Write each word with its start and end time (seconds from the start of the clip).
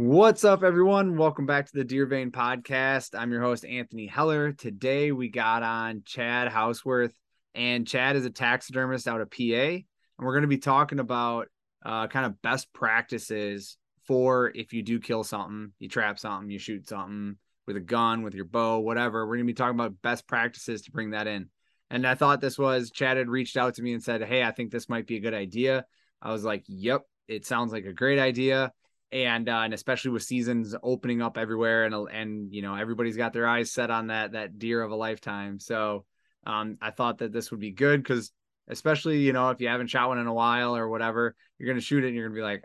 What's 0.00 0.44
up, 0.44 0.62
everyone? 0.62 1.16
Welcome 1.16 1.44
back 1.44 1.66
to 1.66 1.72
the 1.74 1.82
Deer 1.82 2.06
Vein 2.06 2.30
podcast. 2.30 3.18
I'm 3.18 3.32
your 3.32 3.42
host, 3.42 3.64
Anthony 3.64 4.06
Heller. 4.06 4.52
Today 4.52 5.10
we 5.10 5.28
got 5.28 5.64
on 5.64 6.04
Chad 6.06 6.46
Houseworth, 6.46 7.12
and 7.52 7.84
Chad 7.84 8.14
is 8.14 8.24
a 8.24 8.30
taxidermist 8.30 9.08
out 9.08 9.20
of 9.20 9.28
PA. 9.28 9.42
And 9.42 9.84
we're 10.20 10.34
going 10.34 10.42
to 10.42 10.46
be 10.46 10.58
talking 10.58 11.00
about 11.00 11.48
uh, 11.84 12.06
kind 12.06 12.26
of 12.26 12.40
best 12.42 12.72
practices 12.72 13.76
for 14.06 14.52
if 14.54 14.72
you 14.72 14.84
do 14.84 15.00
kill 15.00 15.24
something, 15.24 15.72
you 15.80 15.88
trap 15.88 16.20
something, 16.20 16.48
you 16.48 16.60
shoot 16.60 16.88
something 16.88 17.36
with 17.66 17.76
a 17.76 17.80
gun, 17.80 18.22
with 18.22 18.34
your 18.34 18.44
bow, 18.44 18.78
whatever. 18.78 19.26
We're 19.26 19.34
going 19.34 19.48
to 19.48 19.52
be 19.52 19.56
talking 19.56 19.74
about 19.74 20.00
best 20.00 20.28
practices 20.28 20.82
to 20.82 20.92
bring 20.92 21.10
that 21.10 21.26
in. 21.26 21.48
And 21.90 22.06
I 22.06 22.14
thought 22.14 22.40
this 22.40 22.56
was 22.56 22.92
Chad 22.92 23.16
had 23.16 23.28
reached 23.28 23.56
out 23.56 23.74
to 23.74 23.82
me 23.82 23.94
and 23.94 24.02
said, 24.04 24.22
Hey, 24.22 24.44
I 24.44 24.52
think 24.52 24.70
this 24.70 24.88
might 24.88 25.08
be 25.08 25.16
a 25.16 25.20
good 25.20 25.34
idea. 25.34 25.86
I 26.22 26.30
was 26.30 26.44
like, 26.44 26.62
Yep, 26.68 27.02
it 27.26 27.46
sounds 27.46 27.72
like 27.72 27.84
a 27.84 27.92
great 27.92 28.20
idea 28.20 28.72
and 29.12 29.48
uh, 29.48 29.60
and 29.64 29.74
especially 29.74 30.10
with 30.10 30.22
seasons 30.22 30.74
opening 30.82 31.22
up 31.22 31.38
everywhere 31.38 31.84
and 31.84 31.94
and 32.10 32.52
you 32.52 32.62
know 32.62 32.74
everybody's 32.74 33.16
got 33.16 33.32
their 33.32 33.46
eyes 33.46 33.72
set 33.72 33.90
on 33.90 34.08
that 34.08 34.32
that 34.32 34.58
deer 34.58 34.82
of 34.82 34.90
a 34.90 34.96
lifetime. 34.96 35.58
So 35.58 36.04
um, 36.46 36.78
i 36.80 36.90
thought 36.90 37.18
that 37.18 37.32
this 37.32 37.50
would 37.50 37.60
be 37.60 37.70
good 37.70 38.02
because 38.02 38.32
especially 38.68 39.18
you 39.20 39.32
know 39.32 39.50
if 39.50 39.60
you 39.60 39.68
haven't 39.68 39.88
shot 39.88 40.08
one 40.08 40.18
in 40.18 40.26
a 40.26 40.32
while 40.32 40.76
or 40.76 40.88
whatever 40.88 41.34
you're 41.58 41.68
gonna 41.68 41.80
shoot 41.80 42.04
it 42.04 42.08
and 42.08 42.16
you're 42.16 42.26
gonna 42.26 42.38
be 42.38 42.42
like 42.42 42.62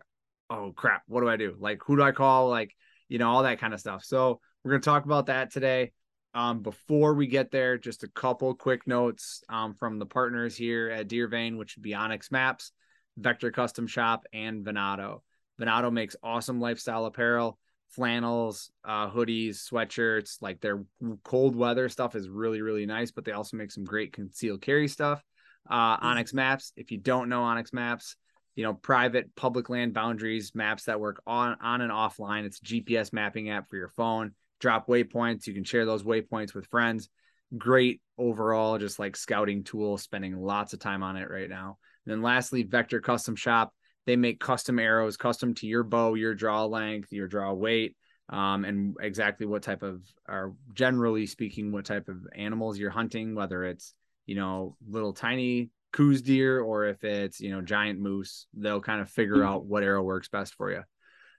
oh 0.49 0.71
crap 0.75 1.03
what 1.07 1.21
do 1.21 1.29
i 1.29 1.37
do? 1.37 1.55
Like 1.59 1.79
who 1.85 1.97
do 1.97 2.03
i 2.03 2.11
call? 2.11 2.49
Like 2.49 2.73
you 3.09 3.19
know 3.19 3.29
all 3.29 3.43
that 3.43 3.59
kind 3.59 3.73
of 3.73 3.79
stuff. 3.79 4.03
So 4.03 4.39
we're 4.63 4.71
gonna 4.71 4.81
talk 4.81 5.05
about 5.05 5.27
that 5.27 5.51
today. 5.51 5.91
Um, 6.35 6.63
before 6.63 7.13
we 7.13 7.27
get 7.27 7.51
there 7.51 7.77
just 7.77 8.03
a 8.03 8.07
couple 8.07 8.55
quick 8.55 8.87
notes 8.87 9.43
um, 9.49 9.75
from 9.75 9.99
the 9.99 10.05
partners 10.07 10.55
here 10.55 10.89
at 10.89 11.07
deer 11.07 11.27
vein 11.27 11.57
which 11.57 11.75
would 11.75 11.83
be 11.83 11.91
onX 11.91 12.31
Maps 12.31 12.71
vector 13.17 13.51
custom 13.51 13.85
shop 13.85 14.25
and 14.33 14.65
venado 14.65 15.19
Venado 15.59 15.91
makes 15.91 16.15
awesome 16.23 16.59
lifestyle 16.59 17.05
apparel, 17.05 17.57
flannels, 17.89 18.71
uh, 18.83 19.09
hoodies, 19.09 19.69
sweatshirts. 19.69 20.41
Like 20.41 20.61
their 20.61 20.83
cold 21.23 21.55
weather 21.55 21.89
stuff 21.89 22.15
is 22.15 22.29
really, 22.29 22.61
really 22.61 22.85
nice, 22.85 23.11
but 23.11 23.25
they 23.25 23.31
also 23.31 23.57
make 23.57 23.71
some 23.71 23.83
great 23.83 24.13
concealed 24.13 24.61
carry 24.61 24.87
stuff. 24.87 25.23
Uh, 25.69 25.97
mm-hmm. 25.97 26.05
onX 26.05 26.33
Maps. 26.33 26.73
If 26.75 26.91
you 26.91 26.97
don't 26.97 27.29
know 27.29 27.41
onX 27.41 27.73
Maps, 27.73 28.15
you 28.55 28.63
know, 28.63 28.73
private 28.73 29.35
public 29.35 29.69
land 29.69 29.93
boundaries, 29.93 30.53
maps 30.53 30.83
that 30.83 30.99
work 30.99 31.21
on, 31.25 31.57
on 31.61 31.81
and 31.81 31.91
offline. 31.91 32.45
It's 32.45 32.59
a 32.59 32.65
GPS 32.65 33.11
mapping 33.11 33.49
app 33.49 33.69
for 33.69 33.77
your 33.77 33.89
phone. 33.89 34.33
Drop 34.59 34.87
waypoints. 34.87 35.47
You 35.47 35.53
can 35.53 35.63
share 35.63 35.85
those 35.85 36.03
waypoints 36.03 36.53
with 36.53 36.67
friends. 36.67 37.09
Great 37.57 38.01
overall, 38.17 38.77
just 38.77 38.99
like 38.99 39.15
scouting 39.15 39.63
tool, 39.63 39.97
spending 39.97 40.35
lots 40.35 40.73
of 40.73 40.79
time 40.79 41.03
on 41.03 41.17
it 41.17 41.29
right 41.29 41.49
now. 41.49 41.77
And 42.05 42.11
then 42.11 42.21
lastly, 42.21 42.63
Vector 42.63 43.01
Custom 43.01 43.35
Shop 43.35 43.73
they 44.05 44.15
make 44.15 44.39
custom 44.39 44.79
arrows, 44.79 45.17
custom 45.17 45.53
to 45.55 45.67
your 45.67 45.83
bow, 45.83 46.13
your 46.13 46.35
draw 46.35 46.65
length, 46.65 47.11
your 47.11 47.27
draw 47.27 47.53
weight, 47.53 47.95
um, 48.29 48.65
and 48.65 48.95
exactly 49.01 49.45
what 49.45 49.63
type 49.63 49.83
of, 49.83 50.01
or 50.27 50.55
generally 50.73 51.25
speaking, 51.25 51.71
what 51.71 51.85
type 51.85 52.09
of 52.09 52.17
animals 52.35 52.77
you're 52.77 52.89
hunting, 52.89 53.35
whether 53.35 53.63
it's, 53.63 53.93
you 54.25 54.35
know, 54.35 54.75
little 54.87 55.13
tiny 55.13 55.69
Coues 55.91 56.21
deer 56.21 56.59
or 56.59 56.85
if 56.85 57.03
it's, 57.03 57.39
you 57.39 57.51
know, 57.51 57.61
giant 57.61 57.99
moose, 57.99 58.47
they'll 58.55 58.81
kind 58.81 58.99
of 58.99 59.09
figure 59.09 59.43
out 59.43 59.65
what 59.65 59.83
arrow 59.83 60.01
works 60.01 60.27
best 60.27 60.55
for 60.55 60.71
you. 60.71 60.81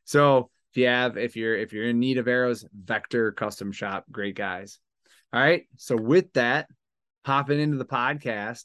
So 0.04 0.50
if 0.70 0.76
you 0.76 0.86
have, 0.86 1.16
if 1.16 1.34
you're, 1.34 1.56
if 1.56 1.72
you're 1.72 1.86
in 1.86 1.98
need 1.98 2.18
of 2.18 2.28
arrows, 2.28 2.64
Vector 2.72 3.32
Custom 3.32 3.72
Shop, 3.72 4.04
great 4.12 4.36
guys. 4.36 4.78
All 5.32 5.40
right. 5.40 5.64
So 5.76 5.96
with 5.96 6.32
that, 6.34 6.68
hopping 7.24 7.58
into 7.58 7.78
the 7.78 7.84
podcast. 7.84 8.64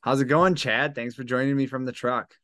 How's 0.00 0.20
it 0.20 0.26
going, 0.26 0.54
Chad? 0.54 0.94
Thanks 0.94 1.14
for 1.14 1.24
joining 1.24 1.56
me 1.56 1.66
from 1.66 1.86
the 1.86 1.92
truck. 1.92 2.34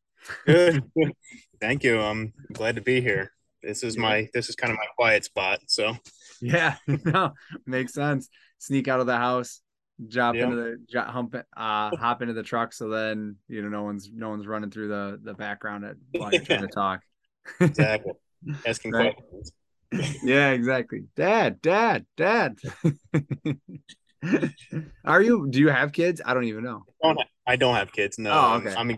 Good. 0.46 0.82
Thank 1.60 1.84
you. 1.84 2.00
I'm 2.00 2.32
glad 2.52 2.76
to 2.76 2.82
be 2.82 3.00
here. 3.00 3.32
This 3.62 3.82
is 3.82 3.98
my 3.98 4.28
this 4.32 4.48
is 4.48 4.56
kind 4.56 4.72
of 4.72 4.78
my 4.78 4.86
quiet 4.96 5.24
spot. 5.24 5.60
So 5.66 5.94
yeah, 6.40 6.76
no, 7.04 7.32
makes 7.66 7.92
sense. 7.92 8.28
Sneak 8.58 8.88
out 8.88 9.00
of 9.00 9.06
the 9.06 9.16
house, 9.16 9.60
drop 10.06 10.34
into 10.34 10.78
the 10.90 11.02
hump, 11.02 11.34
uh, 11.34 11.96
hop 11.96 12.22
into 12.22 12.34
the 12.34 12.42
truck. 12.42 12.72
So 12.72 12.88
then 12.88 13.36
you 13.48 13.62
know 13.62 13.68
no 13.68 13.82
one's 13.82 14.10
no 14.12 14.30
one's 14.30 14.46
running 14.46 14.70
through 14.70 14.88
the 14.88 15.20
the 15.22 15.34
background 15.34 15.84
at, 15.84 15.96
while 16.20 16.32
you're 16.32 16.42
trying 16.42 16.62
to 16.62 16.68
talk. 16.68 17.02
exactly. 17.60 18.12
Asking 18.66 18.92
right. 18.92 19.14
questions. 19.14 19.52
yeah, 20.22 20.50
exactly. 20.50 21.04
Dad, 21.16 21.60
dad, 21.60 22.06
dad. 22.16 22.56
Are 25.04 25.20
you? 25.20 25.48
Do 25.50 25.58
you 25.58 25.68
have 25.68 25.92
kids? 25.92 26.22
I 26.24 26.32
don't 26.32 26.44
even 26.44 26.64
know. 26.64 26.84
I 27.02 27.08
don't 27.08 27.18
have, 27.18 27.28
I 27.46 27.56
don't 27.56 27.74
have 27.74 27.92
kids. 27.92 28.18
No. 28.18 28.30
Oh, 28.32 28.54
okay. 28.54 28.74
I'm 28.74 28.96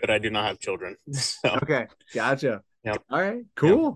but 0.00 0.10
I 0.10 0.18
do 0.18 0.30
not 0.30 0.46
have 0.46 0.58
children. 0.58 0.96
So. 1.12 1.50
Okay, 1.62 1.86
gotcha. 2.14 2.62
Yep. 2.84 3.02
All 3.10 3.20
right, 3.20 3.42
cool. 3.56 3.84
Yep. 3.84 3.94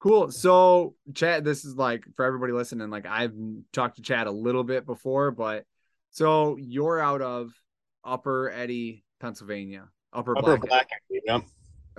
Cool. 0.00 0.30
So, 0.30 0.96
Chad, 1.14 1.44
this 1.44 1.64
is 1.64 1.76
like 1.76 2.04
for 2.14 2.26
everybody 2.26 2.52
listening. 2.52 2.90
Like, 2.90 3.06
I've 3.06 3.32
talked 3.72 3.96
to 3.96 4.02
Chad 4.02 4.26
a 4.26 4.30
little 4.30 4.64
bit 4.64 4.84
before, 4.84 5.30
but 5.30 5.64
so 6.10 6.56
you're 6.58 7.00
out 7.00 7.22
of 7.22 7.52
Upper 8.04 8.50
Eddy, 8.50 9.04
Pennsylvania. 9.18 9.88
Upper, 10.12 10.36
Upper 10.36 10.58
Black. 10.58 10.68
Black 10.68 10.90
yep. 11.10 11.42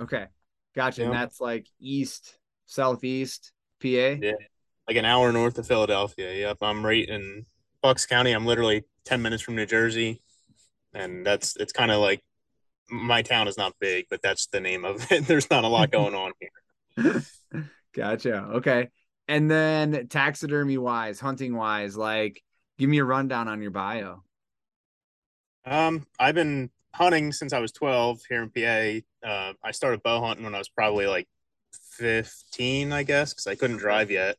Okay, 0.00 0.26
gotcha. 0.74 1.02
Yep. 1.02 1.10
And 1.10 1.16
that's 1.18 1.40
like 1.40 1.66
east, 1.80 2.38
southeast 2.66 3.52
PA. 3.82 3.88
Yeah, 3.88 4.32
like 4.88 4.96
an 4.96 5.04
hour 5.04 5.32
north 5.32 5.58
of 5.58 5.66
Philadelphia. 5.66 6.32
Yep, 6.32 6.58
I'm 6.62 6.86
right 6.86 7.08
in 7.08 7.44
Bucks 7.82 8.06
County. 8.06 8.32
I'm 8.32 8.46
literally 8.46 8.84
ten 9.04 9.20
minutes 9.20 9.42
from 9.42 9.56
New 9.56 9.66
Jersey, 9.66 10.22
and 10.94 11.26
that's 11.26 11.56
it's 11.56 11.72
kind 11.72 11.90
of 11.90 12.00
like 12.00 12.22
my 12.90 13.22
town 13.22 13.48
is 13.48 13.56
not 13.56 13.74
big, 13.80 14.06
but 14.10 14.22
that's 14.22 14.46
the 14.46 14.60
name 14.60 14.84
of 14.84 15.10
it. 15.10 15.24
There's 15.26 15.50
not 15.50 15.64
a 15.64 15.68
lot 15.68 15.90
going 15.90 16.14
on 16.14 16.32
here. 16.40 17.22
gotcha. 17.94 18.36
Okay. 18.54 18.88
And 19.28 19.50
then 19.50 20.06
taxidermy 20.08 20.78
wise, 20.78 21.18
hunting 21.18 21.56
wise, 21.56 21.96
like 21.96 22.42
give 22.78 22.88
me 22.88 22.98
a 22.98 23.04
rundown 23.04 23.48
on 23.48 23.60
your 23.60 23.70
bio. 23.70 24.22
Um, 25.64 26.06
I've 26.18 26.34
been 26.34 26.70
hunting 26.94 27.32
since 27.32 27.52
I 27.52 27.58
was 27.58 27.72
12 27.72 28.20
here 28.28 28.42
in 28.42 28.50
PA. 28.50 29.28
Uh, 29.28 29.52
I 29.62 29.72
started 29.72 30.02
bow 30.02 30.20
hunting 30.20 30.44
when 30.44 30.54
I 30.54 30.58
was 30.58 30.68
probably 30.68 31.06
like 31.06 31.26
15, 31.92 32.92
I 32.92 33.02
guess, 33.02 33.32
because 33.32 33.46
I 33.46 33.56
couldn't 33.56 33.78
drive 33.78 34.10
yet. 34.10 34.36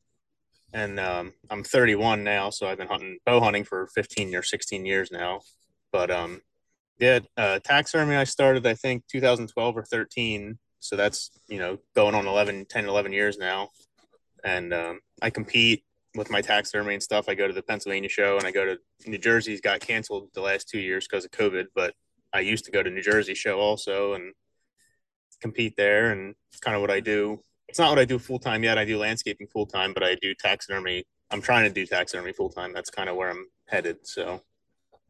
And 0.73 0.99
um, 0.99 1.33
I'm 1.49 1.63
31 1.63 2.23
now, 2.23 2.49
so 2.49 2.67
I've 2.67 2.77
been 2.77 2.87
hunting 2.87 3.19
bow 3.25 3.39
hunting 3.39 3.63
for 3.63 3.87
15 3.87 4.35
or 4.35 4.43
16 4.43 4.85
years 4.85 5.11
now. 5.11 5.41
But 5.91 6.11
um, 6.11 6.41
yeah, 6.99 7.19
uh, 7.35 7.59
taxidermy 7.59 8.15
I 8.15 8.23
started 8.23 8.65
I 8.65 8.73
think 8.73 9.03
2012 9.07 9.77
or 9.77 9.83
13. 9.83 10.57
So 10.79 10.95
that's, 10.95 11.31
you 11.47 11.59
know, 11.59 11.79
going 11.95 12.15
on 12.15 12.27
11, 12.27 12.65
10, 12.69 12.85
11 12.85 13.11
years 13.13 13.37
now. 13.37 13.69
And 14.43 14.73
um, 14.73 14.99
I 15.21 15.29
compete 15.29 15.83
with 16.15 16.29
my 16.29 16.41
taxidermy 16.41 16.93
and 16.93 17.03
stuff. 17.03 17.27
I 17.27 17.35
go 17.35 17.47
to 17.47 17.53
the 17.53 17.61
Pennsylvania 17.61 18.09
show 18.09 18.37
and 18.37 18.45
I 18.45 18.51
go 18.51 18.65
to 18.65 18.77
New 19.05 19.17
Jersey's 19.17 19.61
got 19.61 19.79
canceled 19.79 20.29
the 20.33 20.41
last 20.41 20.69
two 20.69 20.79
years 20.79 21.07
because 21.07 21.25
of 21.25 21.31
COVID, 21.31 21.65
but 21.75 21.93
I 22.33 22.39
used 22.39 22.65
to 22.65 22.71
go 22.71 22.81
to 22.81 22.89
New 22.89 23.01
Jersey 23.01 23.33
show 23.33 23.59
also 23.59 24.13
and 24.13 24.33
compete 25.41 25.75
there. 25.77 26.11
And 26.11 26.35
it's 26.51 26.59
kind 26.59 26.75
of 26.75 26.81
what 26.81 26.91
I 26.91 26.99
do. 26.99 27.43
It's 27.67 27.79
not 27.79 27.89
what 27.89 27.99
I 27.99 28.05
do 28.05 28.17
full 28.17 28.39
time 28.39 28.63
yet. 28.63 28.77
I 28.77 28.85
do 28.85 28.97
landscaping 28.97 29.47
full 29.47 29.65
time, 29.65 29.93
but 29.93 30.03
I 30.03 30.15
do 30.15 30.33
taxidermy. 30.33 31.05
I'm 31.29 31.41
trying 31.41 31.67
to 31.67 31.73
do 31.73 31.85
taxidermy 31.85 32.31
full 32.31 32.49
time. 32.49 32.73
That's 32.73 32.89
kind 32.89 33.09
of 33.09 33.17
where 33.17 33.29
I'm 33.29 33.47
headed. 33.65 34.07
So, 34.07 34.41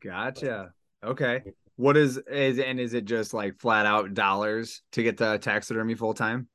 gotcha. 0.01 0.73
Okay. 1.03 1.43
What 1.77 1.95
is 1.95 2.17
is 2.17 2.59
and 2.59 2.79
is 2.79 2.93
it 2.93 3.05
just 3.05 3.33
like 3.33 3.59
flat 3.59 3.85
out 3.85 4.13
dollars 4.13 4.81
to 4.93 5.03
get 5.03 5.17
the 5.17 5.37
taxidermy 5.37 5.95
full 5.95 6.13
time? 6.13 6.47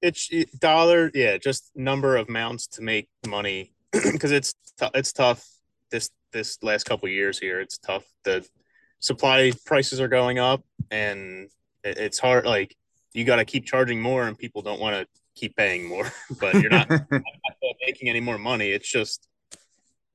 It's 0.00 0.28
it, 0.30 0.58
dollar, 0.58 1.10
yeah, 1.12 1.36
just 1.38 1.72
number 1.74 2.16
of 2.16 2.28
mounts 2.28 2.68
to 2.68 2.82
make 2.82 3.08
money 3.26 3.74
because 3.92 4.30
it's 4.30 4.54
t- 4.78 4.88
it's 4.94 5.12
tough 5.12 5.44
this 5.90 6.10
this 6.32 6.62
last 6.62 6.84
couple 6.84 7.08
years 7.08 7.38
here. 7.38 7.60
It's 7.60 7.78
tough. 7.78 8.04
The 8.24 8.46
supply 9.00 9.52
prices 9.66 10.00
are 10.00 10.08
going 10.08 10.38
up, 10.38 10.62
and 10.90 11.48
it, 11.82 11.98
it's 11.98 12.18
hard. 12.20 12.46
Like 12.46 12.76
you 13.12 13.24
got 13.24 13.36
to 13.36 13.44
keep 13.44 13.66
charging 13.66 14.00
more, 14.00 14.26
and 14.26 14.38
people 14.38 14.62
don't 14.62 14.80
want 14.80 14.96
to 14.96 15.06
keep 15.34 15.56
paying 15.56 15.88
more. 15.88 16.10
but 16.40 16.54
you're 16.54 16.70
not, 16.70 16.88
not 17.10 17.76
making 17.84 18.08
any 18.08 18.20
more 18.20 18.38
money. 18.38 18.70
It's 18.70 18.88
just 18.88 19.26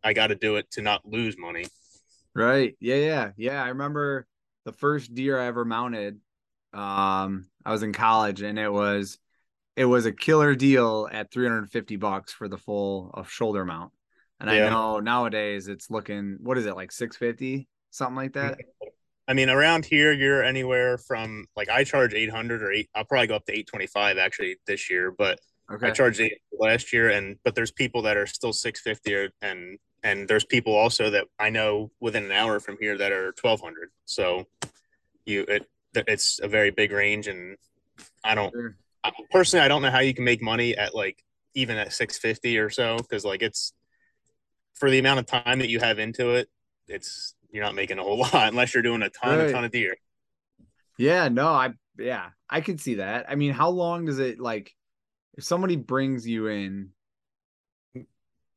I 0.01 0.13
got 0.13 0.27
to 0.27 0.35
do 0.35 0.55
it 0.55 0.71
to 0.71 0.81
not 0.81 1.05
lose 1.05 1.37
money. 1.37 1.65
Right. 2.33 2.75
Yeah. 2.79 2.95
Yeah. 2.95 3.31
Yeah. 3.35 3.63
I 3.63 3.69
remember 3.69 4.27
the 4.65 4.73
first 4.73 5.13
deer 5.13 5.39
I 5.39 5.47
ever 5.47 5.63
mounted. 5.63 6.19
Um, 6.73 7.47
I 7.63 7.71
was 7.71 7.83
in 7.83 7.93
college 7.93 8.41
and 8.41 8.59
it 8.59 8.71
was 8.71 9.17
it 9.75 9.85
was 9.85 10.05
a 10.05 10.11
killer 10.11 10.55
deal 10.55 11.07
at 11.11 11.31
350 11.31 11.95
bucks 11.97 12.33
for 12.33 12.47
the 12.47 12.57
full 12.57 13.11
of 13.13 13.29
shoulder 13.29 13.63
mount. 13.63 13.91
And 14.39 14.49
yeah. 14.49 14.67
I 14.67 14.69
know 14.69 14.99
nowadays 14.99 15.67
it's 15.67 15.89
looking 15.89 16.37
what 16.41 16.57
is 16.57 16.65
it 16.65 16.75
like 16.75 16.91
650 16.91 17.67
something 17.95 18.15
like 18.15 18.33
that. 18.33 18.59
I 19.27 19.33
mean, 19.33 19.49
around 19.49 19.85
here 19.85 20.11
you're 20.11 20.43
anywhere 20.43 20.97
from 20.97 21.45
like 21.55 21.69
I 21.69 21.83
charge 21.83 22.13
800 22.13 22.61
or 22.61 22.71
eight. 22.71 22.89
I'll 22.93 23.05
probably 23.05 23.27
go 23.27 23.35
up 23.35 23.45
to 23.45 23.53
825 23.53 24.17
actually 24.17 24.57
this 24.67 24.89
year, 24.89 25.11
but 25.17 25.39
okay. 25.71 25.87
I 25.87 25.91
charged 25.91 26.19
eight 26.19 26.39
last 26.59 26.93
year, 26.93 27.09
and 27.09 27.37
but 27.43 27.55
there's 27.55 27.71
people 27.71 28.03
that 28.03 28.17
are 28.17 28.27
still 28.27 28.53
650 28.53 29.33
and 29.41 29.79
and 30.05 30.27
there's 30.27 30.45
people 30.45 30.75
also 30.75 31.09
that 31.09 31.25
I 31.39 31.49
know 31.49 31.91
within 31.99 32.25
an 32.25 32.31
hour 32.31 32.59
from 32.59 32.77
here 32.79 32.95
that 32.95 33.11
are 33.11 33.33
1200. 33.41 33.89
So 34.05 34.45
you 35.25 35.45
it 35.47 35.67
it's 35.95 36.39
a 36.41 36.47
very 36.47 36.69
big 36.69 36.91
range, 36.91 37.27
and 37.27 37.57
I 38.23 38.35
don't. 38.35 38.53
Sure. 38.53 38.75
personally, 39.31 39.65
I 39.65 39.67
don't 39.67 39.81
know 39.81 39.89
how 39.89 39.99
you 39.99 40.13
can 40.13 40.23
make 40.23 40.43
money 40.43 40.77
at 40.77 40.93
like 40.93 41.23
even 41.55 41.77
at 41.77 41.91
650 41.91 42.59
or 42.59 42.69
so 42.69 42.97
because 42.97 43.25
like 43.25 43.41
it's 43.41 43.73
for 44.75 44.91
the 44.91 44.99
amount 44.99 45.19
of 45.19 45.25
time 45.25 45.59
that 45.59 45.69
you 45.69 45.79
have 45.79 45.97
into 45.97 46.35
it, 46.35 46.49
it's 46.87 47.33
you're 47.49 47.63
not 47.63 47.73
making 47.73 47.97
a 47.97 48.03
whole 48.03 48.17
lot 48.33 48.49
unless 48.49 48.75
you're 48.75 48.83
doing 48.83 49.01
a 49.01 49.09
ton, 49.09 49.39
right. 49.39 49.49
a 49.49 49.51
ton 49.51 49.63
of 49.63 49.71
deer. 49.71 49.95
Yeah, 50.99 51.29
no, 51.29 51.47
I 51.47 51.73
yeah, 51.97 52.29
I 52.47 52.61
can 52.61 52.77
see 52.77 52.95
that. 52.95 53.25
I 53.27 53.33
mean, 53.33 53.53
how 53.53 53.69
long 53.69 54.05
does 54.05 54.19
it 54.19 54.39
like 54.39 54.71
if 55.33 55.43
somebody 55.43 55.77
brings 55.77 56.27
you 56.27 56.45
in 56.45 56.91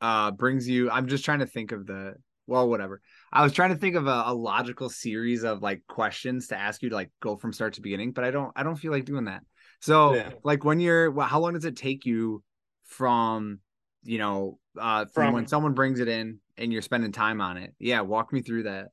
uh 0.00 0.30
brings 0.30 0.68
you 0.68 0.90
I'm 0.90 1.08
just 1.08 1.24
trying 1.24 1.40
to 1.40 1.46
think 1.46 1.72
of 1.72 1.86
the 1.86 2.14
well, 2.48 2.68
whatever. 2.68 3.02
I 3.30 3.42
was 3.42 3.52
trying 3.52 3.70
to 3.70 3.76
think 3.76 3.94
of 3.94 4.06
a, 4.06 4.22
a, 4.26 4.34
logical 4.34 4.88
series 4.88 5.44
of 5.44 5.60
like 5.62 5.82
questions 5.86 6.48
to 6.48 6.56
ask 6.56 6.82
you 6.82 6.88
to 6.88 6.94
like 6.94 7.10
go 7.20 7.36
from 7.36 7.52
start 7.52 7.74
to 7.74 7.82
beginning, 7.82 8.12
but 8.12 8.24
I 8.24 8.30
don't 8.30 8.52
I 8.56 8.62
don't 8.62 8.76
feel 8.76 8.90
like 8.90 9.04
doing 9.04 9.26
that. 9.26 9.42
So 9.80 10.14
yeah. 10.14 10.30
like 10.42 10.64
when 10.64 10.80
you're 10.80 11.10
well, 11.10 11.26
how 11.26 11.40
long 11.40 11.52
does 11.52 11.66
it 11.66 11.76
take 11.76 12.06
you 12.06 12.42
from 12.86 13.60
you 14.02 14.18
know 14.18 14.58
uh 14.80 15.04
from, 15.04 15.26
from 15.26 15.34
when 15.34 15.46
someone 15.46 15.74
brings 15.74 16.00
it 16.00 16.08
in 16.08 16.38
and 16.56 16.72
you're 16.72 16.82
spending 16.82 17.12
time 17.12 17.42
on 17.42 17.58
it? 17.58 17.74
Yeah, 17.78 18.00
walk 18.00 18.32
me 18.32 18.40
through 18.40 18.62
that. 18.62 18.88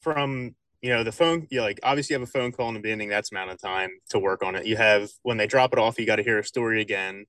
From 0.00 0.54
you 0.80 0.88
know 0.88 1.04
the 1.04 1.12
phone 1.12 1.46
you 1.50 1.60
like 1.60 1.78
obviously 1.82 2.14
you 2.14 2.20
have 2.20 2.26
a 2.26 2.32
phone 2.32 2.52
call 2.52 2.68
in 2.68 2.74
the 2.74 2.80
beginning 2.80 3.10
that's 3.10 3.30
amount 3.30 3.50
of 3.50 3.60
time 3.60 3.90
to 4.08 4.18
work 4.18 4.42
on 4.42 4.54
it 4.54 4.64
you 4.64 4.78
have 4.78 5.10
when 5.22 5.36
they 5.36 5.46
drop 5.46 5.74
it 5.74 5.78
off 5.78 5.98
you 5.98 6.06
got 6.06 6.16
to 6.16 6.22
hear 6.22 6.38
a 6.38 6.44
story 6.44 6.80
again 6.80 7.26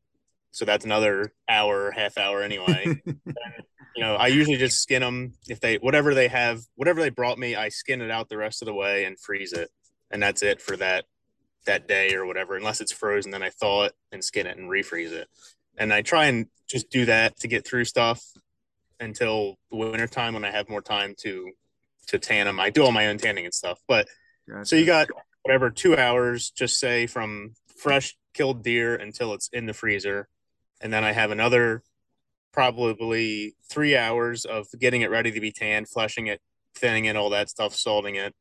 so 0.51 0.65
that's 0.65 0.85
another 0.85 1.33
hour 1.49 1.91
half 1.91 2.17
hour 2.17 2.41
anyway 2.41 2.83
and, 2.85 3.01
you 3.95 4.03
know 4.03 4.15
i 4.15 4.27
usually 4.27 4.57
just 4.57 4.81
skin 4.81 5.01
them 5.01 5.33
if 5.47 5.59
they 5.59 5.75
whatever 5.77 6.13
they 6.13 6.27
have 6.27 6.61
whatever 6.75 7.01
they 7.01 7.09
brought 7.09 7.39
me 7.39 7.55
i 7.55 7.69
skin 7.69 8.01
it 8.01 8.11
out 8.11 8.29
the 8.29 8.37
rest 8.37 8.61
of 8.61 8.65
the 8.65 8.73
way 8.73 9.05
and 9.05 9.19
freeze 9.19 9.53
it 9.53 9.69
and 10.11 10.21
that's 10.21 10.43
it 10.43 10.61
for 10.61 10.75
that 10.77 11.05
that 11.65 11.87
day 11.87 12.13
or 12.15 12.25
whatever 12.25 12.55
unless 12.55 12.81
it's 12.81 12.91
frozen 12.91 13.31
then 13.31 13.43
i 13.43 13.49
thaw 13.49 13.83
it 13.83 13.93
and 14.11 14.23
skin 14.23 14.47
it 14.47 14.57
and 14.57 14.69
refreeze 14.69 15.11
it 15.11 15.27
and 15.77 15.93
i 15.93 16.01
try 16.01 16.25
and 16.25 16.47
just 16.67 16.89
do 16.89 17.05
that 17.05 17.37
to 17.39 17.47
get 17.47 17.65
through 17.65 17.85
stuff 17.85 18.23
until 18.99 19.55
the 19.69 19.77
winter 19.77 20.07
time 20.07 20.33
when 20.33 20.45
i 20.45 20.51
have 20.51 20.69
more 20.69 20.81
time 20.81 21.13
to 21.17 21.51
to 22.11 22.19
tan 22.19 22.45
them. 22.45 22.59
I 22.59 22.69
do 22.69 22.83
all 22.83 22.91
my 22.91 23.07
own 23.07 23.17
tanning 23.17 23.45
and 23.45 23.53
stuff. 23.53 23.79
But 23.87 24.07
gotcha. 24.47 24.65
so 24.65 24.75
you 24.75 24.85
got 24.85 25.07
whatever 25.43 25.69
two 25.69 25.97
hours, 25.97 26.51
just 26.51 26.79
say 26.79 27.07
from 27.07 27.53
fresh 27.77 28.15
killed 28.33 28.63
deer 28.63 28.95
until 28.95 29.33
it's 29.33 29.49
in 29.51 29.65
the 29.65 29.73
freezer, 29.73 30.27
and 30.81 30.91
then 30.91 31.03
I 31.03 31.11
have 31.11 31.31
another 31.31 31.83
probably 32.51 33.55
three 33.69 33.95
hours 33.95 34.45
of 34.45 34.67
getting 34.79 35.01
it 35.01 35.09
ready 35.09 35.31
to 35.31 35.39
be 35.39 35.51
tanned, 35.51 35.87
flushing 35.87 36.27
it, 36.27 36.41
thinning 36.75 37.05
it, 37.05 37.15
all 37.15 37.29
that 37.29 37.49
stuff, 37.49 37.73
salting 37.73 38.15
it. 38.15 38.33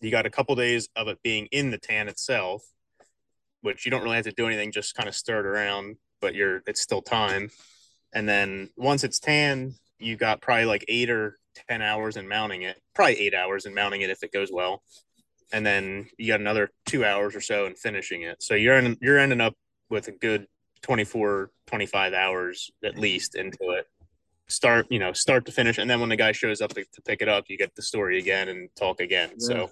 You 0.00 0.10
got 0.10 0.26
a 0.26 0.30
couple 0.30 0.54
days 0.54 0.88
of 0.96 1.08
it 1.08 1.18
being 1.22 1.46
in 1.50 1.70
the 1.70 1.78
tan 1.78 2.08
itself, 2.08 2.62
which 3.60 3.84
you 3.84 3.90
don't 3.90 4.02
really 4.02 4.16
have 4.16 4.24
to 4.24 4.32
do 4.32 4.46
anything, 4.46 4.72
just 4.72 4.94
kind 4.94 5.08
of 5.08 5.14
stir 5.14 5.40
it 5.40 5.46
around, 5.46 5.96
but 6.20 6.34
you're 6.34 6.62
it's 6.66 6.80
still 6.80 7.02
time. 7.02 7.50
And 8.14 8.28
then 8.28 8.70
once 8.76 9.04
it's 9.04 9.18
tanned, 9.18 9.74
you 9.98 10.16
got 10.16 10.40
probably 10.40 10.64
like 10.64 10.84
eight 10.88 11.10
or 11.10 11.38
10 11.68 11.82
hours 11.82 12.16
in 12.16 12.28
mounting 12.28 12.62
it, 12.62 12.80
probably 12.94 13.18
eight 13.18 13.34
hours 13.34 13.66
in 13.66 13.74
mounting 13.74 14.02
it 14.02 14.10
if 14.10 14.22
it 14.22 14.32
goes 14.32 14.50
well. 14.52 14.82
And 15.52 15.66
then 15.66 16.08
you 16.18 16.28
got 16.28 16.40
another 16.40 16.70
two 16.86 17.04
hours 17.04 17.34
or 17.34 17.40
so 17.40 17.66
in 17.66 17.74
finishing 17.74 18.22
it. 18.22 18.42
So 18.42 18.54
you're 18.54 18.78
in, 18.78 18.96
you're 19.00 19.18
ending 19.18 19.40
up 19.40 19.54
with 19.90 20.06
a 20.08 20.12
good 20.12 20.46
24, 20.82 21.50
25 21.66 22.12
hours 22.12 22.70
at 22.84 22.98
least 22.98 23.34
into 23.34 23.70
it. 23.70 23.86
Start, 24.48 24.86
you 24.90 24.98
know, 24.98 25.12
start 25.12 25.44
to 25.46 25.52
finish. 25.52 25.78
And 25.78 25.90
then 25.90 26.00
when 26.00 26.08
the 26.08 26.16
guy 26.16 26.32
shows 26.32 26.60
up 26.60 26.72
to, 26.74 26.84
to 26.84 27.02
pick 27.02 27.20
it 27.20 27.28
up, 27.28 27.44
you 27.48 27.58
get 27.58 27.74
the 27.74 27.82
story 27.82 28.18
again 28.18 28.48
and 28.48 28.68
talk 28.76 29.00
again. 29.00 29.30
Yeah. 29.38 29.46
So 29.46 29.70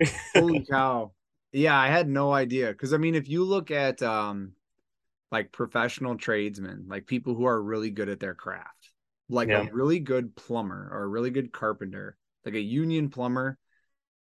holy 0.34 0.64
cow. 0.64 1.12
Yeah, 1.52 1.78
I 1.78 1.88
had 1.88 2.08
no 2.08 2.32
idea. 2.32 2.74
Cause 2.74 2.92
I 2.92 2.98
mean, 2.98 3.14
if 3.14 3.28
you 3.28 3.44
look 3.44 3.70
at 3.70 4.02
um 4.02 4.52
like 5.30 5.52
professional 5.52 6.16
tradesmen, 6.16 6.86
like 6.88 7.06
people 7.06 7.34
who 7.34 7.44
are 7.46 7.62
really 7.62 7.90
good 7.90 8.08
at 8.08 8.20
their 8.20 8.34
craft, 8.34 8.92
like 9.28 9.48
yeah. 9.48 9.66
a 9.66 9.72
really 9.72 10.00
good 10.00 10.34
plumber 10.34 10.88
or 10.90 11.02
a 11.02 11.08
really 11.08 11.30
good 11.30 11.52
carpenter, 11.52 12.16
like 12.44 12.54
a 12.54 12.60
union 12.60 13.10
plumber, 13.10 13.58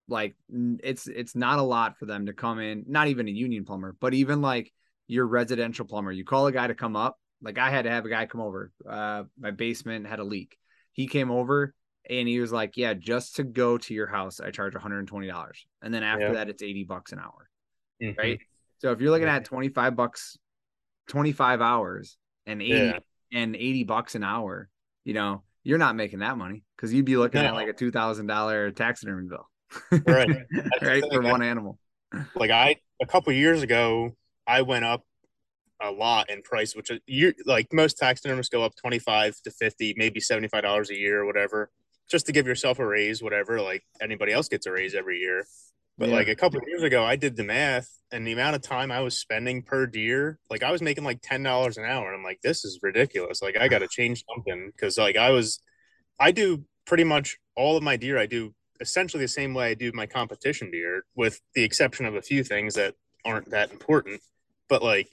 like 0.09 0.35
it's 0.51 1.07
it's 1.07 1.35
not 1.35 1.59
a 1.59 1.63
lot 1.63 1.99
for 1.99 2.07
them 2.07 2.27
to 2.27 2.33
come 2.33 2.59
in, 2.59 2.85
not 2.89 3.09
even 3.09 3.29
a 3.29 3.33
union 3.33 3.65
plumber, 3.65 3.97
but 4.01 4.15
even 4.15 4.41
like 4.41 4.73
your 5.07 5.27
residential 5.27 5.85
plumber. 5.85 6.13
You 6.13 6.25
call 6.25 6.47
a 6.47 6.53
guy 6.53 6.67
to 6.67 6.75
come 6.75 6.97
up, 6.97 7.19
like 7.43 7.59
I 7.59 7.71
had 7.71 7.83
to 7.83 7.91
have 7.91 8.05
a 8.05 8.09
guy 8.09 8.27
come 8.27 8.41
over. 8.41 8.73
Uh 8.89 9.25
my 9.39 9.51
basement 9.51 10.07
had 10.07 10.19
a 10.19 10.25
leak. 10.25 10.57
He 10.93 11.07
came 11.07 11.31
over 11.31 11.75
and 12.09 12.29
he 12.29 12.39
was 12.41 12.53
like, 12.53 12.77
"Yeah, 12.77 12.95
just 12.95 13.37
to 13.37 13.45
go 13.45 13.79
to 13.79 13.95
your 13.95 14.07
house, 14.07 14.41
I 14.41 14.51
charge 14.51 14.75
$120." 14.75 15.67
And 15.83 15.95
then 15.95 16.03
after 16.03 16.27
yeah. 16.27 16.33
that 16.33 16.49
it's 16.49 16.63
80 16.63 16.85
bucks 16.85 17.13
an 17.13 17.19
hour. 17.19 17.49
Mm-hmm. 18.03 18.21
Right? 18.21 18.39
So 18.79 18.93
if 18.93 19.01
you're 19.01 19.11
looking 19.11 19.29
at 19.29 19.45
25 19.45 19.97
bucks 19.97 20.39
25 21.09 21.61
hours 21.61 22.17
and 22.47 22.61
80 22.61 22.73
yeah. 22.73 22.99
and 23.33 23.57
80 23.57 23.85
bucks 23.85 24.15
an 24.15 24.25
hour, 24.25 24.69
you 25.05 25.15
know, 25.15 25.43
you're 25.65 25.79
not 25.79 25.97
making 25.97 26.21
that 26.21 26.37
money 26.37 26.63
because 26.77 26.93
you'd 26.93 27.07
be 27.07 27.17
looking 27.17 27.41
no. 27.41 27.49
at 27.49 27.55
like 27.55 27.69
a 27.69 27.73
two 27.73 27.91
thousand 27.91 28.27
dollar 28.27 28.71
taxidermy 28.71 29.29
bill, 29.29 29.49
right? 30.07 30.29
right 30.83 31.05
for 31.11 31.23
one 31.23 31.43
animal. 31.43 31.79
Like 32.35 32.51
I, 32.51 32.77
a 33.01 33.07
couple 33.07 33.33
years 33.33 33.63
ago, 33.63 34.15
I 34.47 34.63
went 34.63 34.85
up 34.85 35.05
a 35.81 35.91
lot 35.91 36.31
in 36.31 36.43
price, 36.43 36.75
which 36.75 36.91
you 37.07 37.35
like 37.45 37.73
most 37.73 37.99
taxidermists 37.99 38.51
go 38.51 38.63
up 38.63 38.75
twenty 38.77 38.99
five 38.99 39.37
to 39.45 39.51
fifty, 39.51 39.95
maybe 39.97 40.21
seventy 40.21 40.49
five 40.49 40.63
dollars 40.63 40.91
a 40.91 40.97
year 40.97 41.23
or 41.23 41.27
whatever, 41.27 41.71
just 42.11 42.27
to 42.27 42.33
give 42.33 42.47
yourself 42.47 42.79
a 42.79 42.87
raise, 42.87 43.23
whatever. 43.23 43.61
Like 43.61 43.83
anybody 44.01 44.33
else 44.33 44.49
gets 44.49 44.67
a 44.67 44.73
raise 44.73 44.95
every 44.95 45.19
year. 45.19 45.47
But 45.97 46.09
yeah. 46.09 46.17
like 46.17 46.29
a 46.29 46.35
couple 46.35 46.61
years 46.67 46.83
ago, 46.83 47.05
I 47.05 47.17
did 47.17 47.37
the 47.37 47.45
math, 47.45 47.89
and 48.11 48.27
the 48.27 48.33
amount 48.33 48.57
of 48.57 48.63
time 48.63 48.91
I 48.91 49.01
was 49.01 49.17
spending 49.17 49.63
per 49.63 49.87
deer, 49.87 50.39
like 50.51 50.63
I 50.63 50.73
was 50.73 50.83
making 50.83 51.05
like 51.05 51.21
ten 51.23 51.43
dollars 51.43 51.77
an 51.79 51.85
hour. 51.85 52.07
And 52.07 52.17
I'm 52.17 52.25
like, 52.25 52.41
this 52.43 52.65
is 52.65 52.81
ridiculous. 52.83 53.43
Like 53.43 53.57
I 53.57 53.69
got 53.69 53.81
to 53.81 53.89
change 53.91 54.25
something 54.29 54.73
because 54.75 54.99
like 54.99 55.17
I 55.17 55.31
was, 55.31 55.61
I 56.19 56.33
do 56.33 56.65
pretty 56.87 57.05
much 57.05 57.39
all 57.57 57.77
of 57.77 57.83
my 57.83 57.97
deer. 57.97 58.19
I 58.19 58.27
do 58.27 58.55
essentially 58.81 59.23
the 59.23 59.29
same 59.29 59.55
way 59.55 59.71
I 59.71 59.75
do 59.75 59.93
my 59.95 60.07
competition 60.07 60.71
deer, 60.71 61.05
with 61.15 61.41
the 61.55 61.63
exception 61.63 62.07
of 62.07 62.17
a 62.17 62.23
few 62.23 62.43
things 62.43 62.75
that 62.75 62.95
aren't 63.25 63.51
that 63.51 63.71
important. 63.71 64.21
But 64.69 64.83
like, 64.83 65.09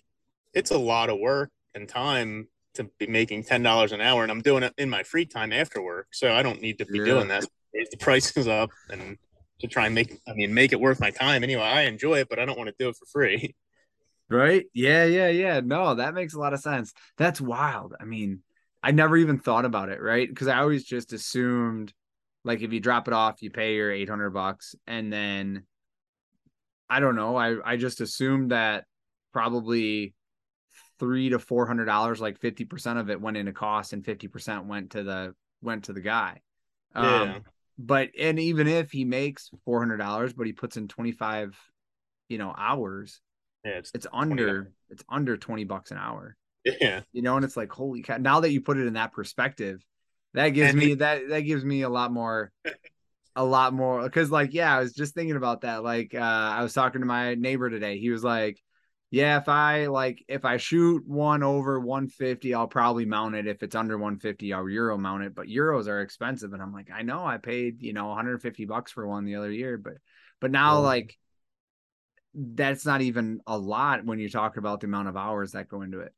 it's 0.54 0.72
a 0.72 0.78
lot 0.78 1.10
of 1.10 1.20
work 1.20 1.50
and 1.74 1.88
time 1.88 2.48
to 2.76 2.90
be 3.00 3.08
making 3.08 3.44
ten 3.44 3.64
dollars 3.64 3.92
an 3.92 4.02
hour, 4.02 4.24
and 4.24 4.32
I'm 4.32 4.42
doing 4.42 4.64
it 4.64 4.74
in 4.78 4.90
my 4.90 5.04
free 5.04 5.26
time 5.26 5.52
after 5.52 5.82
work, 5.82 6.08
so 6.12 6.34
I 6.34 6.44
don't 6.44 6.62
need 6.62 6.78
to 6.80 6.86
be 6.86 7.00
yeah. 7.00 7.06
doing 7.06 7.28
that. 7.30 7.46
The 7.74 7.98
prices 7.98 8.48
up 8.48 8.70
and 8.90 9.18
to 9.62 9.68
try 9.68 9.86
and 9.86 9.96
make 9.96 10.20
I 10.28 10.34
mean 10.34 10.54
make 10.54 10.74
it 10.74 10.80
worth 10.80 11.00
my 11.00 11.12
time 11.12 11.44
anyway. 11.44 11.64
I 11.64 11.84
enjoy 11.84 12.20
it, 12.20 12.30
but 12.30 12.40
I 12.40 12.46
don't 12.46 12.58
want 12.58 12.70
to 12.70 12.76
do 12.78 12.90
it 12.90 12.96
for 12.96 13.06
free. 13.06 13.56
Right? 14.30 14.66
Yeah, 14.74 15.04
yeah, 15.04 15.28
yeah. 15.28 15.60
No, 15.60 15.96
that 15.96 16.14
makes 16.14 16.34
a 16.34 16.40
lot 16.40 16.54
of 16.54 16.62
sense. 16.62 16.94
That's 17.18 17.42
wild. 17.42 17.96
I 18.00 18.06
mean, 18.06 18.44
I 18.82 18.92
never 18.92 19.18
even 19.18 19.40
thought 19.40 19.66
about 19.66 19.90
it, 19.90 20.02
right? 20.02 20.28
Because 20.28 20.48
I 20.48 20.60
always 20.60 20.86
just 20.86 21.12
assumed 21.12 21.94
like 22.46 22.62
if 22.62 22.72
you 22.72 22.80
drop 22.80 23.08
it 23.10 23.14
off, 23.14 23.42
you 23.42 23.52
pay 23.52 23.76
your 23.76 23.92
800 23.92 24.30
bucks 24.32 24.74
and 24.88 25.12
then 25.12 25.64
I 26.92 27.00
don't 27.00 27.16
know. 27.16 27.38
I 27.38 27.56
I 27.64 27.78
just 27.78 28.02
assumed 28.02 28.52
that 28.52 28.86
probably 29.32 30.14
three 31.00 31.30
to 31.30 31.40
four 31.40 31.66
hundred 31.66 31.86
dollars, 31.86 32.20
like 32.20 32.40
50% 32.40 33.00
of 33.00 33.10
it 33.10 33.22
went 33.22 33.38
into 33.38 33.54
cost 33.54 33.94
and 33.94 34.04
50% 34.04 34.66
went 34.66 34.92
to 34.92 35.04
the 35.04 35.34
went 35.62 35.86
to 35.86 35.94
the 35.94 36.02
guy. 36.02 36.42
Yeah. 36.94 37.22
Um, 37.22 37.42
but 37.80 38.10
and 38.20 38.40
even 38.40 38.68
if 38.68 38.92
he 38.92 39.06
makes 39.06 39.50
four 39.64 39.80
hundred 39.80 39.98
dollars, 39.98 40.34
but 40.34 40.46
he 40.46 40.54
puts 40.54 40.78
in 40.78 40.88
twenty 40.88 41.14
five, 41.14 41.58
you 42.28 42.38
know, 42.38 42.54
hours, 42.56 43.22
yeah, 43.66 43.72
it's, 43.72 43.92
it's 43.96 44.08
under 44.12 44.72
it's 44.90 45.04
under 45.10 45.38
twenty 45.38 45.64
bucks 45.64 45.92
an 45.92 45.98
hour. 45.98 46.36
Yeah, 46.66 47.02
you 47.14 47.22
know, 47.22 47.38
and 47.38 47.46
it's 47.46 47.58
like 47.58 47.72
holy 47.72 48.04
cow! 48.04 48.18
Now 48.18 48.42
that 48.42 48.52
you 48.52 48.62
put 48.62 48.78
it 48.78 48.86
in 48.86 48.94
that 48.94 49.14
perspective, 49.14 49.84
that 50.34 50.50
gives 50.50 50.72
and 50.72 50.80
me 50.80 50.94
that 50.96 51.30
that 51.30 51.40
gives 51.40 51.64
me 51.66 51.82
a 51.82 51.90
lot 51.90 52.12
more, 52.12 52.52
a 53.36 53.44
lot 53.44 53.74
more 53.74 54.04
because 54.04 54.30
like 54.30 54.54
yeah, 54.54 54.76
I 54.76 54.80
was 54.80 54.94
just 54.94 55.14
thinking 55.14 55.36
about 55.36 55.62
that. 55.62 55.84
Like 55.84 56.14
uh, 56.14 56.20
I 56.20 56.64
was 56.64 56.74
talking 56.74 57.02
to 57.02 57.08
my 57.08 57.36
neighbor 57.36 57.70
today. 57.70 57.98
He 57.98 58.10
was 58.10 58.24
like, 58.24 58.62
yeah, 59.10 59.38
if 59.38 59.48
I 59.48 59.88
like 59.88 60.24
if 60.28 60.46
I 60.46 60.58
shoot 60.58 61.08
one 61.08 61.44
over 61.44 61.80
150, 61.80 62.54
I'll 62.54 62.68
probably 62.68 63.06
mount 63.06 63.36
it. 63.36 63.48
If 63.48 63.64
it's 63.64 63.76
under 63.76 63.98
150, 63.98 64.54
I'll 64.54 64.70
euro 64.70 64.98
mount 64.98 65.24
it. 65.24 65.36
But 65.36 65.48
euros 65.48 65.88
are 65.88 66.02
expensive, 66.02 66.54
and 66.54 66.62
I'm 66.62 66.74
like, 66.74 66.90
I 66.94 67.02
know 67.04 67.26
I 67.26 67.38
paid 67.38 67.82
you 67.82 67.94
know 67.94 68.08
150 68.08 68.66
bucks 68.66 68.92
for 68.92 69.08
one 69.08 69.26
the 69.26 69.36
other 69.36 69.52
year, 69.52 69.78
but 69.78 69.96
but 70.40 70.52
now 70.52 70.78
oh. 70.78 70.82
like 70.82 71.18
that's 72.34 72.86
not 72.86 73.02
even 73.02 73.42
a 73.48 73.58
lot 73.58 74.06
when 74.06 74.20
you 74.20 74.30
talk 74.30 74.58
about 74.58 74.80
the 74.80 74.88
amount 74.88 75.10
of 75.10 75.18
hours 75.18 75.52
that 75.52 75.68
go 75.68 75.82
into 75.82 76.00
it. 76.00 76.14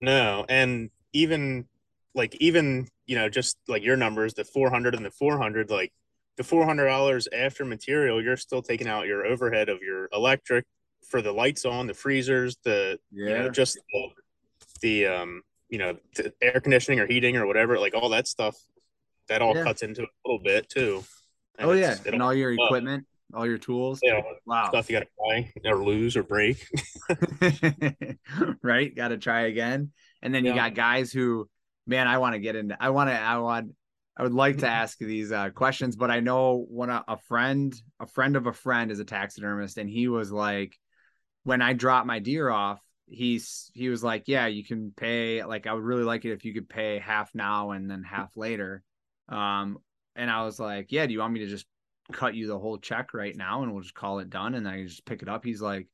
No, 0.00 0.44
and 0.48 0.90
even 1.12 1.66
like 2.14 2.36
even 2.40 2.88
you 3.06 3.16
know 3.16 3.28
just 3.28 3.58
like 3.68 3.82
your 3.82 3.96
numbers, 3.96 4.34
the 4.34 4.44
400 4.44 4.94
and 4.94 5.04
the 5.04 5.10
400, 5.10 5.70
like 5.70 5.92
the 6.36 6.44
400 6.44 6.86
dollars 6.86 7.28
after 7.32 7.64
material, 7.64 8.22
you're 8.22 8.36
still 8.36 8.62
taking 8.62 8.88
out 8.88 9.06
your 9.06 9.26
overhead 9.26 9.68
of 9.68 9.82
your 9.82 10.08
electric 10.12 10.64
for 11.08 11.22
the 11.22 11.32
lights 11.32 11.64
on, 11.64 11.86
the 11.86 11.94
freezers, 11.94 12.56
the 12.64 12.98
yeah. 13.12 13.28
you 13.28 13.38
know 13.38 13.50
just 13.50 13.78
the, 13.92 14.08
the 14.80 15.06
um 15.06 15.42
you 15.68 15.78
know 15.78 15.96
the 16.16 16.32
air 16.42 16.60
conditioning 16.60 17.00
or 17.00 17.06
heating 17.06 17.36
or 17.36 17.46
whatever, 17.46 17.78
like 17.78 17.94
all 17.94 18.08
that 18.10 18.26
stuff, 18.26 18.56
that 19.28 19.42
all 19.42 19.56
yeah. 19.56 19.64
cuts 19.64 19.82
into 19.82 20.02
a 20.02 20.06
little 20.24 20.42
bit 20.42 20.68
too. 20.68 21.04
And 21.58 21.70
oh 21.70 21.72
yeah, 21.72 21.96
and 22.06 22.22
all 22.22 22.34
your 22.34 22.52
equipment, 22.52 23.06
all 23.32 23.46
your 23.46 23.58
tools. 23.58 24.00
Yeah, 24.02 24.22
wow. 24.46 24.68
Stuff 24.68 24.90
you 24.90 24.98
got 24.98 25.06
to 25.06 25.08
buy 25.18 25.70
or 25.70 25.84
lose 25.84 26.16
or 26.16 26.22
break. 26.22 26.66
right, 28.62 28.94
got 28.94 29.08
to 29.08 29.18
try 29.18 29.42
again. 29.42 29.92
And 30.22 30.34
then 30.34 30.44
you 30.44 30.54
got 30.54 30.74
guys 30.74 31.12
who, 31.12 31.48
man, 31.86 32.08
I 32.08 32.18
want 32.18 32.34
to 32.34 32.38
get 32.38 32.56
into. 32.56 32.76
I 32.82 32.90
want 32.90 33.10
to. 33.10 33.14
I 33.14 33.38
want. 33.38 33.74
I 34.16 34.22
would 34.22 34.32
like 34.32 34.58
to 34.58 34.68
ask 34.68 34.98
these 34.98 35.32
uh, 35.32 35.50
questions, 35.50 35.96
but 35.96 36.10
I 36.10 36.20
know 36.20 36.66
when 36.68 36.88
a, 36.88 37.04
a 37.08 37.16
friend, 37.16 37.74
a 37.98 38.06
friend 38.06 38.36
of 38.36 38.46
a 38.46 38.52
friend, 38.52 38.90
is 38.90 39.00
a 39.00 39.04
taxidermist, 39.04 39.76
and 39.76 39.90
he 39.90 40.06
was 40.06 40.30
like, 40.30 40.78
when 41.42 41.60
I 41.60 41.72
drop 41.72 42.06
my 42.06 42.20
deer 42.20 42.48
off, 42.48 42.80
he's 43.06 43.70
he 43.74 43.88
was 43.88 44.04
like, 44.04 44.24
yeah, 44.26 44.46
you 44.46 44.64
can 44.64 44.92
pay. 44.96 45.44
Like, 45.44 45.66
I 45.66 45.72
would 45.72 45.82
really 45.82 46.04
like 46.04 46.24
it 46.24 46.32
if 46.32 46.44
you 46.44 46.54
could 46.54 46.68
pay 46.68 46.98
half 46.98 47.34
now 47.34 47.72
and 47.72 47.90
then 47.90 48.02
half 48.02 48.36
later. 48.36 48.82
Um, 49.28 49.78
and 50.14 50.30
I 50.30 50.44
was 50.44 50.60
like, 50.60 50.92
yeah, 50.92 51.06
do 51.06 51.12
you 51.12 51.18
want 51.18 51.32
me 51.32 51.40
to 51.40 51.48
just 51.48 51.66
cut 52.12 52.34
you 52.34 52.46
the 52.46 52.58
whole 52.58 52.78
check 52.78 53.14
right 53.14 53.34
now 53.34 53.62
and 53.62 53.72
we'll 53.72 53.82
just 53.82 53.94
call 53.94 54.20
it 54.20 54.30
done 54.30 54.54
and 54.54 54.64
then 54.64 54.74
I 54.74 54.84
just 54.84 55.04
pick 55.04 55.22
it 55.22 55.28
up? 55.28 55.44
He's 55.44 55.60
like, 55.60 55.88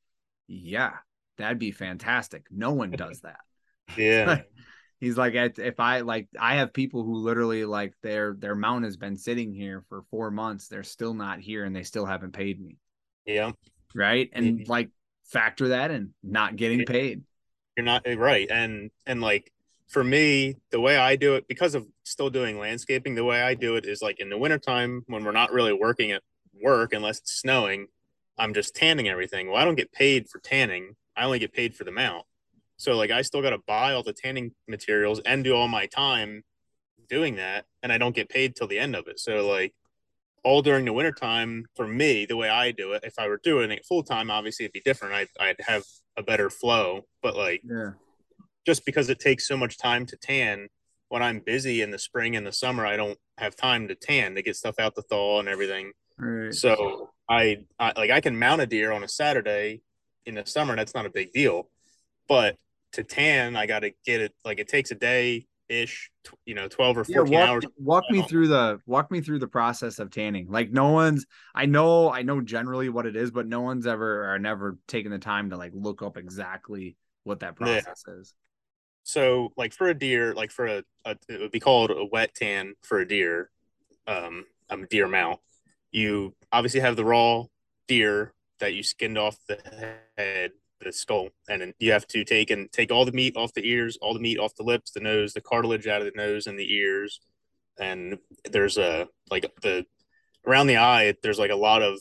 yeah, 0.47 0.93
that'd 1.37 1.59
be 1.59 1.71
fantastic. 1.71 2.45
No 2.51 2.73
one 2.73 2.91
does 2.95 3.21
that. 3.21 3.39
yeah. 3.97 4.41
He's 5.01 5.17
like, 5.17 5.33
if 5.33 5.79
I 5.79 6.01
like, 6.01 6.27
I 6.39 6.55
have 6.55 6.73
people 6.73 7.03
who 7.03 7.15
literally 7.15 7.65
like 7.65 7.95
their 8.03 8.35
their 8.37 8.53
mount 8.53 8.85
has 8.85 8.97
been 8.97 9.17
sitting 9.17 9.51
here 9.51 9.83
for 9.89 10.03
four 10.11 10.29
months. 10.29 10.67
They're 10.67 10.83
still 10.83 11.15
not 11.15 11.39
here 11.39 11.65
and 11.65 11.75
they 11.75 11.81
still 11.81 12.05
haven't 12.05 12.33
paid 12.33 12.61
me. 12.61 12.77
Yeah. 13.25 13.53
Right. 13.95 14.29
And 14.31 14.59
mm-hmm. 14.59 14.71
like 14.71 14.91
factor 15.25 15.69
that 15.69 15.89
in, 15.89 16.13
not 16.21 16.55
getting 16.55 16.85
paid. 16.85 17.23
You're 17.75 17.85
not 17.85 18.03
eh, 18.05 18.13
right. 18.13 18.47
And 18.51 18.91
and 19.07 19.21
like 19.21 19.51
for 19.87 20.03
me, 20.03 20.57
the 20.69 20.79
way 20.79 20.97
I 20.97 21.15
do 21.15 21.33
it, 21.33 21.47
because 21.47 21.73
of 21.73 21.87
still 22.03 22.29
doing 22.29 22.59
landscaping, 22.59 23.15
the 23.15 23.25
way 23.25 23.41
I 23.41 23.55
do 23.55 23.77
it 23.77 23.85
is 23.85 24.03
like 24.03 24.19
in 24.19 24.29
the 24.29 24.37
wintertime 24.37 25.03
when 25.07 25.23
we're 25.25 25.31
not 25.31 25.51
really 25.51 25.73
working 25.73 26.11
at 26.11 26.21
work 26.61 26.93
unless 26.93 27.17
it's 27.17 27.41
snowing, 27.41 27.87
I'm 28.37 28.53
just 28.53 28.75
tanning 28.75 29.09
everything. 29.09 29.47
Well, 29.47 29.57
I 29.57 29.65
don't 29.65 29.75
get 29.75 29.91
paid 29.91 30.29
for 30.29 30.37
tanning. 30.39 30.95
I 31.17 31.25
only 31.25 31.39
get 31.39 31.53
paid 31.53 31.75
for 31.75 31.85
the 31.85 31.91
mount. 31.91 32.25
So 32.81 32.97
like 32.97 33.11
I 33.11 33.21
still 33.21 33.43
got 33.43 33.51
to 33.51 33.59
buy 33.67 33.93
all 33.93 34.01
the 34.01 34.11
tanning 34.11 34.53
materials 34.67 35.19
and 35.23 35.43
do 35.43 35.53
all 35.53 35.67
my 35.67 35.85
time 35.85 36.43
doing 37.07 37.35
that 37.35 37.65
and 37.83 37.91
I 37.91 37.99
don't 37.99 38.15
get 38.15 38.27
paid 38.27 38.55
till 38.55 38.65
the 38.65 38.79
end 38.79 38.95
of 38.95 39.07
it. 39.07 39.19
So 39.19 39.47
like 39.47 39.71
all 40.43 40.63
during 40.63 40.85
the 40.85 40.93
wintertime 40.93 41.65
for 41.75 41.85
me, 41.85 42.25
the 42.25 42.35
way 42.35 42.49
I 42.49 42.71
do 42.71 42.93
it, 42.93 43.03
if 43.03 43.19
I 43.19 43.27
were 43.27 43.39
doing 43.43 43.69
it 43.69 43.85
full 43.85 44.01
time, 44.01 44.31
obviously 44.31 44.65
it'd 44.65 44.73
be 44.73 44.81
different. 44.83 45.13
I'd, 45.13 45.27
I'd 45.39 45.57
have 45.59 45.83
a 46.17 46.23
better 46.23 46.49
flow, 46.49 47.01
but 47.21 47.37
like 47.37 47.61
yeah. 47.63 47.91
just 48.65 48.83
because 48.83 49.09
it 49.09 49.19
takes 49.19 49.47
so 49.47 49.55
much 49.55 49.77
time 49.77 50.07
to 50.07 50.17
tan 50.17 50.67
when 51.09 51.21
I'm 51.21 51.39
busy 51.39 51.83
in 51.83 51.91
the 51.91 51.99
spring 51.99 52.35
and 52.35 52.47
the 52.47 52.51
summer, 52.51 52.83
I 52.83 52.97
don't 52.97 53.19
have 53.37 53.55
time 53.55 53.89
to 53.89 53.95
tan 53.95 54.33
to 54.33 54.41
get 54.41 54.55
stuff 54.55 54.79
out 54.79 54.95
the 54.95 55.03
thaw 55.03 55.39
and 55.39 55.47
everything. 55.47 55.91
Right. 56.17 56.51
So 56.51 57.11
I, 57.29 57.59
I 57.77 57.93
like 57.95 58.09
I 58.09 58.21
can 58.21 58.39
mount 58.39 58.61
a 58.61 58.65
deer 58.65 58.91
on 58.91 59.03
a 59.03 59.07
Saturday 59.07 59.81
in 60.25 60.33
the 60.33 60.47
summer. 60.47 60.75
That's 60.75 60.95
not 60.95 61.05
a 61.05 61.11
big 61.11 61.31
deal, 61.31 61.69
but 62.27 62.55
to 62.93 63.03
tan, 63.03 63.55
I 63.55 63.65
got 63.65 63.79
to 63.79 63.91
get 64.05 64.21
it 64.21 64.33
like 64.43 64.59
it 64.59 64.67
takes 64.67 64.91
a 64.91 64.95
day 64.95 65.47
ish, 65.69 66.11
you 66.45 66.53
know, 66.53 66.67
12 66.67 66.97
or 66.97 67.03
14 67.05 67.31
yeah, 67.31 67.39
walk, 67.39 67.49
hours. 67.49 67.65
Walk 67.77 68.03
me 68.09 68.21
through 68.21 68.49
the 68.49 68.79
walk 68.85 69.09
me 69.09 69.21
through 69.21 69.39
the 69.39 69.47
process 69.47 69.99
of 69.99 70.11
tanning. 70.11 70.47
Like 70.49 70.71
no 70.71 70.91
one's 70.91 71.25
I 71.55 71.65
know 71.65 72.11
I 72.11 72.21
know 72.21 72.41
generally 72.41 72.89
what 72.89 73.05
it 73.05 73.15
is, 73.15 73.31
but 73.31 73.47
no 73.47 73.61
one's 73.61 73.87
ever 73.87 74.33
or 74.33 74.39
never 74.39 74.77
taken 74.87 75.11
the 75.11 75.19
time 75.19 75.49
to 75.51 75.57
like 75.57 75.71
look 75.73 76.01
up 76.01 76.17
exactly 76.17 76.97
what 77.23 77.39
that 77.39 77.55
process 77.55 78.03
yeah. 78.07 78.13
is. 78.15 78.33
So 79.03 79.53
like 79.57 79.73
for 79.73 79.87
a 79.87 79.93
deer, 79.93 80.33
like 80.33 80.51
for 80.51 80.67
a, 80.67 80.83
a, 81.05 81.17
it 81.27 81.39
would 81.39 81.51
be 81.51 81.59
called 81.59 81.91
a 81.91 82.05
wet 82.05 82.35
tan 82.35 82.75
for 82.83 82.99
a 82.99 83.07
deer, 83.07 83.49
um, 84.07 84.45
a 84.69 84.77
deer 84.85 85.07
mount. 85.07 85.39
You 85.91 86.35
obviously 86.51 86.81
have 86.81 86.95
the 86.95 87.05
raw 87.05 87.45
deer 87.87 88.33
that 88.59 88.73
you 88.73 88.83
skinned 88.83 89.17
off 89.17 89.37
the 89.47 89.57
head 90.17 90.51
the 90.85 90.93
skull, 90.93 91.29
and 91.49 91.61
then 91.61 91.73
you 91.79 91.91
have 91.91 92.07
to 92.07 92.23
take 92.23 92.51
and 92.51 92.71
take 92.71 92.91
all 92.91 93.05
the 93.05 93.11
meat 93.11 93.35
off 93.35 93.53
the 93.53 93.67
ears, 93.67 93.97
all 94.01 94.13
the 94.13 94.19
meat 94.19 94.39
off 94.39 94.55
the 94.55 94.63
lips, 94.63 94.91
the 94.91 94.99
nose, 94.99 95.33
the 95.33 95.41
cartilage 95.41 95.87
out 95.87 96.01
of 96.01 96.05
the 96.05 96.17
nose 96.17 96.47
and 96.47 96.57
the 96.57 96.73
ears, 96.73 97.19
and 97.79 98.17
there's 98.49 98.77
a 98.77 99.07
like 99.29 99.51
the 99.61 99.85
around 100.45 100.67
the 100.67 100.77
eye. 100.77 101.13
There's 101.21 101.39
like 101.39 101.51
a 101.51 101.55
lot 101.55 101.81
of 101.81 101.99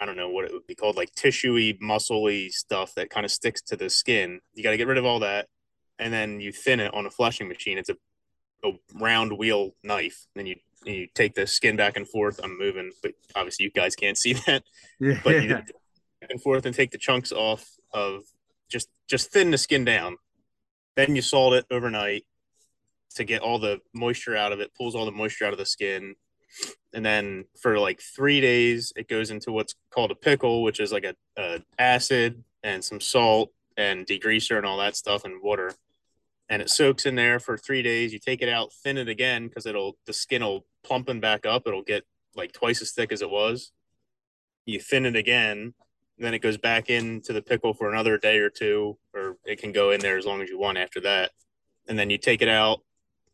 I 0.00 0.04
don't 0.04 0.16
know 0.16 0.30
what 0.30 0.44
it 0.44 0.52
would 0.52 0.66
be 0.66 0.74
called, 0.74 0.96
like 0.96 1.14
tissuey, 1.14 1.78
muscly 1.80 2.50
stuff 2.50 2.94
that 2.96 3.10
kind 3.10 3.24
of 3.24 3.30
sticks 3.30 3.62
to 3.62 3.76
the 3.76 3.88
skin. 3.88 4.40
You 4.54 4.62
got 4.62 4.72
to 4.72 4.76
get 4.76 4.88
rid 4.88 4.98
of 4.98 5.04
all 5.04 5.20
that, 5.20 5.46
and 5.98 6.12
then 6.12 6.40
you 6.40 6.50
thin 6.50 6.80
it 6.80 6.92
on 6.92 7.06
a 7.06 7.10
fleshing 7.10 7.48
machine. 7.48 7.78
It's 7.78 7.88
a, 7.90 7.96
a 8.64 8.72
round 8.94 9.38
wheel 9.38 9.74
knife, 9.84 10.26
and 10.34 10.48
you 10.48 10.56
you 10.84 11.06
take 11.14 11.34
the 11.34 11.46
skin 11.46 11.76
back 11.76 11.96
and 11.96 12.08
forth. 12.08 12.40
I'm 12.42 12.58
moving, 12.58 12.90
but 13.02 13.12
obviously 13.36 13.64
you 13.64 13.70
guys 13.70 13.94
can't 13.94 14.18
see 14.18 14.32
that. 14.46 14.64
Yeah. 14.98 15.20
But 15.22 15.42
you, 15.42 15.62
and 16.30 16.40
forth 16.42 16.66
and 16.66 16.74
take 16.74 16.90
the 16.90 16.98
chunks 16.98 17.32
off 17.32 17.68
of 17.92 18.22
just 18.70 18.88
just 19.08 19.32
thin 19.32 19.50
the 19.50 19.58
skin 19.58 19.84
down. 19.84 20.16
Then 20.96 21.16
you 21.16 21.22
salt 21.22 21.54
it 21.54 21.66
overnight 21.70 22.24
to 23.16 23.24
get 23.24 23.42
all 23.42 23.58
the 23.58 23.80
moisture 23.94 24.36
out 24.36 24.52
of 24.52 24.60
it, 24.60 24.74
pulls 24.74 24.94
all 24.94 25.04
the 25.04 25.12
moisture 25.12 25.46
out 25.46 25.52
of 25.52 25.58
the 25.58 25.66
skin. 25.66 26.14
And 26.92 27.04
then 27.04 27.44
for 27.60 27.78
like 27.78 28.00
three 28.00 28.40
days, 28.40 28.92
it 28.96 29.08
goes 29.08 29.30
into 29.30 29.52
what's 29.52 29.74
called 29.90 30.10
a 30.10 30.14
pickle, 30.14 30.62
which 30.62 30.80
is 30.80 30.92
like 30.92 31.04
a, 31.04 31.14
a 31.36 31.60
acid 31.78 32.44
and 32.62 32.84
some 32.84 33.00
salt 33.00 33.50
and 33.76 34.06
degreaser 34.06 34.56
and 34.56 34.66
all 34.66 34.78
that 34.78 34.96
stuff 34.96 35.24
and 35.24 35.42
water. 35.42 35.72
And 36.48 36.60
it 36.60 36.68
soaks 36.68 37.06
in 37.06 37.14
there 37.14 37.40
for 37.40 37.56
three 37.56 37.82
days. 37.82 38.12
You 38.12 38.18
take 38.18 38.42
it 38.42 38.48
out, 38.48 38.72
thin 38.72 38.98
it 38.98 39.08
again 39.08 39.48
because 39.48 39.64
it'll 39.64 39.96
the 40.06 40.12
skin 40.12 40.42
will 40.42 40.66
plumpen 40.84 41.20
back 41.20 41.46
up. 41.46 41.62
It'll 41.66 41.82
get 41.82 42.04
like 42.34 42.52
twice 42.52 42.82
as 42.82 42.92
thick 42.92 43.12
as 43.12 43.22
it 43.22 43.30
was. 43.30 43.72
You 44.66 44.78
thin 44.78 45.06
it 45.06 45.16
again, 45.16 45.74
then 46.18 46.34
it 46.34 46.40
goes 46.40 46.58
back 46.58 46.90
into 46.90 47.32
the 47.32 47.42
pickle 47.42 47.74
for 47.74 47.90
another 47.90 48.18
day 48.18 48.38
or 48.38 48.50
two, 48.50 48.98
or 49.14 49.36
it 49.44 49.60
can 49.60 49.72
go 49.72 49.90
in 49.90 50.00
there 50.00 50.18
as 50.18 50.26
long 50.26 50.42
as 50.42 50.48
you 50.48 50.58
want 50.58 50.78
after 50.78 51.00
that. 51.00 51.30
And 51.88 51.98
then 51.98 52.10
you 52.10 52.18
take 52.18 52.42
it 52.42 52.48
out 52.48 52.80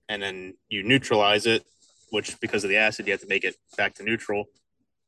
and 0.09 0.23
then 0.23 0.55
you 0.69 0.83
neutralize 0.83 1.47
it, 1.47 1.65
which 2.11 2.41
because 2.41 2.65
of 2.65 2.71
the 2.71 2.77
acid, 2.77 3.07
you 3.07 3.13
have 3.13 3.21
to 3.21 3.27
make 3.27 3.45
it 3.45 3.57
back 3.77 3.95
to 3.95 4.03
neutral. 4.03 4.47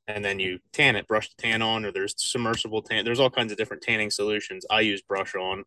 And 0.07 0.25
then 0.25 0.41
you 0.41 0.59
tan 0.73 0.97
it, 0.97 1.07
brush 1.07 1.29
the 1.29 1.41
tan 1.41 1.63
on, 1.63 1.85
or 1.85 1.93
there's 1.93 2.15
submersible 2.17 2.83
tan. 2.83 3.05
There's 3.05 3.21
all 3.21 3.31
kinds 3.31 3.53
of 3.53 3.59
different 3.59 3.83
tanning 3.83 4.11
solutions. 4.11 4.67
I 4.69 4.81
use 4.81 5.01
brush 5.01 5.35
on. 5.35 5.65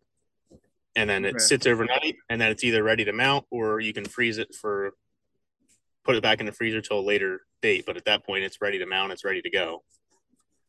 And 0.95 1.09
then 1.09 1.25
it 1.25 1.41
sits 1.41 1.65
overnight, 1.65 2.17
and 2.29 2.39
then 2.39 2.51
it's 2.51 2.63
either 2.63 2.83
ready 2.83 3.03
to 3.05 3.13
mount 3.13 3.45
or 3.49 3.79
you 3.79 3.93
can 3.93 4.05
freeze 4.05 4.37
it 4.37 4.53
for 4.53 4.93
put 6.03 6.15
it 6.15 6.21
back 6.21 6.39
in 6.39 6.45
the 6.45 6.51
freezer 6.51 6.81
till 6.81 6.99
a 6.99 7.01
later 7.01 7.41
date. 7.63 7.85
But 7.87 7.97
at 7.97 8.05
that 8.05 8.23
point, 8.25 8.43
it's 8.43 8.61
ready 8.61 8.77
to 8.77 8.85
mount, 8.85 9.11
it's 9.11 9.25
ready 9.25 9.41
to 9.41 9.49
go. 9.49 9.83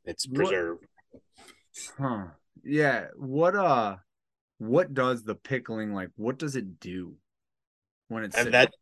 It's 0.07 0.27
preserved. 0.27 0.87
Huh. 1.99 2.27
Yeah. 2.63 3.07
What 3.17 3.57
uh 3.57 3.97
what 4.59 4.95
does 4.95 5.25
the 5.25 5.35
pickling 5.35 5.93
like 5.93 6.11
what 6.17 6.39
does 6.39 6.57
it 6.57 6.81
do 6.81 7.15
when 8.09 8.25
it's 8.25 8.45
that 8.45 8.73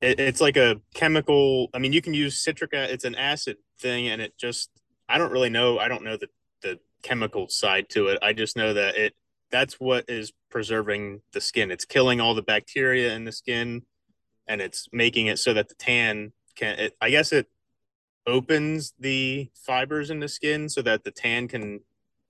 it, 0.00 0.18
it's 0.18 0.40
like 0.40 0.56
a 0.56 0.80
chemical 0.94 1.68
i 1.74 1.78
mean 1.78 1.92
you 1.92 2.00
can 2.00 2.14
use 2.14 2.40
citric 2.40 2.70
it's 2.72 3.04
an 3.04 3.14
acid 3.14 3.56
thing 3.78 4.08
and 4.08 4.22
it 4.22 4.32
just 4.38 4.70
i 5.08 5.18
don't 5.18 5.32
really 5.32 5.50
know 5.50 5.78
i 5.78 5.88
don't 5.88 6.02
know 6.02 6.16
the 6.16 6.28
the 6.62 6.78
chemical 7.02 7.48
side 7.48 7.88
to 7.88 8.08
it 8.08 8.18
i 8.22 8.32
just 8.32 8.56
know 8.56 8.72
that 8.72 8.96
it 8.96 9.14
that's 9.50 9.74
what 9.74 10.04
is 10.08 10.32
preserving 10.50 11.20
the 11.32 11.40
skin 11.40 11.70
it's 11.70 11.84
killing 11.84 12.20
all 12.20 12.34
the 12.34 12.42
bacteria 12.42 13.14
in 13.14 13.24
the 13.24 13.32
skin 13.32 13.82
and 14.46 14.60
it's 14.60 14.88
making 14.92 15.26
it 15.26 15.38
so 15.38 15.52
that 15.52 15.68
the 15.68 15.74
tan 15.74 16.32
can 16.56 16.78
it, 16.78 16.96
i 17.00 17.10
guess 17.10 17.32
it 17.32 17.46
opens 18.26 18.94
the 18.98 19.50
fibers 19.54 20.10
in 20.10 20.20
the 20.20 20.28
skin 20.28 20.68
so 20.68 20.82
that 20.82 21.04
the 21.04 21.10
tan 21.10 21.48
can 21.48 21.80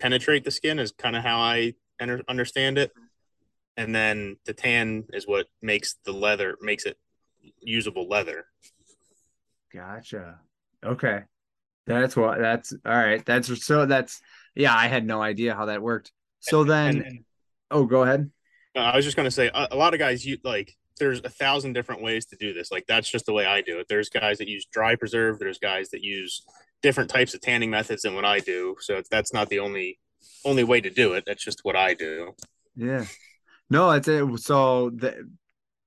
penetrate 0.01 0.45
the 0.45 0.51
skin 0.51 0.79
is 0.79 0.93
kind 0.93 1.17
of 1.17 1.23
how 1.23 1.39
I 1.39 1.75
enter, 2.01 2.23
understand 2.29 2.79
it. 2.79 2.93
And 3.77 3.95
then 3.95 4.37
the 4.45 4.53
tan 4.53 5.05
is 5.13 5.27
what 5.27 5.47
makes 5.63 5.97
the 6.05 6.13
leather 6.13 6.57
makes 6.61 6.85
it 6.85 6.99
usable 7.61 8.09
leather. 8.09 8.47
Gotcha. 9.73 10.41
Okay. 10.85 11.23
That's 11.87 12.17
what 12.17 12.39
that's 12.39 12.73
all 12.85 12.93
right. 12.93 13.25
That's 13.25 13.65
so 13.65 13.87
that's 13.87 14.21
yeah, 14.55 14.75
I 14.75 14.89
had 14.89 15.07
no 15.07 15.23
idea 15.23 15.55
how 15.55 15.67
that 15.67 15.83
worked. 15.83 16.13
So 16.41 16.63
and, 16.63 16.71
then 16.71 17.03
and, 17.03 17.25
oh 17.71 17.85
go 17.85 18.03
ahead. 18.03 18.31
I 18.77 18.97
was 18.97 19.05
just 19.05 19.17
gonna 19.17 19.31
say 19.31 19.51
a, 19.53 19.69
a 19.73 19.77
lot 19.77 19.95
of 19.95 19.99
guys 19.99 20.25
you 20.25 20.39
like 20.45 20.77
there's 20.99 21.21
a 21.21 21.31
thousand 21.31 21.73
different 21.73 22.03
ways 22.03 22.27
to 22.27 22.37
do 22.37 22.53
this. 22.53 22.71
Like 22.71 22.87
that's 22.87 23.11
just 23.11 23.27
the 23.27 23.33
way 23.33 23.47
I 23.47 23.63
do 23.63 23.79
it. 23.79 23.89
There's 23.89 24.09
guys 24.09 24.39
that 24.39 24.49
use 24.49 24.67
dry 24.67 24.95
preserve, 24.97 25.39
there's 25.39 25.59
guys 25.59 25.91
that 25.91 26.03
use 26.03 26.43
different 26.83 27.11
types 27.11 27.35
of 27.35 27.41
tanning 27.41 27.71
methods 27.71 28.03
than 28.03 28.15
what 28.15 28.25
I 28.25 28.41
do. 28.41 28.77
So 28.81 29.03
that's 29.11 29.33
not 29.33 29.49
the 29.49 29.59
only 29.59 29.99
only 30.45 30.65
way 30.65 30.81
to 30.81 30.91
do 30.91 31.15
it. 31.15 31.25
That's 31.27 31.45
just 31.45 31.61
what 31.63 31.77
I 31.77 31.95
do. 31.95 32.33
Yeah. 32.77 33.05
No, 33.69 33.91
it's 33.91 34.09
it. 34.09 34.27
So 34.41 34.91
the 34.91 35.29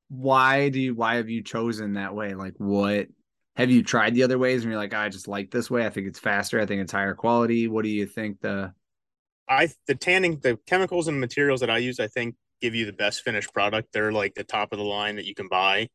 why 0.09 0.69
do 0.69 0.79
you 0.79 0.95
why 0.95 1.15
have 1.15 1.29
you 1.29 1.41
chosen 1.41 1.93
that 1.93 2.15
way? 2.15 2.33
Like 2.33 2.55
what 2.57 3.07
have 3.55 3.69
you 3.69 3.83
tried 3.83 4.15
the 4.15 4.23
other 4.23 4.39
ways 4.39 4.63
and 4.63 4.71
you're 4.71 4.79
like, 4.79 4.93
I 4.93 5.09
just 5.09 5.27
like 5.27 5.51
this 5.51 5.69
way. 5.69 5.85
I 5.85 5.89
think 5.89 6.07
it's 6.07 6.19
faster. 6.19 6.59
I 6.59 6.65
think 6.65 6.81
it's 6.81 6.91
higher 6.91 7.13
quality. 7.13 7.67
What 7.67 7.83
do 7.83 7.89
you 7.89 8.05
think 8.05 8.41
the 8.41 8.73
I 9.49 9.69
the 9.87 9.95
tanning 9.95 10.39
the 10.39 10.57
chemicals 10.67 11.07
and 11.07 11.19
materials 11.19 11.59
that 11.61 11.69
I 11.69 11.79
use, 11.79 11.99
I 11.99 12.07
think 12.07 12.35
give 12.61 12.75
you 12.75 12.85
the 12.85 12.93
best 12.93 13.23
finished 13.23 13.53
product. 13.53 13.89
They're 13.91 14.11
like 14.11 14.35
the 14.35 14.43
top 14.43 14.71
of 14.71 14.79
the 14.79 14.85
line 14.85 15.17
that 15.17 15.25
you 15.25 15.35
can 15.35 15.49
buy. 15.49 15.89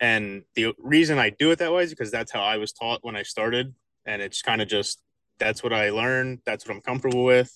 And 0.00 0.44
the 0.54 0.74
reason 0.78 1.18
I 1.18 1.30
do 1.30 1.50
it 1.50 1.58
that 1.58 1.72
way 1.72 1.82
is 1.82 1.90
because 1.90 2.10
that's 2.10 2.30
how 2.30 2.42
I 2.42 2.58
was 2.58 2.72
taught 2.72 3.00
when 3.02 3.16
I 3.16 3.22
started 3.22 3.74
and 4.08 4.22
it's 4.22 4.42
kind 4.42 4.60
of 4.62 4.68
just 4.68 5.00
that's 5.38 5.62
what 5.62 5.72
I 5.72 5.90
learned. 5.90 6.40
That's 6.44 6.66
what 6.66 6.74
I'm 6.74 6.80
comfortable 6.80 7.24
with, 7.24 7.52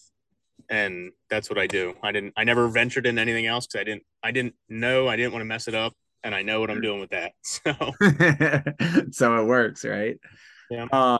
and 0.69 1.11
that's 1.31 1.51
what 1.51 1.59
I 1.59 1.67
do. 1.67 1.95
I 2.03 2.13
didn't. 2.13 2.35
I 2.37 2.45
never 2.45 2.69
ventured 2.69 3.07
in 3.07 3.19
anything 3.19 3.47
else 3.47 3.67
because 3.67 3.81
I 3.81 3.85
didn't. 3.85 4.03
I 4.23 4.31
didn't 4.31 4.55
know. 4.69 5.09
I 5.09 5.17
didn't 5.17 5.33
want 5.33 5.41
to 5.41 5.47
mess 5.47 5.67
it 5.67 5.75
up, 5.75 5.95
and 6.23 6.35
I 6.35 6.43
know 6.43 6.61
what 6.61 6.71
I'm 6.71 6.83
doing 6.83 7.01
with 7.01 7.11
that. 7.11 7.33
So, 7.43 7.73
so 9.11 9.37
it 9.39 9.47
works, 9.47 9.85
right? 9.85 10.19
Yeah. 10.71 10.87
Um, 10.93 11.19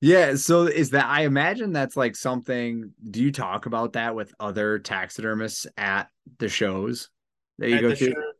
yeah. 0.00 0.36
So 0.36 0.62
is 0.64 0.90
that? 0.90 1.06
I 1.06 1.22
imagine 1.22 1.72
that's 1.72 1.96
like 1.96 2.16
something. 2.16 2.92
Do 3.10 3.22
you 3.22 3.32
talk 3.32 3.66
about 3.66 3.94
that 3.94 4.14
with 4.14 4.32
other 4.38 4.78
taxidermists 4.78 5.66
at 5.76 6.08
the 6.38 6.48
shows 6.48 7.10
that 7.58 7.68
you 7.68 7.76
At 7.76 7.82
go 7.82 7.94
to? 7.94 7.96
show- 7.96 8.32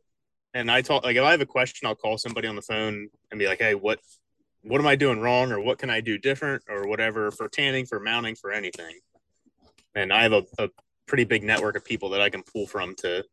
and 0.53 0.71
I 0.71 0.81
talk 0.81 1.03
like 1.03 1.17
if 1.17 1.23
I 1.23 1.31
have 1.31 1.41
a 1.41 1.45
question, 1.45 1.87
I'll 1.87 1.95
call 1.95 2.17
somebody 2.17 2.47
on 2.47 2.55
the 2.55 2.61
phone 2.61 3.09
and 3.29 3.39
be 3.39 3.45
like, 3.45 3.59
"Hey, 3.59 3.75
what 3.75 3.99
what 4.67 4.81
am 4.81 4.87
I 4.87 4.95
doing 4.95 5.19
wrong, 5.19 5.51
or 5.51 5.59
what 5.59 5.79
can 5.79 5.89
I 5.89 6.01
do 6.01 6.17
different, 6.17 6.63
or 6.67 6.87
whatever 6.87 7.31
for 7.31 7.47
tanning, 7.47 7.85
for 7.85 7.99
mounting, 7.99 8.35
for 8.35 8.51
anything." 8.51 8.99
And 9.95 10.13
I 10.13 10.23
have 10.23 10.33
a, 10.33 10.43
a 10.59 10.69
pretty 11.07 11.23
big 11.23 11.43
network 11.43 11.75
of 11.75 11.85
people 11.85 12.09
that 12.09 12.21
I 12.21 12.29
can 12.29 12.43
pull 12.43 12.67
from 12.67 12.95
to 12.95 13.23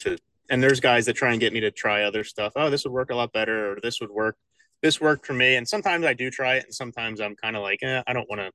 to. 0.00 0.18
And 0.48 0.62
there's 0.62 0.80
guys 0.80 1.06
that 1.06 1.14
try 1.14 1.32
and 1.32 1.40
get 1.40 1.52
me 1.52 1.60
to 1.60 1.70
try 1.70 2.04
other 2.04 2.22
stuff. 2.22 2.52
Oh, 2.56 2.70
this 2.70 2.84
would 2.84 2.92
work 2.92 3.10
a 3.10 3.16
lot 3.16 3.32
better, 3.32 3.72
or 3.72 3.78
this 3.82 4.00
would 4.00 4.10
work. 4.10 4.36
This 4.82 5.00
worked 5.00 5.26
for 5.26 5.34
me, 5.34 5.56
and 5.56 5.66
sometimes 5.66 6.04
I 6.04 6.14
do 6.14 6.30
try 6.30 6.56
it, 6.56 6.64
and 6.64 6.74
sometimes 6.74 7.20
I'm 7.20 7.34
kind 7.34 7.56
of 7.56 7.62
like, 7.62 7.82
eh, 7.82 8.02
I 8.06 8.12
don't 8.12 8.28
want 8.28 8.40
to 8.40 8.50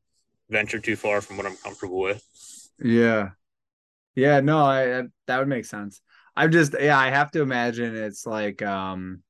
venture 0.50 0.80
too 0.80 0.96
far 0.96 1.22
from 1.22 1.38
what 1.38 1.46
I'm 1.46 1.56
comfortable 1.58 2.00
with. 2.00 2.24
Yeah. 2.80 3.30
Yeah, 4.16 4.42
no, 4.42 4.64
I 4.64 5.04
that 5.28 5.40
would 5.40 5.48
make 5.48 5.66
sense. 5.66 6.02
I'm 6.36 6.52
just 6.52 6.76
yeah, 6.80 6.98
I 6.98 7.10
have 7.10 7.32
to 7.32 7.42
imagine 7.42 7.96
it's 7.96 8.26
like 8.26 8.62
um 8.62 9.24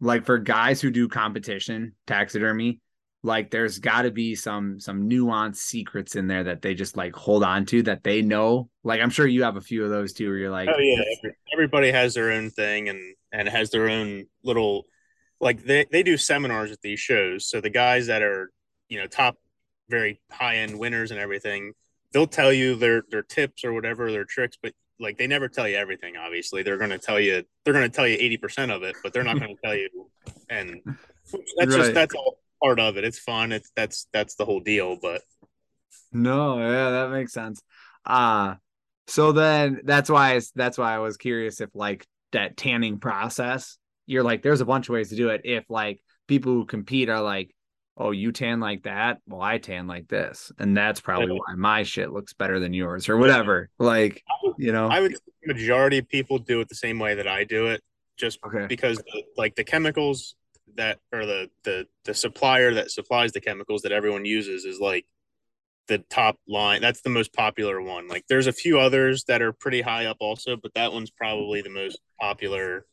like 0.00 0.24
for 0.24 0.38
guys 0.38 0.80
who 0.80 0.90
do 0.90 1.08
competition 1.08 1.94
taxidermy, 2.06 2.80
like 3.22 3.50
there's 3.50 3.78
got 3.78 4.02
to 4.02 4.10
be 4.10 4.34
some 4.34 4.80
some 4.80 5.08
nuanced 5.08 5.56
secrets 5.56 6.16
in 6.16 6.26
there 6.26 6.44
that 6.44 6.62
they 6.62 6.74
just 6.74 6.96
like 6.96 7.14
hold 7.14 7.44
on 7.44 7.66
to 7.66 7.82
that 7.82 8.02
they 8.02 8.22
know. 8.22 8.70
Like 8.82 9.00
I'm 9.00 9.10
sure 9.10 9.26
you 9.26 9.42
have 9.42 9.56
a 9.56 9.60
few 9.60 9.84
of 9.84 9.90
those 9.90 10.12
too 10.12 10.28
where 10.28 10.38
you're 10.38 10.50
like 10.50 10.68
Oh 10.68 10.78
yeah, 10.78 11.30
everybody 11.52 11.90
has 11.90 12.14
their 12.14 12.32
own 12.32 12.50
thing 12.50 12.88
and 12.88 13.14
and 13.32 13.48
has 13.48 13.70
their 13.70 13.88
own 13.88 14.26
little 14.42 14.84
like 15.38 15.64
they 15.64 15.86
they 15.90 16.02
do 16.02 16.16
seminars 16.16 16.72
at 16.72 16.80
these 16.80 17.00
shows. 17.00 17.46
So 17.46 17.60
the 17.60 17.70
guys 17.70 18.06
that 18.06 18.22
are 18.22 18.50
you 18.88 18.98
know 18.98 19.06
top 19.06 19.36
very 19.90 20.20
high 20.30 20.56
end 20.56 20.78
winners 20.78 21.10
and 21.10 21.20
everything, 21.20 21.72
they'll 22.12 22.26
tell 22.26 22.52
you 22.52 22.74
their 22.74 23.02
their 23.10 23.22
tips 23.22 23.64
or 23.64 23.74
whatever 23.74 24.10
their 24.10 24.24
tricks, 24.24 24.56
but 24.62 24.72
like 25.00 25.18
they 25.18 25.26
never 25.26 25.48
tell 25.48 25.66
you 25.66 25.76
everything. 25.76 26.16
Obviously, 26.16 26.62
they're 26.62 26.78
going 26.78 26.90
to 26.90 26.98
tell 26.98 27.18
you 27.18 27.42
they're 27.64 27.74
going 27.74 27.90
to 27.90 27.94
tell 27.94 28.06
you 28.06 28.16
eighty 28.20 28.36
percent 28.36 28.70
of 28.70 28.82
it, 28.82 28.96
but 29.02 29.12
they're 29.12 29.24
not 29.24 29.38
going 29.38 29.54
to 29.56 29.62
tell 29.62 29.74
you. 29.74 29.88
And 30.48 30.80
that's 31.56 31.70
Right. 31.70 31.78
just 31.78 31.94
that's 31.94 32.14
all 32.14 32.38
part 32.62 32.80
of 32.80 32.96
it. 32.96 33.04
It's 33.04 33.18
fun. 33.20 33.52
It's 33.52 33.70
that's 33.76 34.08
that's 34.12 34.34
the 34.34 34.44
whole 34.44 34.58
deal. 34.60 34.96
But 35.00 35.22
No, 36.12 36.58
yeah, 36.58 36.90
that 36.90 37.10
makes 37.10 37.32
sense. 37.32 37.62
Uh 38.04 38.56
so 39.06 39.32
then 39.32 39.80
that's 39.84 40.10
why 40.10 40.34
I, 40.36 40.40
that's 40.54 40.76
why 40.78 40.94
I 40.94 40.98
was 40.98 41.16
curious 41.16 41.60
if 41.60 41.70
like 41.74 42.04
that 42.32 42.56
tanning 42.56 42.98
process, 42.98 43.78
you're 44.06 44.22
like 44.24 44.42
there's 44.42 44.60
a 44.60 44.64
bunch 44.66 44.88
of 44.88 44.92
ways 44.92 45.10
to 45.10 45.16
do 45.16 45.28
it. 45.30 45.42
If 45.44 45.64
like 45.68 46.02
people 46.26 46.52
who 46.52 46.64
compete 46.64 47.08
are 47.08 47.22
like, 47.22 47.54
oh, 48.00 48.10
you 48.12 48.32
tan 48.32 48.60
like 48.60 48.84
that, 48.84 49.18
well, 49.28 49.42
I 49.42 49.58
tan 49.58 49.86
like 49.86 50.08
this, 50.08 50.50
and 50.58 50.74
that's 50.74 51.00
probably 51.00 51.32
why 51.32 51.54
my 51.54 51.82
shit 51.82 52.10
looks 52.10 52.32
better 52.32 52.58
than 52.58 52.72
yours 52.72 53.08
or 53.08 53.18
whatever. 53.18 53.68
Like, 53.78 54.24
you 54.58 54.72
know, 54.72 54.88
I 54.88 55.00
would 55.00 55.16
majority 55.44 55.98
of 55.98 56.08
people 56.08 56.38
do 56.38 56.60
it 56.60 56.68
the 56.68 56.74
same 56.74 56.98
way 56.98 57.14
that 57.14 57.28
I 57.28 57.44
do 57.44 57.66
it, 57.66 57.82
just 58.16 58.38
okay, 58.44 58.66
because 58.66 58.96
the, 58.96 59.24
like 59.36 59.54
the 59.54 59.64
chemicals 59.64 60.34
that 60.76 60.98
or 61.12 61.26
the 61.26 61.50
the 61.64 61.86
the 62.04 62.14
supplier 62.14 62.74
that 62.74 62.90
supplies 62.90 63.32
the 63.32 63.40
chemicals 63.40 63.82
that 63.82 63.92
everyone 63.92 64.24
uses 64.24 64.64
is 64.64 64.80
like 64.80 65.04
the 65.88 65.98
top 65.98 66.36
line 66.48 66.80
that's 66.80 67.00
the 67.02 67.10
most 67.10 67.32
popular 67.32 67.82
one. 67.82 68.06
Like 68.06 68.24
there's 68.28 68.46
a 68.46 68.52
few 68.52 68.78
others 68.78 69.24
that 69.24 69.42
are 69.42 69.52
pretty 69.52 69.80
high 69.80 70.06
up 70.06 70.18
also 70.20 70.56
but 70.56 70.72
that 70.74 70.92
one's 70.92 71.10
probably 71.10 71.60
the 71.60 71.70
most 71.70 71.98
popular 72.20 72.86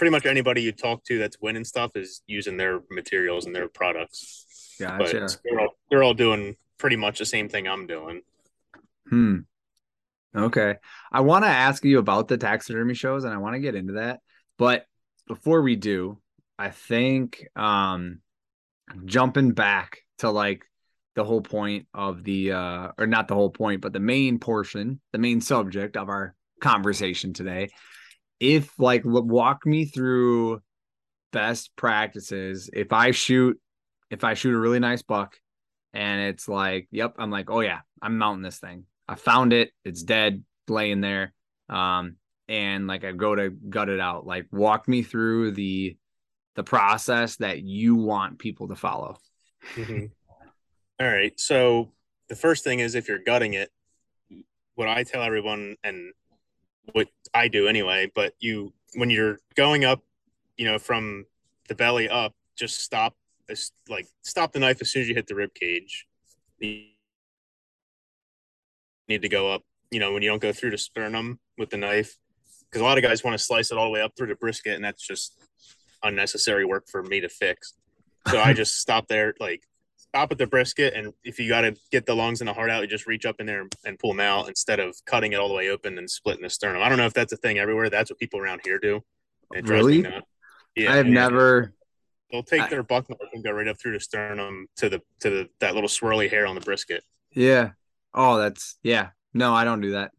pretty 0.00 0.10
much 0.10 0.24
anybody 0.24 0.62
you 0.62 0.72
talk 0.72 1.04
to 1.04 1.18
that's 1.18 1.36
winning 1.40 1.64
stuff 1.64 1.90
is 1.94 2.22
using 2.26 2.56
their 2.56 2.80
materials 2.90 3.44
and 3.44 3.54
their 3.54 3.68
products 3.68 4.46
but 4.96 5.12
they're 5.44 5.60
all, 5.60 5.74
they're 5.90 6.02
all 6.02 6.14
doing 6.14 6.56
pretty 6.78 6.96
much 6.96 7.18
the 7.18 7.26
same 7.26 7.48
thing 7.48 7.68
i'm 7.68 7.86
doing 7.86 8.22
Hmm. 9.10 9.38
Okay. 10.34 10.76
I 11.10 11.20
want 11.20 11.44
to 11.44 11.50
ask 11.50 11.84
you 11.84 11.98
about 11.98 12.28
the 12.28 12.38
taxidermy 12.38 12.94
shows 12.94 13.24
and 13.24 13.34
I 13.34 13.38
want 13.38 13.54
to 13.54 13.60
get 13.60 13.74
into 13.74 13.94
that. 13.94 14.20
But 14.56 14.86
before 15.26 15.62
we 15.62 15.76
do, 15.76 16.18
I 16.58 16.70
think 16.70 17.46
um 17.56 18.20
jumping 19.04 19.52
back 19.52 19.98
to 20.18 20.30
like 20.30 20.64
the 21.16 21.24
whole 21.24 21.40
point 21.40 21.86
of 21.92 22.22
the 22.22 22.52
uh 22.52 22.92
or 22.96 23.06
not 23.06 23.28
the 23.28 23.34
whole 23.34 23.50
point, 23.50 23.80
but 23.80 23.92
the 23.92 24.00
main 24.00 24.38
portion, 24.38 25.00
the 25.12 25.18
main 25.18 25.40
subject 25.40 25.96
of 25.96 26.08
our 26.08 26.34
conversation 26.60 27.32
today. 27.32 27.70
If 28.40 28.78
like 28.78 29.02
walk 29.04 29.66
me 29.66 29.84
through 29.84 30.62
best 31.32 31.70
practices 31.76 32.68
if 32.72 32.92
I 32.92 33.12
shoot 33.12 33.60
if 34.10 34.24
I 34.24 34.34
shoot 34.34 34.54
a 34.54 34.58
really 34.58 34.80
nice 34.80 35.02
buck 35.02 35.38
and 35.92 36.20
it's 36.20 36.48
like, 36.48 36.88
yep, 36.90 37.14
I'm 37.18 37.30
like, 37.30 37.50
oh 37.50 37.60
yeah, 37.60 37.80
I'm 38.02 38.18
mounting 38.18 38.42
this 38.42 38.58
thing. 38.58 38.84
I 39.08 39.14
found 39.14 39.52
it, 39.52 39.70
it's 39.84 40.02
dead, 40.02 40.44
laying 40.68 41.00
there. 41.00 41.32
Um, 41.68 42.16
and 42.48 42.86
like 42.86 43.04
I 43.04 43.12
go 43.12 43.34
to 43.34 43.50
gut 43.50 43.88
it 43.88 44.00
out. 44.00 44.26
Like 44.26 44.46
walk 44.50 44.88
me 44.88 45.02
through 45.02 45.52
the 45.52 45.96
the 46.56 46.64
process 46.64 47.36
that 47.36 47.62
you 47.62 47.94
want 47.94 48.38
people 48.38 48.68
to 48.68 48.76
follow. 48.76 49.18
Mhm. 49.76 50.10
All 51.00 51.06
right. 51.06 51.38
So 51.38 51.92
the 52.28 52.34
first 52.34 52.64
thing 52.64 52.80
is 52.80 52.94
if 52.94 53.08
you're 53.08 53.22
gutting 53.24 53.54
it, 53.54 53.70
what 54.74 54.88
I 54.88 55.04
tell 55.04 55.22
everyone 55.22 55.76
and 55.84 56.12
what 56.92 57.08
I 57.34 57.48
do 57.48 57.66
anyway, 57.66 58.10
but 58.14 58.34
you 58.40 58.72
when 58.94 59.10
you're 59.10 59.38
going 59.54 59.84
up, 59.84 60.02
you 60.56 60.64
know, 60.66 60.78
from 60.78 61.24
the 61.68 61.74
belly 61.74 62.08
up, 62.08 62.34
just 62.56 62.80
stop 62.80 63.16
like 63.88 64.06
stop 64.22 64.52
the 64.52 64.58
knife 64.58 64.80
as 64.80 64.90
soon 64.90 65.02
as 65.02 65.08
you 65.08 65.14
hit 65.14 65.26
the 65.26 65.34
rib 65.34 65.54
cage. 65.54 66.06
You 66.58 66.84
need 69.08 69.22
to 69.22 69.28
go 69.28 69.52
up, 69.52 69.62
you 69.90 69.98
know, 69.98 70.12
when 70.12 70.22
you 70.22 70.30
don't 70.30 70.42
go 70.42 70.52
through 70.52 70.70
the 70.70 70.78
sternum 70.78 71.40
with 71.58 71.70
the 71.70 71.76
knife. 71.76 72.16
Because 72.64 72.82
a 72.82 72.84
lot 72.84 72.98
of 72.98 73.02
guys 73.02 73.24
want 73.24 73.36
to 73.36 73.44
slice 73.44 73.72
it 73.72 73.78
all 73.78 73.86
the 73.86 73.90
way 73.90 74.00
up 74.00 74.12
through 74.16 74.28
the 74.28 74.36
brisket, 74.36 74.74
and 74.74 74.84
that's 74.84 75.04
just 75.04 75.42
unnecessary 76.02 76.64
work 76.64 76.86
for 76.88 77.02
me 77.02 77.20
to 77.20 77.28
fix. 77.28 77.74
So 78.28 78.40
I 78.40 78.52
just 78.60 78.78
stop 78.78 79.08
there, 79.08 79.34
like 79.40 79.64
stop 80.10 80.32
at 80.32 80.38
the 80.38 80.46
brisket, 80.46 80.94
and 80.94 81.12
if 81.24 81.38
you 81.38 81.48
got 81.48 81.60
to 81.62 81.74
get 81.92 82.04
the 82.06 82.14
lungs 82.14 82.40
and 82.40 82.48
the 82.48 82.52
heart 82.52 82.68
out, 82.70 82.80
you 82.82 82.86
just 82.88 83.06
reach 83.06 83.24
up 83.24 83.36
in 83.40 83.46
there 83.46 83.66
and 83.84 83.98
pull 83.98 84.10
them 84.10 84.20
out 84.20 84.48
instead 84.48 84.80
of 84.80 84.94
cutting 85.06 85.32
it 85.32 85.36
all 85.40 85.48
the 85.48 85.54
way 85.54 85.68
open 85.70 85.96
and 85.98 86.10
splitting 86.10 86.42
the 86.42 86.50
sternum. 86.50 86.82
I 86.82 86.88
don't 86.88 86.98
know 86.98 87.06
if 87.06 87.14
that's 87.14 87.32
a 87.32 87.36
thing 87.36 87.58
everywhere. 87.58 87.88
That's 87.90 88.10
what 88.10 88.18
people 88.18 88.40
around 88.40 88.60
here 88.64 88.78
do. 88.78 89.00
Really? 89.62 90.00
Yeah, 90.76 90.92
I 90.92 90.96
have 90.96 91.06
yeah. 91.06 91.12
never 91.12 91.74
They'll 92.30 92.42
take 92.44 92.62
I- 92.62 92.68
their 92.68 92.82
buck 92.84 93.08
knife 93.10 93.18
and 93.32 93.42
go 93.42 93.50
right 93.50 93.66
up 93.66 93.80
through 93.80 93.92
the 93.94 94.00
sternum 94.00 94.66
to 94.76 94.88
the 94.88 95.00
to 95.20 95.30
the 95.30 95.48
that 95.60 95.74
little 95.74 95.88
swirly 95.88 96.30
hair 96.30 96.46
on 96.46 96.54
the 96.54 96.60
brisket. 96.60 97.02
yeah. 97.32 97.70
Oh, 98.14 98.38
that's 98.38 98.76
yeah. 98.82 99.10
No, 99.34 99.54
I 99.54 99.62
don't 99.64 99.80
do 99.80 99.92
that. 99.92 100.10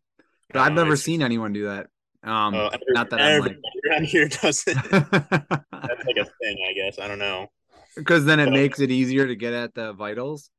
But 0.53 0.59
I've 0.61 0.71
Uh, 0.71 0.75
never 0.75 0.87
it's- 0.93 1.03
seen 1.03 1.21
anyone 1.21 1.51
do 1.53 1.65
that. 1.65 1.87
Um 2.23 2.53
Uh, 2.53 2.69
not 2.89 3.09
that 3.09 3.19
I'm 3.21 3.41
like 3.41 3.57
around 3.89 4.05
here 4.05 4.27
does 4.27 4.63
it. 4.67 4.77
That's 4.91 6.05
like 6.05 6.17
a 6.17 6.25
thing, 6.25 6.57
I 6.69 6.73
guess. 6.75 6.99
I 6.99 7.07
don't 7.07 7.17
know. 7.19 7.47
Because 7.95 8.25
then 8.25 8.39
it 8.39 8.51
makes 8.51 8.79
it 8.79 8.91
easier 8.91 9.27
to 9.27 9.35
get 9.35 9.53
at 9.53 9.73
the 9.73 9.93
vitals. 9.93 10.49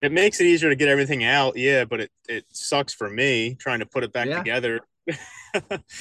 It 0.00 0.12
makes 0.12 0.40
it 0.40 0.46
easier 0.46 0.70
to 0.70 0.76
get 0.76 0.88
everything 0.88 1.24
out, 1.24 1.56
yeah, 1.56 1.84
but 1.84 2.00
it, 2.02 2.10
it 2.28 2.44
sucks 2.52 2.94
for 2.94 3.10
me 3.10 3.56
trying 3.56 3.80
to 3.80 3.86
put 3.86 4.04
it 4.04 4.12
back 4.12 4.26
Yeah. 4.28 4.38
together. 4.38 4.80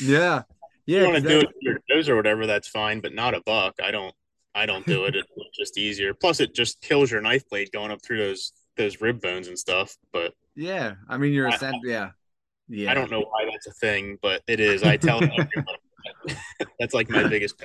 Yeah. 0.02 0.44
Yeah. 0.86 1.00
you 1.00 1.04
want 1.06 1.16
to 1.24 1.30
do 1.30 1.40
it 1.40 1.48
with 1.48 1.56
your 1.62 1.80
nose 1.90 2.10
or 2.10 2.16
whatever, 2.16 2.46
that's 2.46 2.68
fine, 2.68 3.00
but 3.00 3.14
not 3.14 3.34
a 3.34 3.42
buck. 3.42 3.76
I 3.84 3.92
don't 3.92 4.14
I 4.54 4.66
don't 4.66 4.86
do 4.86 5.06
it. 5.06 5.16
It's 5.16 5.28
just 5.58 5.78
easier. 5.78 6.14
Plus 6.14 6.40
it 6.40 6.54
just 6.54 6.82
kills 6.82 7.12
your 7.12 7.22
knife 7.22 7.48
blade 7.50 7.72
going 7.72 7.92
up 7.92 8.02
through 8.04 8.18
those 8.20 8.52
those 8.76 9.02
rib 9.02 9.22
bones 9.22 9.48
and 9.48 9.58
stuff. 9.58 9.96
But 10.14 10.34
Yeah. 10.56 10.96
I 11.10 11.18
mean 11.18 11.34
you're 11.34 11.48
I- 11.50 11.72
yeah. 11.84 12.10
Yeah. 12.70 12.92
I 12.92 12.94
don't 12.94 13.10
know 13.10 13.22
why 13.22 13.46
that's 13.52 13.68
a 13.68 13.72
thing, 13.72 14.18
but 14.22 14.42
it 14.48 14.60
is. 14.60 14.84
I 14.84 14.98
tell 14.98 15.24
everyone 15.24 15.66
that's 16.80 16.94
like 16.94 17.10
my 17.10 17.28
biggest 17.28 17.64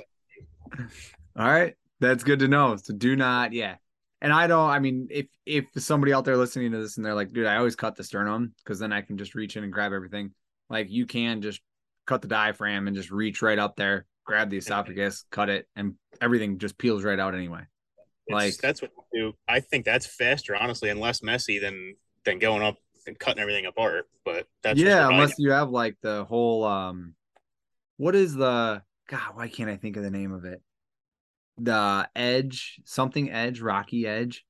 All 1.37 1.45
right. 1.47 1.75
That's 2.03 2.23
good 2.23 2.39
to 2.39 2.47
know. 2.47 2.75
So 2.75 2.93
do 2.93 3.15
not, 3.15 3.53
yeah. 3.53 3.75
And 4.21 4.31
I 4.31 4.47
don't, 4.47 4.69
I 4.69 4.79
mean, 4.79 5.07
if 5.11 5.27
if 5.45 5.65
somebody 5.77 6.13
out 6.13 6.23
there 6.25 6.37
listening 6.37 6.71
to 6.71 6.79
this 6.79 6.97
and 6.97 7.05
they're 7.05 7.13
like, 7.13 7.33
dude, 7.33 7.45
I 7.45 7.57
always 7.57 7.75
cut 7.75 7.95
the 7.95 8.03
sternum 8.03 8.53
because 8.63 8.79
then 8.79 8.93
I 8.93 9.01
can 9.01 9.17
just 9.17 9.35
reach 9.35 9.57
in 9.57 9.63
and 9.63 9.73
grab 9.73 9.91
everything. 9.93 10.31
Like 10.69 10.89
you 10.89 11.05
can 11.05 11.41
just 11.41 11.61
cut 12.07 12.21
the 12.21 12.27
diaphragm 12.27 12.87
and 12.87 12.95
just 12.95 13.11
reach 13.11 13.41
right 13.41 13.59
up 13.59 13.75
there, 13.75 14.05
grab 14.25 14.49
the 14.49 14.57
esophagus, 14.57 15.25
cut 15.31 15.49
it, 15.49 15.67
and 15.75 15.95
everything 16.21 16.57
just 16.57 16.77
peels 16.77 17.03
right 17.03 17.19
out 17.19 17.35
anyway. 17.35 17.61
It's- 18.27 18.33
Like- 18.43 18.57
that's 18.61 18.81
what 18.81 18.91
you 19.13 19.19
do. 19.31 19.33
I 19.47 19.59
think 19.59 19.83
that's 19.85 20.05
faster, 20.05 20.55
honestly, 20.55 20.89
and 20.89 20.99
less 20.99 21.21
messy 21.23 21.59
than 21.59 21.95
than 22.25 22.39
going 22.39 22.63
up 22.63 22.77
and 23.05 23.19
cutting 23.19 23.41
everything 23.41 23.65
apart. 23.65 24.07
But 24.23 24.47
that's 24.61 24.79
yeah, 24.79 25.09
unless 25.09 25.37
you 25.37 25.51
have 25.51 25.69
like 25.69 25.97
the 26.01 26.23
whole 26.23 26.63
um 26.63 27.15
what 27.97 28.15
is 28.15 28.33
the 28.33 28.81
God, 29.09 29.35
why 29.35 29.49
can't 29.49 29.69
I 29.69 29.75
think 29.75 29.97
of 29.97 30.03
the 30.03 30.11
name 30.11 30.31
of 30.31 30.45
it? 30.45 30.61
The 31.57 32.09
edge, 32.15 32.79
something 32.85 33.31
edge, 33.31 33.61
rocky 33.61 34.07
edge. 34.07 34.45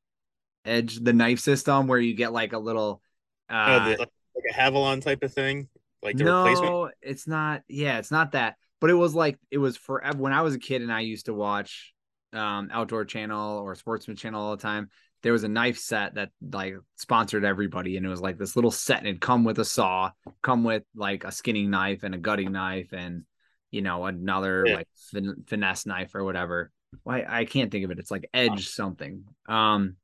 edge 0.66 1.00
the 1.00 1.14
knife 1.14 1.40
system 1.40 1.88
where 1.88 2.00
you 2.00 2.16
get 2.16 2.32
like 2.32 2.54
a 2.54 2.58
little 2.60 3.02
Oh, 3.50 3.56
uh 3.56 3.84
the, 3.84 3.90
like, 3.98 4.10
like 4.36 4.46
a 4.50 4.54
Havalon 4.54 5.02
type 5.02 5.22
of 5.24 5.34
thing, 5.34 5.68
like 6.02 6.18
the 6.18 6.24
no, 6.24 6.46
replacement. 6.46 6.94
it's 7.02 7.28
not. 7.28 7.62
Yeah, 7.68 7.98
it's 8.00 8.12
not 8.12 8.32
that. 8.32 8.56
But 8.80 8.90
it 8.90 8.94
was 8.96 9.14
like 9.14 9.38
it 9.52 9.58
was 9.58 9.76
for 9.78 10.02
when 10.16 10.34
I 10.34 10.42
was 10.42 10.56
a 10.56 10.60
kid 10.60 10.82
and 10.82 10.92
I 10.92 11.02
used 11.02 11.26
to 11.28 11.34
watch 11.34 11.94
um 12.32 12.70
Outdoor 12.72 13.06
Channel 13.06 13.60
or 13.60 13.76
Sportsman 13.76 14.16
Channel 14.18 14.42
all 14.42 14.56
the 14.56 14.62
time. 14.62 14.90
There 15.24 15.34
was 15.34 15.44
a 15.44 15.50
knife 15.50 15.78
set 15.78 16.16
that 16.16 16.30
like 16.42 16.76
sponsored 16.96 17.46
everybody, 17.46 17.96
and 17.98 18.06
it 18.06 18.10
was 18.10 18.22
like 18.22 18.38
this 18.38 18.56
little 18.56 18.72
set, 18.72 19.00
and 19.00 19.08
it'd 19.08 19.22
come 19.22 19.44
with 19.44 19.60
a 19.60 19.66
saw, 19.66 20.12
come 20.42 20.64
with 20.64 20.84
like 20.96 21.24
a 21.26 21.32
skinning 21.32 21.70
knife 21.70 22.04
and 22.04 22.16
a 22.16 22.18
gutting 22.18 22.52
knife, 22.54 22.92
and 22.94 23.24
you 23.72 23.82
know 23.82 24.06
another 24.06 24.64
Yeah. 24.66 24.76
like 24.76 24.88
fin- 25.12 25.44
finesse 25.48 25.86
knife 25.86 26.16
or 26.16 26.24
whatever. 26.24 26.72
Why 27.04 27.26
I 27.28 27.46
can't 27.46 27.72
think 27.72 27.86
of 27.86 27.92
it. 27.92 28.00
It's 28.00 28.12
like 28.12 28.30
edge 28.34 28.70
something. 28.70 29.26
Um, 29.48 29.96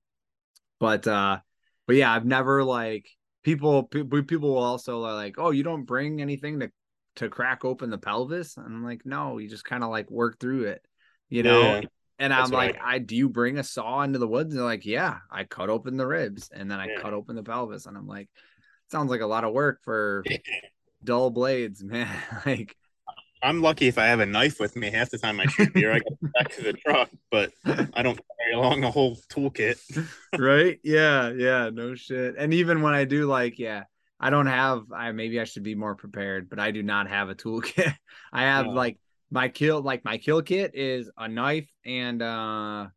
but 0.80 1.08
uh, 1.08 1.40
but 1.88 1.96
yeah, 1.96 2.12
I've 2.14 2.26
never 2.26 2.64
like 2.64 3.08
people 3.44 3.84
people 3.84 4.24
people 4.24 4.50
will 4.50 4.64
also 4.64 5.04
are 5.04 5.16
like, 5.16 5.36
oh, 5.38 5.52
you 5.52 5.64
don't 5.64 5.86
bring 5.86 6.22
anything 6.22 6.60
to 6.62 6.72
to 7.18 7.30
crack 7.30 7.66
open 7.66 7.90
the 7.90 7.98
pelvis. 7.98 8.58
And 8.58 8.66
I'm 8.66 8.84
like, 8.84 9.06
no, 9.06 9.38
you 9.38 9.50
just 9.50 9.66
kind 9.66 9.84
of 9.84 9.90
like 9.90 10.10
work 10.10 10.40
through 10.40 10.66
it, 10.66 10.86
you 11.30 11.44
know. 11.44 11.74
Yeah. 11.74 11.82
And 12.22 12.34
I'm 12.34 12.52
like, 12.52 12.78
I, 12.84 13.00
do 13.00 13.16
you 13.16 13.30
bring 13.30 13.58
a 13.58 13.64
saw 13.64 14.02
into 14.02 14.20
the 14.20 14.28
woods? 14.28 14.52
And 14.52 14.60
they're 14.60 14.66
like, 14.66 14.86
yeah, 14.86 15.20
I 15.32 15.46
cut 15.46 15.70
open 15.70 15.96
the 15.96 16.06
ribs 16.06 16.50
and 16.54 16.70
then 16.70 16.78
I 16.80 16.88
Yeah. 16.88 17.02
cut 17.02 17.14
open 17.14 17.38
the 17.38 17.44
pelvis. 17.44 17.86
And 17.86 17.96
I'm 17.98 18.08
like, 18.08 18.28
sounds 18.92 19.10
like 19.10 19.22
a 19.22 19.26
lot 19.26 19.46
of 19.46 19.54
work 19.54 19.80
for 19.84 20.26
dull 21.04 21.30
blades, 21.30 21.84
man. 21.84 22.10
like, 22.46 22.76
I'm 23.42 23.62
lucky 23.62 23.88
if 23.88 23.98
I 23.98 24.08
have 24.08 24.20
a 24.20 24.26
knife 24.26 24.60
with 24.60 24.76
me. 24.76 24.90
Half 24.92 25.12
the 25.12 25.18
time 25.18 25.40
I 25.40 25.48
shoot 25.48 25.74
deer, 25.74 25.92
I 25.92 26.00
go 26.00 26.18
back 26.34 26.52
to 26.56 26.62
the 26.64 26.74
truck, 26.74 27.10
but 27.32 27.52
I 27.94 28.02
don't 28.04 28.20
carry 28.40 28.54
along 28.54 28.84
a 28.84 28.92
whole 28.92 29.18
toolkit. 29.30 29.80
right? 30.38 30.80
Yeah, 30.84 31.30
yeah, 31.32 31.70
no 31.72 31.96
shit. 31.96 32.36
And 32.38 32.54
even 32.54 32.82
when 32.82 32.94
I 32.94 33.06
do, 33.06 33.26
like, 33.28 33.58
yeah, 33.60 33.84
I 34.20 34.30
don't 34.30 34.48
have. 34.48 34.92
I 34.92 35.12
maybe 35.12 35.40
I 35.40 35.46
should 35.46 35.64
be 35.64 35.76
more 35.76 35.96
prepared, 35.96 36.50
but 36.50 36.60
I 36.60 36.72
do 36.72 36.84
not 36.84 37.08
have 37.08 37.30
a 37.30 37.36
toolkit. 37.36 37.96
I 38.34 38.42
have 38.44 38.66
No. 38.68 38.72
like 38.74 38.98
my 39.32 39.50
kill, 39.50 39.82
like 39.82 40.04
my 40.04 40.18
kill 40.18 40.42
kit 40.42 40.72
is 40.76 41.10
a 41.18 41.28
knife 41.28 41.70
and 41.86 42.22
uh 42.22 42.88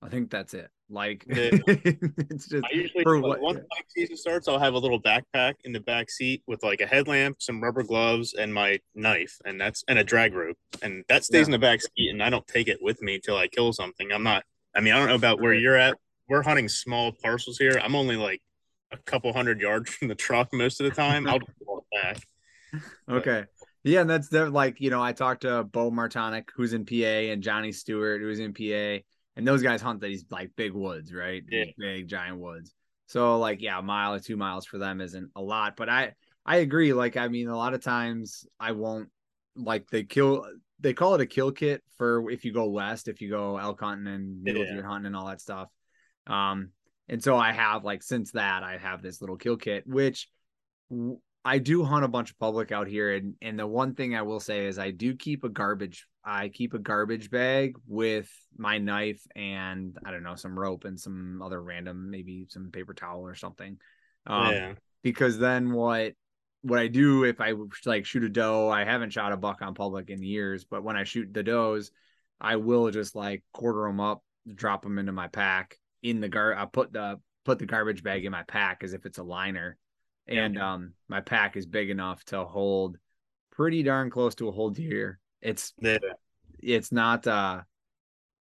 I 0.00 0.08
think 0.10 0.30
that's 0.30 0.54
it. 0.54 0.70
Like, 0.90 1.24
Yeah. 1.28 1.50
it's 1.66 2.48
just 2.48 2.64
I 2.64 2.68
usually, 2.74 3.02
For 3.02 3.16
like, 3.20 3.24
what- 3.24 3.40
once 3.40 3.58
my 3.70 3.80
season 3.88 4.16
starts, 4.16 4.48
I'll 4.48 4.58
have 4.58 4.74
a 4.74 4.78
little 4.78 5.00
backpack 5.00 5.54
in 5.64 5.72
the 5.72 5.80
back 5.80 6.10
seat 6.10 6.42
with 6.46 6.62
like 6.62 6.80
a 6.80 6.86
headlamp, 6.86 7.42
some 7.42 7.62
rubber 7.62 7.82
gloves, 7.82 8.34
and 8.34 8.52
my 8.54 8.80
knife, 8.94 9.36
and 9.44 9.60
that's 9.60 9.84
and 9.88 9.98
a 9.98 10.04
drag 10.04 10.34
rope, 10.34 10.56
and 10.82 11.04
that 11.08 11.24
stays 11.24 11.40
Yeah. 11.40 11.46
in 11.46 11.50
the 11.52 11.58
back 11.58 11.80
seat, 11.82 12.08
and 12.10 12.22
I 12.22 12.30
don't 12.30 12.46
take 12.46 12.68
it 12.68 12.78
with 12.82 13.02
me 13.02 13.18
till 13.18 13.36
I 13.36 13.48
kill 13.48 13.72
something. 13.72 14.10
I'm 14.12 14.22
not. 14.22 14.44
I 14.74 14.80
mean, 14.80 14.94
I 14.94 14.98
don't 14.98 15.08
know 15.08 15.14
about 15.14 15.40
where 15.40 15.52
you're 15.54 15.76
at. 15.76 15.96
We're 16.28 16.42
hunting 16.42 16.68
small 16.68 17.12
parcels 17.12 17.58
here. 17.58 17.80
I'm 17.82 17.94
only 17.94 18.16
like 18.16 18.40
a 18.92 18.96
couple 18.98 19.32
hundred 19.32 19.60
yards 19.60 19.90
from 19.94 20.08
the 20.08 20.14
truck 20.14 20.52
most 20.52 20.80
of 20.80 20.84
the 20.84 20.94
time. 20.94 21.26
I'll 21.28 21.38
just 21.38 21.52
walk 21.60 21.84
back. 21.92 22.18
Okay. 23.10 23.44
Yeah, 23.84 24.00
and 24.02 24.10
that's 24.10 24.28
the 24.28 24.50
like, 24.50 24.80
you 24.80 24.90
know, 24.90 25.02
I 25.02 25.12
talked 25.12 25.42
to 25.42 25.64
Bo 25.64 25.90
Martonic, 25.90 26.48
who's 26.54 26.72
in 26.74 26.84
PA, 26.84 27.30
and 27.32 27.42
Johnny 27.42 27.72
Stewart, 27.72 28.20
who's 28.20 28.40
in 28.40 28.52
PA, 28.52 29.02
and 29.38 29.46
those 29.46 29.62
guys 29.62 29.80
hunt 29.80 30.00
these 30.00 30.24
like 30.30 30.50
big 30.56 30.72
woods, 30.72 31.14
right? 31.14 31.42
Yeah. 31.48 31.64
These 31.64 31.74
Big 31.78 32.08
giant 32.08 32.38
woods. 32.38 32.74
So 33.06 33.38
like, 33.38 33.62
yeah, 33.62 33.78
a 33.78 33.82
mile 33.82 34.12
or 34.14 34.18
two 34.18 34.36
miles 34.36 34.66
for 34.66 34.76
them 34.78 35.00
isn't 35.00 35.30
a 35.36 35.40
lot. 35.40 35.76
But 35.76 35.88
I 35.88 36.12
I 36.44 36.56
agree. 36.56 36.92
Like, 36.92 37.16
I 37.16 37.28
mean, 37.28 37.48
a 37.48 37.56
lot 37.56 37.72
of 37.72 37.82
times 37.82 38.46
I 38.58 38.72
won't 38.72 39.08
like 39.56 39.88
they 39.88 40.02
kill 40.02 40.44
they 40.80 40.92
call 40.92 41.14
it 41.14 41.20
a 41.20 41.26
kill 41.26 41.52
kit 41.52 41.82
for 41.96 42.30
if 42.30 42.44
you 42.44 42.52
go 42.52 42.68
west, 42.68 43.08
if 43.08 43.20
you 43.20 43.30
go 43.30 43.56
elk 43.56 43.80
hunting 43.80 44.12
and 44.12 44.42
mule 44.42 44.64
Yeah. 44.64 44.72
deer 44.74 44.86
hunting 44.86 45.06
and 45.06 45.16
all 45.16 45.26
that 45.28 45.40
stuff. 45.40 45.68
Um, 46.26 46.70
and 47.08 47.22
so 47.22 47.36
I 47.36 47.52
have 47.52 47.84
like 47.84 48.02
since 48.02 48.32
that 48.32 48.62
I 48.62 48.76
have 48.76 49.02
this 49.02 49.20
little 49.20 49.36
kill 49.36 49.56
kit, 49.56 49.86
which 49.86 50.28
I 51.44 51.58
do 51.58 51.84
hunt 51.84 52.04
a 52.04 52.08
bunch 52.08 52.30
of 52.30 52.38
public 52.38 52.72
out 52.72 52.88
here, 52.88 53.14
and 53.14 53.34
and 53.40 53.58
the 53.58 53.66
one 53.66 53.94
thing 53.94 54.14
I 54.14 54.22
will 54.22 54.40
say 54.40 54.66
is 54.66 54.78
I 54.78 54.90
do 54.90 55.14
keep 55.14 55.44
a 55.44 55.48
garbage. 55.48 56.06
I 56.24 56.48
keep 56.48 56.74
a 56.74 56.78
garbage 56.78 57.30
bag 57.30 57.76
with 57.86 58.30
my 58.58 58.76
knife 58.76 59.22
and 59.34 59.96
I 60.04 60.10
don't 60.10 60.22
know 60.22 60.34
some 60.34 60.58
rope 60.58 60.84
and 60.84 61.00
some 61.00 61.40
other 61.40 61.62
random 61.62 62.10
maybe 62.10 62.44
some 62.50 62.70
paper 62.70 62.92
towel 62.92 63.22
or 63.22 63.34
something. 63.34 63.78
Um, 64.26 64.52
yeah, 64.52 64.72
because 65.02 65.38
then 65.38 65.72
what 65.72 66.12
what 66.62 66.78
I 66.78 66.88
do 66.88 67.24
if 67.24 67.40
I 67.40 67.54
like 67.86 68.04
shoot 68.04 68.24
a 68.24 68.28
doe, 68.28 68.68
I 68.68 68.84
haven't 68.84 69.12
shot 69.12 69.32
a 69.32 69.36
buck 69.36 69.62
on 69.62 69.74
public 69.74 70.10
in 70.10 70.22
years, 70.22 70.64
but 70.64 70.82
when 70.82 70.96
I 70.96 71.04
shoot 71.04 71.32
the 71.32 71.42
does, 71.42 71.90
I 72.40 72.56
will 72.56 72.90
just 72.90 73.14
like 73.14 73.42
quarter 73.52 73.86
them 73.86 74.00
up, 74.00 74.22
drop 74.54 74.82
them 74.82 74.98
into 74.98 75.12
my 75.12 75.28
pack 75.28 75.76
in 76.02 76.20
the 76.20 76.28
gar. 76.28 76.54
I 76.54 76.66
put 76.66 76.92
the 76.92 77.20
put 77.44 77.58
the 77.58 77.66
garbage 77.66 78.02
bag 78.02 78.24
in 78.24 78.32
my 78.32 78.42
pack 78.42 78.82
as 78.82 78.92
if 78.92 79.06
it's 79.06 79.18
a 79.18 79.22
liner, 79.22 79.78
and 80.28 80.58
um 80.58 80.92
my 81.08 81.20
pack 81.20 81.56
is 81.56 81.66
big 81.66 81.90
enough 81.90 82.22
to 82.24 82.44
hold 82.44 82.98
pretty 83.50 83.82
darn 83.82 84.10
close 84.10 84.34
to 84.36 84.48
a 84.48 84.52
whole 84.52 84.70
deer. 84.70 85.18
It's 85.42 85.72
yeah. 85.80 85.98
it's 86.60 86.92
not 86.92 87.26
uh 87.26 87.62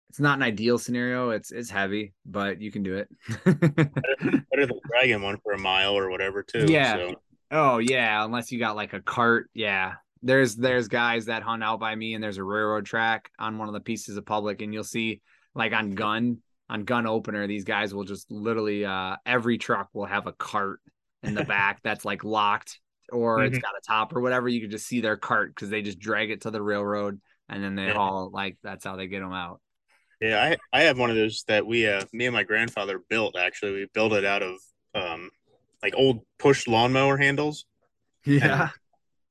it's 0.09 0.19
not 0.19 0.37
an 0.37 0.43
ideal 0.43 0.77
scenario. 0.77 1.29
It's 1.31 1.51
it's 1.51 1.69
heavy, 1.69 2.13
but 2.25 2.61
you 2.61 2.71
can 2.71 2.83
do 2.83 2.95
it. 2.95 3.09
Better 3.45 4.65
than 4.65 4.79
dragging 4.89 5.21
one 5.21 5.37
for 5.43 5.53
a 5.53 5.59
mile 5.59 5.97
or 5.97 6.09
whatever 6.09 6.43
too. 6.43 6.65
Yeah. 6.67 6.95
So, 6.95 7.15
Oh 7.51 7.77
yeah, 7.79 8.23
unless 8.23 8.51
you 8.51 8.59
got 8.59 8.75
like 8.75 8.93
a 8.93 9.01
cart. 9.01 9.49
Yeah. 9.53 9.95
There's 10.21 10.55
there's 10.55 10.87
guys 10.87 11.25
that 11.25 11.43
hunt 11.43 11.63
out 11.63 11.79
by 11.79 11.95
me 11.95 12.13
and 12.13 12.23
there's 12.23 12.37
a 12.37 12.43
railroad 12.43 12.85
track 12.85 13.31
on 13.39 13.57
one 13.57 13.67
of 13.67 13.73
the 13.73 13.79
pieces 13.81 14.17
of 14.17 14.25
public 14.25 14.61
and 14.61 14.73
you'll 14.73 14.83
see 14.83 15.21
like 15.55 15.73
on 15.73 15.91
gun 15.91 16.37
on 16.69 16.85
gun 16.85 17.05
opener 17.05 17.47
these 17.47 17.65
guys 17.65 17.93
will 17.93 18.05
just 18.05 18.31
literally 18.31 18.85
uh 18.85 19.15
every 19.25 19.57
truck 19.57 19.89
will 19.93 20.05
have 20.05 20.27
a 20.27 20.31
cart 20.31 20.79
in 21.23 21.33
the 21.33 21.43
back 21.43 21.81
that's 21.83 22.05
like 22.05 22.23
locked 22.23 22.79
or 23.11 23.43
it's 23.43 23.57
Mhm. 23.57 23.61
got 23.61 23.77
a 23.77 23.81
top 23.85 24.15
or 24.15 24.21
whatever 24.21 24.47
you 24.47 24.61
can 24.61 24.71
just 24.71 24.87
see 24.87 25.01
their 25.01 25.17
cart 25.17 25.55
cuz 25.55 25.69
they 25.69 25.81
just 25.81 25.99
drag 25.99 26.31
it 26.31 26.41
to 26.41 26.51
the 26.51 26.61
railroad 26.61 27.19
and 27.49 27.63
then 27.63 27.75
they 27.75 27.87
Yeah. 27.87 27.93
haul 27.93 28.29
like 28.31 28.57
that's 28.63 28.85
how 28.85 28.95
they 28.95 29.07
get 29.07 29.19
them 29.19 29.33
out. 29.33 29.59
Yeah, 30.21 30.41
I 30.71 30.79
I 30.79 30.83
have 30.83 30.97
one 30.99 31.09
of 31.09 31.15
those 31.15 31.43
that 31.47 31.65
we 31.65 31.87
uh 31.87 32.05
me 32.13 32.25
and 32.27 32.33
my 32.33 32.43
grandfather 32.43 32.99
built 33.09 33.35
actually. 33.37 33.73
We 33.73 33.87
built 33.93 34.13
it 34.13 34.25
out 34.25 34.43
of 34.43 34.55
um 34.93 35.29
like 35.83 35.93
old 35.95 36.21
push 36.37 36.67
lawnmower 36.67 37.17
handles. 37.17 37.65
Yeah. 38.25 38.69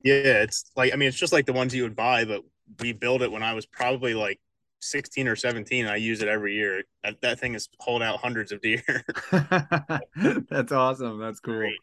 Yeah, 0.03 0.41
it's 0.43 0.71
like 0.75 0.93
I 0.93 0.95
mean 0.95 1.09
it's 1.09 1.17
just 1.17 1.33
like 1.33 1.45
the 1.45 1.53
ones 1.53 1.73
you 1.75 1.83
would 1.83 1.95
buy, 1.95 2.25
but 2.25 2.41
we 2.79 2.93
built 2.93 3.21
it 3.21 3.31
when 3.31 3.43
I 3.43 3.53
was 3.53 3.65
probably 3.65 4.13
like 4.13 4.39
16 4.81 5.27
or 5.27 5.35
17. 5.35 5.85
I 5.85 5.95
use 5.97 6.21
it 6.21 6.27
every 6.27 6.55
year. 6.55 6.83
That 7.03 7.21
that 7.21 7.39
thing 7.39 7.53
has 7.53 7.69
hauled 7.79 8.01
out 8.03 8.19
hundreds 8.19 8.51
of 8.51 8.61
deer 8.61 8.83
that's 10.49 10.71
awesome. 10.71 11.19
That's 11.19 11.39
cool. 11.39 11.55
Great. 11.55 11.77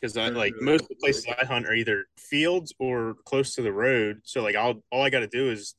because 0.00 0.16
I 0.16 0.28
like 0.28 0.54
most 0.60 0.82
of 0.82 0.88
the 0.88 0.96
places 0.96 1.26
I 1.40 1.44
hunt 1.44 1.66
are 1.66 1.74
either 1.74 2.06
fields 2.18 2.72
or 2.78 3.16
close 3.24 3.54
to 3.56 3.62
the 3.62 3.72
road. 3.72 4.20
So 4.24 4.42
like 4.42 4.56
I'll 4.56 4.82
all 4.90 5.02
I 5.02 5.10
got 5.10 5.20
to 5.20 5.26
do 5.26 5.50
is 5.50 5.74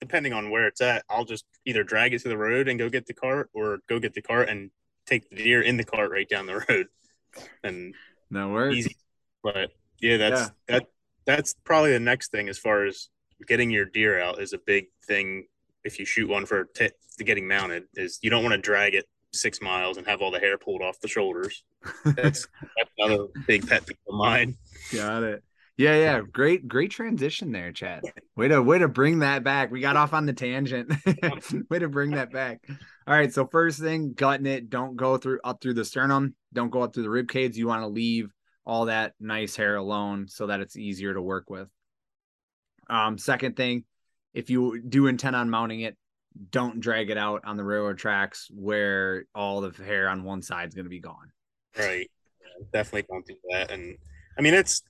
depending 0.00 0.32
on 0.32 0.50
where 0.50 0.66
it's 0.68 0.80
at, 0.80 1.04
I'll 1.10 1.24
just 1.24 1.44
either 1.66 1.82
drag 1.82 2.14
it 2.14 2.22
to 2.22 2.28
the 2.28 2.38
road 2.38 2.68
and 2.68 2.78
go 2.78 2.88
get 2.88 3.06
the 3.06 3.14
cart 3.14 3.50
or 3.52 3.80
go 3.88 3.98
get 3.98 4.14
the 4.14 4.22
cart 4.22 4.48
and 4.48 4.70
take 5.06 5.28
the 5.30 5.36
deer 5.36 5.60
in 5.62 5.76
the 5.76 5.84
cart 5.84 6.10
right 6.12 6.28
down 6.28 6.46
the 6.46 6.64
road. 6.68 6.86
And 7.64 7.94
That 8.30 8.48
works. 8.48 8.76
easy. 8.76 8.96
But 9.42 9.70
yeah, 10.00 10.16
that's 10.18 10.50
that 10.68 10.84
that's 11.26 11.54
probably 11.64 11.92
the 11.92 12.00
next 12.00 12.30
thing 12.30 12.48
as 12.48 12.58
far 12.58 12.84
as 12.86 13.08
getting 13.46 13.70
your 13.70 13.84
deer 13.84 14.20
out 14.20 14.40
is 14.40 14.52
a 14.52 14.58
big 14.58 14.86
thing. 15.06 15.46
If 15.84 15.98
you 15.98 16.04
shoot 16.04 16.28
one 16.28 16.46
for 16.46 16.64
t- 16.74 16.90
to 17.18 17.24
getting 17.24 17.46
mounted, 17.46 17.84
is 17.94 18.18
you 18.22 18.30
don't 18.30 18.42
want 18.42 18.54
to 18.54 18.60
drag 18.60 18.94
it 18.94 19.06
six 19.32 19.60
miles 19.60 19.96
and 19.96 20.06
have 20.06 20.22
all 20.22 20.30
the 20.30 20.38
hair 20.38 20.58
pulled 20.58 20.82
off 20.82 21.00
the 21.00 21.08
shoulders. 21.08 21.64
That's, 22.04 22.14
that's 22.76 22.90
another 22.98 23.26
big 23.46 23.68
pet 23.68 23.86
peeve 23.86 23.96
of 24.08 24.14
mine. 24.14 24.56
Got 24.92 25.22
it. 25.22 25.42
Yeah, 25.78 25.94
yeah. 25.94 26.20
Great, 26.32 26.66
great 26.66 26.90
transition 26.90 27.52
there, 27.52 27.70
Chad. 27.70 28.02
Way 28.34 28.48
to 28.48 28.60
way 28.60 28.78
to 28.78 28.88
bring 28.88 29.20
that 29.20 29.44
back. 29.44 29.70
We 29.70 29.80
got 29.80 29.96
off 29.96 30.12
on 30.12 30.26
the 30.26 30.32
tangent. 30.32 30.92
way 31.70 31.78
to 31.78 31.88
bring 31.88 32.10
that 32.12 32.32
back. 32.32 32.60
All 33.06 33.14
right. 33.14 33.32
So 33.32 33.46
first 33.46 33.78
thing, 33.78 34.12
gutting 34.12 34.46
it. 34.46 34.70
Don't 34.70 34.96
go 34.96 35.18
through 35.18 35.38
up 35.44 35.60
through 35.60 35.74
the 35.74 35.84
sternum. 35.84 36.34
Don't 36.52 36.70
go 36.70 36.82
up 36.82 36.94
through 36.94 37.04
the 37.04 37.10
rib 37.10 37.28
cage. 37.28 37.56
You 37.56 37.68
want 37.68 37.82
to 37.82 37.88
leave 37.88 38.28
all 38.66 38.86
that 38.86 39.14
nice 39.20 39.54
hair 39.54 39.76
alone 39.76 40.26
so 40.28 40.48
that 40.48 40.58
it's 40.58 40.76
easier 40.76 41.14
to 41.14 41.22
work 41.22 41.48
with. 41.48 41.68
Um, 42.90 43.16
second 43.16 43.56
thing, 43.56 43.84
if 44.38 44.48
you 44.48 44.80
do 44.80 45.08
intend 45.08 45.34
on 45.34 45.50
mounting 45.50 45.80
it, 45.80 45.96
don't 46.52 46.78
drag 46.78 47.10
it 47.10 47.18
out 47.18 47.42
on 47.44 47.56
the 47.56 47.64
railroad 47.64 47.98
tracks 47.98 48.48
where 48.54 49.24
all 49.34 49.60
the 49.60 49.84
hair 49.84 50.08
on 50.08 50.22
one 50.22 50.42
side 50.42 50.68
is 50.68 50.74
going 50.74 50.84
to 50.84 50.90
be 50.90 51.00
gone. 51.00 51.32
Right. 51.76 52.08
Yeah, 52.40 52.66
definitely 52.72 53.06
don't 53.10 53.26
do 53.26 53.34
that. 53.50 53.72
And 53.72 53.98
I 54.38 54.42
mean, 54.42 54.54
it's 54.54 54.82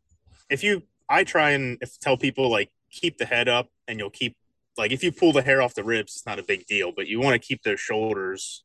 if 0.51 0.63
you, 0.63 0.83
I 1.09 1.25
try 1.25 1.53
and 1.53 1.79
if 1.81 1.99
tell 1.99 2.19
people 2.19 2.51
like 2.51 2.71
keep 2.91 3.17
the 3.17 3.25
head 3.25 3.49
up 3.49 3.71
and 3.89 3.99
you'll 3.99 4.11
keep 4.11 4.37
like 4.77 4.93
if 4.93 5.03
you 5.03 5.11
pull 5.11 5.33
the 5.33 5.41
hair 5.41 5.63
off 5.63 5.73
the 5.73 5.83
ribs, 5.83 6.17
it's 6.17 6.27
not 6.27 6.39
a 6.39 6.45
big 6.45 6.67
deal, 6.67 6.93
but 6.95 7.07
you 7.07 7.19
want 7.19 7.33
to 7.33 7.39
keep 7.39 7.63
those 7.63 7.81
shoulders 7.81 8.65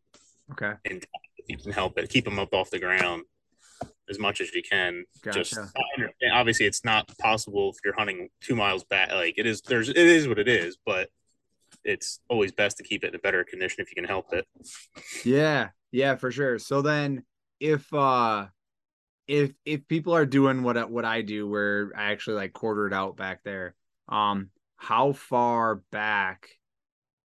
Okay. 0.52 0.74
intact 0.84 1.08
if 1.38 1.46
you 1.48 1.58
can 1.58 1.72
help 1.72 1.98
it. 1.98 2.10
Keep 2.10 2.26
them 2.26 2.40
up 2.40 2.54
off 2.54 2.70
the 2.70 2.80
ground 2.80 3.24
as 4.14 4.20
much 4.20 4.42
as 4.42 4.54
you 4.54 4.62
can. 4.62 5.04
Just 5.34 5.56
Gotcha. 5.56 5.72
Understand- 5.98 6.34
obviously, 6.34 6.66
it's 6.66 6.86
not 6.86 7.12
possible 7.18 7.72
if 7.72 7.78
you're 7.84 7.96
hunting 7.96 8.30
two 8.42 8.56
miles 8.56 8.84
back. 8.84 9.12
Like 9.12 9.36
it 9.38 9.46
is, 9.46 9.62
there's 9.62 9.90
it 9.90 9.98
is 9.98 10.28
what 10.28 10.40
it 10.40 10.48
is, 10.48 10.78
but 10.86 11.10
it's 11.84 12.20
always 12.30 12.52
best 12.52 12.78
to 12.78 12.84
keep 12.84 13.04
it 13.04 13.08
in 13.10 13.16
a 13.16 13.20
better 13.20 13.44
condition 13.44 13.82
if 13.82 13.90
you 13.90 13.96
can 13.96 14.06
help 14.06 14.34
it. 14.34 14.46
Yeah. 15.26 15.70
Yeah, 15.92 16.16
for 16.16 16.32
sure. 16.32 16.60
So 16.60 16.82
then 16.82 17.24
if 17.60 17.92
uh 17.94 18.48
if 19.28 19.52
if 19.66 19.88
people 19.88 20.14
are 20.14 20.26
doing 20.26 20.64
what 20.64 20.90
what 20.90 21.06
I 21.06 21.22
do 21.22 21.48
where 21.48 21.92
I 21.96 22.12
actually 22.12 22.36
like 22.36 22.54
quarter 22.54 22.88
it 22.88 22.94
out 22.94 23.16
back 23.16 23.42
there, 23.44 23.76
um 24.10 24.50
how 24.76 25.14
far 25.14 25.82
back 25.92 26.50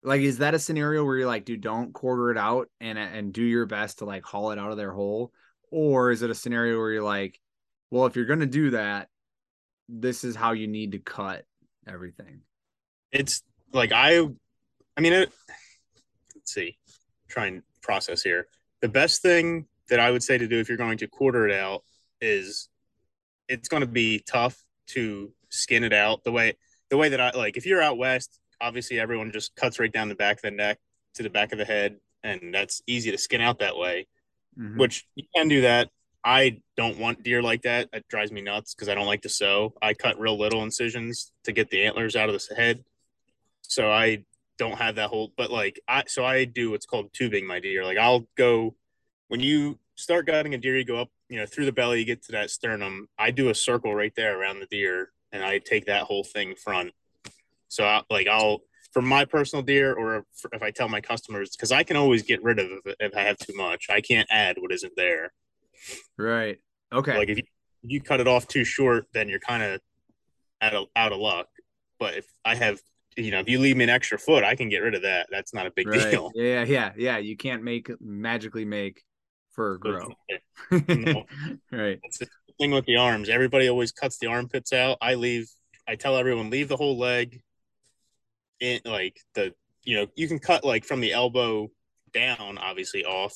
like 0.03 0.21
is 0.21 0.39
that 0.39 0.53
a 0.55 0.59
scenario 0.59 1.03
where 1.03 1.17
you're 1.17 1.27
like 1.27 1.45
dude 1.45 1.61
don't 1.61 1.93
quarter 1.93 2.31
it 2.31 2.37
out 2.37 2.69
and 2.79 2.97
and 2.97 3.33
do 3.33 3.43
your 3.43 3.65
best 3.65 3.99
to 3.99 4.05
like 4.05 4.23
haul 4.23 4.51
it 4.51 4.59
out 4.59 4.71
of 4.71 4.77
their 4.77 4.91
hole 4.91 5.31
or 5.71 6.11
is 6.11 6.21
it 6.21 6.29
a 6.29 6.35
scenario 6.35 6.77
where 6.77 6.91
you're 6.91 7.03
like 7.03 7.39
well 7.91 8.05
if 8.05 8.15
you're 8.15 8.25
going 8.25 8.39
to 8.39 8.45
do 8.45 8.71
that 8.71 9.09
this 9.87 10.23
is 10.23 10.35
how 10.35 10.51
you 10.53 10.67
need 10.67 10.93
to 10.93 10.99
cut 10.99 11.45
everything? 11.87 12.41
It's 13.11 13.43
like 13.73 13.91
i 13.91 14.25
i 14.97 15.01
mean 15.01 15.13
it 15.13 15.31
let's 16.35 16.53
see 16.53 16.77
try 17.27 17.47
and 17.47 17.63
process 17.81 18.21
here. 18.21 18.47
The 18.81 18.89
best 18.89 19.21
thing 19.21 19.65
that 19.89 19.99
i 19.99 20.11
would 20.11 20.23
say 20.23 20.37
to 20.37 20.47
do 20.47 20.59
if 20.59 20.67
you're 20.67 20.77
going 20.77 20.97
to 20.97 21.07
quarter 21.07 21.47
it 21.47 21.53
out 21.53 21.83
is 22.21 22.69
it's 23.47 23.67
going 23.67 23.81
to 23.81 23.87
be 23.87 24.23
tough 24.25 24.63
to 24.87 25.31
skin 25.49 25.83
it 25.83 25.93
out 25.93 26.23
the 26.23 26.31
way 26.31 26.53
the 26.89 26.97
way 26.97 27.09
that 27.09 27.21
i 27.21 27.31
like 27.31 27.57
if 27.57 27.65
you're 27.65 27.81
out 27.81 27.97
west 27.97 28.39
obviously 28.61 28.99
everyone 28.99 29.31
just 29.31 29.55
cuts 29.55 29.79
right 29.79 29.91
down 29.91 30.09
the 30.09 30.15
back 30.15 30.37
of 30.37 30.41
the 30.41 30.51
neck 30.51 30.79
to 31.13 31.23
the 31.23 31.29
back 31.29 31.51
of 31.51 31.57
the 31.57 31.65
head 31.65 31.97
and 32.23 32.53
that's 32.53 32.81
easy 32.87 33.11
to 33.11 33.17
skin 33.17 33.41
out 33.41 33.59
that 33.59 33.77
way 33.77 34.07
mm-hmm. 34.57 34.79
which 34.79 35.05
you 35.15 35.25
can 35.35 35.47
do 35.47 35.61
that 35.61 35.89
I 36.25 36.57
don't 36.75 36.97
want 36.97 37.21
deer 37.21 37.43
like 37.43 37.61
that. 37.61 37.87
It 37.93 38.07
drives 38.07 38.31
me 38.31 38.41
nuts 38.41 38.73
because 38.73 38.89
I 38.89 38.95
don't 38.95 39.05
like 39.05 39.21
to 39.21 39.29
sew. 39.29 39.75
I 39.79 39.93
cut 39.93 40.19
real 40.19 40.39
little 40.39 40.63
incisions 40.63 41.31
to 41.43 41.51
get 41.51 41.69
the 41.69 41.85
antlers 41.85 42.15
out 42.15 42.29
of 42.29 42.35
the 42.35 42.55
head. 42.55 42.83
So 43.61 43.91
I 43.91 44.25
don't 44.57 44.79
have 44.79 44.95
that 44.95 45.11
whole, 45.11 45.31
but 45.37 45.51
like 45.51 45.79
I, 45.87 46.03
so 46.07 46.25
I 46.25 46.45
do 46.45 46.71
what's 46.71 46.87
called 46.87 47.13
tubing 47.13 47.45
my 47.45 47.59
deer. 47.59 47.85
Like 47.85 47.99
I'll 47.99 48.27
go 48.35 48.75
when 49.27 49.39
you 49.39 49.77
start 49.93 50.25
gutting 50.25 50.55
a 50.55 50.57
deer, 50.57 50.75
you 50.75 50.83
go 50.83 50.97
up, 50.97 51.09
you 51.29 51.37
know, 51.37 51.45
through 51.45 51.65
the 51.65 51.71
belly, 51.71 51.99
you 51.99 52.05
get 52.05 52.23
to 52.23 52.31
that 52.31 52.49
sternum. 52.49 53.07
I 53.19 53.29
do 53.29 53.49
a 53.49 53.55
circle 53.55 53.93
right 53.93 54.13
there 54.15 54.39
around 54.39 54.59
the 54.59 54.65
deer 54.65 55.11
and 55.31 55.43
I 55.43 55.59
take 55.59 55.85
that 55.85 56.03
whole 56.03 56.23
thing 56.23 56.55
front. 56.55 56.91
So 57.67 57.85
I, 57.85 58.01
like 58.09 58.27
I'll, 58.27 58.61
for 58.95 59.01
my 59.01 59.25
personal 59.25 59.61
deer, 59.61 59.93
or 59.93 60.25
if 60.53 60.63
I 60.63 60.71
tell 60.71 60.87
my 60.87 61.01
customers, 61.01 61.49
because 61.49 61.73
I 61.73 61.83
can 61.83 61.97
always 61.97 62.23
get 62.23 62.41
rid 62.41 62.59
of 62.59 62.71
it 62.85 62.95
if 63.01 63.13
I 63.13 63.23
have 63.23 63.37
too 63.37 63.51
much. 63.53 63.87
I 63.89 63.99
can't 63.99 64.25
add 64.31 64.55
what 64.57 64.71
isn't 64.71 64.93
there. 64.95 65.33
Right. 66.17 66.59
Okay. 66.93 67.17
Like 67.17 67.27
if 67.27 67.39
you, 67.39 67.43
you 67.83 67.99
cut 67.99 68.21
it 68.21 68.27
off 68.29 68.47
too 68.47 68.63
short, 68.63 69.07
then 69.13 69.27
you're 69.27 69.41
kind 69.41 69.61
of 69.61 69.81
out 70.61 70.73
of 70.73 70.87
out 70.95 71.11
of 71.11 71.19
luck. 71.19 71.47
But 71.99 72.13
if 72.13 72.25
I 72.45 72.55
have, 72.55 72.79
you 73.17 73.31
know, 73.31 73.39
if 73.39 73.49
you 73.49 73.59
leave 73.59 73.75
me 73.75 73.83
an 73.83 73.89
extra 73.89 74.17
foot, 74.17 74.45
I 74.45 74.55
can 74.55 74.69
get 74.69 74.77
rid 74.77 74.95
of 74.95 75.01
that. 75.01 75.27
That's 75.29 75.53
not 75.53 75.67
a 75.67 75.71
big 75.71 75.89
right. 75.89 76.09
deal. 76.09 76.31
Yeah, 76.33 76.63
yeah, 76.63 76.93
yeah. 76.95 77.17
You 77.17 77.35
can't 77.35 77.63
make 77.63 77.91
magically 77.99 78.63
make 78.63 79.03
fur 79.51 79.75
grow. 79.75 80.07
no. 80.71 81.25
right. 81.69 81.99
That's 82.01 82.19
the 82.19 82.27
thing 82.61 82.71
with 82.71 82.85
the 82.85 82.95
arms. 82.95 83.27
Everybody 83.27 83.67
always 83.67 83.91
cuts 83.91 84.19
the 84.19 84.27
armpits 84.27 84.71
out. 84.71 84.99
I 85.01 85.15
leave. 85.15 85.49
I 85.85 85.95
tell 85.95 86.15
everyone 86.15 86.49
leave 86.49 86.69
the 86.69 86.77
whole 86.77 86.97
leg. 86.97 87.41
In 88.59 88.79
like 88.85 89.19
the 89.33 89.53
you 89.83 89.97
know 89.97 90.07
you 90.15 90.27
can 90.27 90.39
cut 90.39 90.63
like 90.63 90.85
from 90.85 91.01
the 91.01 91.13
elbow 91.13 91.69
down, 92.13 92.57
obviously 92.57 93.05
off 93.05 93.35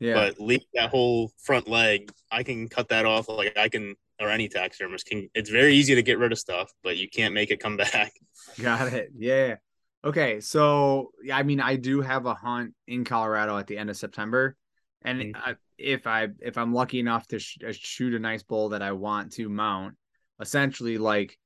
yeah. 0.00 0.14
But 0.14 0.40
leave 0.40 0.60
that 0.74 0.90
whole 0.90 1.30
front 1.42 1.68
leg, 1.68 2.12
I 2.30 2.42
can 2.42 2.68
cut 2.68 2.88
that 2.88 3.04
off. 3.04 3.28
Like 3.28 3.56
I 3.56 3.68
can, 3.68 3.96
or 4.20 4.28
any 4.28 4.48
taxidermist 4.48 5.06
can. 5.06 5.28
It's 5.34 5.50
very 5.50 5.74
easy 5.74 5.94
to 5.96 6.02
get 6.02 6.18
rid 6.18 6.32
of 6.32 6.38
stuff, 6.38 6.72
but 6.82 6.96
you 6.96 7.08
can't 7.08 7.34
make 7.34 7.50
it 7.50 7.60
come 7.60 7.76
back. 7.92 8.12
Got 8.60 8.92
it. 8.92 9.10
Yeah. 9.16 9.56
Okay. 10.04 10.40
So 10.40 11.10
I 11.32 11.42
mean, 11.42 11.60
I 11.60 11.76
do 11.76 12.00
have 12.00 12.26
a 12.26 12.34
hunt 12.34 12.74
in 12.86 13.04
Colorado 13.04 13.58
at 13.58 13.66
the 13.66 13.78
end 13.78 13.90
of 13.90 13.96
September, 13.96 14.56
and 15.02 15.20
mm-hmm. 15.20 15.50
I, 15.50 15.56
if 15.76 16.06
I 16.06 16.28
if 16.40 16.56
I'm 16.56 16.72
lucky 16.72 17.00
enough 17.00 17.26
to 17.28 17.40
sh- 17.40 17.58
uh, 17.66 17.72
shoot 17.72 18.14
a 18.14 18.18
nice 18.18 18.44
bull 18.44 18.70
that 18.70 18.82
I 18.82 18.92
want 18.92 19.32
to 19.34 19.48
mount, 19.48 19.96
essentially 20.40 20.98
like 20.98 21.36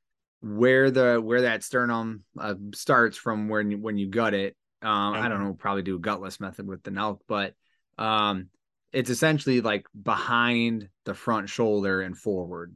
where 0.43 0.91
the 0.91 1.21
where 1.21 1.43
that 1.43 1.63
sternum 1.63 2.25
uh, 2.39 2.55
starts 2.75 3.17
from 3.17 3.49
when 3.49 3.71
you, 3.71 3.79
when 3.79 3.97
you 3.97 4.09
gut 4.09 4.35
it. 4.35 4.57
Um, 4.83 5.15
I 5.15 5.29
don't 5.29 5.45
know, 5.45 5.55
probably 5.55 5.83
do 5.83 5.95
a 5.95 6.01
gutless 6.01 6.41
method 6.41 6.67
with 6.67 6.83
the 6.83 6.93
elk, 6.99 7.23
but 7.29 7.55
um, 7.99 8.49
it's 8.93 9.11
essentially 9.11 9.61
like 9.61 9.87
behind 10.01 10.89
the 11.05 11.15
front 11.15 11.49
shoulder 11.49 12.01
and 12.01 12.19
forward. 12.19 12.75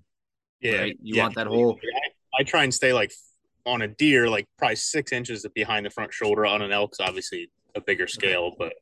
Yeah, 0.60 0.76
right? 0.76 0.96
you 1.02 1.16
yeah. 1.16 1.22
want 1.24 1.34
that 1.34 1.48
whole. 1.48 1.76
I, 1.82 2.40
I, 2.40 2.42
try 2.44 2.62
and 2.62 2.72
stay 2.72 2.92
like 2.92 3.12
on 3.66 3.82
a 3.82 3.88
deer, 3.88 4.28
like 4.28 4.46
probably 4.56 4.76
six 4.76 5.10
inches 5.10 5.44
behind 5.52 5.84
the 5.84 5.90
front 5.90 6.14
shoulder. 6.14 6.46
On 6.46 6.62
an 6.62 6.70
elk's 6.70 7.00
obviously 7.00 7.50
a 7.74 7.80
bigger 7.80 8.06
scale, 8.06 8.54
but 8.56 8.74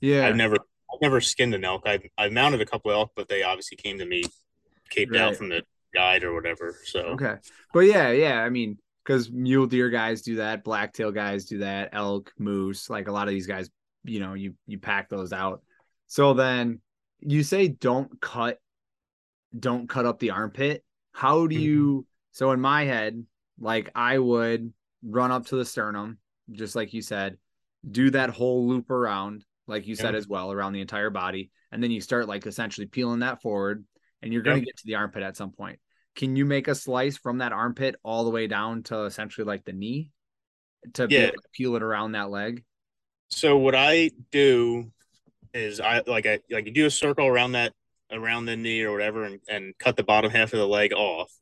yeah, 0.00 0.26
I've 0.26 0.36
never, 0.36 0.56
I've 0.56 1.02
never 1.02 1.20
skinned 1.20 1.54
an 1.54 1.64
elk. 1.64 1.82
I've, 1.86 2.06
I've 2.16 2.32
mounted 2.32 2.62
a 2.62 2.66
couple 2.66 2.90
elk, 2.90 3.12
but 3.14 3.28
they 3.28 3.42
obviously 3.42 3.76
came 3.76 3.98
to 3.98 4.06
me 4.06 4.24
caped 4.88 5.12
right. 5.12 5.20
out 5.20 5.36
from 5.36 5.50
the 5.50 5.62
guide 5.96 6.24
or 6.24 6.34
whatever. 6.34 6.76
So 6.84 7.00
okay, 7.00 7.36
but 7.72 7.80
yeah, 7.80 8.10
yeah, 8.10 8.42
I 8.42 8.50
mean, 8.50 8.78
because 9.04 9.30
mule 9.30 9.66
deer 9.66 9.90
guys 9.90 10.22
do 10.22 10.36
that, 10.36 10.64
blacktail 10.64 11.12
guys 11.12 11.46
do 11.46 11.58
that, 11.58 11.90
elk, 11.92 12.32
moose, 12.38 12.90
like 12.90 13.08
a 13.08 13.12
lot 13.12 13.28
of 13.28 13.34
these 13.34 13.46
guys 13.46 13.70
you 14.06 14.20
know 14.20 14.34
you 14.34 14.54
you 14.66 14.78
pack 14.78 15.08
those 15.08 15.32
out 15.32 15.62
so 16.06 16.34
then 16.34 16.80
you 17.20 17.42
say 17.42 17.68
don't 17.68 18.20
cut 18.20 18.58
don't 19.58 19.88
cut 19.88 20.06
up 20.06 20.18
the 20.18 20.30
armpit 20.30 20.84
how 21.12 21.46
do 21.46 21.54
mm-hmm. 21.54 21.64
you 21.64 21.86
mm-hmm. 21.86 22.00
so 22.30 22.52
in 22.52 22.60
my 22.60 22.84
head 22.84 23.24
like 23.58 23.90
i 23.94 24.18
would 24.18 24.72
run 25.02 25.32
up 25.32 25.46
to 25.46 25.56
the 25.56 25.64
sternum 25.64 26.18
just 26.52 26.76
like 26.76 26.92
you 26.94 27.02
said 27.02 27.36
do 27.88 28.10
that 28.10 28.30
whole 28.30 28.66
loop 28.66 28.90
around 28.90 29.44
like 29.66 29.86
you 29.86 29.96
said 29.96 30.14
as 30.14 30.28
well 30.28 30.52
around 30.52 30.72
the 30.72 30.80
entire 30.80 31.10
body 31.10 31.50
and 31.72 31.82
then 31.82 31.90
you 31.90 32.00
start 32.00 32.28
like 32.28 32.46
essentially 32.46 32.86
peeling 32.86 33.20
that 33.20 33.42
forward 33.42 33.84
and 34.22 34.32
you're 34.32 34.42
going 34.42 34.58
to 34.58 34.64
get 34.64 34.76
to 34.76 34.86
the 34.86 34.94
armpit 34.94 35.22
at 35.22 35.36
some 35.36 35.50
point 35.50 35.78
can 36.16 36.34
you 36.34 36.44
make 36.44 36.66
a 36.66 36.74
slice 36.74 37.16
from 37.16 37.38
that 37.38 37.52
armpit 37.52 37.94
all 38.02 38.24
the 38.24 38.30
way 38.30 38.46
down 38.46 38.82
to 38.82 39.04
essentially 39.04 39.44
like 39.44 39.64
the 39.64 39.72
knee 39.72 40.10
to 40.94 41.06
yeah. 41.08 41.30
peel 41.52 41.76
it 41.76 41.82
around 41.82 42.12
that 42.12 42.30
leg 42.30 42.64
so 43.28 43.56
what 43.58 43.74
I 43.74 44.10
do 44.30 44.90
is 45.52 45.80
I 45.80 46.02
like 46.06 46.26
I 46.26 46.40
like 46.50 46.66
you 46.66 46.72
do 46.72 46.86
a 46.86 46.90
circle 46.90 47.26
around 47.26 47.52
that 47.52 47.72
around 48.12 48.46
the 48.46 48.56
knee 48.56 48.82
or 48.82 48.92
whatever 48.92 49.24
and, 49.24 49.40
and 49.48 49.76
cut 49.78 49.96
the 49.96 50.04
bottom 50.04 50.30
half 50.30 50.52
of 50.52 50.58
the 50.58 50.66
leg 50.66 50.92
off. 50.92 51.32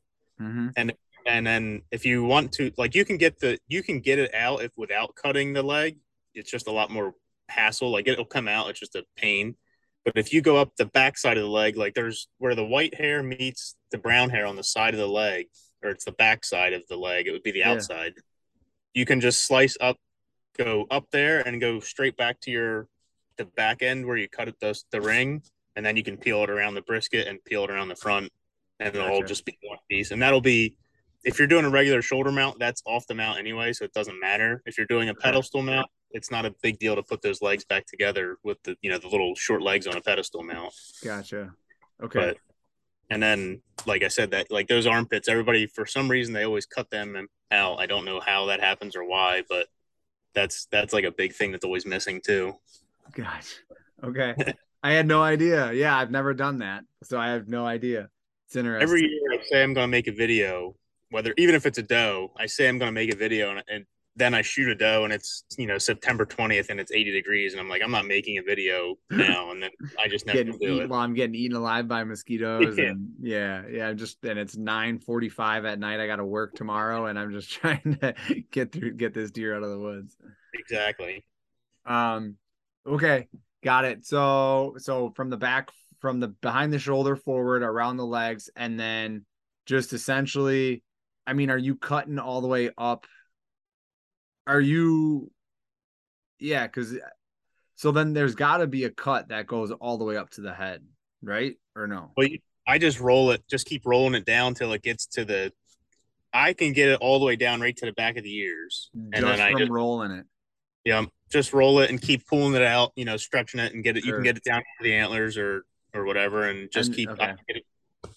Mm-hmm. 0.41 0.69
And 0.75 0.93
and 1.27 1.45
then 1.45 1.81
if 1.91 2.05
you 2.05 2.23
want 2.23 2.51
to 2.53 2.71
like 2.77 2.95
you 2.95 3.05
can 3.05 3.17
get 3.17 3.39
the 3.39 3.59
you 3.67 3.83
can 3.83 3.99
get 3.99 4.19
it 4.19 4.33
out 4.33 4.63
if 4.63 4.71
without 4.75 5.15
cutting 5.15 5.53
the 5.53 5.63
leg. 5.63 5.97
It's 6.33 6.51
just 6.51 6.67
a 6.67 6.71
lot 6.71 6.91
more 6.91 7.13
hassle. 7.47 7.91
Like 7.91 8.07
it'll 8.07 8.25
come 8.25 8.47
out, 8.47 8.69
it's 8.69 8.79
just 8.79 8.95
a 8.95 9.05
pain. 9.15 9.55
But 10.03 10.17
if 10.17 10.33
you 10.33 10.41
go 10.41 10.57
up 10.57 10.75
the 10.75 10.85
back 10.85 11.17
side 11.17 11.37
of 11.37 11.43
the 11.43 11.49
leg, 11.49 11.77
like 11.77 11.93
there's 11.93 12.27
where 12.37 12.55
the 12.55 12.65
white 12.65 12.93
hair 12.93 13.23
meets 13.23 13.75
the 13.95 14.01
brown 14.01 14.29
hair 14.29 14.45
on 14.45 14.57
the 14.57 14.63
side 14.63 14.93
of 14.93 14.99
the 14.99 15.07
leg, 15.07 15.47
or 15.81 15.89
it's 15.89 16.03
the 16.03 16.11
back 16.11 16.43
side 16.43 16.73
of 16.73 16.85
the 16.87 16.97
leg, 16.97 17.27
it 17.27 17.31
would 17.31 17.43
be 17.43 17.51
the 17.51 17.63
outside. 17.63 18.13
Yeah. 18.15 18.21
You 18.93 19.05
can 19.05 19.21
just 19.21 19.45
slice 19.45 19.77
up 19.79 19.97
go 20.57 20.85
up 20.89 21.05
there 21.11 21.41
and 21.41 21.59
go 21.59 21.79
straight 21.79 22.15
back 22.15 22.39
to 22.41 22.51
your 22.51 22.87
the 23.37 23.45
back 23.45 23.81
end 23.81 24.05
where 24.05 24.15
you 24.15 24.29
cut 24.29 24.47
it 24.47 24.55
the, 24.61 24.77
the 24.91 25.01
ring 25.01 25.41
and 25.75 25.85
then 25.85 25.97
you 25.97 26.03
can 26.03 26.15
peel 26.15 26.41
it 26.43 26.49
around 26.49 26.75
the 26.75 26.81
brisket 26.81 27.27
and 27.27 27.43
peel 27.43 27.65
it 27.65 27.69
around 27.69 27.89
the 27.89 27.95
front 27.95 28.31
and 28.79 28.95
it'll 28.95 29.09
all 29.09 29.23
just 29.23 29.43
be 29.43 29.57
one 29.63 29.77
piece. 29.89 30.11
And 30.11 30.21
that'll 30.21 30.39
be 30.39 30.75
if 31.25 31.37
you're 31.37 31.47
doing 31.47 31.65
a 31.65 31.69
regular 31.69 32.01
shoulder 32.01 32.31
mount 32.31 32.59
that's 32.59 32.81
off 32.85 33.05
the 33.07 33.15
mount 33.15 33.37
anyway 33.37 33.73
so 33.73 33.83
it 33.83 33.93
doesn't 33.93 34.19
matter. 34.19 34.61
If 34.65 34.77
you're 34.77 34.87
doing 34.87 35.09
a 35.09 35.13
pedestal 35.13 35.61
mount 35.61 35.87
it's 36.11 36.31
not 36.31 36.45
a 36.45 36.55
big 36.61 36.79
deal 36.79 36.95
to 36.95 37.03
put 37.03 37.21
those 37.21 37.41
legs 37.41 37.65
back 37.65 37.85
together 37.85 38.37
with 38.43 38.61
the 38.63 38.77
you 38.81 38.89
know 38.89 38.97
the 38.97 39.09
little 39.09 39.35
short 39.35 39.61
legs 39.61 39.87
on 39.87 39.97
a 39.97 40.01
pedestal 40.01 40.43
mount. 40.43 40.73
Gotcha. 41.03 41.53
Okay. 42.01 42.19
But, 42.19 42.37
and 43.09 43.21
then 43.21 43.61
like 43.85 44.03
i 44.03 44.07
said 44.07 44.31
that 44.31 44.49
like 44.49 44.67
those 44.67 44.87
armpits 44.87 45.27
everybody 45.27 45.67
for 45.67 45.85
some 45.85 46.09
reason 46.09 46.33
they 46.33 46.45
always 46.45 46.65
cut 46.65 46.89
them 46.89 47.27
out 47.51 47.79
i 47.79 47.85
don't 47.85 48.05
know 48.05 48.19
how 48.19 48.45
that 48.45 48.59
happens 48.59 48.95
or 48.95 49.03
why 49.05 49.43
but 49.47 49.67
that's 50.35 50.67
that's 50.67 50.93
like 50.93 51.05
a 51.05 51.11
big 51.11 51.33
thing 51.33 51.51
that's 51.51 51.65
always 51.65 51.85
missing 51.85 52.21
too. 52.23 52.53
Gosh. 53.13 53.55
Okay. 54.03 54.35
I 54.83 54.91
had 54.91 55.07
no 55.07 55.23
idea. 55.23 55.73
Yeah, 55.73 55.97
I've 55.97 56.11
never 56.11 56.35
done 56.35 56.59
that. 56.59 56.83
So 57.03 57.17
I 57.17 57.29
have 57.29 57.47
no 57.47 57.65
idea. 57.65 58.09
It's 58.47 58.55
interesting. 58.55 58.83
Every 58.83 59.01
year 59.01 59.39
I 59.39 59.43
say 59.43 59.63
I'm 59.63 59.73
gonna 59.73 59.87
make 59.87 60.07
a 60.07 60.11
video, 60.11 60.75
whether 61.09 61.33
even 61.37 61.55
if 61.55 61.65
it's 61.65 61.79
a 61.79 61.83
doe, 61.83 62.31
I 62.37 62.45
say 62.45 62.67
I'm 62.67 62.77
gonna 62.77 62.91
make 62.91 63.11
a 63.11 63.15
video 63.15 63.49
and, 63.49 63.63
and 63.67 63.85
then 64.17 64.33
I 64.33 64.41
shoot 64.41 64.69
a 64.69 64.75
doe 64.75 65.03
and 65.03 65.11
it's 65.11 65.43
you 65.57 65.67
know 65.67 65.77
September 65.77 66.25
20th 66.25 66.69
and 66.69 66.79
it's 66.79 66.91
80 66.91 67.11
degrees 67.11 67.53
and 67.53 67.59
I'm 67.59 67.67
like 67.67 67.81
I'm 67.83 67.91
not 67.91 68.05
making 68.05 68.37
a 68.37 68.43
video 68.43 68.95
now 69.09 69.51
and 69.51 69.61
then 69.61 69.71
I 69.99 70.07
just 70.07 70.25
never 70.25 70.43
do 70.43 70.57
eaten, 70.61 70.81
it. 70.81 70.89
While 70.89 71.01
I'm 71.01 71.13
getting 71.13 71.35
eaten 71.35 71.57
alive 71.57 71.87
by 71.87 72.03
mosquitoes 72.03 72.77
yeah. 72.77 72.85
and 72.85 73.09
yeah 73.21 73.63
yeah 73.69 73.93
just 73.93 74.23
and 74.23 74.39
it's 74.39 74.55
9:45 74.55 75.69
at 75.69 75.79
night 75.79 75.99
I 75.99 76.07
got 76.07 76.17
to 76.17 76.25
work 76.25 76.55
tomorrow 76.55 77.07
and 77.07 77.19
I'm 77.19 77.31
just 77.31 77.51
trying 77.51 77.97
to 78.01 78.15
get 78.51 78.71
through 78.71 78.93
get 78.93 79.13
this 79.13 79.31
deer 79.31 79.55
out 79.55 79.63
of 79.63 79.69
the 79.69 79.79
woods. 79.79 80.15
Exactly. 80.53 81.25
Um 81.85 82.35
okay, 82.87 83.27
got 83.63 83.85
it. 83.85 84.05
So 84.05 84.75
so 84.77 85.11
from 85.15 85.29
the 85.29 85.37
back 85.37 85.71
from 85.99 86.19
the 86.19 86.29
behind 86.29 86.71
the 86.71 86.79
shoulder 86.79 87.15
forward 87.15 87.63
around 87.63 87.97
the 87.97 88.05
legs 88.05 88.49
and 88.55 88.79
then 88.79 89.25
just 89.65 89.91
essentially 89.91 90.83
I 91.27 91.33
mean 91.33 91.49
are 91.49 91.57
you 91.57 91.75
cutting 91.75 92.19
all 92.19 92.39
the 92.39 92.47
way 92.47 92.69
up 92.77 93.07
are 94.47 94.61
you 94.61 95.31
yeah 96.39 96.67
because 96.67 96.93
uh, 96.93 96.99
So 97.75 97.91
then 97.91 98.13
there's 98.13 98.35
got 98.35 98.57
to 98.57 98.67
be 98.67 98.83
a 98.85 98.89
cut 98.89 99.29
that 99.29 99.47
goes 99.47 99.71
all 99.71 99.97
the 99.97 100.05
way 100.05 100.17
up 100.17 100.29
to 100.31 100.41
the 100.41 100.53
head, 100.53 100.83
right? 101.21 101.55
Or 101.75 101.87
no? 101.87 102.11
Well, 102.15 102.27
I 102.67 102.77
just 102.77 102.99
roll 102.99 103.31
it, 103.31 103.43
just 103.49 103.65
keep 103.67 103.85
rolling 103.85 104.15
it 104.15 104.25
down 104.25 104.53
till 104.53 104.71
it 104.73 104.81
gets 104.81 105.05
to 105.07 105.25
the. 105.25 105.51
I 106.33 106.53
can 106.53 106.73
get 106.73 106.89
it 106.89 106.99
all 106.99 107.19
the 107.19 107.25
way 107.25 107.35
down 107.35 107.61
right 107.61 107.75
to 107.77 107.85
the 107.85 107.93
back 107.93 108.17
of 108.17 108.23
the 108.23 108.35
ears, 108.35 108.89
and 108.93 109.13
just 109.13 109.25
then 109.25 109.39
I 109.39 109.57
just 109.57 109.71
rolling 109.71 110.11
it. 110.11 110.25
yeah, 110.83 111.05
just 111.31 111.53
roll 111.53 111.79
it 111.79 111.89
and 111.89 112.01
keep 112.01 112.27
pulling 112.27 112.55
it 112.55 112.61
out. 112.61 112.91
You 112.95 113.05
know, 113.05 113.17
stretching 113.17 113.59
it 113.59 113.73
and 113.73 113.83
get 113.83 113.97
it. 113.97 114.03
You 114.05 114.13
can 114.13 114.23
get 114.23 114.37
it 114.37 114.43
down 114.43 114.59
to 114.61 114.83
the 114.83 114.93
antlers 114.93 115.37
or 115.37 115.63
or 115.93 116.03
whatever, 116.05 116.49
and 116.49 116.69
just 116.71 116.87
And- 116.89 116.95
keep. 116.95 117.09
okay. 117.09 117.23
I 117.23 117.27
can 117.27 117.37
get 117.47 117.57
it- 117.57 117.65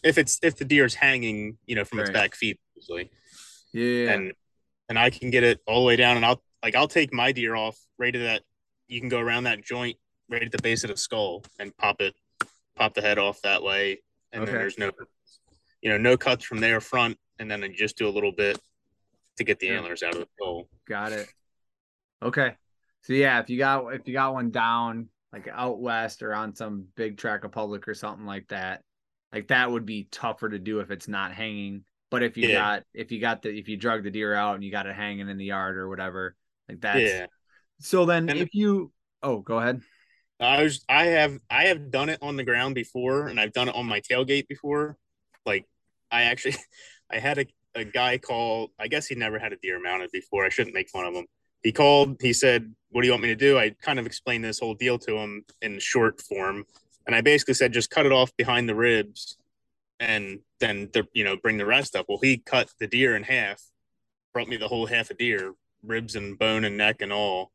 if 0.03 0.19
it's 0.19 0.39
if 0.43 0.57
the 0.57 0.65
deer's 0.65 0.95
hanging, 0.95 1.59
you 1.67 1.75
know, 1.77 1.85
from 1.85 2.01
its 2.01 2.11
back 2.11 2.35
feet, 2.35 2.59
usually, 2.75 3.11
Yeah. 3.73 4.13
and 4.13 4.33
and 4.89 4.99
I 4.99 5.11
can 5.11 5.31
get 5.31 5.45
it 5.45 5.61
all 5.67 5.81
the 5.81 5.87
way 5.87 5.97
down, 5.97 6.17
and 6.17 6.25
I'll 6.25 6.43
like 6.63 6.75
I'll 6.75 6.89
take 6.89 7.13
my 7.13 7.33
deer 7.33 7.55
off 7.55 7.79
right 7.99 8.13
to 8.13 8.19
that. 8.21 8.43
You 8.89 9.01
can 9.01 9.09
go 9.09 9.21
around 9.21 9.45
that 9.45 9.63
joint 9.63 9.97
right 10.31 10.43
at 10.43 10.53
the 10.53 10.63
base 10.63 10.85
of 10.85 10.91
the 10.91 10.97
skull 10.97 11.45
and 11.59 11.77
pop 11.77 12.01
it, 12.01 12.15
pop 12.77 12.95
the 12.95 13.03
head 13.03 13.19
off 13.19 13.41
that 13.43 13.63
way, 13.63 14.01
and 14.33 14.43
Okay. 14.43 14.53
then 14.53 14.61
there's 14.61 14.79
no, 14.79 14.91
you 15.83 15.91
know, 15.91 15.99
no 15.99 16.17
cuts 16.17 16.45
from 16.45 16.61
there 16.61 16.81
front, 16.81 17.19
and 17.39 17.51
then 17.51 17.63
I 17.63 17.69
just 17.69 17.97
do 17.97 18.09
a 18.09 18.11
little 18.11 18.33
bit 18.33 18.59
to 19.37 19.45
get 19.45 19.59
the 19.59 19.67
Yeah. 19.69 19.75
antlers 19.75 20.03
out 20.03 20.15
of 20.15 20.21
the 20.21 20.29
skull. 20.37 20.69
Got 20.87 21.13
it. 21.13 21.29
Okay. 22.23 22.55
So 23.03 23.13
yeah, 23.13 23.41
if 23.41 23.49
you 23.49 23.59
got 23.59 23.95
if 23.95 24.07
you 24.09 24.15
got 24.15 24.35
one 24.35 24.51
down 24.51 25.09
like 25.33 25.49
out 25.53 25.79
west 25.79 26.23
or 26.23 26.35
on 26.35 26.55
some 26.55 26.87
big 26.97 27.19
track 27.19 27.45
of 27.45 27.53
public 27.53 27.87
or 27.87 27.95
something 27.95 28.27
like 28.27 28.49
that, 28.49 28.83
like 29.33 29.49
that 29.49 29.71
would 29.71 29.87
be 29.87 30.09
tougher 30.11 30.49
to 30.49 30.59
do 30.59 30.81
if 30.81 30.91
it's 30.91 31.07
not 31.09 31.33
hanging. 31.33 31.85
But 32.11 32.23
if 32.23 32.37
you 32.37 32.49
Yeah. 32.49 32.55
got 32.55 32.83
if 32.95 33.13
you 33.13 33.21
got 33.21 33.43
the 33.43 33.51
if 33.57 33.69
you 33.69 33.77
drug 33.77 34.03
the 34.05 34.11
deer 34.11 34.35
out 34.35 34.55
and 34.55 34.65
you 34.65 34.71
got 34.71 34.87
it 34.87 34.95
hanging 34.95 35.29
in 35.29 35.37
the 35.37 35.45
yard 35.45 35.77
or 35.77 35.89
whatever, 35.89 36.35
like 36.69 36.81
that's 36.81 37.01
yeah. 37.01 37.27
so 37.81 38.05
then 38.07 38.29
And- 38.29 38.39
if 38.39 38.55
you 38.55 38.93
oh 39.23 39.41
go 39.41 39.59
ahead. 39.59 39.81
I 40.41 40.63
was 40.63 40.85
I 40.89 41.07
have 41.07 41.39
I 41.51 41.65
have 41.65 41.91
done 41.91 42.09
it 42.09 42.21
on 42.23 42.37
the 42.37 42.45
ground 42.45 42.77
before 42.77 43.27
and 43.27 43.41
I've 43.41 43.53
done 43.53 43.69
it 43.69 43.75
on 43.75 43.87
my 43.87 44.01
tailgate 44.01 44.47
before. 44.47 44.97
Like 45.45 45.67
I 46.11 46.23
actually 46.25 46.55
I 47.11 47.19
had 47.19 47.39
a, 47.39 47.47
a 47.75 47.85
guy 47.85 48.19
call 48.19 48.71
I 48.79 48.87
guess 48.87 49.07
he 49.09 49.17
never 49.17 49.39
had 49.41 49.53
a 49.53 49.57
deer 49.57 49.81
mounted 49.83 50.11
before. 50.13 50.45
I 50.45 50.49
shouldn't 50.49 50.75
make 50.75 50.89
fun 50.91 51.07
of 51.07 51.15
him. 51.15 51.27
He 51.65 51.73
called, 51.73 52.19
he 52.23 52.33
said, 52.33 52.73
What 52.91 53.01
do 53.03 53.09
you 53.09 53.13
want 53.13 53.25
me 53.25 53.31
to 53.31 53.35
do? 53.35 53.59
I 53.59 53.71
kind 53.83 53.99
of 53.99 54.07
explained 54.07 54.45
this 54.45 54.61
whole 54.61 54.75
deal 54.75 54.97
to 55.01 55.17
him 55.17 55.45
in 55.61 55.81
short 55.81 56.21
form. 56.23 56.65
And 57.05 57.17
I 57.17 57.21
basically 57.21 57.55
said 57.55 57.73
just 57.73 57.91
cut 57.91 58.07
it 58.07 58.13
off 58.13 58.31
behind 58.37 58.69
the 58.69 58.77
ribs 58.77 59.39
and 60.01 60.41
then 60.61 60.89
the, 60.93 61.07
you 61.13 61.25
know 61.25 61.37
bring 61.37 61.59
the 61.59 61.67
rest 61.67 61.97
up. 61.97 62.07
Well 62.09 62.19
he 62.23 62.39
cut 62.39 62.71
the 62.79 62.87
deer 62.87 63.17
in 63.17 63.23
half, 63.23 63.63
brought 64.33 64.49
me 64.49 64.57
the 64.57 64.69
whole 64.69 64.87
half 64.87 65.11
a 65.11 65.15
deer, 65.15 65.55
ribs 65.83 66.17
and 66.17 66.39
bone 66.39 66.65
and 66.65 66.77
neck 66.77 67.03
and 67.03 67.13
all, 67.13 67.53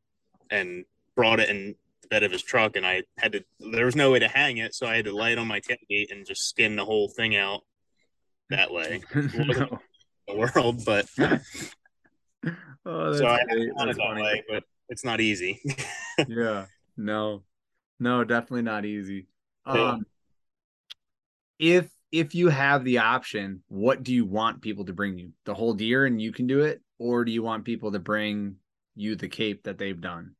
and 0.49 0.85
brought 1.15 1.39
it 1.39 1.49
in 1.49 1.75
the 2.01 2.07
bed 2.07 2.23
of 2.23 2.31
his 2.31 2.43
truck 2.43 2.75
and 2.75 2.85
I 2.85 3.03
had 3.17 3.33
to 3.33 3.43
there 3.59 3.85
was 3.85 3.95
no 3.95 4.11
way 4.11 4.19
to 4.19 4.27
hang 4.27 4.57
it, 4.57 4.73
so 4.75 4.87
I 4.87 4.95
had 4.97 5.05
to 5.05 5.15
lay 5.15 5.31
it 5.33 5.37
on 5.37 5.47
my 5.47 5.61
tailgate 5.61 6.11
and 6.11 6.25
just 6.25 6.49
skin 6.49 6.75
the 6.75 6.85
whole 6.85 7.07
thing 7.09 7.35
out 7.35 7.61
that 8.49 8.71
way. 8.71 9.01
No. 9.13 9.79
The 10.27 10.35
world, 10.37 10.85
but 10.85 11.05
Oh, 12.85 13.13
so 13.13 13.25
I 13.27 13.39
That's 13.47 13.59
it 13.59 13.97
that 13.97 14.15
way, 14.15 14.43
but 14.47 14.63
it's 14.89 15.03
not 15.05 15.19
easy. 15.21 15.61
yeah 16.27 16.65
no 16.95 17.43
no 17.99 18.23
definitely 18.23 18.61
not 18.61 18.85
easy 18.85 19.27
Yeah. 19.65 19.73
um 19.73 20.05
if 21.57 21.89
if 22.13 22.35
you 22.35 22.47
have 22.49 22.83
the 22.83 22.99
option 22.99 23.63
what 23.67 24.03
do 24.03 24.13
you 24.13 24.23
want 24.23 24.61
people 24.61 24.85
to 24.85 24.93
bring 24.93 25.17
you? 25.17 25.31
The 25.45 25.55
whole 25.55 25.73
deer 25.73 26.05
and 26.05 26.21
you 26.21 26.31
can 26.31 26.47
do 26.47 26.61
it? 26.61 26.81
Or 26.99 27.25
do 27.25 27.31
you 27.31 27.41
want 27.41 27.65
people 27.65 27.91
to 27.91 27.99
bring 27.99 28.57
you 28.95 29.15
the 29.15 29.27
cape 29.27 29.63
that 29.63 29.79
they've 29.79 29.99
done? 29.99 30.35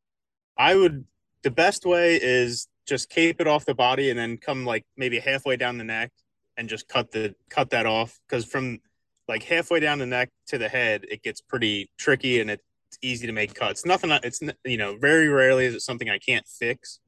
I 0.57 0.75
would 0.75 1.05
the 1.41 1.51
best 1.51 1.85
way 1.85 2.19
is 2.21 2.67
just 2.85 3.09
cape 3.09 3.41
it 3.41 3.47
off 3.47 3.65
the 3.65 3.73
body 3.73 4.11
and 4.11 4.19
then 4.19 4.37
come 4.37 4.65
like 4.65 4.85
maybe 4.95 5.19
halfway 5.19 5.57
down 5.57 5.77
the 5.77 5.83
neck 5.83 6.11
and 6.55 6.69
just 6.69 6.87
cut 6.87 7.11
the 7.11 7.33
cut 7.49 7.71
that 7.71 7.87
off. 7.87 8.19
Because 8.29 8.45
from 8.45 8.79
like 9.27 9.41
halfway 9.41 9.79
down 9.79 9.97
the 9.97 10.05
neck 10.05 10.29
to 10.47 10.59
the 10.59 10.69
head 10.69 11.05
it 11.09 11.23
gets 11.23 11.41
pretty 11.41 11.89
tricky 11.97 12.39
and 12.39 12.51
it's 12.51 12.63
easy 13.01 13.25
to 13.25 13.33
make 13.33 13.55
cuts. 13.55 13.83
Nothing 13.83 14.11
it's 14.11 14.41
you 14.63 14.77
know 14.77 14.95
very 14.95 15.27
rarely 15.27 15.65
is 15.65 15.73
it 15.73 15.81
something 15.81 16.09
i 16.09 16.19
can't 16.19 16.47
fix 16.47 16.99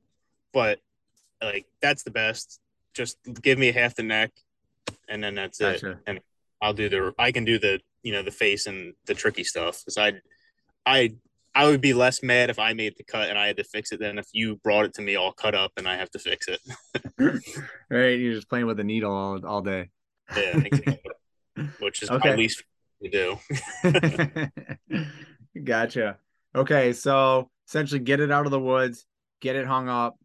but 0.56 0.80
like 1.44 1.68
that's 1.82 2.04
the 2.04 2.12
best. 2.12 2.60
Just 2.96 3.18
give 3.42 3.60
me 3.60 3.72
half 3.72 3.94
the 3.94 4.04
neck 4.04 4.32
and 5.10 5.24
then 5.24 5.36
that's 5.36 5.60
it 5.62 5.84
and 6.08 6.20
i'll 6.62 6.74
do 6.74 6.90
the 6.90 7.14
i 7.18 7.32
can 7.32 7.46
do 7.46 7.60
the 7.60 7.80
you 8.04 8.12
know 8.12 8.22
the 8.22 8.32
face 8.32 8.68
and 8.68 8.94
the 9.06 9.14
tricky 9.14 9.44
stuff 9.44 9.82
because 9.82 9.98
i 9.98 10.14
i 10.86 11.14
i 11.54 11.66
would 11.66 11.82
be 11.82 11.94
less 11.94 12.24
mad 12.24 12.50
if 12.50 12.60
i 12.60 12.74
made 12.74 12.94
the 12.98 13.04
cut 13.04 13.30
and 13.30 13.38
i 13.38 13.48
had 13.48 13.58
to 13.58 13.64
fix 13.64 13.92
it 13.92 14.00
than 14.00 14.18
if 14.18 14.28
you 14.34 14.56
brought 14.58 14.86
it 14.86 14.94
to 14.94 15.02
me 15.02 15.16
all 15.16 15.32
cut 15.32 15.56
up 15.56 15.72
and 15.78 15.88
i 15.88 15.96
have 15.96 16.10
to 16.10 16.20
fix 16.20 16.48
it 16.48 16.60
right 17.90 18.20
you're 18.20 18.34
just 18.34 18.50
playing 18.50 18.66
with 18.66 18.80
a 18.80 18.84
needle 18.84 19.12
all, 19.12 19.46
all 19.46 19.62
day 19.62 19.90
yeah 20.36 20.60
exactly. 20.60 21.00
which 21.80 22.02
is 22.04 22.10
Okay. 22.12 22.30
my 22.30 22.36
least 22.36 22.64
to 23.04 23.10
do 23.10 23.38
gotcha. 25.64 26.18
Okay, 26.56 26.94
so 26.94 27.50
essentially 27.68 28.00
get 28.00 28.20
it 28.20 28.32
out 28.32 28.46
of 28.46 28.52
the 28.52 28.60
woods, 28.60 29.06
get 29.42 29.56
it 29.56 29.68
hung 29.68 29.90
up, 29.90 30.18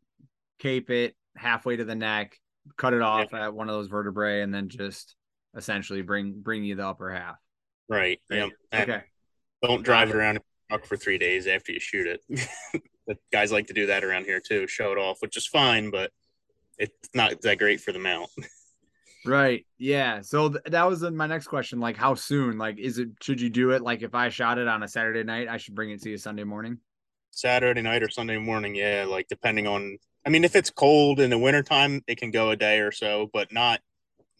cape 0.58 0.90
it 0.90 1.14
halfway 1.36 1.76
to 1.76 1.84
the 1.84 1.94
neck, 1.94 2.38
cut 2.76 2.94
it 2.94 3.02
off 3.02 3.32
at 3.34 3.54
one 3.54 3.68
of 3.68 3.74
those 3.74 3.88
vertebrae, 3.88 4.42
and 4.42 4.52
then 4.54 4.68
just 4.68 5.14
essentially 5.56 6.02
bring 6.02 6.40
bring 6.40 6.62
you 6.64 6.76
the 6.76 6.86
upper 6.86 7.10
half. 7.10 7.36
right 7.88 8.20
yeah 8.30 8.48
Okay. 8.72 9.02
don't 9.62 9.82
drive 9.82 10.08
it 10.10 10.14
around 10.16 10.38
truck 10.68 10.86
for 10.86 10.96
three 10.96 11.18
days 11.18 11.46
after 11.48 11.72
you 11.72 11.80
shoot 11.80 12.06
it 12.06 12.20
but 13.06 13.16
guys 13.32 13.50
like 13.50 13.66
to 13.66 13.72
do 13.72 13.86
that 13.86 14.04
around 14.04 14.24
here 14.26 14.40
too 14.40 14.68
show 14.68 14.92
it 14.92 14.98
off 14.98 15.16
which 15.20 15.36
is 15.36 15.46
fine 15.46 15.90
but 15.90 16.12
it's 16.78 17.08
not 17.14 17.40
that 17.42 17.58
great 17.58 17.80
for 17.80 17.92
the 17.92 17.98
mount 17.98 18.30
Right. 19.26 19.66
Yeah. 19.76 20.22
So 20.22 20.48
th- 20.48 20.64
that 20.68 20.88
was 20.88 21.02
my 21.02 21.26
next 21.26 21.48
question. 21.48 21.78
Like, 21.78 21.98
how 21.98 22.14
soon? 22.14 22.56
Like, 22.56 22.78
is 22.78 22.96
it 22.98 23.10
should 23.20 23.38
you 23.38 23.50
do 23.50 23.72
it? 23.72 23.82
Like, 23.82 24.00
if 24.00 24.14
I 24.14 24.30
shot 24.30 24.56
it 24.56 24.66
on 24.66 24.82
a 24.82 24.88
Saturday 24.88 25.22
night, 25.24 25.46
I 25.46 25.58
should 25.58 25.74
bring 25.74 25.90
it 25.90 26.00
to 26.04 26.08
you 26.10 26.16
Sunday 26.16 26.42
morning. 26.44 26.78
Saturday 27.30 27.82
night 27.82 28.02
or 28.02 28.08
Sunday 28.08 28.38
morning, 28.38 28.74
yeah, 28.74 29.04
like 29.06 29.28
depending 29.28 29.66
on 29.66 29.98
I 30.26 30.30
mean 30.30 30.44
if 30.44 30.54
it's 30.54 30.70
cold 30.70 31.20
in 31.20 31.30
the 31.30 31.38
wintertime, 31.38 32.02
it 32.06 32.18
can 32.18 32.30
go 32.30 32.50
a 32.50 32.56
day 32.56 32.80
or 32.80 32.92
so, 32.92 33.30
but 33.32 33.52
not 33.52 33.80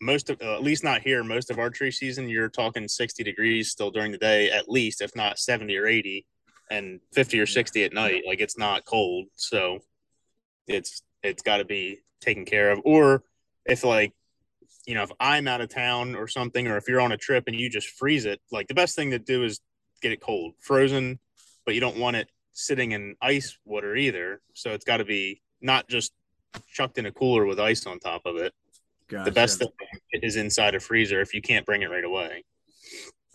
most 0.00 0.30
of 0.30 0.40
uh, 0.42 0.54
at 0.54 0.62
least 0.62 0.84
not 0.84 1.02
here. 1.02 1.22
Most 1.22 1.50
of 1.50 1.58
archery 1.58 1.92
season 1.92 2.28
you're 2.28 2.48
talking 2.48 2.88
60 2.88 3.22
degrees 3.22 3.70
still 3.70 3.90
during 3.90 4.12
the 4.12 4.18
day 4.18 4.50
at 4.50 4.68
least 4.68 5.02
if 5.02 5.14
not 5.14 5.38
70 5.38 5.76
or 5.76 5.86
80 5.86 6.26
and 6.70 7.00
50 7.12 7.40
or 7.40 7.46
60 7.46 7.84
at 7.84 7.92
night. 7.92 8.22
Like 8.26 8.40
it's 8.40 8.58
not 8.58 8.84
cold 8.84 9.26
so 9.36 9.80
it's 10.66 11.02
it's 11.22 11.42
got 11.42 11.58
to 11.58 11.64
be 11.64 11.98
taken 12.20 12.44
care 12.44 12.70
of. 12.70 12.80
Or 12.84 13.22
if 13.66 13.84
like 13.84 14.12
you 14.86 14.94
know 14.94 15.02
if 15.02 15.10
i'm 15.20 15.46
out 15.46 15.60
of 15.60 15.68
town 15.68 16.14
or 16.14 16.26
something 16.26 16.66
or 16.66 16.78
if 16.78 16.88
you're 16.88 17.02
on 17.02 17.12
a 17.12 17.16
trip 17.16 17.44
and 17.46 17.54
you 17.54 17.68
just 17.68 17.88
freeze 17.88 18.24
it 18.24 18.40
like 18.50 18.66
the 18.66 18.74
best 18.74 18.96
thing 18.96 19.10
to 19.10 19.18
do 19.18 19.44
is 19.44 19.60
get 20.00 20.12
it 20.12 20.20
cold. 20.20 20.54
Frozen 20.60 21.18
but 21.66 21.74
you 21.74 21.80
don't 21.80 21.98
want 21.98 22.16
it 22.16 22.30
sitting 22.52 22.92
in 22.92 23.14
ice 23.20 23.56
water 23.64 23.94
either 23.94 24.40
so 24.54 24.70
it's 24.70 24.84
got 24.84 24.96
to 24.96 25.04
be 25.04 25.40
not 25.60 25.88
just 25.88 26.12
chucked 26.66 26.98
in 26.98 27.06
a 27.06 27.12
cooler 27.12 27.44
with 27.46 27.60
ice 27.60 27.86
on 27.86 27.98
top 27.98 28.22
of 28.26 28.36
it 28.36 28.52
Gotcha. 29.08 29.24
the 29.30 29.34
best 29.34 29.58
thing 29.58 29.68
is 30.22 30.36
inside 30.36 30.74
a 30.74 30.80
freezer 30.80 31.20
if 31.20 31.34
you 31.34 31.42
can't 31.42 31.64
bring 31.66 31.82
it 31.82 31.90
right 31.90 32.04
away 32.04 32.44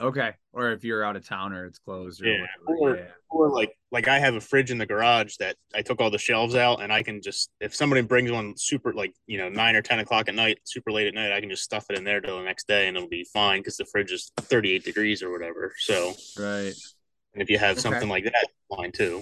Okay. 0.02 0.34
Or 0.52 0.74
if 0.74 0.84
you're 0.84 1.06
out 1.06 1.16
of 1.16 1.26
town 1.26 1.54
or 1.54 1.66
it's 1.66 1.80
closed 1.80 2.22
or 2.22 2.28
Yeah, 2.28 2.46
or- 2.68 2.98
yeah. 2.98 3.06
or 3.30 3.50
like 3.50 3.72
like 3.92 4.10
i 4.10 4.20
have 4.20 4.36
a 4.36 4.42
fridge 4.42 4.70
in 4.70 4.78
the 4.78 4.86
garage 4.86 5.38
that 5.38 5.56
i 5.74 5.82
took 5.82 6.02
all 6.02 6.10
the 6.12 6.18
shelves 6.18 6.54
out 6.54 6.82
and 6.82 6.92
i 6.92 7.02
can 7.02 7.22
just 7.22 7.50
if 7.62 7.74
somebody 7.74 8.02
brings 8.02 8.30
one 8.30 8.56
super 8.58 8.94
like 8.94 9.14
you 9.26 9.38
know 9.38 9.48
nine 9.48 9.74
or 9.74 9.82
ten 9.82 10.00
o'clock 10.00 10.28
at 10.28 10.36
night 10.36 10.60
super 10.66 10.92
late 10.92 11.08
at 11.08 11.14
night 11.14 11.32
i 11.32 11.40
can 11.40 11.50
just 11.50 11.64
stuff 11.64 11.86
it 11.90 11.98
in 11.98 12.04
there 12.04 12.20
till 12.20 12.38
the 12.38 12.44
next 12.44 12.68
day 12.68 12.90
and 12.90 12.98
it'll 12.98 13.08
be 13.08 13.24
fine 13.34 13.62
because 13.62 13.78
the 13.78 13.86
fridge 13.86 14.12
is 14.12 14.32
38 14.38 14.84
degrees 14.84 15.24
or 15.24 15.32
whatever 15.32 15.74
so 15.78 16.14
Right. 16.38 16.74
and 17.34 17.42
if 17.42 17.50
you 17.50 17.58
have 17.58 17.78
Okay. 17.78 17.82
something 17.82 18.10
like 18.10 18.26
that 18.26 18.48
fine 18.76 18.92
too 18.92 19.22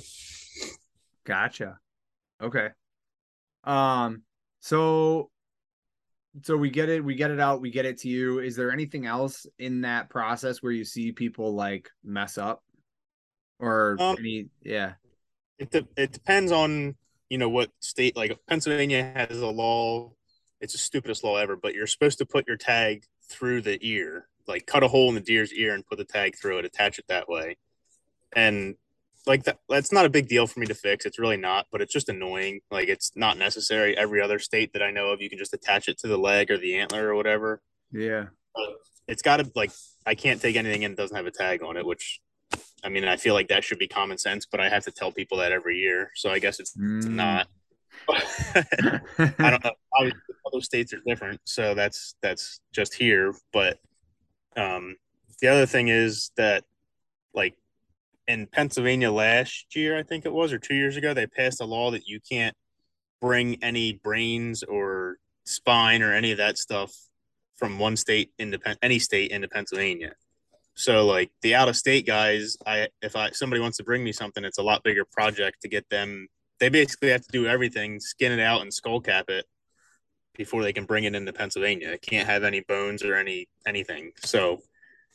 Gotcha. 1.25 1.77
Okay. 2.41 2.69
Um, 3.63 4.23
so 4.59 5.29
so 6.41 6.57
we 6.57 6.69
get 6.69 6.89
it, 6.89 7.03
we 7.03 7.15
get 7.15 7.31
it 7.31 7.39
out, 7.39 7.61
we 7.61 7.69
get 7.69 7.85
it 7.85 7.99
to 7.99 8.09
you. 8.09 8.39
Is 8.39 8.55
there 8.55 8.71
anything 8.71 9.05
else 9.05 9.45
in 9.59 9.81
that 9.81 10.09
process 10.09 10.63
where 10.63 10.71
you 10.71 10.83
see 10.83 11.11
people 11.11 11.53
like 11.53 11.89
mess 12.03 12.37
up? 12.37 12.63
Or 13.59 13.97
Um, 13.99 14.15
any 14.17 14.49
yeah. 14.63 14.93
it, 15.59 15.69
de- 15.71 15.87
it 15.95 16.11
depends 16.11 16.51
on 16.51 16.95
you 17.29 17.37
know 17.37 17.49
what 17.49 17.69
state 17.79 18.15
like 18.15 18.37
pennsylvania 18.47 19.11
has 19.15 19.39
a 19.39 19.47
law 19.47 20.11
it's 20.59 20.73
the 20.73 20.79
stupidest 20.79 21.23
law 21.23 21.37
ever 21.37 21.55
but 21.55 21.73
you're 21.73 21.87
supposed 21.87 22.17
to 22.17 22.25
put 22.25 22.47
your 22.47 22.57
tag 22.57 23.05
through 23.29 23.61
the 23.61 23.77
ear 23.81 24.27
like 24.47 24.65
cut 24.65 24.83
a 24.83 24.87
hole 24.87 25.09
in 25.09 25.15
the 25.15 25.21
deer's 25.21 25.53
ear 25.53 25.73
and 25.73 25.85
put 25.85 25.97
the 25.97 26.05
tag 26.05 26.35
through 26.35 26.59
it 26.59 26.65
attach 26.65 26.99
it 26.99 27.05
that 27.07 27.29
way 27.29 27.55
and 28.35 28.75
like 29.25 29.43
that 29.43 29.59
that's 29.69 29.91
not 29.91 30.05
a 30.05 30.09
big 30.09 30.27
deal 30.27 30.45
for 30.47 30.59
me 30.59 30.65
to 30.65 30.73
fix 30.75 31.05
it's 31.05 31.17
really 31.19 31.37
not 31.37 31.65
but 31.71 31.81
it's 31.81 31.93
just 31.93 32.09
annoying 32.09 32.59
like 32.71 32.87
it's 32.89 33.11
not 33.15 33.37
necessary 33.37 33.97
every 33.97 34.21
other 34.21 34.37
state 34.39 34.73
that 34.73 34.81
i 34.83 34.91
know 34.91 35.09
of 35.11 35.21
you 35.21 35.29
can 35.29 35.37
just 35.39 35.53
attach 35.53 35.87
it 35.87 35.97
to 35.97 36.07
the 36.07 36.17
leg 36.17 36.51
or 36.51 36.57
the 36.57 36.75
antler 36.75 37.07
or 37.09 37.15
whatever 37.15 37.61
Yeah. 37.91 38.25
it's 39.07 39.21
got 39.21 39.37
to 39.37 39.49
like 39.55 39.71
i 40.05 40.13
can't 40.15 40.41
take 40.41 40.55
anything 40.55 40.83
in 40.83 40.91
that 40.91 40.97
doesn't 40.97 41.15
have 41.15 41.25
a 41.27 41.31
tag 41.31 41.63
on 41.63 41.77
it 41.77 41.85
which 41.85 42.19
I 42.85 42.89
mean, 42.89 43.05
I 43.05 43.15
feel 43.15 43.33
like 43.33 43.47
that 43.47 43.63
should 43.63 43.79
be 43.79 43.87
common 43.87 44.17
sense, 44.17 44.45
but 44.45 44.59
I 44.59 44.67
have 44.67 44.83
to 44.83 44.91
tell 44.91 45.09
people 45.09 45.37
that 45.37 45.53
every 45.53 45.77
year. 45.77 46.11
So 46.15 46.29
I 46.29 46.39
guess 46.39 46.59
it's 46.59 46.75
Mm. 46.75 47.11
not. 47.11 47.47
I 48.09 49.49
don't 49.49 49.63
know. 49.63 49.71
Obviously, 49.97 50.19
other 50.45 50.61
states 50.61 50.93
are 50.93 50.99
different, 51.07 51.39
so 51.45 51.73
that's 51.73 52.15
that's 52.21 52.59
just 52.73 52.93
here. 52.93 53.33
But 53.53 53.79
um, 54.57 54.97
the 55.41 55.47
other 55.47 55.65
thing 55.65 55.87
is 55.87 56.31
that, 56.35 56.65
like 57.33 57.55
in 58.27 58.47
Pennsylvania 58.47 59.11
last 59.11 59.75
year, 59.75 59.97
I 59.97 60.03
think 60.03 60.25
it 60.25 60.33
was, 60.33 60.53
or 60.53 60.59
two 60.59 60.75
years 60.75 60.97
ago, 60.97 61.13
they 61.13 61.27
passed 61.27 61.61
a 61.61 61.65
law 61.65 61.91
that 61.91 62.07
you 62.07 62.19
can't 62.29 62.55
bring 63.21 63.63
any 63.63 63.93
brains 63.93 64.63
or 64.63 65.17
spine 65.45 66.01
or 66.01 66.13
any 66.13 66.31
of 66.31 66.37
that 66.37 66.57
stuff 66.57 66.93
from 67.57 67.79
one 67.79 67.95
state 67.95 68.31
into 68.39 68.59
any 68.81 68.99
state 68.99 69.31
into 69.31 69.47
Pennsylvania. 69.47 70.13
So 70.75 71.05
like 71.05 71.31
the 71.41 71.55
out 71.55 71.69
of 71.69 71.77
state 71.77 72.05
guys, 72.05 72.57
I 72.65 72.89
if 73.01 73.15
I 73.15 73.29
somebody 73.31 73.61
wants 73.61 73.77
to 73.77 73.83
bring 73.83 74.03
me 74.03 74.11
something, 74.11 74.43
it's 74.43 74.57
a 74.57 74.63
lot 74.63 74.83
bigger 74.83 75.05
project 75.05 75.61
to 75.61 75.69
get 75.69 75.87
them. 75.89 76.27
They 76.59 76.69
basically 76.69 77.09
have 77.09 77.21
to 77.21 77.31
do 77.31 77.45
everything, 77.45 77.99
skin 77.99 78.31
it 78.31 78.39
out 78.39 78.61
and 78.61 78.73
skull 78.73 78.99
cap 78.99 79.29
it 79.29 79.45
before 80.35 80.63
they 80.63 80.73
can 80.73 80.85
bring 80.85 81.03
it 81.03 81.15
into 81.15 81.31
Pennsylvania. 81.31 81.89
It 81.89 82.01
can't 82.01 82.27
have 82.27 82.43
any 82.43 82.61
bones 82.61 83.03
or 83.03 83.15
any 83.15 83.47
anything. 83.67 84.11
So 84.23 84.61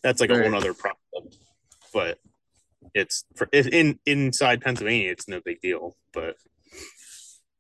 that's 0.03 0.21
like 0.21 0.31
a 0.31 0.41
whole 0.41 0.55
other 0.55 0.75
problem. 0.75 1.29
But 1.93 2.19
it's 2.95 3.25
for 3.37 3.49
in 3.53 3.99
inside 4.07 4.61
Pennsylvania, 4.61 5.11
it's 5.11 5.29
no 5.29 5.41
big 5.45 5.61
deal. 5.61 5.97
But 6.13 6.37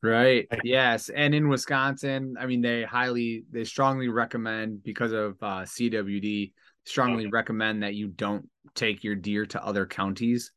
Right. 0.03 0.47
Yes. 0.62 1.09
And 1.09 1.35
in 1.35 1.49
Wisconsin, 1.49 2.37
I 2.39 2.47
mean, 2.47 2.61
they 2.61 2.85
highly, 2.85 3.45
they 3.51 3.64
strongly 3.64 4.09
recommend 4.09 4.85
because 4.85 5.12
of 5.12 5.37
uh, 5.43 5.62
CWD, 5.62 6.53
strongly 6.85 7.26
recommend 7.26 7.83
that 7.83 7.95
you 7.95 8.09
don't 8.09 8.49
take 8.74 9.03
your 9.03 9.16
deer 9.16 9.45
to 9.47 9.64
other 9.64 9.87
counties. 9.87 10.53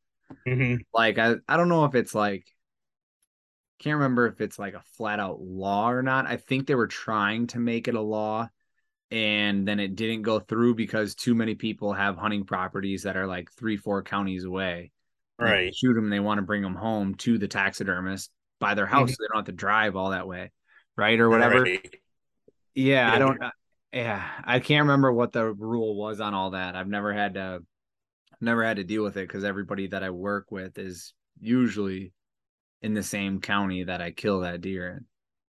Like, 0.94 1.18
I, 1.18 1.36
I 1.48 1.58
don't 1.58 1.70
know 1.70 1.86
if 1.86 1.96
it's 1.96 2.14
like, 2.14 2.46
can't 3.80 3.96
remember 3.96 4.28
if 4.28 4.42
it's 4.42 4.60
like 4.60 4.76
a 4.76 4.84
flat 4.96 5.20
out 5.20 5.42
law 5.42 5.90
or 5.90 6.04
not. 6.04 6.28
I 6.28 6.38
think 6.38 6.68
they 6.68 6.76
were 6.76 6.88
trying 6.88 7.48
to 7.48 7.60
make 7.60 7.88
it 7.88 7.96
a 7.96 8.02
law 8.02 8.48
and 9.12 9.68
then 9.68 9.80
it 9.80 9.96
didn't 9.96 10.22
go 10.24 10.40
through 10.40 10.76
because 10.76 11.16
too 11.16 11.36
many 11.36 11.56
people 11.56 11.94
have 11.94 12.18
hunting 12.18 12.46
properties 12.46 13.04
that 13.04 13.18
are 13.18 13.28
like 13.28 13.52
three, 13.52 13.78
four 13.78 14.04
counties 14.04 14.46
away. 14.46 14.92
Right, 15.38 15.74
shoot 15.76 15.94
them, 15.96 16.10
they 16.10 16.20
want 16.20 16.38
to 16.38 16.44
bring 16.44 16.62
them 16.62 16.76
home 16.76 17.16
to 17.16 17.38
the 17.38 17.48
taxidermist 17.48 18.30
by 18.60 18.76
their 18.76 18.86
house. 18.86 19.10
so 19.10 19.16
they 19.20 19.28
don't 19.28 19.38
have 19.38 19.46
to 19.46 19.52
drive 19.54 19.96
all 19.96 20.12
that 20.12 20.28
way, 20.28 20.52
right? 20.96 21.20
Or 21.20 21.30
whatever. 21.30 21.64
Right. 21.64 21.96
Yeah, 22.76 23.12
I 23.12 23.20
don't. 23.20 23.42
uh, 23.42 23.50
Yeah, 23.92 24.24
I 24.46 24.60
can't 24.60 24.84
remember 24.84 25.12
what 25.12 25.32
the 25.34 25.52
rule 25.52 25.96
was 25.96 26.22
on 26.22 26.34
all 26.34 26.52
that. 26.52 26.76
I've 26.76 26.88
never 26.88 27.12
had 27.12 27.34
to, 27.34 27.64
never 28.40 28.64
had 28.64 28.78
to 28.78 28.84
deal 28.84 29.04
with 29.04 29.18
it 29.18 29.28
because 29.28 29.44
everybody 29.44 29.88
that 29.88 30.04
I 30.04 30.12
work 30.12 30.52
with 30.52 30.78
is 30.78 31.14
usually 31.40 32.14
in 32.84 32.94
the 32.94 33.04
same 33.04 33.42
county 33.42 33.84
that 33.86 34.00
I 34.02 34.12
kill 34.12 34.42
that 34.42 34.62
deer 34.62 34.90
in. 34.98 35.06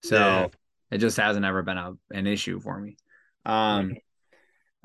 So 0.04 0.16
Yeah. 0.18 0.48
it 0.92 0.98
just 1.00 1.18
hasn't 1.18 1.46
ever 1.46 1.64
been 1.64 1.78
a, 1.78 1.94
an 2.12 2.28
issue 2.28 2.60
for 2.60 2.80
me. 2.80 2.98
Um, 3.46 3.96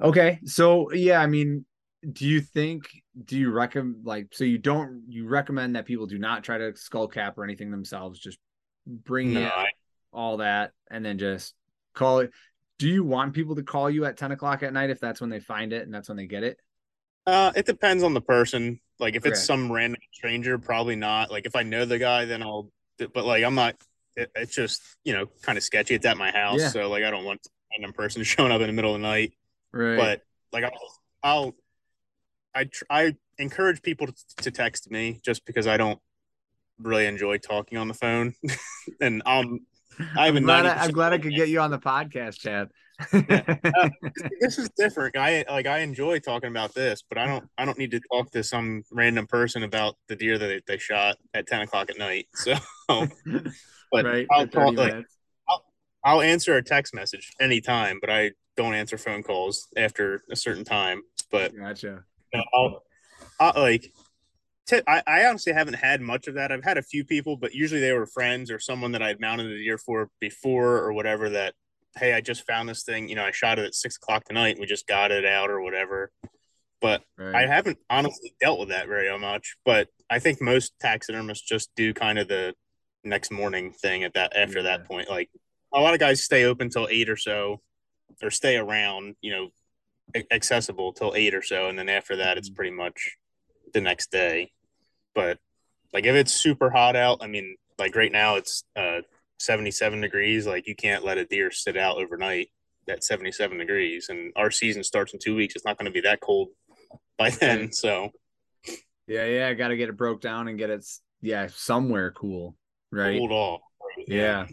okay, 0.03 0.41
so 0.45 0.93
yeah, 0.93 1.21
I 1.21 1.27
mean, 1.27 1.65
do 2.13 2.27
you 2.27 2.41
think? 2.41 2.85
Do 3.25 3.39
you 3.39 3.51
recommend 3.51 4.05
like 4.07 4.29
so 4.33 4.45
you 4.45 4.59
don't 4.59 5.05
you 5.09 5.29
recommend 5.29 5.77
that 5.77 5.87
people 5.87 6.07
do 6.07 6.19
not 6.19 6.45
try 6.45 6.59
to 6.59 6.77
skull 6.77 7.09
cap 7.09 7.39
or 7.39 7.45
anything 7.45 7.71
themselves? 7.71 8.19
Just 8.19 8.39
bring 8.87 9.33
No, 9.33 9.41
in 9.41 9.47
I, 9.47 9.67
all 10.13 10.39
that 10.39 10.73
and 10.91 11.05
then 11.05 11.19
just 11.19 11.55
call 11.95 12.21
it. 12.21 12.33
Do 12.79 12.89
you 12.89 13.05
want 13.05 13.35
people 13.35 13.57
to 13.57 13.63
call 13.63 13.91
you 13.91 14.05
at 14.05 14.17
10 14.17 14.33
o'clock 14.33 14.63
at 14.63 14.73
night 14.73 14.91
if 14.91 15.01
that's 15.01 15.21
when 15.21 15.31
they 15.31 15.41
find 15.41 15.73
it 15.73 15.83
and 15.83 15.95
that's 15.95 16.09
when 16.09 16.17
they 16.19 16.27
get 16.27 16.45
it? 16.45 16.59
Uh, 17.27 17.53
it 17.57 17.67
depends 17.67 18.03
on 18.03 18.15
the 18.15 18.21
person. 18.21 18.81
Like 18.99 19.17
if 19.17 19.27
it's 19.27 19.43
some 19.43 19.73
random 19.73 20.01
stranger, 20.13 20.59
probably 20.59 20.97
not. 20.97 21.31
Like 21.31 21.47
if 21.47 21.57
I 21.57 21.63
know 21.63 21.85
the 21.85 21.99
guy, 21.99 22.27
then 22.27 22.43
I'll. 22.43 22.71
But 22.99 23.25
like 23.25 23.43
I'm 23.43 23.55
not. 23.55 23.75
It, 24.17 24.31
it's 24.37 24.55
just 24.55 24.83
you 25.05 25.13
know 25.13 25.27
kind 25.43 25.59
of 25.59 25.65
sketchy. 25.65 25.95
It's 25.95 26.07
at 26.07 26.17
my 26.17 26.31
house, 26.31 26.61
Yeah. 26.61 26.69
so 26.69 26.89
like 26.89 27.03
I 27.03 27.11
don't 27.11 27.25
want 27.25 27.41
random 27.75 27.93
person 27.93 28.23
showing 28.25 28.53
up 28.53 28.61
in 28.61 28.67
the 28.67 28.73
middle 28.73 28.95
of 28.95 29.01
the 29.01 29.07
night. 29.07 29.33
Right. 29.73 29.97
But 29.97 30.23
like 30.53 30.65
I'll, 30.65 30.73
I'll 31.23 31.55
I 32.55 32.65
tr- 32.65 32.85
I 32.89 33.17
encourage 33.39 33.83
people 33.83 34.07
to, 34.07 34.15
to 34.43 34.51
text 34.51 34.91
me 34.91 35.21
just 35.25 35.45
because 35.45 35.67
I 35.67 35.77
don't 35.77 35.99
really 36.79 37.07
enjoy 37.07 37.39
talking 37.39 37.79
on 37.79 37.89
the 37.89 37.95
phone, 37.95 38.35
and 39.01 39.23
um 39.27 39.61
I 40.17 40.27
have 40.27 40.35
a 40.35 40.39
I'm 40.39 40.45
glad, 40.45 40.67
I, 40.67 40.85
I'm 40.85 40.91
glad 40.91 41.13
I 41.13 41.19
could 41.19 41.35
get 41.35 41.49
you 41.49 41.61
on 41.61 41.71
the 41.71 41.79
podcast, 41.79 42.39
Chad. 42.39 42.69
this 44.41 44.59
is 44.59 44.71
different. 44.77 45.17
I 45.17 45.45
like 45.49 45.67
I 45.67 45.81
enjoy 45.81 46.21
talking 46.21 46.51
about 46.51 46.75
this, 46.75 47.03
but 47.09 47.19
I 47.19 47.27
don't 47.27 47.45
I 47.59 47.65
don't 47.65 47.79
need 47.79 47.91
to 47.91 48.01
talk 48.13 48.31
to 48.33 48.45
some 48.45 48.85
random 48.93 49.27
person 49.27 49.65
about 49.65 49.97
the 50.09 50.17
deer 50.17 50.39
that 50.39 50.47
they, 50.47 50.61
they 50.67 50.79
shot 50.79 51.17
at 51.33 51.47
ten 51.47 51.63
o'clock 51.63 51.91
at 51.91 51.99
night. 51.99 52.27
So, 52.35 52.55
but 52.89 54.05
right. 54.05 54.27
I'll 54.31 54.47
for 54.47 54.53
30 54.53 54.53
talk, 54.53 54.77
like 54.77 54.93
minutes. 54.93 55.14
I'll 56.05 56.21
answer 56.21 56.57
a 56.57 56.63
text 56.63 56.95
message 56.95 57.33
anytime, 57.41 57.99
but 58.01 58.11
I 58.11 58.33
don't 58.57 58.75
answer 58.75 58.99
phone 58.99 59.23
calls 59.23 59.67
after 59.77 60.23
a 60.31 60.37
certain 60.37 60.65
time. 60.65 61.03
But 61.31 61.57
Gotcha. 61.57 62.05
you 62.33 62.39
know, 62.39 62.45
I'll, 62.53 62.83
I'll 63.41 63.63
like. 63.63 63.93
T- 64.67 64.81
I, 64.87 65.03
I 65.07 65.27
honestly 65.27 65.53
haven't 65.53 65.75
had 65.75 66.01
much 66.01 66.27
of 66.27 66.35
that. 66.37 66.51
I've 66.51 66.65
had 66.65 66.79
a 66.79 66.83
few 66.83 67.05
people, 67.05 67.37
but 67.37 67.53
usually 67.55 67.83
they 67.83 67.93
were 67.93 68.07
friends 68.07 68.51
or 68.51 68.59
someone 68.59 68.93
that 68.93 69.03
I'd 69.03 69.21
mounted 69.21 69.51
a 69.51 69.59
deer 69.59 69.77
for 69.77 70.09
before 70.21 70.79
or 70.79 70.93
whatever. 70.95 71.29
That 71.29 71.53
hey, 71.99 72.15
I 72.15 72.21
just 72.23 72.47
found 72.47 72.69
this 72.69 72.83
thing. 72.83 73.09
You 73.09 73.15
know, 73.15 73.25
I 73.25 73.31
shot 73.31 73.59
it 73.59 73.67
at 73.67 73.75
six 73.75 73.97
o'clock 73.97 74.25
tonight. 74.25 74.51
And 74.53 74.61
we 74.61 74.67
just 74.67 74.87
got 74.87 75.11
it 75.13 75.25
out 75.27 75.51
or 75.51 75.61
whatever. 75.61 76.11
But 76.81 77.03
Right. 77.19 77.45
I 77.45 77.47
haven't 77.47 77.79
honestly 77.91 78.35
dealt 78.41 78.59
with 78.59 78.71
that 78.71 78.89
very 78.89 79.17
much. 79.19 79.57
But 79.67 79.89
I 80.11 80.19
think 80.19 80.41
most 80.41 80.73
taxidermists 80.81 81.47
just 81.47 81.69
do 81.77 81.93
kind 81.93 82.19
of 82.19 82.29
the 82.29 82.55
next 83.05 83.31
morning 83.31 83.71
thing 83.73 84.03
at 84.03 84.15
that 84.15 84.35
after 84.35 84.59
Yeah. 84.61 84.63
that 84.79 84.87
point. 84.87 85.11
Like 85.11 85.29
a 85.75 85.81
lot 85.81 85.95
of 85.95 86.01
guys 86.01 86.23
stay 86.23 86.45
open 86.45 86.71
till 86.71 86.89
eight 86.91 87.09
or 87.09 87.17
so, 87.17 87.61
or 88.23 88.31
stay 88.31 88.57
around. 88.57 89.17
You 89.21 89.33
know, 89.33 89.49
accessible 90.31 90.93
till 90.93 91.15
eight 91.15 91.35
or 91.35 91.43
so, 91.43 91.69
and 91.69 91.79
then 91.79 91.89
after 91.89 92.17
that, 92.17 92.39
it's 92.39 92.51
Mhm. 92.51 92.55
pretty 92.57 92.71
much 92.71 93.17
the 93.73 93.81
next 93.81 94.11
day. 94.11 94.53
But 95.15 95.39
like 95.93 96.05
if 96.07 96.15
it's 96.15 96.33
super 96.33 96.71
hot 96.71 96.97
out, 96.97 97.19
I 97.23 97.27
mean, 97.27 97.57
like 97.79 97.97
right 97.97 98.13
now 98.13 98.37
it's 98.37 98.65
uh 98.77 99.01
77 99.39 100.01
degrees. 100.01 100.47
Like 100.47 100.67
you 100.67 100.75
can't 100.77 101.05
let 101.05 101.19
a 101.19 101.25
deer 101.25 101.51
sit 101.51 101.77
out 101.77 101.97
overnight 101.97 102.51
at 102.89 103.03
77 103.03 103.59
degrees, 103.59 104.09
and 104.09 104.33
our 104.37 104.51
season 104.51 104.85
starts 104.85 105.13
in 105.13 105.19
two 105.19 105.35
weeks. 105.35 105.57
It's 105.57 105.65
not 105.65 105.77
going 105.79 105.87
to 105.87 105.93
be 105.93 106.01
that 106.03 106.21
cold 106.21 106.51
by 107.19 107.31
then. 107.41 107.73
So 107.73 108.11
yeah, 109.07 109.25
yeah. 109.27 109.49
I 109.49 109.55
got 109.55 109.69
to 109.69 109.77
get 109.77 109.89
it 109.89 109.97
broke 109.97 110.21
down 110.21 110.49
and 110.49 110.57
get 110.59 110.71
it, 110.71 110.85
yeah, 111.21 111.47
somewhere 111.49 112.11
cool. 112.13 112.57
Right. 112.93 113.19
cold 113.19 113.33
off. 113.33 113.61
Yeah. 114.07 114.47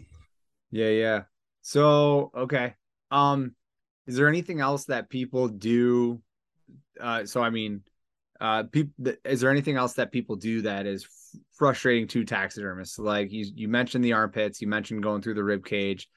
Yeah, 0.72 0.88
yeah. 0.88 1.22
So, 1.60 2.32
okay. 2.36 2.74
Um 3.10 3.54
is 4.06 4.16
there 4.16 4.26
anything 4.26 4.58
else 4.58 4.86
that 4.86 5.08
people 5.08 5.46
do 5.46 6.20
uh 7.00 7.24
so 7.24 7.40
I 7.40 7.50
mean 7.50 7.82
uh 8.40 8.64
people 8.64 9.12
is 9.24 9.40
there 9.40 9.50
anything 9.50 9.76
else 9.76 9.92
that 9.94 10.10
people 10.10 10.34
do 10.34 10.62
that 10.62 10.86
is 10.86 11.04
f- 11.04 11.40
frustrating 11.52 12.08
to 12.08 12.24
taxidermists? 12.24 12.98
Like 12.98 13.30
you 13.30 13.46
you 13.54 13.68
mentioned 13.68 14.02
the 14.02 14.14
armpits, 14.14 14.60
you 14.60 14.66
mentioned 14.66 15.02
going 15.02 15.22
through 15.22 15.34
the 15.34 15.44
rib 15.44 15.64
cage. 15.64 16.08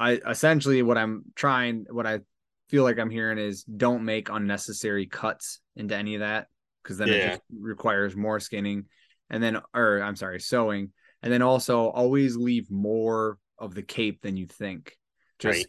I 0.00 0.12
essentially 0.28 0.82
what 0.82 0.98
I'm 0.98 1.24
trying 1.36 1.84
what 1.90 2.06
I 2.06 2.20
feel 2.70 2.82
like 2.82 2.98
I'm 2.98 3.10
hearing 3.10 3.38
is 3.38 3.62
don't 3.64 4.04
make 4.04 4.30
unnecessary 4.30 5.06
cuts 5.06 5.60
into 5.76 5.94
any 5.94 6.14
of 6.14 6.20
that 6.20 6.48
because 6.82 6.98
then 6.98 7.10
it 7.10 7.20
just 7.20 7.42
requires 7.60 8.16
more 8.16 8.40
skinning 8.40 8.86
and 9.30 9.42
then 9.42 9.60
or 9.74 10.00
I'm 10.00 10.16
sorry, 10.16 10.40
sewing 10.40 10.92
and 11.22 11.32
then 11.32 11.42
also 11.42 11.88
always 11.88 12.36
leave 12.36 12.70
more 12.70 13.38
of 13.58 13.74
the 13.74 13.82
cape 13.82 14.22
than 14.22 14.36
you 14.36 14.46
think. 14.46 14.96
Just 15.38 15.58
Right. 15.58 15.66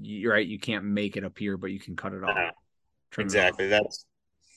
you're 0.00 0.32
right, 0.32 0.46
you 0.46 0.58
can't 0.58 0.84
make 0.84 1.16
it 1.16 1.24
appear, 1.24 1.56
but 1.56 1.70
you 1.70 1.80
can 1.80 1.96
cut 1.96 2.12
it 2.12 2.22
off. 2.22 2.30
Uh-huh. 2.30 2.50
Trim 3.10 3.26
it 3.26 3.30
off. 3.30 3.34
Exactly. 3.36 3.68
That's 3.68 4.04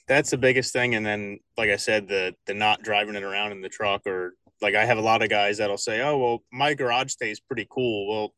that's 0.07 0.32
the 0.32 0.38
biggest 0.38 0.74
thing. 0.74 0.95
And 0.95 1.05
then, 1.05 1.39
like 1.57 1.70
I 1.70 1.76
said, 1.76 2.07
the 2.07 2.36
the 2.47 2.53
not 2.53 2.82
driving 2.82 3.16
it 3.16 3.24
around 3.24 3.51
in 3.51 3.62
the 3.62 3.70
truck, 3.70 4.05
or 4.07 4.34
like 4.62 4.76
I 4.76 4.84
have 4.86 4.97
a 4.97 5.01
lot 5.01 5.22
of 5.22 5.30
guys 5.30 5.57
that'll 5.60 5.78
say, 5.78 6.01
"Oh, 6.01 6.18
well, 6.18 6.43
my 6.51 6.74
garage 6.74 7.12
stays 7.12 7.39
pretty 7.39 7.68
cool." 7.70 8.07
Well, 8.10 8.34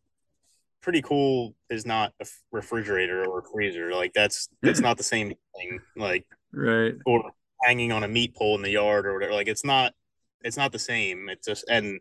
pretty 0.82 1.02
cool 1.02 1.56
is 1.70 1.86
not 1.86 2.12
a 2.20 2.26
refrigerator 2.52 3.24
or 3.26 3.40
a 3.40 3.44
freezer. 3.44 3.94
Like 3.94 4.12
that's 4.14 4.50
that's 4.62 4.80
not 4.88 4.98
the 4.98 5.04
same 5.04 5.34
thing. 5.56 5.80
Like 5.96 6.26
Right. 6.54 6.96
or 7.06 7.32
hanging 7.64 7.92
on 7.94 8.04
a 8.04 8.08
meat 8.08 8.36
pole 8.36 8.56
in 8.56 8.62
the 8.64 8.72
yard 8.72 9.06
or 9.06 9.14
whatever. 9.14 9.34
Like 9.34 9.48
it's 9.48 9.64
not 9.64 9.94
it's 10.44 10.58
not 10.58 10.72
the 10.74 10.80
same. 10.80 11.30
It's 11.30 11.48
just 11.48 11.66
and 11.70 12.00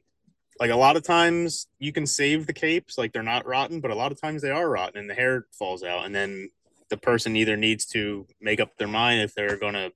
like 0.61 0.71
a 0.71 0.77
lot 0.77 0.97
of 0.97 1.03
times 1.03 1.67
you 1.79 1.91
can 1.91 2.07
save 2.07 2.47
the 2.47 2.53
capes, 2.53 2.99
like 2.99 3.13
they're 3.13 3.23
not 3.23 3.47
rotten, 3.47 3.81
but 3.81 3.91
a 3.91 3.95
lot 3.95 4.13
of 4.13 4.21
times 4.21 4.43
they 4.43 4.51
are 4.51 4.69
rotten 4.69 5.01
and 5.01 5.09
the 5.09 5.15
hair 5.15 5.47
falls 5.53 5.83
out. 5.83 6.05
And 6.05 6.15
then 6.15 6.51
the 6.91 6.99
person 6.99 7.35
either 7.35 7.57
needs 7.57 7.87
to 7.87 8.27
make 8.41 8.61
up 8.61 8.77
their 8.77 8.87
mind 8.87 9.23
if 9.23 9.35
they're 9.35 9.57
gonna 9.57 9.91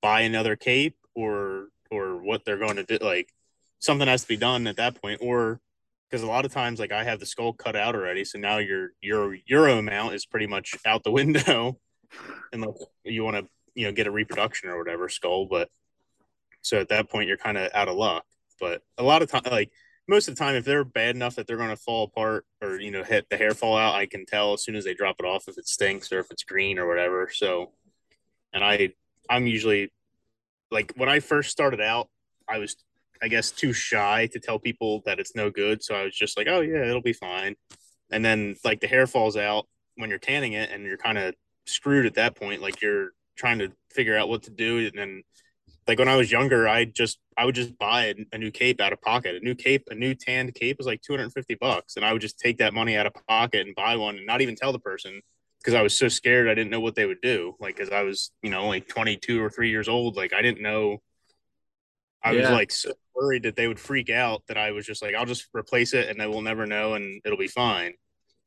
buy 0.00 0.20
another 0.20 0.56
cape 0.56 0.96
or 1.14 1.68
or 1.90 2.22
what 2.22 2.44
they're 2.44 2.58
going 2.58 2.76
to 2.76 2.84
do. 2.84 2.98
Like 3.00 3.32
something 3.78 4.08
has 4.08 4.22
to 4.22 4.28
be 4.28 4.36
done 4.36 4.66
at 4.66 4.76
that 4.76 5.00
point, 5.00 5.20
or 5.22 5.60
because 6.08 6.22
a 6.22 6.26
lot 6.26 6.44
of 6.44 6.52
times 6.52 6.78
like 6.80 6.92
I 6.92 7.04
have 7.04 7.20
the 7.20 7.26
skull 7.26 7.52
cut 7.52 7.76
out 7.76 7.94
already, 7.94 8.24
so 8.24 8.38
now 8.38 8.58
your 8.58 8.90
your 9.00 9.36
euro 9.46 9.82
mount 9.82 10.14
is 10.14 10.26
pretty 10.26 10.46
much 10.46 10.76
out 10.86 11.04
the 11.04 11.10
window, 11.20 11.78
unless 12.52 12.84
you 13.04 13.24
want 13.24 13.36
to 13.36 13.46
you 13.74 13.86
know 13.86 13.92
get 13.92 14.06
a 14.06 14.10
reproduction 14.10 14.68
or 14.68 14.78
whatever 14.78 15.08
skull. 15.08 15.46
But 15.46 15.68
So 16.62 16.78
at 16.80 16.88
that 16.90 17.08
point, 17.10 17.28
you're 17.28 17.36
kind 17.36 17.58
of 17.58 17.70
out 17.74 17.88
of 17.88 17.96
luck. 17.96 18.24
But 18.60 18.82
a 18.98 19.02
lot 19.02 19.22
of 19.22 19.30
time, 19.30 19.42
like 19.50 19.70
most 20.06 20.28
of 20.28 20.34
the 20.34 20.38
time, 20.38 20.56
if 20.56 20.64
they're 20.64 20.84
bad 20.84 21.16
enough 21.16 21.36
that 21.36 21.46
they're 21.46 21.56
going 21.56 21.70
to 21.70 21.76
fall 21.76 22.04
apart 22.04 22.44
or 22.60 22.80
you 22.80 22.90
know 22.90 23.02
hit 23.02 23.26
the 23.30 23.36
hair 23.36 23.54
fall 23.54 23.76
out, 23.76 23.94
I 23.94 24.06
can 24.06 24.26
tell 24.26 24.52
as 24.52 24.64
soon 24.64 24.76
as 24.76 24.84
they 24.84 24.94
drop 24.94 25.16
it 25.18 25.26
off 25.26 25.48
if 25.48 25.56
it 25.56 25.66
stinks 25.66 26.12
or 26.12 26.18
if 26.18 26.30
it's 26.30 26.44
green 26.44 26.78
or 26.78 26.86
whatever. 26.86 27.30
So, 27.32 27.72
and 28.52 28.62
I 28.62 28.90
I'm 29.28 29.46
usually 29.46 29.92
like 30.70 30.92
when 30.96 31.08
I 31.08 31.20
first 31.20 31.50
started 31.50 31.80
out, 31.80 32.08
I 32.48 32.58
was 32.58 32.76
I 33.22 33.28
guess 33.28 33.50
too 33.50 33.72
shy 33.72 34.26
to 34.32 34.40
tell 34.40 34.58
people 34.58 35.02
that 35.06 35.20
it's 35.20 35.34
no 35.34 35.50
good. 35.50 35.82
So 35.82 35.94
I 35.94 36.04
was 36.04 36.16
just 36.16 36.36
like, 36.36 36.48
oh 36.48 36.60
yeah, 36.60 36.84
it'll 36.84 37.02
be 37.02 37.12
fine. 37.12 37.56
And 38.10 38.24
then 38.24 38.56
like 38.64 38.80
the 38.80 38.86
hair 38.88 39.06
falls 39.06 39.36
out 39.36 39.66
when 39.96 40.10
you're 40.10 40.18
tanning 40.18 40.54
it, 40.54 40.70
and 40.70 40.84
you're 40.84 40.96
kind 40.96 41.18
of 41.18 41.34
screwed 41.66 42.06
at 42.06 42.14
that 42.14 42.36
point. 42.36 42.62
Like 42.62 42.82
you're 42.82 43.10
trying 43.36 43.58
to 43.60 43.72
figure 43.90 44.16
out 44.16 44.28
what 44.28 44.44
to 44.44 44.50
do, 44.50 44.78
and 44.78 44.98
then 44.98 45.22
like 45.86 45.98
when 45.98 46.08
I 46.08 46.16
was 46.16 46.30
younger, 46.30 46.68
I 46.68 46.84
just 46.84 47.18
I 47.36 47.44
would 47.44 47.54
just 47.54 47.76
buy 47.78 48.14
a, 48.32 48.38
new 48.38 48.50
cape 48.50 48.80
out 48.80 48.92
of 48.92 49.00
pocket. 49.00 49.36
A 49.36 49.40
new 49.40 49.54
cape, 49.54 49.88
a 49.90 49.94
new 49.94 50.14
tanned 50.14 50.54
cape 50.54 50.78
was 50.78 50.86
like 50.86 51.00
250 51.02 51.54
bucks, 51.54 51.96
and 51.96 52.04
I 52.04 52.12
would 52.12 52.22
just 52.22 52.38
take 52.38 52.58
that 52.58 52.74
money 52.74 52.96
out 52.96 53.06
of 53.06 53.14
pocket 53.28 53.66
and 53.66 53.74
buy 53.74 53.96
one, 53.96 54.16
and 54.16 54.26
not 54.26 54.40
even 54.40 54.56
tell 54.56 54.72
the 54.72 54.78
person 54.78 55.20
because 55.58 55.74
I 55.74 55.82
was 55.82 55.96
so 55.96 56.08
scared 56.08 56.48
I 56.48 56.54
didn't 56.54 56.70
know 56.70 56.80
what 56.80 56.94
they 56.94 57.06
would 57.06 57.20
do. 57.20 57.54
Like, 57.60 57.76
because 57.76 57.90
I 57.90 58.02
was 58.02 58.30
you 58.42 58.50
know 58.50 58.60
only 58.60 58.80
22 58.80 59.42
or 59.42 59.50
three 59.50 59.70
years 59.70 59.88
old, 59.88 60.16
like 60.16 60.32
I 60.32 60.42
didn't 60.42 60.62
know. 60.62 61.02
I 62.22 62.32
yeah. 62.32 62.42
was 62.42 62.50
like 62.50 62.70
so 62.70 62.92
worried 63.14 63.44
that 63.44 63.56
they 63.56 63.66
would 63.66 63.80
freak 63.80 64.10
out 64.10 64.42
that 64.48 64.58
I 64.58 64.72
was 64.72 64.84
just 64.84 65.02
like, 65.02 65.14
I'll 65.14 65.24
just 65.24 65.48
replace 65.54 65.94
it 65.94 66.08
and 66.08 66.20
they 66.20 66.26
will 66.26 66.42
never 66.42 66.66
know 66.66 66.94
and 66.94 67.20
it'll 67.24 67.38
be 67.38 67.48
fine. 67.48 67.94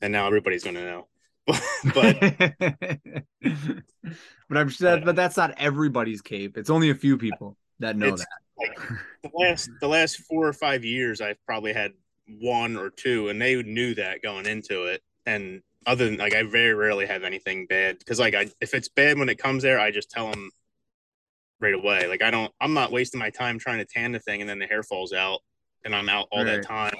And 0.02 0.14
now 0.14 0.28
everybody's 0.28 0.64
gonna 0.64 0.84
know. 0.84 1.08
but 1.94 2.20
but 4.50 4.58
I'm 4.58 4.70
sure 4.70 4.92
that, 4.92 5.06
but 5.06 5.16
that's 5.16 5.38
not 5.38 5.54
everybody's 5.58 6.22
cape. 6.22 6.58
It's 6.58 6.70
only 6.70 6.90
a 6.90 6.96
few 6.96 7.18
people 7.18 7.58
that 7.80 7.96
know 7.98 8.16
that. 8.16 8.28
Like 8.58 8.78
the 9.24 9.32
last 9.34 9.70
the 9.82 9.88
last 9.88 10.18
four 10.18 10.48
or 10.48 10.54
five 10.54 10.86
years, 10.86 11.22
I've 11.22 11.44
probably 11.46 11.74
had 11.74 11.92
one 12.28 12.78
or 12.78 12.90
two, 12.90 13.30
and 13.30 13.42
they 13.42 13.62
knew 13.62 13.96
that 13.96 14.22
going 14.22 14.46
into 14.46 14.86
it. 14.86 15.02
And 15.26 15.62
other 15.86 16.06
than 16.06 16.18
like, 16.18 16.36
I 16.36 16.44
very 16.44 16.74
rarely 16.74 17.06
have 17.06 17.24
anything 17.24 17.66
bad 17.66 18.00
because 18.00 18.20
like 18.20 18.36
I 18.36 18.48
if 18.62 18.74
it's 18.74 18.90
bad 18.90 19.18
when 19.18 19.30
it 19.30 19.38
comes 19.38 19.64
there, 19.64 19.80
I 19.80 19.92
just 19.92 20.10
tell 20.10 20.30
them 20.30 20.50
right 21.60 21.74
away. 21.74 22.08
Like 22.08 22.22
I 22.22 22.32
don't, 22.32 22.52
I'm 22.62 22.74
not 22.74 22.92
wasting 22.92 23.20
my 23.20 23.32
time 23.32 23.60
trying 23.60 23.80
to 23.80 23.86
tan 23.86 24.12
the 24.12 24.20
thing, 24.20 24.42
and 24.42 24.50
then 24.50 24.60
the 24.60 24.68
hair 24.68 24.84
falls 24.84 25.14
out, 25.14 25.40
and 25.84 25.96
I'm 25.96 26.10
out 26.10 26.28
all 26.32 26.46
right. 26.46 26.62
that 26.62 26.68
time, 26.68 26.96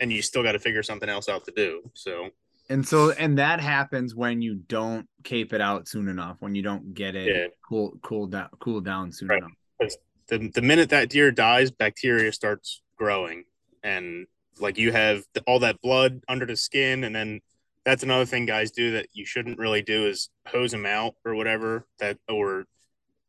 and 0.00 0.12
you 0.12 0.22
still 0.22 0.42
got 0.42 0.52
to 0.52 0.58
figure 0.58 0.82
something 0.82 1.08
else 1.08 1.28
out 1.28 1.44
to 1.46 1.52
do. 1.54 1.90
So 1.94 2.30
and 2.68 2.86
so, 2.86 3.10
and 3.10 3.38
that 3.38 3.60
happens 3.60 4.14
when 4.14 4.40
you 4.40 4.54
don't 4.54 5.08
cape 5.24 5.52
it 5.52 5.60
out 5.60 5.88
soon 5.88 6.08
enough, 6.08 6.36
when 6.40 6.54
you 6.54 6.62
don't 6.62 6.94
get 6.94 7.14
it 7.14 7.26
yeah. 7.26 7.46
cool, 7.68 7.98
cool 8.02 8.26
down, 8.26 8.48
cool 8.60 8.80
down 8.80 9.12
soon 9.12 9.28
right. 9.28 9.42
enough. 9.42 9.92
The, 10.28 10.48
the 10.54 10.62
minute 10.62 10.90
that 10.90 11.10
deer 11.10 11.30
dies, 11.30 11.70
bacteria 11.70 12.32
starts 12.32 12.80
growing, 12.96 13.44
and 13.82 14.26
like 14.60 14.78
you 14.78 14.92
have 14.92 15.24
all 15.46 15.58
that 15.58 15.80
blood 15.82 16.22
under 16.28 16.46
the 16.46 16.56
skin, 16.56 17.04
and 17.04 17.14
then 17.14 17.40
that's 17.84 18.04
another 18.04 18.24
thing 18.24 18.46
guys 18.46 18.70
do 18.70 18.92
that 18.92 19.08
you 19.12 19.26
shouldn't 19.26 19.58
really 19.58 19.82
do 19.82 20.06
is 20.06 20.30
hose 20.46 20.70
them 20.70 20.86
out 20.86 21.16
or 21.24 21.34
whatever. 21.34 21.86
That 21.98 22.18
or 22.28 22.64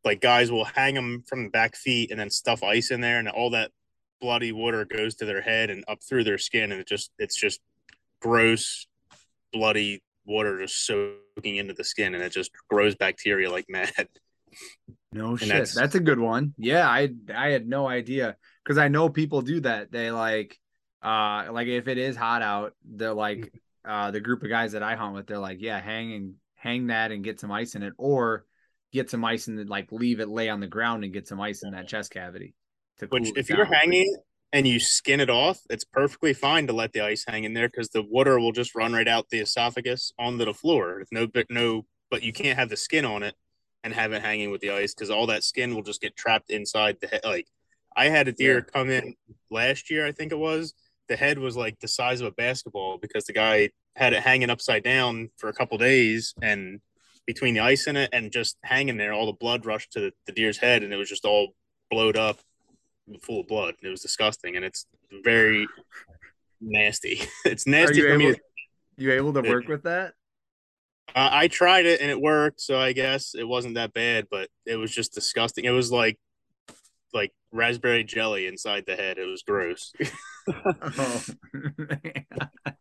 like 0.06 0.22
guys 0.22 0.52
will 0.52 0.66
hang 0.66 0.94
them 0.94 1.24
from 1.28 1.46
the 1.46 1.50
back 1.50 1.76
feet 1.76 2.12
and 2.12 2.20
then 2.20 2.30
stuff 2.30 2.64
ice 2.64 2.92
in 2.92 3.02
there, 3.02 3.18
and 3.20 3.28
all 3.28 3.50
that 3.50 3.72
bloody 4.22 4.52
water 4.52 4.86
goes 4.86 5.16
to 5.16 5.26
their 5.26 5.42
head 5.42 5.70
and 5.70 5.84
up 5.88 6.00
through 6.08 6.24
their 6.24 6.38
skin, 6.38 6.72
and 6.72 6.80
it 6.80 6.88
just 6.88 7.12
it's 7.18 7.38
just 7.38 7.60
gross 8.22 8.88
bloody 9.54 10.02
water 10.26 10.60
just 10.60 10.86
soaking 10.86 11.58
into 11.58 11.74
the 11.74 11.84
skin 11.84 12.16
and 12.16 12.24
it 12.24 12.32
just 12.32 12.52
grows 12.70 12.96
bacteria 12.96 13.50
like 13.50 13.66
mad. 13.70 14.08
No 15.12 15.32
and 15.32 15.40
shit. 15.40 15.50
That's, 15.50 15.76
that's, 15.76 15.96
a 15.96 16.00
good 16.00 16.20
one. 16.20 16.54
Yeah, 16.58 16.88
I 16.88 17.10
I 17.34 17.50
had 17.50 17.68
no 17.68 17.88
idea 17.88 18.36
because 18.64 18.78
I 18.78 18.88
know 18.88 19.10
people 19.10 19.42
do 19.42 19.60
that. 19.62 19.92
They 19.92 20.12
like 20.12 20.60
uh 21.04 21.48
like 21.52 21.68
if 21.68 21.88
it 21.88 21.98
is 21.98 22.16
hot 22.16 22.42
out, 22.42 22.74
they're 22.84 23.14
like 23.14 23.38
mm-hmm. 23.38 23.92
uh 23.92 24.12
the 24.12 24.20
group 24.20 24.44
of 24.44 24.50
guys 24.50 24.74
that 24.74 24.84
I 24.84 24.96
hunt 24.96 25.16
with, 25.16 25.28
they're 25.28 25.38
like, 25.38 25.62
yeah, 25.62 25.80
hang 25.80 26.14
and 26.14 26.34
hang 26.56 26.88
that 26.88 27.12
and 27.12 27.24
get 27.24 27.40
some 27.40 27.52
ice 27.52 27.76
in 27.76 27.84
it, 27.84 27.94
or 27.98 28.46
get 28.92 29.10
some 29.10 29.24
ice 29.26 29.48
and 29.48 29.70
like 29.70 29.92
leave 29.92 30.20
it 30.20 30.30
lay 30.30 30.50
on 30.50 30.60
the 30.60 30.68
ground 30.68 31.04
and 31.04 31.14
get 31.14 31.28
some 31.28 31.42
ice 31.42 31.64
in 31.64 31.72
that 31.72 31.88
chest 31.88 32.12
cavity. 32.12 32.56
Which 33.10 33.32
if 33.36 33.50
you're 33.50 33.66
hanging 33.66 34.16
and 34.54 34.68
you 34.68 34.80
skin 34.80 35.20
it 35.20 35.32
off, 35.32 35.62
it's 35.72 35.84
perfectly 35.84 36.32
fine 36.32 36.68
to 36.68 36.74
let 36.74 36.94
the 36.94 37.02
ice 37.02 37.26
hang 37.28 37.44
in 37.44 37.56
there 37.56 37.68
because 37.68 37.90
the 37.90 38.04
water 38.04 38.40
will 38.40 38.52
just 38.52 38.76
run 38.76 38.94
right 38.94 39.08
out 39.08 39.30
the 39.30 39.40
esophagus 39.40 40.14
onto 40.20 40.46
the 40.46 40.54
floor. 40.54 41.04
No, 41.12 41.26
but 41.26 41.48
no, 41.50 41.88
but 42.12 42.22
you 42.22 42.32
can't 42.32 42.60
have 42.60 42.70
the 42.70 42.78
skin 42.78 43.04
on 43.04 43.24
it 43.24 43.34
and 43.84 43.96
have 43.96 44.14
it 44.14 44.22
hanging 44.22 44.52
with 44.52 44.62
the 44.62 44.70
ice 44.70 44.94
because 44.94 45.10
all 45.10 45.26
that 45.28 45.44
skin 45.44 45.74
will 45.74 45.82
just 45.82 46.02
get 46.02 46.16
trapped 46.16 46.52
inside 46.52 46.98
the 47.02 47.08
head. 47.08 47.22
Like 47.24 47.48
I 47.98 48.10
had 48.10 48.28
a 48.28 48.32
deer 48.32 48.60
yeah. 48.60 48.72
come 48.72 48.92
in 48.92 49.16
last 49.50 49.90
year, 49.90 50.06
I 50.06 50.12
think 50.12 50.32
it 50.32 50.38
was. 50.38 50.76
The 51.10 51.16
head 51.16 51.40
was 51.40 51.58
like 51.58 51.80
the 51.80 51.88
size 51.88 52.22
of 52.22 52.28
a 52.28 52.32
basketball 52.32 53.00
because 53.00 53.26
the 53.26 53.34
guy 53.34 53.72
had 53.96 54.14
it 54.14 54.22
hanging 54.22 54.52
upside 54.52 54.84
down 54.84 55.32
for 55.38 55.50
a 55.50 55.54
couple 55.54 55.80
days 55.80 56.36
and 56.44 56.80
between 57.26 57.56
the 57.56 57.60
ice 57.62 57.88
in 57.88 57.96
it 57.96 58.10
and 58.14 58.32
just 58.32 58.58
hanging 58.64 58.98
there, 58.98 59.14
all 59.14 59.26
the 59.26 59.34
blood 59.34 59.66
rushed 59.66 59.94
to 59.94 60.00
the, 60.00 60.12
the 60.28 60.32
deer's 60.32 60.60
head 60.60 60.84
and 60.84 60.94
it 60.94 60.98
was 60.98 61.10
just 61.10 61.26
all 61.26 61.56
blowed 61.90 62.18
up 62.18 62.40
full 63.22 63.42
of 63.42 63.48
blood. 63.48 63.76
It 63.82 63.90
was 63.90 64.02
disgusting, 64.02 64.56
and 64.56 64.66
it's 64.66 64.86
very 65.24 65.68
nasty. 66.62 67.22
it's 67.46 67.68
nasty 67.68 68.02
for 68.02 68.10
able, 68.10 68.32
me. 68.32 68.36
you 68.98 69.12
able 69.12 69.34
to 69.34 69.42
work 69.42 69.64
it, 69.64 69.70
with 69.70 69.84
that? 69.84 70.14
Uh, 71.10 71.30
I 71.32 71.48
tried 71.48 71.86
it 71.86 72.02
and 72.02 72.10
it 72.10 72.20
worked, 72.20 72.62
so 72.62 72.80
I 72.80 72.94
guess 72.94 73.36
it 73.36 73.48
wasn't 73.48 73.76
that 73.76 73.94
bad, 73.94 74.28
but 74.32 74.50
it 74.66 74.78
was 74.78 74.92
just 74.92 75.14
disgusting. 75.14 75.66
It 75.66 75.72
was 75.72 75.92
like 75.92 76.18
like 77.14 77.32
raspberry 77.52 78.04
jelly 78.04 78.48
inside 78.48 78.86
the 78.88 78.96
head. 78.96 79.18
It 79.18 79.26
was 79.26 79.44
gross. 79.44 79.94
oh, 80.48 81.24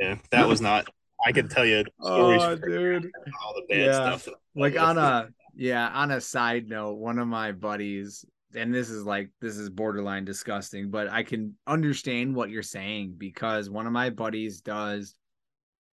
yeah, 0.00 0.16
that 0.30 0.48
was 0.48 0.60
not. 0.60 0.88
I 1.26 1.32
can 1.32 1.48
tell 1.48 1.64
you 1.64 1.84
stories. 2.00 2.42
Oh, 2.42 2.56
dude, 2.56 3.10
all 3.42 3.54
the 3.54 3.66
bad 3.68 3.86
yeah. 3.86 4.16
stuff. 4.16 4.34
Like 4.54 4.78
on 4.78 4.98
a 4.98 5.28
yeah, 5.54 5.88
on 5.88 6.10
a 6.10 6.20
side 6.20 6.68
note, 6.68 6.94
one 6.94 7.18
of 7.18 7.28
my 7.28 7.52
buddies 7.52 8.24
and 8.54 8.74
this 8.74 8.90
is 8.90 9.04
like 9.04 9.30
this 9.40 9.56
is 9.56 9.70
borderline 9.70 10.24
disgusting, 10.24 10.90
but 10.90 11.08
I 11.08 11.22
can 11.22 11.56
understand 11.66 12.34
what 12.34 12.50
you're 12.50 12.62
saying 12.62 13.14
because 13.18 13.70
one 13.70 13.86
of 13.86 13.92
my 13.92 14.10
buddies 14.10 14.60
does 14.60 15.14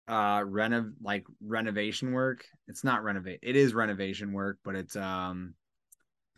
uh 0.09 0.41
renov 0.41 0.93
like 1.03 1.25
renovation 1.45 2.13
work. 2.13 2.45
It's 2.69 2.85
not 2.85 3.03
renovate. 3.03 3.41
It 3.43 3.57
is 3.57 3.75
renovation 3.75 4.33
work, 4.33 4.59
but 4.65 4.77
it's 4.77 4.97
um 4.97 5.55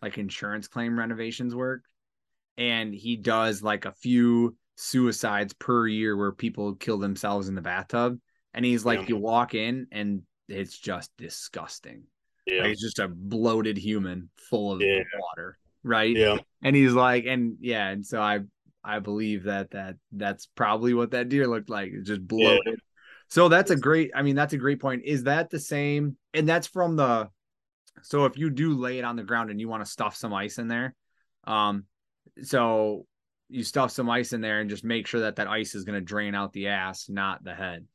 like 0.02 0.18
insurance 0.18 0.68
claim 0.68 0.98
renovations 0.98 1.54
work. 1.54 1.82
And 2.56 2.94
he 2.94 3.16
does 3.16 3.62
like 3.62 3.84
a 3.84 3.92
few 3.92 4.56
suicides 4.76 5.52
per 5.52 5.86
year 5.86 6.16
where 6.16 6.32
people 6.32 6.74
kill 6.74 6.98
themselves 6.98 7.48
in 7.48 7.54
the 7.54 7.60
bathtub. 7.62 8.18
And 8.54 8.64
he's 8.64 8.84
like, 8.84 9.02
yeah. 9.02 9.06
you 9.08 9.16
walk 9.16 9.54
in 9.54 9.86
and 9.92 10.22
it's 10.48 10.76
just 10.76 11.12
disgusting. 11.18 12.04
Yeah. 12.46 12.62
Like, 12.62 12.72
it's 12.72 12.82
just 12.82 12.98
a 12.98 13.08
bloated 13.08 13.76
human 13.76 14.30
full 14.36 14.72
of 14.72 14.80
yeah. 14.80 15.02
water 15.20 15.58
right? 15.82 16.14
Yeah. 16.14 16.36
And 16.62 16.74
he's 16.74 16.92
like, 16.92 17.24
and 17.26 17.56
yeah, 17.60 17.88
and 17.88 18.04
so 18.04 18.20
I 18.20 18.40
I 18.82 19.00
believe 19.00 19.44
that 19.44 19.70
that 19.72 19.96
that's 20.12 20.46
probably 20.54 20.94
what 20.94 21.10
that 21.12 21.28
deer 21.28 21.46
looked 21.46 21.70
like. 21.70 21.92
It 21.92 22.04
just 22.04 22.26
bloated. 22.26 22.62
Yeah. 22.66 22.74
So 23.28 23.48
that's 23.48 23.70
a 23.70 23.76
great. 23.76 24.10
I 24.14 24.22
mean, 24.22 24.36
that's 24.36 24.54
a 24.54 24.58
great 24.58 24.80
point. 24.80 25.02
Is 25.04 25.24
that 25.24 25.50
the 25.50 25.60
same? 25.60 26.16
And 26.32 26.48
that's 26.48 26.66
from 26.66 26.96
the. 26.96 27.28
So 28.02 28.24
if 28.24 28.38
you 28.38 28.48
do 28.48 28.74
lay 28.74 28.98
it 28.98 29.04
on 29.04 29.16
the 29.16 29.24
ground 29.24 29.50
and 29.50 29.60
you 29.60 29.68
want 29.68 29.84
to 29.84 29.90
stuff 29.90 30.16
some 30.16 30.32
ice 30.32 30.58
in 30.58 30.68
there, 30.68 30.94
um, 31.44 31.84
so 32.42 33.06
you 33.48 33.64
stuff 33.64 33.90
some 33.90 34.08
ice 34.08 34.32
in 34.32 34.40
there 34.40 34.60
and 34.60 34.70
just 34.70 34.84
make 34.84 35.06
sure 35.06 35.20
that 35.20 35.36
that 35.36 35.48
ice 35.48 35.74
is 35.74 35.84
going 35.84 35.98
to 35.98 36.04
drain 36.04 36.34
out 36.34 36.52
the 36.52 36.68
ass, 36.68 37.08
not 37.08 37.42
the 37.42 37.54
head. 37.54 37.86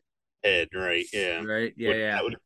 Head, 0.44 0.68
right? 0.76 1.06
Yeah. 1.14 1.44
Right. 1.44 1.74
Yeah. 1.78 1.90
Would, 1.90 1.98
yeah. 1.98 2.12
That 2.12 2.24
would 2.24 2.38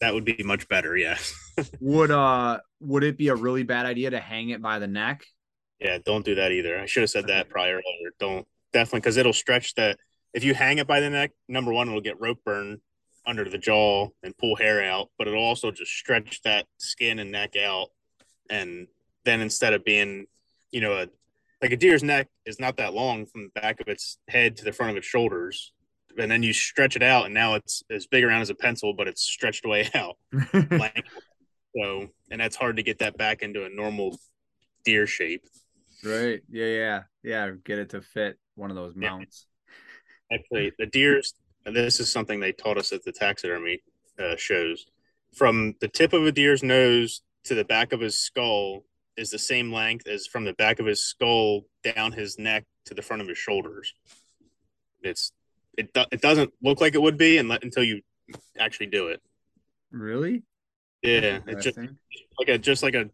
that 0.00 0.14
would 0.14 0.24
be 0.24 0.42
much 0.44 0.68
better. 0.68 0.96
Yeah. 0.96 1.18
would 1.80 2.10
uh 2.10 2.60
would 2.80 3.04
it 3.04 3.16
be 3.16 3.28
a 3.28 3.34
really 3.34 3.62
bad 3.62 3.86
idea 3.86 4.10
to 4.10 4.20
hang 4.20 4.50
it 4.50 4.60
by 4.60 4.78
the 4.78 4.86
neck? 4.86 5.24
Yeah, 5.80 5.98
don't 6.04 6.24
do 6.24 6.36
that 6.36 6.52
either. 6.52 6.78
I 6.78 6.86
should 6.86 7.02
have 7.02 7.10
said 7.10 7.26
that 7.28 7.48
prior. 7.48 7.80
Don't 8.18 8.46
definitely 8.72 9.00
because 9.00 9.16
it'll 9.16 9.32
stretch 9.32 9.74
the. 9.74 9.96
If 10.32 10.42
you 10.42 10.52
hang 10.54 10.78
it 10.78 10.86
by 10.86 11.00
the 11.00 11.10
neck, 11.10 11.30
number 11.48 11.72
one, 11.72 11.88
it'll 11.88 12.00
get 12.00 12.20
rope 12.20 12.38
burn 12.44 12.80
under 13.26 13.48
the 13.48 13.58
jaw 13.58 14.08
and 14.22 14.36
pull 14.36 14.56
hair 14.56 14.82
out, 14.82 15.08
but 15.16 15.28
it'll 15.28 15.42
also 15.42 15.70
just 15.70 15.92
stretch 15.92 16.42
that 16.42 16.66
skin 16.78 17.18
and 17.18 17.30
neck 17.30 17.56
out. 17.56 17.88
And 18.50 18.88
then 19.24 19.40
instead 19.40 19.72
of 19.72 19.84
being, 19.84 20.26
you 20.70 20.80
know, 20.80 20.92
a 20.94 21.08
like 21.62 21.72
a 21.72 21.76
deer's 21.76 22.02
neck 22.02 22.28
is 22.44 22.60
not 22.60 22.76
that 22.76 22.94
long 22.94 23.26
from 23.26 23.44
the 23.44 23.60
back 23.60 23.80
of 23.80 23.88
its 23.88 24.18
head 24.28 24.56
to 24.56 24.64
the 24.64 24.72
front 24.72 24.90
of 24.90 24.96
its 24.96 25.06
shoulders 25.06 25.72
and 26.18 26.30
then 26.30 26.42
you 26.42 26.52
stretch 26.52 26.96
it 26.96 27.02
out, 27.02 27.26
and 27.26 27.34
now 27.34 27.54
it's 27.54 27.82
as 27.90 28.06
big 28.06 28.24
around 28.24 28.42
as 28.42 28.50
a 28.50 28.54
pencil, 28.54 28.94
but 28.94 29.08
it's 29.08 29.22
stretched 29.22 29.66
way 29.66 29.88
out. 29.94 30.16
so, 30.62 32.08
and 32.30 32.40
that's 32.40 32.56
hard 32.56 32.76
to 32.76 32.82
get 32.82 32.98
that 33.00 33.16
back 33.16 33.42
into 33.42 33.64
a 33.64 33.68
normal 33.68 34.18
deer 34.84 35.06
shape. 35.06 35.44
Right. 36.04 36.42
Yeah. 36.50 36.66
Yeah. 36.66 37.02
Yeah. 37.22 37.50
Get 37.64 37.78
it 37.78 37.90
to 37.90 38.02
fit 38.02 38.38
one 38.54 38.70
of 38.70 38.76
those 38.76 38.94
mounts. 38.94 39.46
Yeah. 40.30 40.38
Actually, 40.38 40.72
the 40.78 40.86
deers. 40.86 41.34
This 41.64 41.98
is 41.98 42.12
something 42.12 42.40
they 42.40 42.52
taught 42.52 42.76
us 42.76 42.92
at 42.92 43.04
the 43.04 43.12
taxidermy 43.12 43.82
uh, 44.18 44.36
shows. 44.36 44.84
From 45.34 45.74
the 45.80 45.88
tip 45.88 46.12
of 46.12 46.26
a 46.26 46.32
deer's 46.32 46.62
nose 46.62 47.22
to 47.44 47.54
the 47.54 47.64
back 47.64 47.94
of 47.94 48.00
his 48.00 48.18
skull, 48.18 48.84
is 49.16 49.30
the 49.30 49.38
same 49.38 49.72
length 49.72 50.06
as 50.06 50.26
from 50.26 50.44
the 50.44 50.54
back 50.54 50.78
of 50.80 50.86
his 50.86 51.06
skull 51.06 51.62
down 51.82 52.12
his 52.12 52.38
neck 52.38 52.64
to 52.86 52.94
the 52.94 53.02
front 53.02 53.22
of 53.22 53.28
his 53.28 53.38
shoulders. 53.38 53.94
It's 55.02 55.32
it 55.76 55.92
do, 55.92 56.04
it 56.10 56.20
doesn't 56.20 56.52
look 56.62 56.80
like 56.80 56.94
it 56.94 57.02
would 57.02 57.18
be 57.18 57.38
until 57.38 57.84
you 57.84 58.00
actually 58.58 58.86
do 58.86 59.08
it. 59.08 59.20
Really? 59.90 60.42
Yeah, 61.02 61.40
it's 61.46 61.64
just 61.64 61.78
like 61.78 62.48
a 62.48 62.58
just 62.58 62.82
like 62.82 62.94
a 62.94 63.10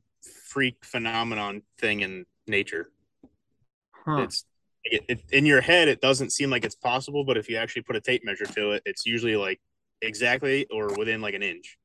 freak 0.46 0.84
phenomenon 0.84 1.62
thing 1.78 2.00
in 2.00 2.24
nature. 2.46 2.90
Huh. 3.92 4.22
It's 4.22 4.44
it, 4.84 5.02
it, 5.08 5.22
in 5.30 5.44
your 5.44 5.60
head. 5.60 5.88
It 5.88 6.00
doesn't 6.00 6.32
seem 6.32 6.50
like 6.50 6.64
it's 6.64 6.74
possible, 6.74 7.24
but 7.24 7.36
if 7.36 7.48
you 7.48 7.56
actually 7.56 7.82
put 7.82 7.96
a 7.96 8.00
tape 8.00 8.24
measure 8.24 8.46
to 8.46 8.72
it, 8.72 8.82
it's 8.86 9.06
usually 9.06 9.36
like 9.36 9.60
exactly 10.02 10.66
or 10.70 10.88
within 10.96 11.20
like 11.20 11.34
an 11.34 11.42
inch. 11.42 11.78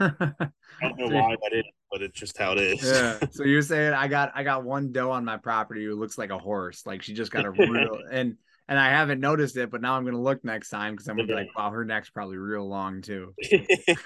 I 0.00 0.10
don't 0.82 0.98
know 0.98 1.08
why 1.08 1.36
that 1.42 1.52
is, 1.52 1.64
but 1.90 2.02
it's 2.02 2.18
just 2.18 2.36
how 2.36 2.52
it 2.52 2.58
is. 2.58 2.82
yeah. 2.82 3.18
So 3.30 3.44
you're 3.44 3.62
saying 3.62 3.94
I 3.94 4.08
got 4.08 4.32
I 4.34 4.42
got 4.42 4.64
one 4.64 4.92
doe 4.92 5.10
on 5.10 5.24
my 5.24 5.36
property 5.36 5.84
who 5.84 5.94
looks 5.94 6.18
like 6.18 6.30
a 6.30 6.38
horse, 6.38 6.86
like 6.86 7.02
she 7.02 7.14
just 7.14 7.30
got 7.30 7.44
a 7.44 7.50
real 7.50 7.98
and 8.10 8.36
and 8.68 8.78
I 8.78 8.90
haven't 8.90 9.20
noticed 9.20 9.56
it, 9.56 9.70
but 9.70 9.80
now 9.80 9.94
I'm 9.94 10.04
gonna 10.04 10.20
look 10.20 10.44
next 10.44 10.68
time 10.68 10.94
because 10.94 11.08
I'm 11.08 11.16
gonna 11.16 11.28
be 11.28 11.34
like, 11.34 11.56
wow, 11.56 11.70
her 11.70 11.84
neck's 11.84 12.10
probably 12.10 12.36
real 12.36 12.68
long 12.68 13.00
too. 13.00 13.34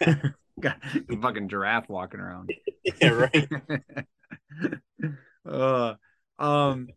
got 0.60 0.78
a 1.10 1.16
fucking 1.20 1.48
giraffe 1.48 1.88
walking 1.88 2.20
around. 2.20 2.50
Yeah, 3.00 3.08
right. 3.08 3.48
uh, 5.48 5.94
um. 6.38 6.88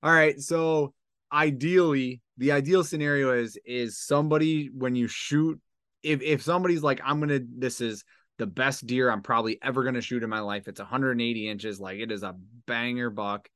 All 0.00 0.12
right, 0.12 0.40
so 0.40 0.94
ideally, 1.32 2.20
the 2.36 2.52
ideal 2.52 2.84
scenario 2.84 3.32
is 3.32 3.58
is 3.64 3.98
somebody 3.98 4.70
when 4.72 4.94
you 4.94 5.08
shoot, 5.08 5.60
if 6.04 6.22
if 6.22 6.42
somebody's 6.42 6.82
like, 6.84 7.00
I'm 7.04 7.18
gonna, 7.18 7.40
this 7.56 7.80
is 7.80 8.04
the 8.38 8.46
best 8.46 8.86
deer 8.86 9.10
I'm 9.10 9.22
probably 9.22 9.58
ever 9.60 9.82
gonna 9.82 10.00
shoot 10.00 10.22
in 10.22 10.30
my 10.30 10.40
life. 10.40 10.68
It's 10.68 10.78
180 10.78 11.48
inches, 11.48 11.80
like 11.80 11.98
it 11.98 12.12
is 12.12 12.22
a 12.22 12.36
banger 12.66 13.10
buck 13.10 13.48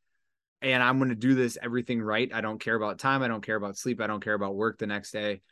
and 0.63 0.83
I'm 0.83 0.99
going 0.99 1.11
to 1.11 1.17
do 1.17 1.35
this 1.35 1.59
everything 1.61 2.01
right. 2.01 2.31
I 2.33 2.41
don't 2.41 2.61
care 2.61 2.77
about 2.77 2.99
time. 2.99 3.23
I 3.23 3.29
don't 3.29 3.45
care 3.45 3.57
about 3.57 3.77
sleep. 3.77 4.01
I 4.01 4.07
don't 4.07 4.23
care 4.23 4.35
about 4.35 4.55
work 4.55 4.79
the 4.79 4.87
next 4.87 5.11
day. 5.11 5.43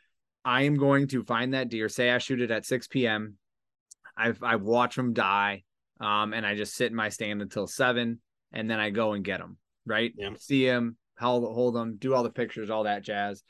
I 0.43 0.63
am 0.63 0.75
going 0.75 1.07
to 1.09 1.23
find 1.23 1.53
that 1.53 1.69
deer. 1.69 1.89
Say 1.89 2.09
I 2.09 2.17
shoot 2.17 2.41
it 2.41 2.51
at 2.51 2.65
6 2.65 2.87
p.m. 2.87 3.35
I've 4.17 4.41
I 4.43 4.55
watch 4.55 4.95
them 4.95 5.13
die, 5.13 5.63
um, 5.99 6.33
and 6.33 6.45
I 6.45 6.55
just 6.55 6.75
sit 6.75 6.91
in 6.91 6.95
my 6.95 7.09
stand 7.09 7.41
until 7.41 7.67
seven, 7.67 8.19
and 8.51 8.69
then 8.69 8.79
I 8.79 8.89
go 8.89 9.13
and 9.13 9.23
get 9.23 9.39
them. 9.39 9.57
Right, 9.85 10.13
yeah. 10.15 10.29
see 10.37 10.65
him, 10.65 10.97
hold 11.17 11.43
hold 11.43 11.75
them, 11.75 11.97
do 11.97 12.13
all 12.13 12.23
the 12.23 12.29
pictures, 12.29 12.69
all 12.69 12.83
that 12.83 13.03
jazz. 13.03 13.43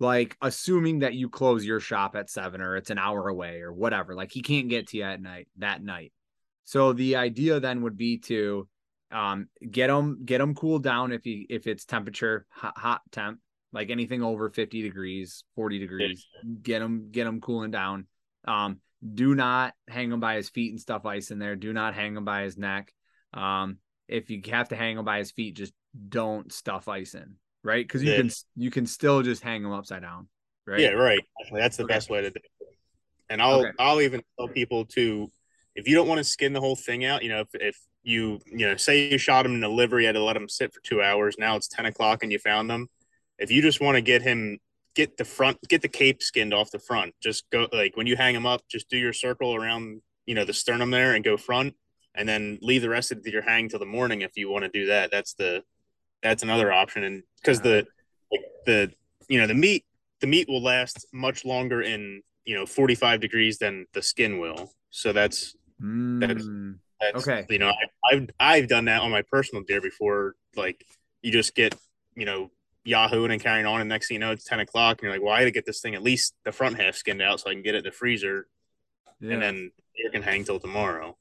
Like 0.00 0.36
assuming 0.40 1.00
that 1.00 1.14
you 1.14 1.28
close 1.28 1.64
your 1.64 1.80
shop 1.80 2.14
at 2.14 2.30
seven 2.30 2.60
or 2.60 2.76
it's 2.76 2.90
an 2.90 2.98
hour 2.98 3.28
away 3.28 3.60
or 3.60 3.72
whatever. 3.72 4.14
Like 4.14 4.30
he 4.32 4.42
can't 4.42 4.68
get 4.68 4.88
to 4.88 4.96
you 4.96 5.02
at 5.02 5.20
night 5.20 5.48
that 5.56 5.82
night. 5.82 6.12
So 6.64 6.92
the 6.92 7.16
idea 7.16 7.58
then 7.58 7.82
would 7.82 7.96
be 7.96 8.18
to 8.18 8.68
um, 9.10 9.48
get 9.70 9.86
them 9.86 10.20
get 10.24 10.38
them 10.38 10.54
cooled 10.54 10.82
down 10.82 11.12
if 11.12 11.24
you 11.26 11.46
if 11.48 11.66
it's 11.66 11.84
temperature 11.84 12.46
hot, 12.50 12.76
hot 12.76 13.00
temp 13.10 13.40
like 13.72 13.90
anything 13.90 14.22
over 14.22 14.48
50 14.50 14.82
degrees 14.82 15.44
40 15.54 15.78
degrees 15.78 16.26
get 16.62 16.80
them 16.80 17.08
get 17.10 17.24
them 17.24 17.40
cooling 17.40 17.70
down. 17.70 18.06
Um 18.46 18.80
do 19.14 19.34
not 19.34 19.74
hang 19.86 20.10
him 20.10 20.20
by 20.20 20.36
his 20.36 20.48
feet 20.48 20.72
and 20.72 20.80
stuff 20.80 21.06
ice 21.06 21.30
in 21.30 21.38
there. 21.38 21.54
Do 21.54 21.72
not 21.72 21.94
hang 21.94 22.16
him 22.16 22.24
by 22.24 22.42
his 22.42 22.56
neck. 22.56 22.92
Um 23.32 23.78
if 24.08 24.30
you 24.30 24.40
have 24.50 24.70
to 24.70 24.76
hang 24.76 24.98
him 24.98 25.04
by 25.04 25.18
his 25.18 25.30
feet 25.30 25.56
just 25.56 25.72
don't 26.08 26.52
stuff 26.52 26.88
ice 26.88 27.14
in 27.14 27.36
right? 27.62 27.86
Because 27.86 28.02
you 28.02 28.12
yeah. 28.12 28.18
can 28.18 28.30
you 28.56 28.70
can 28.70 28.86
still 28.86 29.22
just 29.22 29.42
hang 29.42 29.64
him 29.64 29.72
upside 29.72 30.02
down 30.02 30.28
right? 30.66 30.80
Yeah 30.80 30.90
right. 30.90 31.20
That's 31.52 31.76
the 31.76 31.84
okay. 31.84 31.94
best 31.94 32.10
way 32.10 32.22
to 32.22 32.30
do 32.30 32.40
it. 32.60 32.68
And 33.30 33.42
i'll 33.42 33.60
okay. 33.60 33.72
i'll 33.78 34.00
even 34.00 34.22
tell 34.38 34.48
people 34.48 34.86
to 34.86 35.30
if 35.74 35.86
you 35.86 35.94
don't 35.94 36.08
want 36.08 36.18
to 36.18 36.24
skin 36.24 36.52
the 36.52 36.60
whole 36.60 36.76
thing 36.76 37.04
out 37.04 37.22
you 37.22 37.28
know 37.28 37.40
if, 37.40 37.48
if 37.52 37.76
you 38.02 38.40
you 38.46 38.66
know 38.66 38.76
say 38.76 39.10
you 39.10 39.18
shot 39.18 39.44
him 39.44 39.54
in 39.54 39.60
the 39.60 39.68
liver 39.68 40.00
you 40.00 40.06
had 40.06 40.14
to 40.14 40.22
let 40.22 40.36
him 40.36 40.48
sit 40.48 40.72
for 40.72 40.80
two 40.80 41.02
hours. 41.02 41.36
Now 41.38 41.56
it's 41.56 41.68
10 41.68 41.86
o'clock 41.86 42.22
and 42.22 42.32
you 42.32 42.38
found 42.38 42.70
them 42.70 42.88
if 43.38 43.50
you 43.50 43.62
just 43.62 43.80
want 43.80 43.96
to 43.96 44.00
get 44.00 44.22
him 44.22 44.58
get 44.94 45.16
the 45.16 45.24
front 45.24 45.58
get 45.68 45.82
the 45.82 45.88
cape 45.88 46.22
skinned 46.22 46.52
off 46.52 46.70
the 46.70 46.78
front 46.78 47.14
just 47.22 47.48
go 47.50 47.68
like 47.72 47.96
when 47.96 48.06
you 48.06 48.16
hang 48.16 48.34
him 48.34 48.46
up 48.46 48.62
just 48.68 48.88
do 48.88 48.96
your 48.96 49.12
circle 49.12 49.54
around 49.54 50.00
you 50.26 50.34
know 50.34 50.44
the 50.44 50.52
sternum 50.52 50.90
there 50.90 51.14
and 51.14 51.24
go 51.24 51.36
front 51.36 51.74
and 52.18 52.28
then 52.28 52.58
leave 52.60 52.82
the 52.82 52.88
rest 52.88 53.12
of 53.12 53.24
your 53.26 53.42
hang 53.42 53.68
till 53.68 53.78
the 53.78 53.86
morning 53.86 54.22
if 54.22 54.36
you 54.36 54.50
want 54.50 54.64
to 54.64 54.68
do 54.70 54.86
that. 54.86 55.10
That's 55.10 55.34
the 55.34 55.62
that's 56.22 56.42
another 56.42 56.72
option. 56.72 57.04
And 57.04 57.22
because 57.36 57.60
the 57.60 57.86
the 58.66 58.92
you 59.28 59.40
know 59.40 59.46
the 59.46 59.54
meat 59.54 59.84
the 60.20 60.26
meat 60.26 60.48
will 60.48 60.62
last 60.62 61.06
much 61.12 61.44
longer 61.44 61.80
in 61.80 62.22
you 62.44 62.56
know 62.56 62.66
45 62.66 63.20
degrees 63.20 63.58
than 63.58 63.86
the 63.94 64.02
skin 64.02 64.38
will. 64.38 64.72
So 64.90 65.12
that's 65.12 65.54
mm. 65.80 66.20
that's 66.20 66.44
that's, 67.00 67.28
okay. 67.28 67.46
You 67.48 67.58
know, 67.58 67.68
I, 67.68 68.14
have 68.14 68.30
I've 68.40 68.68
done 68.68 68.86
that 68.86 69.02
on 69.02 69.10
my 69.10 69.22
personal 69.22 69.62
deer 69.64 69.80
before. 69.80 70.34
Like 70.56 70.84
you 71.22 71.32
just 71.32 71.54
get, 71.54 71.74
you 72.14 72.26
know, 72.26 72.50
Yahoo 72.84 73.24
and 73.24 73.40
carrying 73.40 73.66
on, 73.66 73.80
and 73.80 73.88
next 73.88 74.08
thing 74.08 74.16
you 74.16 74.18
know, 74.20 74.32
it's 74.32 74.44
ten 74.44 74.60
o'clock, 74.60 74.98
and 74.98 75.02
you're 75.04 75.12
like, 75.12 75.22
"Well, 75.22 75.32
I 75.32 75.40
got 75.40 75.44
to 75.44 75.50
get 75.50 75.66
this 75.66 75.80
thing 75.80 75.94
at 75.94 76.02
least 76.02 76.34
the 76.44 76.52
front 76.52 76.80
half 76.80 76.94
skinned 76.94 77.22
out 77.22 77.40
so 77.40 77.50
I 77.50 77.52
can 77.52 77.62
get 77.62 77.74
it 77.74 77.78
in 77.78 77.84
the 77.84 77.92
freezer, 77.92 78.48
yeah. 79.20 79.34
and 79.34 79.42
then 79.42 79.70
it 79.94 80.12
can 80.12 80.22
hang 80.22 80.44
till 80.44 80.58
tomorrow." 80.58 81.16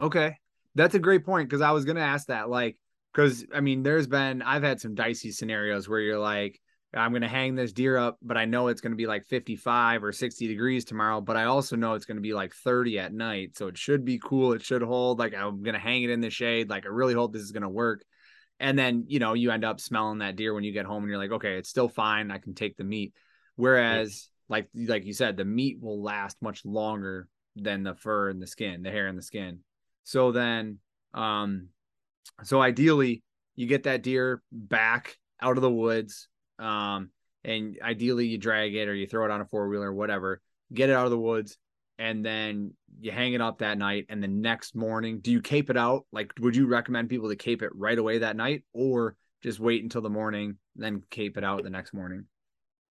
Okay, 0.00 0.36
that's 0.74 0.94
a 0.94 0.98
great 0.98 1.24
point 1.24 1.48
because 1.48 1.62
I 1.62 1.70
was 1.70 1.84
gonna 1.84 2.00
ask 2.00 2.26
that, 2.26 2.50
like, 2.50 2.76
because 3.12 3.46
I 3.54 3.60
mean, 3.60 3.82
there's 3.82 4.06
been 4.06 4.42
I've 4.42 4.64
had 4.64 4.80
some 4.80 4.94
dicey 4.94 5.30
scenarios 5.30 5.88
where 5.88 6.00
you're 6.00 6.18
like, 6.18 6.60
I'm 6.96 7.12
going 7.12 7.22
to 7.22 7.28
hang 7.28 7.54
this 7.54 7.72
deer 7.72 7.96
up, 7.96 8.18
but 8.22 8.36
I 8.36 8.44
know 8.44 8.68
it's 8.68 8.80
going 8.80 8.92
to 8.92 8.96
be 8.96 9.06
like 9.06 9.24
55 9.26 10.04
or 10.04 10.12
60 10.12 10.46
degrees 10.46 10.84
tomorrow, 10.84 11.20
but 11.20 11.36
I 11.36 11.44
also 11.44 11.76
know 11.76 11.94
it's 11.94 12.04
going 12.04 12.16
to 12.16 12.22
be 12.22 12.34
like 12.34 12.54
30 12.54 12.98
at 12.98 13.12
night. 13.12 13.56
So 13.56 13.68
it 13.68 13.78
should 13.78 14.04
be 14.04 14.20
cool. 14.22 14.52
It 14.52 14.62
should 14.62 14.82
hold. 14.82 15.18
Like 15.18 15.34
I'm 15.34 15.62
going 15.62 15.74
to 15.74 15.80
hang 15.80 16.02
it 16.02 16.10
in 16.10 16.20
the 16.20 16.30
shade. 16.30 16.70
Like 16.70 16.84
I 16.84 16.88
really 16.88 17.14
hope 17.14 17.32
this 17.32 17.42
is 17.42 17.52
going 17.52 17.62
to 17.62 17.68
work. 17.68 18.04
And 18.60 18.78
then, 18.78 19.04
you 19.08 19.18
know, 19.18 19.34
you 19.34 19.50
end 19.50 19.64
up 19.64 19.80
smelling 19.80 20.18
that 20.18 20.36
deer 20.36 20.54
when 20.54 20.64
you 20.64 20.72
get 20.72 20.86
home 20.86 21.02
and 21.02 21.10
you're 21.10 21.18
like, 21.18 21.32
okay, 21.32 21.56
it's 21.56 21.68
still 21.68 21.88
fine. 21.88 22.30
I 22.30 22.38
can 22.38 22.54
take 22.54 22.76
the 22.76 22.84
meat. 22.84 23.12
Whereas, 23.56 24.28
like, 24.48 24.68
like 24.74 25.04
you 25.04 25.12
said, 25.12 25.36
the 25.36 25.44
meat 25.44 25.78
will 25.80 26.02
last 26.02 26.36
much 26.40 26.64
longer 26.64 27.28
than 27.56 27.82
the 27.82 27.94
fur 27.94 28.30
and 28.30 28.40
the 28.40 28.46
skin, 28.46 28.82
the 28.82 28.90
hair 28.90 29.06
and 29.06 29.18
the 29.18 29.22
skin. 29.22 29.60
So 30.04 30.32
then, 30.32 30.78
um, 31.12 31.68
so 32.42 32.60
ideally, 32.60 33.22
you 33.56 33.66
get 33.66 33.84
that 33.84 34.02
deer 34.02 34.42
back 34.52 35.16
out 35.40 35.56
of 35.56 35.62
the 35.62 35.70
woods 35.70 36.28
um, 36.58 37.10
and 37.44 37.78
ideally 37.82 38.26
you 38.26 38.38
drag 38.38 38.74
it 38.74 38.88
or 38.88 38.94
you 38.94 39.06
throw 39.06 39.24
it 39.24 39.30
on 39.30 39.40
a 39.40 39.46
four 39.46 39.68
wheeler 39.68 39.90
or 39.90 39.94
whatever, 39.94 40.40
get 40.72 40.90
it 40.90 40.94
out 40.94 41.04
of 41.04 41.10
the 41.10 41.18
woods, 41.18 41.58
and 41.98 42.24
then 42.24 42.74
you 43.00 43.12
hang 43.12 43.34
it 43.34 43.40
up 43.40 43.58
that 43.58 43.78
night. 43.78 44.06
And 44.08 44.22
the 44.22 44.28
next 44.28 44.74
morning, 44.74 45.20
do 45.20 45.30
you 45.30 45.40
cape 45.40 45.70
it 45.70 45.76
out? 45.76 46.06
Like, 46.12 46.32
would 46.40 46.56
you 46.56 46.66
recommend 46.66 47.08
people 47.08 47.28
to 47.28 47.36
cape 47.36 47.62
it 47.62 47.70
right 47.74 47.98
away 47.98 48.18
that 48.18 48.36
night, 48.36 48.64
or 48.72 49.16
just 49.42 49.60
wait 49.60 49.82
until 49.82 50.00
the 50.00 50.10
morning, 50.10 50.56
then 50.74 51.02
cape 51.10 51.36
it 51.36 51.44
out 51.44 51.62
the 51.62 51.70
next 51.70 51.92
morning? 51.92 52.26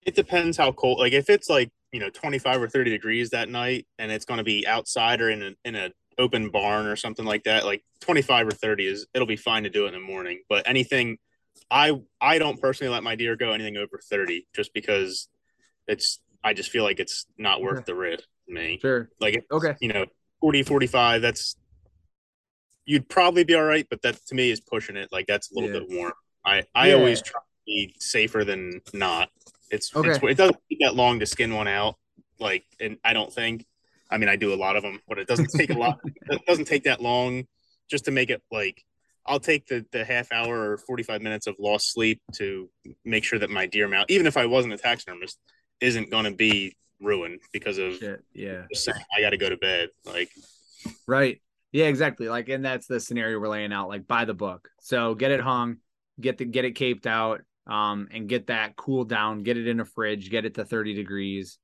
It 0.05 0.15
depends 0.15 0.57
how 0.57 0.73
cold. 0.73 0.99
Like, 0.99 1.13
if 1.13 1.31
it's 1.31 1.49
like 1.49 1.71
you 1.93 2.01
know 2.01 2.11
25 2.11 2.63
or 2.63 2.69
30 2.69 2.91
degrees 2.91 3.31
that 3.31 3.49
night, 3.49 3.87
and 3.99 4.13
it's 4.13 4.25
going 4.25 4.39
to 4.39 4.45
be 4.45 4.67
outside 4.67 5.21
or 5.21 5.31
in 5.31 5.43
a 5.43 5.53
in 5.65 5.75
a 5.75 5.91
open 6.19 6.51
barn 6.51 6.87
or 6.87 6.97
something 6.97 7.25
like 7.25 7.45
that, 7.45 7.65
like 7.65 7.83
25 8.01 8.49
or 8.49 8.51
30 8.53 8.87
is 8.87 9.07
it'll 9.15 9.27
be 9.27 9.37
fine 9.37 9.63
to 9.63 9.71
do 9.71 9.85
it 9.85 9.89
in 9.89 9.95
the 9.95 10.01
morning. 10.01 10.43
But 10.49 10.69
anything 10.69 11.19
I 11.71 12.01
I 12.21 12.39
don't 12.39 12.61
personally 12.61 12.93
let 12.93 13.03
my 13.03 13.17
deer 13.17 13.37
go 13.37 13.53
anything 13.53 13.77
over 13.77 13.99
30 14.03 14.47
just 14.55 14.75
because 14.75 15.29
it's 15.87 16.21
I 16.45 16.55
just 16.55 16.71
feel 16.71 16.85
like 16.85 17.01
it's 17.01 17.27
not 17.39 17.63
worth 17.63 17.85
the 17.87 17.95
risk 17.95 18.25
to 18.47 18.55
me. 18.55 18.79
Sure. 18.81 19.09
Like 19.21 19.45
okay. 19.51 19.77
You 19.81 19.93
know, 19.93 20.07
40 20.41 20.63
45 20.65 21.23
that's 21.23 21.57
you'd 22.85 23.09
probably 23.09 23.45
be 23.45 23.55
all 23.55 23.65
right, 23.65 23.87
but 23.89 24.03
that 24.03 24.19
to 24.27 24.35
me 24.35 24.51
is 24.51 24.61
pushing 24.61 24.97
it. 24.97 25.11
Like 25.13 25.27
that's 25.27 25.51
a 25.51 25.55
little 25.55 25.71
yeah. 25.71 25.81
bit 25.81 25.91
warm. 25.91 26.13
I 26.45 26.65
I 26.75 26.89
yeah. 26.89 26.95
always 26.95 27.23
try 27.23 27.41
to 27.41 27.47
be 27.67 27.95
safer 27.99 28.45
than 28.45 28.81
not. 28.93 29.31
It's, 29.71 29.95
okay. 29.97 30.11
it's 30.11 30.19
it 30.23 30.37
doesn't 30.37 30.59
take 30.69 30.81
that 30.81 30.95
long 30.95 31.21
to 31.21 31.27
skin 31.27 31.55
one 31.55 31.69
out. 31.69 31.97
Like, 32.39 32.65
and 32.81 32.99
I 33.05 33.15
don't 33.15 33.33
think. 33.33 33.65
I 34.11 34.19
mean, 34.19 34.29
I 34.29 34.37
do 34.37 34.53
a 34.53 34.57
lot 34.57 34.77
of 34.77 34.83
them, 34.83 35.01
but 35.09 35.19
it 35.19 35.27
doesn't 35.27 35.51
take 35.57 35.71
a 35.71 35.79
lot. 35.79 35.99
it 36.31 36.45
doesn't 36.47 36.67
take 36.67 36.85
that 36.85 37.01
long 37.01 37.47
just 37.91 38.05
to 38.05 38.11
make 38.11 38.29
it 38.29 38.43
like 38.51 38.85
I'll 39.27 39.41
take 39.41 39.66
the 39.66 39.85
the 39.93 40.05
half 40.05 40.33
hour 40.33 40.73
or 40.73 40.79
45 40.79 41.23
minutes 41.23 41.47
of 41.47 41.57
lost 41.59 41.93
sleep 41.93 42.20
to 42.35 42.68
make 43.05 43.25
sure 43.25 43.39
that 43.39 43.51
my 43.51 43.66
deer 43.66 43.89
mount, 43.89 44.11
even 44.11 44.27
if 44.27 44.37
I 44.37 44.47
wasn't 44.47 44.75
a 44.75 44.79
taxidermist, 44.79 45.39
isn't 45.81 46.11
going 46.11 46.25
to 46.25 46.33
be 46.33 46.77
ruined 47.01 47.41
because 47.53 47.79
of 47.79 47.95
Shit, 47.97 48.25
yeah. 48.33 48.62
I 49.14 49.20
got 49.20 49.31
to 49.31 49.37
go 49.37 49.49
to 49.49 49.57
bed. 49.57 49.91
Like, 50.05 50.31
right. 51.07 51.41
Yeah, 51.73 51.87
exactly. 51.87 52.29
Like, 52.29 52.49
and 52.49 52.64
that's 52.64 52.87
the 52.87 53.01
scenario 53.01 53.39
we're 53.39 53.49
laying 53.49 53.73
out, 53.73 53.89
like 53.89 54.07
by 54.07 54.25
the 54.25 54.35
book. 54.35 54.68
So 54.81 55.14
get 55.14 55.31
it 55.31 55.41
hung, 55.41 55.79
get 56.20 56.39
the 56.39 56.45
get 56.45 56.64
it 56.64 56.73
caped 56.73 57.07
out, 57.07 57.41
um, 57.66 58.09
and 58.11 58.29
get 58.29 58.49
that 58.49 58.77
cooled 58.77 59.09
down, 59.09 59.43
get 59.43 59.57
it 59.57 59.66
in 59.66 59.81
a 59.81 59.85
fridge, 59.85 60.31
get 60.31 60.45
it 60.45 60.55
to 60.55 60.64
30 60.64 60.95
degrees, 60.95 61.59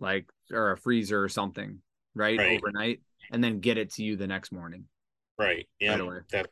like 0.00 0.28
or 0.52 0.72
a 0.72 0.76
freezer 0.76 1.22
or 1.22 1.28
something, 1.28 1.80
right? 2.14 2.38
right. 2.38 2.58
Overnight, 2.58 3.02
and 3.30 3.42
then 3.42 3.60
get 3.60 3.78
it 3.78 3.92
to 3.94 4.02
you 4.02 4.16
the 4.16 4.26
next 4.26 4.50
morning. 4.50 4.84
Right. 5.38 5.68
Yeah. 5.78 5.96
Right 5.98 6.22
that 6.30 6.48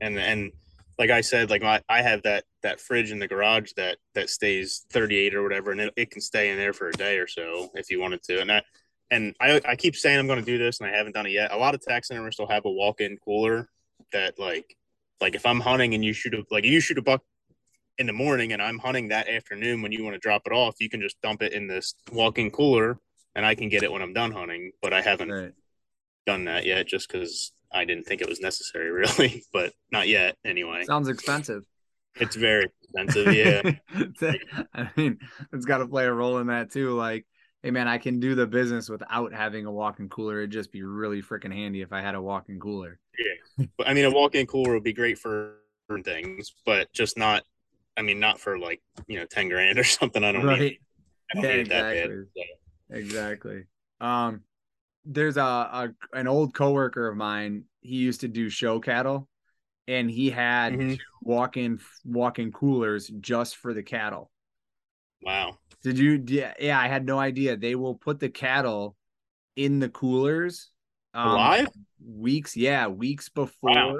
and 0.00 0.18
and 0.18 0.52
like 0.98 1.10
I 1.10 1.20
said, 1.20 1.50
like 1.50 1.62
I, 1.62 1.80
I 1.88 2.02
have 2.02 2.22
that 2.22 2.44
that 2.62 2.80
fridge 2.80 3.12
in 3.12 3.18
the 3.18 3.28
garage 3.28 3.72
that 3.76 3.98
that 4.14 4.30
stays 4.30 4.86
38 4.90 5.34
or 5.34 5.42
whatever, 5.42 5.72
and 5.72 5.80
it, 5.80 5.94
it 5.96 6.10
can 6.10 6.20
stay 6.20 6.50
in 6.50 6.56
there 6.56 6.72
for 6.72 6.88
a 6.88 6.92
day 6.92 7.18
or 7.18 7.26
so 7.26 7.70
if 7.74 7.90
you 7.90 8.00
wanted 8.00 8.22
to. 8.24 8.40
And 8.40 8.50
I 8.50 8.62
and 9.10 9.34
I, 9.40 9.60
I 9.64 9.76
keep 9.76 9.96
saying 9.96 10.18
I'm 10.18 10.26
going 10.26 10.40
to 10.40 10.44
do 10.44 10.58
this 10.58 10.80
and 10.80 10.88
I 10.88 10.96
haven't 10.96 11.12
done 11.12 11.26
it 11.26 11.32
yet. 11.32 11.52
A 11.52 11.56
lot 11.56 11.74
of 11.74 11.80
tax 11.80 12.08
taxidermists 12.08 12.40
will 12.40 12.48
have 12.48 12.64
a 12.64 12.70
walk-in 12.70 13.18
cooler 13.18 13.68
that 14.12 14.38
like, 14.38 14.76
like 15.20 15.34
if 15.34 15.46
I'm 15.46 15.60
hunting 15.60 15.94
and 15.94 16.04
you 16.04 16.12
shoot 16.12 16.34
a, 16.34 16.44
like 16.50 16.64
you 16.64 16.80
shoot 16.80 16.98
a 16.98 17.02
buck 17.02 17.22
in 17.98 18.06
the 18.06 18.12
morning 18.12 18.52
and 18.52 18.60
I'm 18.60 18.78
hunting 18.78 19.08
that 19.08 19.28
afternoon 19.28 19.80
when 19.80 19.92
you 19.92 20.02
want 20.02 20.14
to 20.14 20.20
drop 20.20 20.42
it 20.46 20.52
off, 20.52 20.76
you 20.80 20.88
can 20.88 21.00
just 21.00 21.20
dump 21.22 21.42
it 21.42 21.52
in 21.52 21.66
this 21.66 21.94
walk-in 22.12 22.50
cooler 22.50 22.98
and 23.34 23.46
I 23.46 23.54
can 23.54 23.68
get 23.68 23.82
it 23.82 23.92
when 23.92 24.02
I'm 24.02 24.12
done 24.12 24.32
hunting, 24.32 24.72
but 24.82 24.92
I 24.92 25.02
haven't 25.02 25.30
right. 25.30 25.52
done 26.26 26.44
that 26.46 26.66
yet 26.66 26.86
just 26.86 27.10
because 27.10 27.52
I 27.72 27.84
didn't 27.84 28.04
think 28.04 28.20
it 28.20 28.28
was 28.28 28.40
necessary 28.40 28.90
really, 28.90 29.44
but 29.52 29.72
not 29.90 30.08
yet 30.08 30.36
anyway. 30.44 30.84
Sounds 30.84 31.08
expensive. 31.08 31.62
It's 32.18 32.36
very 32.36 32.70
expensive, 32.82 33.34
yeah. 33.34 33.62
I 34.74 34.90
mean, 34.96 35.18
it's 35.52 35.66
got 35.66 35.78
to 35.78 35.86
play 35.86 36.06
a 36.06 36.12
role 36.12 36.38
in 36.38 36.46
that 36.46 36.70
too. 36.70 36.94
Like, 36.94 37.26
hey 37.62 37.70
man, 37.70 37.88
I 37.88 37.98
can 37.98 38.20
do 38.20 38.34
the 38.34 38.46
business 38.46 38.88
without 38.88 39.34
having 39.34 39.66
a 39.66 39.72
walk-in 39.72 40.08
cooler. 40.08 40.38
It'd 40.38 40.50
just 40.50 40.72
be 40.72 40.82
really 40.82 41.20
freaking 41.20 41.52
handy 41.52 41.82
if 41.82 41.92
I 41.92 42.00
had 42.00 42.14
a 42.14 42.22
walk-in 42.22 42.58
cooler. 42.58 42.98
Yeah, 43.18 43.66
but 43.76 43.88
I 43.88 43.94
mean, 43.94 44.06
a 44.06 44.10
walk-in 44.10 44.46
cooler 44.46 44.72
would 44.74 44.84
be 44.84 44.94
great 44.94 45.18
for 45.18 45.56
things, 46.04 46.52
but 46.64 46.92
just 46.92 47.18
not. 47.18 47.42
I 47.98 48.02
mean, 48.02 48.20
not 48.20 48.38
for 48.38 48.58
like 48.58 48.82
you 49.06 49.18
know 49.18 49.26
ten 49.26 49.48
grand 49.48 49.78
or 49.78 49.84
something. 49.84 50.24
I 50.24 50.32
don't 50.32 50.46
right. 50.46 50.60
need. 50.60 50.78
I 51.30 51.34
don't 51.34 51.44
yeah, 51.44 51.56
need 51.56 51.60
exactly. 51.60 52.00
Bad, 52.00 52.26
so. 52.36 52.96
Exactly. 52.96 53.64
Um, 54.00 54.42
there's 55.06 55.36
a, 55.36 55.42
a 55.42 55.88
an 56.12 56.26
old 56.26 56.54
coworker 56.54 57.08
of 57.08 57.16
mine. 57.16 57.64
He 57.80 57.96
used 57.96 58.22
to 58.22 58.28
do 58.28 58.50
show 58.50 58.80
cattle, 58.80 59.28
and 59.86 60.10
he 60.10 60.30
had 60.30 60.72
mm-hmm. 60.72 60.94
walk-in 61.22 61.78
walk-in 62.04 62.52
coolers 62.52 63.08
just 63.20 63.56
for 63.56 63.72
the 63.72 63.82
cattle. 63.82 64.30
Wow. 65.22 65.58
Did 65.82 65.98
you? 65.98 66.22
Yeah, 66.26 66.54
yeah, 66.58 66.80
I 66.80 66.88
had 66.88 67.06
no 67.06 67.18
idea. 67.18 67.56
They 67.56 67.74
will 67.74 67.94
put 67.94 68.20
the 68.20 68.28
cattle 68.28 68.96
in 69.54 69.78
the 69.78 69.88
coolers. 69.88 70.70
Um, 71.14 71.28
Alive? 71.28 71.68
Weeks, 72.04 72.56
yeah, 72.56 72.88
weeks 72.88 73.28
before, 73.28 73.70
wow. 73.70 73.98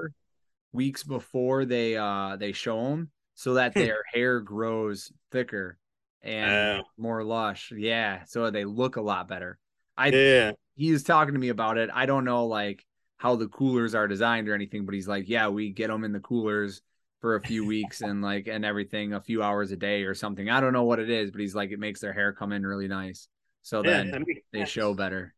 weeks 0.72 1.02
before 1.02 1.64
they 1.64 1.96
uh 1.96 2.36
they 2.36 2.52
show 2.52 2.90
them, 2.90 3.10
so 3.34 3.54
that 3.54 3.72
hmm. 3.72 3.80
their 3.80 4.02
hair 4.12 4.40
grows 4.40 5.12
thicker 5.32 5.78
and 6.22 6.80
uh, 6.80 6.82
more 6.98 7.24
lush. 7.24 7.72
Yeah, 7.74 8.24
so 8.24 8.50
they 8.50 8.64
look 8.64 8.96
a 8.96 9.00
lot 9.00 9.28
better. 9.28 9.58
I 9.96 10.08
yeah. 10.08 10.52
He 10.76 10.92
was 10.92 11.02
talking 11.02 11.34
to 11.34 11.40
me 11.40 11.48
about 11.48 11.78
it. 11.78 11.90
I 11.92 12.06
don't 12.06 12.24
know 12.24 12.46
like 12.46 12.84
how 13.16 13.36
the 13.36 13.48
coolers 13.48 13.94
are 13.94 14.06
designed 14.06 14.48
or 14.48 14.54
anything, 14.54 14.84
but 14.84 14.94
he's 14.94 15.08
like, 15.08 15.28
yeah, 15.28 15.48
we 15.48 15.70
get 15.70 15.88
them 15.88 16.04
in 16.04 16.12
the 16.12 16.20
coolers 16.20 16.82
for 17.20 17.36
a 17.36 17.40
few 17.40 17.66
weeks 17.66 18.02
and 18.02 18.22
like 18.22 18.46
and 18.46 18.64
everything 18.64 19.14
a 19.14 19.20
few 19.20 19.42
hours 19.42 19.72
a 19.72 19.76
day 19.76 20.02
or 20.02 20.14
something. 20.14 20.48
I 20.50 20.60
don't 20.60 20.72
know 20.72 20.84
what 20.84 20.98
it 20.98 21.10
is, 21.10 21.30
but 21.30 21.40
he's 21.40 21.54
like 21.54 21.70
it 21.70 21.78
makes 21.78 22.00
their 22.00 22.12
hair 22.12 22.32
come 22.32 22.52
in 22.52 22.64
really 22.64 22.88
nice. 22.88 23.28
So 23.62 23.82
yeah, 23.84 24.04
then 24.04 24.24
they 24.52 24.64
show 24.64 24.94
better. 24.94 25.34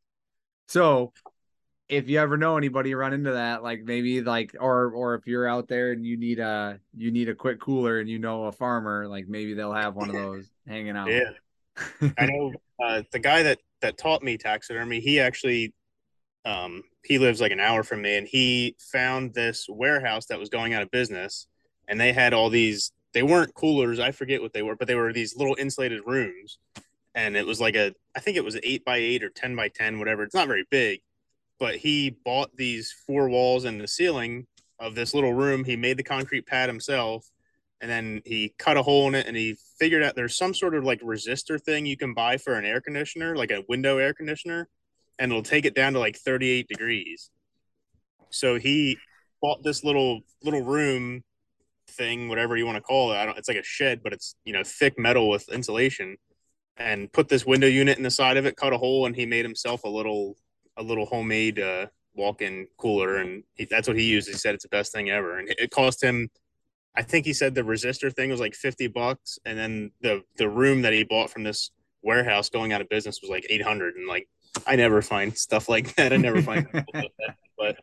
So 0.66 1.12
if 1.88 2.08
you 2.08 2.20
ever 2.20 2.36
know 2.36 2.58
anybody 2.58 2.94
run 2.94 3.14
into 3.14 3.32
that, 3.32 3.62
like 3.62 3.82
maybe 3.84 4.20
like 4.20 4.54
or 4.60 4.90
or 4.90 5.14
if 5.14 5.26
you're 5.26 5.48
out 5.48 5.68
there 5.68 5.92
and 5.92 6.04
you 6.04 6.16
need 6.16 6.38
a 6.38 6.78
you 6.94 7.10
need 7.10 7.28
a 7.28 7.34
quick 7.34 7.60
cooler 7.60 8.00
and 8.00 8.08
you 8.08 8.18
know 8.18 8.44
a 8.44 8.52
farmer, 8.52 9.08
like 9.08 9.26
maybe 9.28 9.54
they'll 9.54 9.72
have 9.72 9.94
one 9.94 10.10
of 10.10 10.14
those 10.16 10.50
hanging 10.66 10.96
out. 10.96 11.08
Yeah. 11.08 11.30
I 12.18 12.26
know 12.26 12.52
uh, 12.84 13.02
the 13.12 13.20
guy 13.20 13.44
that 13.44 13.60
that 13.80 13.98
taught 13.98 14.22
me 14.22 14.36
taxidermy, 14.36 15.00
he 15.00 15.20
actually 15.20 15.72
um 16.44 16.82
he 17.04 17.18
lives 17.18 17.40
like 17.40 17.52
an 17.52 17.60
hour 17.60 17.82
from 17.82 18.02
me 18.02 18.16
and 18.16 18.26
he 18.26 18.76
found 18.78 19.34
this 19.34 19.66
warehouse 19.68 20.26
that 20.26 20.38
was 20.38 20.48
going 20.48 20.72
out 20.72 20.82
of 20.82 20.90
business 20.90 21.46
and 21.88 22.00
they 22.00 22.12
had 22.12 22.32
all 22.32 22.48
these 22.48 22.92
they 23.12 23.22
weren't 23.22 23.54
coolers 23.54 23.98
i 23.98 24.10
forget 24.10 24.40
what 24.40 24.52
they 24.52 24.62
were 24.62 24.76
but 24.76 24.86
they 24.86 24.94
were 24.94 25.12
these 25.12 25.36
little 25.36 25.56
insulated 25.58 26.00
rooms 26.06 26.58
and 27.14 27.36
it 27.36 27.46
was 27.46 27.60
like 27.60 27.74
a 27.74 27.92
i 28.16 28.20
think 28.20 28.36
it 28.36 28.44
was 28.44 28.58
eight 28.62 28.84
by 28.84 28.96
eight 28.96 29.22
or 29.22 29.30
10 29.30 29.56
by 29.56 29.68
10 29.68 29.98
whatever 29.98 30.22
it's 30.22 30.34
not 30.34 30.48
very 30.48 30.64
big 30.70 31.00
but 31.58 31.76
he 31.76 32.10
bought 32.24 32.56
these 32.56 32.94
four 33.06 33.28
walls 33.28 33.64
and 33.64 33.80
the 33.80 33.88
ceiling 33.88 34.46
of 34.78 34.94
this 34.94 35.14
little 35.14 35.34
room 35.34 35.64
he 35.64 35.76
made 35.76 35.96
the 35.96 36.04
concrete 36.04 36.46
pad 36.46 36.68
himself 36.68 37.28
and 37.80 37.90
then 37.90 38.22
he 38.24 38.54
cut 38.58 38.76
a 38.76 38.82
hole 38.82 39.08
in 39.08 39.14
it 39.14 39.26
and 39.26 39.36
he 39.36 39.56
figured 39.78 40.02
out 40.02 40.16
there's 40.16 40.36
some 40.36 40.54
sort 40.54 40.74
of 40.74 40.84
like 40.84 41.00
resistor 41.00 41.60
thing 41.60 41.86
you 41.86 41.96
can 41.96 42.14
buy 42.14 42.36
for 42.36 42.54
an 42.54 42.64
air 42.64 42.80
conditioner 42.80 43.36
like 43.36 43.50
a 43.50 43.64
window 43.68 43.98
air 43.98 44.12
conditioner 44.12 44.68
and 45.18 45.30
it'll 45.30 45.42
take 45.42 45.64
it 45.64 45.74
down 45.74 45.92
to 45.92 45.98
like 45.98 46.16
38 46.16 46.68
degrees 46.68 47.30
so 48.30 48.58
he 48.58 48.98
bought 49.40 49.62
this 49.62 49.84
little 49.84 50.20
little 50.42 50.62
room 50.62 51.22
thing, 51.88 52.28
whatever 52.28 52.56
you 52.56 52.66
want 52.66 52.76
to 52.76 52.82
call 52.82 53.12
it. 53.12 53.16
I 53.16 53.24
don't. 53.24 53.38
It's 53.38 53.48
like 53.48 53.58
a 53.58 53.62
shed, 53.62 54.02
but 54.02 54.12
it's 54.12 54.34
you 54.44 54.52
know 54.52 54.62
thick 54.64 54.98
metal 54.98 55.28
with 55.28 55.48
insulation, 55.48 56.16
and 56.76 57.12
put 57.12 57.28
this 57.28 57.46
window 57.46 57.66
unit 57.66 57.98
in 57.98 58.04
the 58.04 58.10
side 58.10 58.36
of 58.36 58.46
it, 58.46 58.56
cut 58.56 58.72
a 58.72 58.78
hole, 58.78 59.06
and 59.06 59.16
he 59.16 59.26
made 59.26 59.44
himself 59.44 59.84
a 59.84 59.88
little 59.88 60.36
a 60.76 60.82
little 60.82 61.06
homemade 61.06 61.58
uh, 61.58 61.86
walk-in 62.14 62.66
cooler, 62.78 63.16
and 63.16 63.42
he, 63.54 63.64
that's 63.64 63.88
what 63.88 63.96
he 63.98 64.04
used. 64.04 64.28
He 64.28 64.34
said 64.34 64.54
it's 64.54 64.64
the 64.64 64.68
best 64.68 64.92
thing 64.92 65.10
ever, 65.10 65.38
and 65.38 65.48
it 65.48 65.70
cost 65.70 66.02
him. 66.02 66.28
I 66.98 67.02
think 67.02 67.26
he 67.26 67.32
said 67.32 67.54
the 67.54 67.62
resistor 67.62 68.12
thing 68.12 68.28
was 68.28 68.40
like 68.40 68.56
fifty 68.56 68.88
bucks, 68.88 69.38
and 69.44 69.56
then 69.56 69.92
the 70.00 70.24
the 70.36 70.48
room 70.48 70.82
that 70.82 70.92
he 70.92 71.04
bought 71.04 71.30
from 71.30 71.44
this 71.44 71.70
warehouse 72.02 72.48
going 72.48 72.72
out 72.72 72.80
of 72.80 72.88
business 72.88 73.20
was 73.22 73.30
like 73.30 73.46
eight 73.48 73.62
hundred, 73.62 73.94
and 73.94 74.08
like 74.08 74.28
I 74.66 74.74
never 74.74 75.00
find 75.00 75.36
stuff 75.38 75.68
like 75.68 75.94
that. 75.94 76.12
I 76.12 76.16
never 76.16 76.42
find 76.42 76.66
that, 76.72 77.36
but 77.56 77.76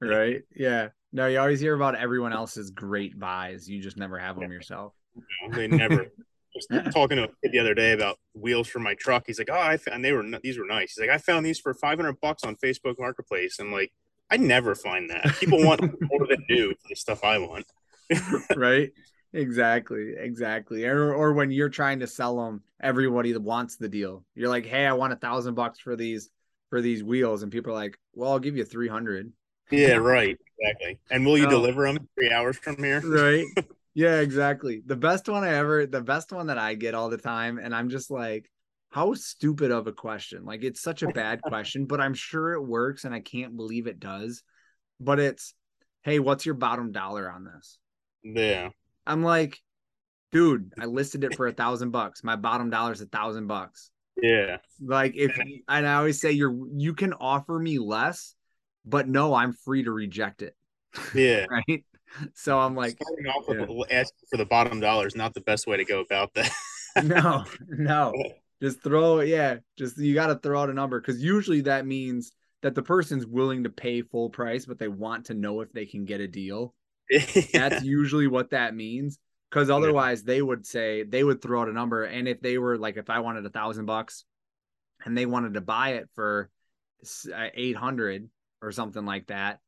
right, 0.00 0.42
yeah. 0.56 0.88
No, 1.12 1.28
you 1.28 1.38
always 1.38 1.60
hear 1.60 1.74
about 1.74 1.94
everyone 1.94 2.32
else's 2.32 2.72
great 2.72 3.16
buys. 3.16 3.68
You 3.68 3.80
just 3.80 3.96
never 3.96 4.18
have 4.18 4.40
them 4.40 4.50
yourself. 4.50 4.92
No, 5.14 5.56
they 5.56 5.68
never. 5.68 6.06
was 6.54 6.92
talking 6.92 7.16
to 7.18 7.24
a 7.24 7.28
kid 7.28 7.52
the 7.52 7.58
other 7.60 7.74
day 7.74 7.92
about 7.92 8.16
wheels 8.34 8.66
for 8.66 8.80
my 8.80 8.94
truck. 8.94 9.22
He's 9.26 9.38
like, 9.38 9.50
"Oh, 9.52 9.60
I 9.60 9.76
found 9.76 10.04
they 10.04 10.12
were 10.12 10.24
these 10.42 10.58
were 10.58 10.66
nice." 10.66 10.94
He's 10.94 11.06
like, 11.06 11.14
"I 11.14 11.18
found 11.18 11.46
these 11.46 11.60
for 11.60 11.74
500 11.74 12.20
bucks 12.20 12.42
on 12.42 12.56
Facebook 12.56 12.96
Marketplace." 12.98 13.58
I'm 13.60 13.70
like, 13.70 13.92
"I 14.30 14.36
never 14.36 14.74
find 14.74 15.10
that. 15.10 15.36
People 15.38 15.64
want 15.64 15.80
more 16.00 16.26
than 16.26 16.44
new 16.48 16.70
for 16.70 16.88
the 16.88 16.96
stuff 16.96 17.24
I 17.24 17.38
want." 17.38 17.66
right? 18.56 18.90
Exactly, 19.32 20.14
exactly. 20.16 20.84
Or 20.84 21.12
or 21.12 21.32
when 21.34 21.50
you're 21.50 21.68
trying 21.68 22.00
to 22.00 22.06
sell 22.06 22.36
them, 22.36 22.62
everybody 22.80 23.36
wants 23.36 23.76
the 23.76 23.88
deal. 23.88 24.24
You're 24.34 24.48
like, 24.48 24.66
"Hey, 24.66 24.86
I 24.86 24.92
want 24.92 25.12
a 25.12 25.16
thousand 25.16 25.54
bucks 25.54 25.78
for 25.78 25.96
these 25.96 26.30
for 26.70 26.80
these 26.80 27.02
wheels," 27.02 27.42
and 27.42 27.52
people 27.52 27.72
are 27.72 27.76
like, 27.76 27.98
"Well, 28.14 28.32
I'll 28.32 28.38
give 28.38 28.56
you 28.56 28.64
300." 28.64 29.32
Yeah, 29.70 29.96
right. 29.96 30.38
Exactly. 30.58 30.98
And 31.10 31.26
will 31.26 31.38
you 31.38 31.46
oh. 31.46 31.50
deliver 31.50 31.84
them 31.84 32.08
three 32.14 32.32
hours 32.32 32.56
from 32.56 32.82
here? 32.82 33.00
Right. 33.00 33.46
Yeah, 33.94 34.20
exactly. 34.20 34.80
The 34.86 34.94
best 34.94 35.28
one 35.28 35.42
I 35.42 35.54
ever, 35.54 35.84
the 35.84 36.00
best 36.00 36.30
one 36.30 36.46
that 36.46 36.58
I 36.58 36.74
get 36.74 36.94
all 36.94 37.08
the 37.08 37.18
time, 37.18 37.58
and 37.58 37.74
I'm 37.74 37.88
just 37.88 38.12
like, 38.12 38.48
how 38.90 39.14
stupid 39.14 39.70
of 39.70 39.86
a 39.86 39.92
question. 39.92 40.44
Like 40.44 40.64
it's 40.64 40.80
such 40.80 41.02
a 41.02 41.08
bad 41.14 41.42
question, 41.42 41.86
but 41.86 42.00
I'm 42.00 42.14
sure 42.14 42.52
it 42.52 42.62
works 42.62 43.04
and 43.04 43.14
I 43.14 43.20
can't 43.20 43.56
believe 43.56 43.86
it 43.86 44.00
does. 44.00 44.42
But 45.00 45.20
it's, 45.20 45.54
hey, 46.02 46.18
what's 46.18 46.46
your 46.46 46.54
bottom 46.54 46.92
dollar 46.92 47.30
on 47.30 47.44
this? 47.44 47.78
Yeah. 48.22 48.70
I'm 49.06 49.22
like, 49.22 49.60
dude, 50.32 50.72
I 50.78 50.84
listed 50.86 51.24
it 51.24 51.36
for 51.36 51.46
a 51.46 51.52
thousand 51.52 51.90
bucks. 51.90 52.24
My 52.24 52.36
bottom 52.36 52.70
dollar 52.70 52.92
is 52.92 53.00
a 53.00 53.06
thousand 53.06 53.46
bucks. 53.46 53.90
Yeah. 54.20 54.58
Like 54.84 55.16
if 55.16 55.38
and 55.68 55.86
I 55.86 55.94
always 55.94 56.20
say 56.20 56.32
you're 56.32 56.56
you 56.76 56.94
can 56.94 57.12
offer 57.12 57.58
me 57.58 57.78
less 57.78 58.34
but 58.88 59.08
no, 59.08 59.34
I'm 59.34 59.52
free 59.52 59.84
to 59.84 59.92
reject 59.92 60.42
it. 60.42 60.56
Yeah. 61.14 61.46
right. 61.50 61.84
So 62.34 62.58
I'm 62.58 62.74
like, 62.74 62.98
yeah. 63.22 63.32
asking 63.90 64.26
for 64.30 64.38
the 64.38 64.46
bottom 64.46 64.80
dollar 64.80 65.06
is 65.06 65.14
not 65.14 65.34
the 65.34 65.42
best 65.42 65.66
way 65.66 65.76
to 65.76 65.84
go 65.84 66.00
about 66.00 66.32
that. 66.34 66.50
no, 67.04 67.44
no. 67.68 68.14
Just 68.60 68.82
throw, 68.82 69.20
yeah, 69.20 69.56
just 69.76 69.98
you 69.98 70.14
got 70.14 70.28
to 70.28 70.36
throw 70.36 70.60
out 70.60 70.70
a 70.70 70.74
number 70.74 71.00
because 71.00 71.22
usually 71.22 71.62
that 71.62 71.86
means 71.86 72.32
that 72.62 72.74
the 72.74 72.82
person's 72.82 73.24
willing 73.26 73.64
to 73.64 73.70
pay 73.70 74.02
full 74.02 74.30
price, 74.30 74.66
but 74.66 74.78
they 74.78 74.88
want 74.88 75.26
to 75.26 75.34
know 75.34 75.60
if 75.60 75.72
they 75.72 75.86
can 75.86 76.04
get 76.04 76.20
a 76.20 76.26
deal. 76.26 76.74
Yeah. 77.08 77.24
That's 77.52 77.84
usually 77.84 78.26
what 78.26 78.50
that 78.50 78.74
means. 78.74 79.18
Because 79.50 79.70
otherwise, 79.70 80.20
yeah. 80.20 80.34
they 80.34 80.42
would 80.42 80.66
say 80.66 81.04
they 81.04 81.24
would 81.24 81.40
throw 81.40 81.62
out 81.62 81.68
a 81.68 81.72
number, 81.72 82.04
and 82.04 82.28
if 82.28 82.40
they 82.40 82.58
were 82.58 82.76
like, 82.76 82.98
if 82.98 83.08
I 83.08 83.20
wanted 83.20 83.46
a 83.46 83.50
thousand 83.50 83.86
bucks, 83.86 84.24
and 85.04 85.16
they 85.16 85.24
wanted 85.24 85.54
to 85.54 85.60
buy 85.60 85.90
it 85.90 86.08
for 86.14 86.50
uh, 87.32 87.46
eight 87.54 87.76
hundred, 87.76 88.28
or 88.62 88.72
something 88.72 89.04
like 89.04 89.26
that 89.28 89.60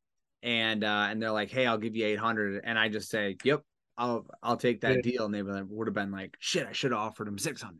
and 0.43 0.83
uh 0.83 1.07
and 1.09 1.21
they're 1.21 1.31
like 1.31 1.51
hey 1.51 1.65
i'll 1.65 1.77
give 1.77 1.95
you 1.95 2.05
800 2.05 2.61
and 2.63 2.77
i 2.77 2.89
just 2.89 3.09
say 3.09 3.37
yep 3.43 3.61
i'll 3.97 4.25
i'll 4.41 4.57
take 4.57 4.81
that 4.81 5.03
deal 5.03 5.25
and 5.25 5.33
they 5.33 5.41
would 5.41 5.87
have 5.87 5.93
been 5.93 6.11
like 6.11 6.35
shit 6.39 6.67
i 6.67 6.71
should 6.71 6.91
have 6.91 6.99
offered 6.99 7.27
him 7.27 7.37
600 7.37 7.75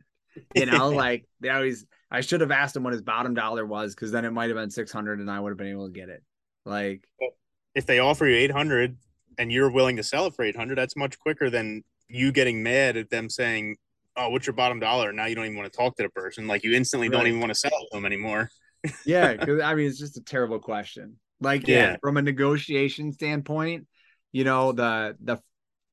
you 0.54 0.66
know 0.66 0.88
like 1.04 1.26
they 1.40 1.48
always 1.48 1.86
i 2.10 2.20
should 2.20 2.40
have 2.40 2.50
asked 2.50 2.76
him 2.76 2.82
what 2.82 2.92
his 2.92 3.02
bottom 3.02 3.34
dollar 3.34 3.64
was 3.66 3.94
because 3.94 4.10
then 4.10 4.24
it 4.24 4.30
might 4.30 4.48
have 4.48 4.56
been 4.56 4.70
600 4.70 5.20
and 5.20 5.30
i 5.30 5.38
would 5.38 5.50
have 5.50 5.58
been 5.58 5.68
able 5.68 5.86
to 5.86 5.92
get 5.92 6.08
it 6.08 6.22
like 6.64 7.06
if 7.74 7.86
they 7.86 7.98
offer 7.98 8.26
you 8.26 8.36
800 8.36 8.96
and 9.38 9.50
you're 9.50 9.70
willing 9.70 9.96
to 9.96 10.02
sell 10.02 10.26
it 10.26 10.34
for 10.34 10.44
800 10.44 10.76
that's 10.76 10.96
much 10.96 11.18
quicker 11.18 11.50
than 11.50 11.82
you 12.08 12.32
getting 12.32 12.62
mad 12.62 12.96
at 12.96 13.10
them 13.10 13.28
saying 13.28 13.76
oh 14.16 14.28
what's 14.28 14.46
your 14.46 14.54
bottom 14.54 14.80
dollar 14.80 15.12
now 15.12 15.26
you 15.26 15.34
don't 15.34 15.46
even 15.46 15.56
want 15.56 15.72
to 15.72 15.76
talk 15.76 15.96
to 15.96 16.02
the 16.02 16.10
person 16.10 16.46
like 16.46 16.64
you 16.64 16.74
instantly 16.74 17.08
right. 17.08 17.16
don't 17.16 17.26
even 17.26 17.40
want 17.40 17.50
to 17.50 17.58
sell 17.58 17.70
to 17.70 17.88
them 17.92 18.04
anymore 18.04 18.50
yeah, 19.04 19.32
because 19.36 19.60
I 19.60 19.74
mean 19.74 19.86
it's 19.86 19.98
just 19.98 20.16
a 20.16 20.22
terrible 20.22 20.58
question. 20.58 21.16
Like, 21.40 21.66
yeah. 21.66 21.76
yeah, 21.76 21.96
from 22.00 22.16
a 22.16 22.22
negotiation 22.22 23.12
standpoint, 23.12 23.86
you 24.30 24.44
know, 24.44 24.72
the 24.72 25.16
the 25.22 25.38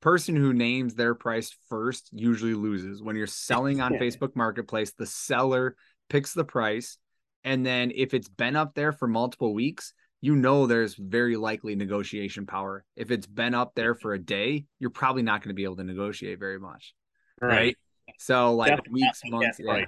person 0.01 0.35
who 0.35 0.53
names 0.53 0.95
their 0.95 1.15
price 1.15 1.55
first 1.69 2.09
usually 2.11 2.53
loses. 2.53 3.01
When 3.01 3.15
you're 3.15 3.27
selling 3.27 3.81
on 3.81 3.93
yeah. 3.93 3.99
Facebook 3.99 4.35
Marketplace, 4.35 4.93
the 4.97 5.05
seller 5.05 5.75
picks 6.09 6.33
the 6.33 6.45
price. 6.45 6.97
And 7.43 7.65
then 7.65 7.91
if 7.95 8.13
it's 8.13 8.29
been 8.29 8.55
up 8.55 8.75
there 8.75 8.91
for 8.91 9.07
multiple 9.07 9.53
weeks, 9.53 9.93
you 10.21 10.35
know 10.35 10.67
there's 10.67 10.95
very 10.95 11.37
likely 11.37 11.75
negotiation 11.75 12.45
power. 12.45 12.83
If 12.95 13.11
it's 13.11 13.27
been 13.27 13.53
up 13.53 13.73
there 13.75 13.95
for 13.95 14.13
a 14.13 14.19
day, 14.19 14.65
you're 14.79 14.89
probably 14.89 15.21
not 15.21 15.41
going 15.41 15.49
to 15.49 15.55
be 15.55 15.63
able 15.63 15.77
to 15.77 15.83
negotiate 15.83 16.39
very 16.39 16.59
much. 16.59 16.93
Right. 17.41 17.49
right? 17.49 17.77
So 18.17 18.53
like 18.55 18.81
weeks, 18.91 19.21
months, 19.25 19.59
yeah. 19.59 19.85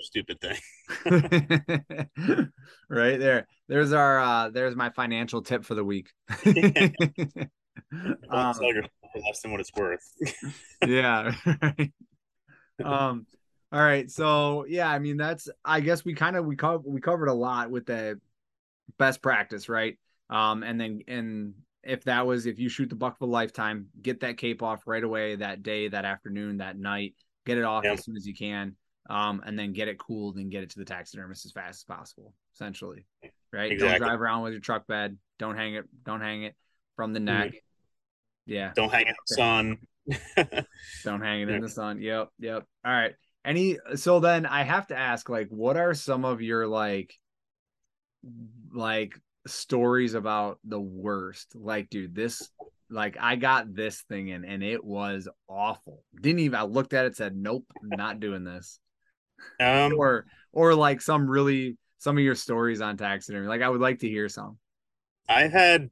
Stupid 0.00 0.40
thing. 0.40 0.56
right 2.88 3.20
there. 3.20 3.46
There's 3.68 3.92
our 3.92 4.18
uh 4.18 4.48
there's 4.48 4.74
my 4.74 4.90
financial 4.90 5.42
tip 5.42 5.64
for 5.64 5.74
the 5.74 5.84
week. 5.84 6.10
um, 8.30 8.54
sell 8.54 8.72
your 8.72 8.82
for 8.82 8.97
less 9.14 9.40
than 9.40 9.52
what 9.52 9.60
it's 9.60 9.72
worth. 9.74 10.00
yeah. 10.86 11.32
Right. 11.44 11.92
Um 12.84 13.26
all 13.70 13.80
right. 13.80 14.10
So 14.10 14.64
yeah, 14.68 14.88
I 14.88 14.98
mean 14.98 15.16
that's 15.16 15.48
I 15.64 15.80
guess 15.80 16.04
we 16.04 16.14
kind 16.14 16.36
of 16.36 16.46
we 16.46 16.56
co- 16.56 16.82
we 16.84 17.00
covered 17.00 17.28
a 17.28 17.34
lot 17.34 17.70
with 17.70 17.86
the 17.86 18.20
best 18.98 19.22
practice, 19.22 19.68
right? 19.68 19.98
Um 20.30 20.62
and 20.62 20.80
then 20.80 21.02
and 21.08 21.54
if 21.82 22.04
that 22.04 22.26
was 22.26 22.46
if 22.46 22.58
you 22.58 22.68
shoot 22.68 22.88
the 22.88 22.96
buck 22.96 23.16
of 23.20 23.28
a 23.28 23.30
lifetime, 23.30 23.88
get 24.00 24.20
that 24.20 24.36
cape 24.36 24.62
off 24.62 24.82
right 24.86 25.02
away 25.02 25.36
that 25.36 25.62
day, 25.62 25.88
that 25.88 26.04
afternoon, 26.04 26.58
that 26.58 26.78
night, 26.78 27.14
get 27.46 27.58
it 27.58 27.64
off 27.64 27.84
yep. 27.84 27.94
as 27.94 28.04
soon 28.04 28.16
as 28.16 28.26
you 28.26 28.34
can. 28.34 28.76
Um, 29.10 29.42
and 29.46 29.58
then 29.58 29.72
get 29.72 29.88
it 29.88 29.98
cooled 29.98 30.36
and 30.36 30.50
get 30.50 30.62
it 30.62 30.70
to 30.70 30.78
the 30.78 30.84
taxidermist 30.84 31.46
as 31.46 31.52
fast 31.52 31.80
as 31.80 31.84
possible, 31.84 32.34
essentially. 32.54 33.06
Right. 33.50 33.72
Exactly. 33.72 33.98
Don't 33.98 34.06
drive 34.06 34.20
around 34.20 34.42
with 34.42 34.52
your 34.52 34.60
truck 34.60 34.86
bed. 34.86 35.16
Don't 35.38 35.56
hang 35.56 35.76
it, 35.76 35.86
don't 36.04 36.20
hang 36.20 36.42
it 36.42 36.54
from 36.94 37.14
the 37.14 37.20
neck. 37.20 37.48
Mm-hmm. 37.48 37.56
Yeah. 38.48 38.72
Don't 38.76 38.90
hang 38.90 39.06
it 39.06 39.08
in 39.08 39.14
the 39.28 39.34
sun. 39.34 39.78
Don't 41.04 41.20
hang 41.20 41.42
it 41.42 41.50
in 41.50 41.60
the 41.60 41.68
sun. 41.68 42.00
Yep. 42.00 42.28
Yep. 42.40 42.64
All 42.84 42.92
right. 42.92 43.14
Any 43.44 43.78
so 43.94 44.20
then 44.20 44.46
I 44.46 44.62
have 44.62 44.88
to 44.88 44.96
ask, 44.96 45.28
like, 45.28 45.48
what 45.50 45.76
are 45.76 45.94
some 45.94 46.24
of 46.24 46.42
your 46.42 46.66
like 46.66 47.14
like 48.72 49.14
stories 49.46 50.14
about 50.14 50.58
the 50.64 50.80
worst? 50.80 51.54
Like, 51.54 51.90
dude, 51.90 52.14
this 52.14 52.50
like 52.90 53.16
I 53.20 53.36
got 53.36 53.74
this 53.74 54.02
thing 54.08 54.28
in 54.28 54.44
and 54.44 54.62
it 54.62 54.82
was 54.82 55.28
awful. 55.48 56.02
Didn't 56.20 56.40
even 56.40 56.58
I 56.58 56.62
looked 56.62 56.94
at 56.94 57.04
it, 57.06 57.16
said, 57.16 57.36
Nope, 57.36 57.66
not 57.82 58.18
doing 58.20 58.44
this. 58.44 58.80
Um 59.60 59.92
or 59.96 60.24
or 60.52 60.74
like 60.74 61.00
some 61.00 61.28
really 61.28 61.76
some 61.98 62.16
of 62.16 62.24
your 62.24 62.34
stories 62.34 62.80
on 62.80 62.96
taxidermy. 62.96 63.46
Like 63.46 63.62
I 63.62 63.68
would 63.68 63.80
like 63.80 64.00
to 64.00 64.08
hear 64.08 64.28
some. 64.28 64.58
I've 65.28 65.52
had 65.52 65.90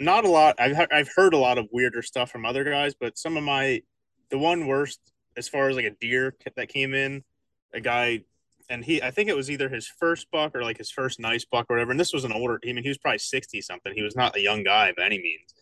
not 0.00 0.24
a 0.24 0.28
lot. 0.28 0.56
I've 0.58 0.86
I've 0.90 1.10
heard 1.14 1.34
a 1.34 1.38
lot 1.38 1.58
of 1.58 1.68
weirder 1.70 2.02
stuff 2.02 2.30
from 2.30 2.44
other 2.46 2.64
guys, 2.64 2.94
but 2.98 3.18
some 3.18 3.36
of 3.36 3.44
my 3.44 3.82
the 4.30 4.38
one 4.38 4.66
worst 4.66 5.00
as 5.36 5.48
far 5.48 5.68
as 5.68 5.76
like 5.76 5.84
a 5.84 5.90
deer 5.90 6.34
that 6.56 6.68
came 6.68 6.94
in, 6.94 7.22
a 7.72 7.80
guy 7.80 8.22
and 8.68 8.84
he 8.84 9.02
I 9.02 9.10
think 9.10 9.28
it 9.28 9.36
was 9.36 9.50
either 9.50 9.68
his 9.68 9.86
first 9.86 10.30
buck 10.30 10.54
or 10.54 10.62
like 10.62 10.78
his 10.78 10.90
first 10.90 11.20
nice 11.20 11.44
buck 11.44 11.66
or 11.68 11.76
whatever. 11.76 11.90
And 11.90 12.00
this 12.00 12.12
was 12.12 12.24
an 12.24 12.32
older. 12.32 12.58
I 12.64 12.72
mean, 12.72 12.82
he 12.82 12.88
was 12.88 12.98
probably 12.98 13.18
sixty 13.18 13.60
something. 13.60 13.92
He 13.94 14.02
was 14.02 14.16
not 14.16 14.36
a 14.36 14.40
young 14.40 14.64
guy 14.64 14.92
by 14.96 15.04
any 15.04 15.18
means. 15.18 15.54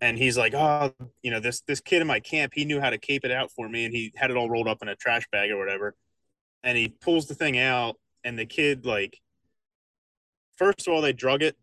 And 0.00 0.16
he's 0.16 0.38
like, 0.38 0.54
oh, 0.54 0.92
you 1.22 1.30
know, 1.30 1.40
this 1.40 1.60
this 1.62 1.80
kid 1.80 2.02
in 2.02 2.08
my 2.08 2.20
camp, 2.20 2.52
he 2.54 2.64
knew 2.64 2.80
how 2.80 2.90
to 2.90 2.98
cape 2.98 3.24
it 3.24 3.30
out 3.30 3.50
for 3.52 3.68
me, 3.68 3.84
and 3.84 3.94
he 3.94 4.12
had 4.16 4.30
it 4.30 4.36
all 4.36 4.50
rolled 4.50 4.68
up 4.68 4.78
in 4.82 4.88
a 4.88 4.96
trash 4.96 5.26
bag 5.30 5.50
or 5.50 5.58
whatever. 5.58 5.94
And 6.62 6.76
he 6.76 6.88
pulls 6.88 7.26
the 7.26 7.34
thing 7.34 7.58
out, 7.58 7.96
and 8.24 8.38
the 8.38 8.46
kid 8.46 8.86
like, 8.86 9.20
first 10.56 10.86
of 10.86 10.94
all, 10.94 11.00
they 11.00 11.12
drug 11.12 11.42
it 11.42 11.56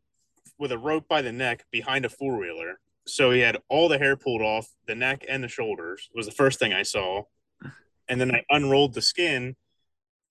with 0.58 0.72
a 0.72 0.78
rope 0.78 1.08
by 1.08 1.22
the 1.22 1.32
neck 1.32 1.66
behind 1.72 2.06
a 2.06 2.10
four 2.10 2.38
wheeler. 2.38 2.80
So 3.08 3.32
he 3.32 3.42
had 3.42 3.58
all 3.70 3.88
the 3.88 3.98
hair 3.98 4.16
pulled 4.16 4.42
off 4.42 4.68
the 4.88 4.96
neck 4.96 5.26
and 5.30 5.44
the 5.44 5.48
shoulders 5.48 6.10
was 6.16 6.26
the 6.26 6.32
first 6.32 6.60
thing 6.60 6.74
I 6.74 6.84
saw. 6.84 7.24
And 8.08 8.20
then 8.20 8.34
I 8.34 8.44
unrolled 8.50 8.94
the 8.94 9.02
skin 9.02 9.56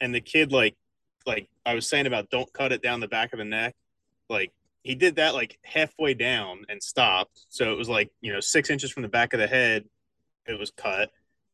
and 0.01 0.15
the 0.15 0.21
kid 0.21 0.53
like 0.53 0.77
like 1.27 1.49
I 1.65 1.75
was 1.75 1.89
saying 1.89 2.07
about 2.07 2.31
don't 2.31 2.53
cut 2.53 2.73
it 2.73 2.83
down 2.83 3.01
the 3.01 3.09
back 3.09 3.33
of 3.33 3.39
the 3.39 3.45
neck. 3.45 3.75
Like 4.29 4.53
he 4.83 4.95
did 4.95 5.17
that 5.17 5.35
like 5.35 5.59
halfway 5.63 6.15
down 6.15 6.65
and 6.69 6.83
stopped. 6.83 7.47
So 7.49 7.73
it 7.73 7.77
was 7.77 7.89
like, 7.89 8.11
you 8.21 8.33
know, 8.33 8.41
six 8.41 8.71
inches 8.71 8.91
from 8.91 9.03
the 9.03 9.09
back 9.09 9.33
of 9.33 9.41
the 9.41 9.47
head, 9.47 9.85
it 10.47 10.59
was 10.59 10.71
cut. 10.71 11.11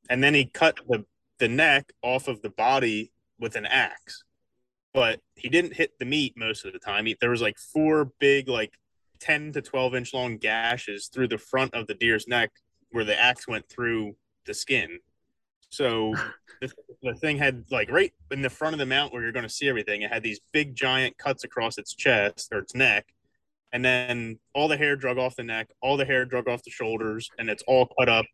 And 0.08 0.22
then 0.22 0.34
he 0.34 0.46
cut 0.46 0.78
the, 0.88 1.04
the 1.38 1.48
neck 1.48 1.92
off 2.02 2.26
of 2.26 2.42
the 2.42 2.50
body 2.50 3.12
with 3.38 3.54
an 3.54 3.66
axe 3.66 4.24
but 4.92 5.20
he 5.36 5.48
didn't 5.48 5.74
hit 5.74 5.98
the 5.98 6.04
meat 6.04 6.34
most 6.36 6.64
of 6.64 6.72
the 6.72 6.78
time. 6.78 7.06
He, 7.06 7.16
there 7.20 7.30
was 7.30 7.42
like 7.42 7.58
four 7.58 8.12
big, 8.18 8.48
like 8.48 8.78
10 9.20 9.52
to 9.52 9.62
12 9.62 9.94
inch 9.94 10.14
long 10.14 10.36
gashes 10.36 11.08
through 11.08 11.28
the 11.28 11.38
front 11.38 11.74
of 11.74 11.86
the 11.86 11.94
deer's 11.94 12.26
neck 12.26 12.50
where 12.90 13.04
the 13.04 13.18
axe 13.18 13.46
went 13.46 13.68
through 13.68 14.16
the 14.46 14.54
skin. 14.54 14.98
So 15.68 16.14
the, 16.60 16.70
the 17.02 17.14
thing 17.14 17.38
had 17.38 17.64
like 17.70 17.90
right 17.90 18.12
in 18.30 18.42
the 18.42 18.50
front 18.50 18.74
of 18.74 18.78
the 18.78 18.86
mount 18.86 19.12
where 19.12 19.22
you're 19.22 19.32
going 19.32 19.44
to 19.44 19.48
see 19.48 19.68
everything, 19.68 20.02
it 20.02 20.12
had 20.12 20.22
these 20.22 20.40
big 20.52 20.74
giant 20.74 21.16
cuts 21.18 21.44
across 21.44 21.78
its 21.78 21.94
chest 21.94 22.48
or 22.52 22.58
its 22.58 22.74
neck. 22.74 23.06
And 23.72 23.84
then 23.84 24.40
all 24.52 24.66
the 24.66 24.76
hair 24.76 24.96
drug 24.96 25.16
off 25.16 25.36
the 25.36 25.44
neck, 25.44 25.70
all 25.80 25.96
the 25.96 26.04
hair 26.04 26.24
drug 26.24 26.48
off 26.48 26.64
the 26.64 26.72
shoulders, 26.72 27.30
and 27.38 27.48
it's 27.48 27.62
all 27.68 27.88
cut 27.96 28.08
up 28.08 28.26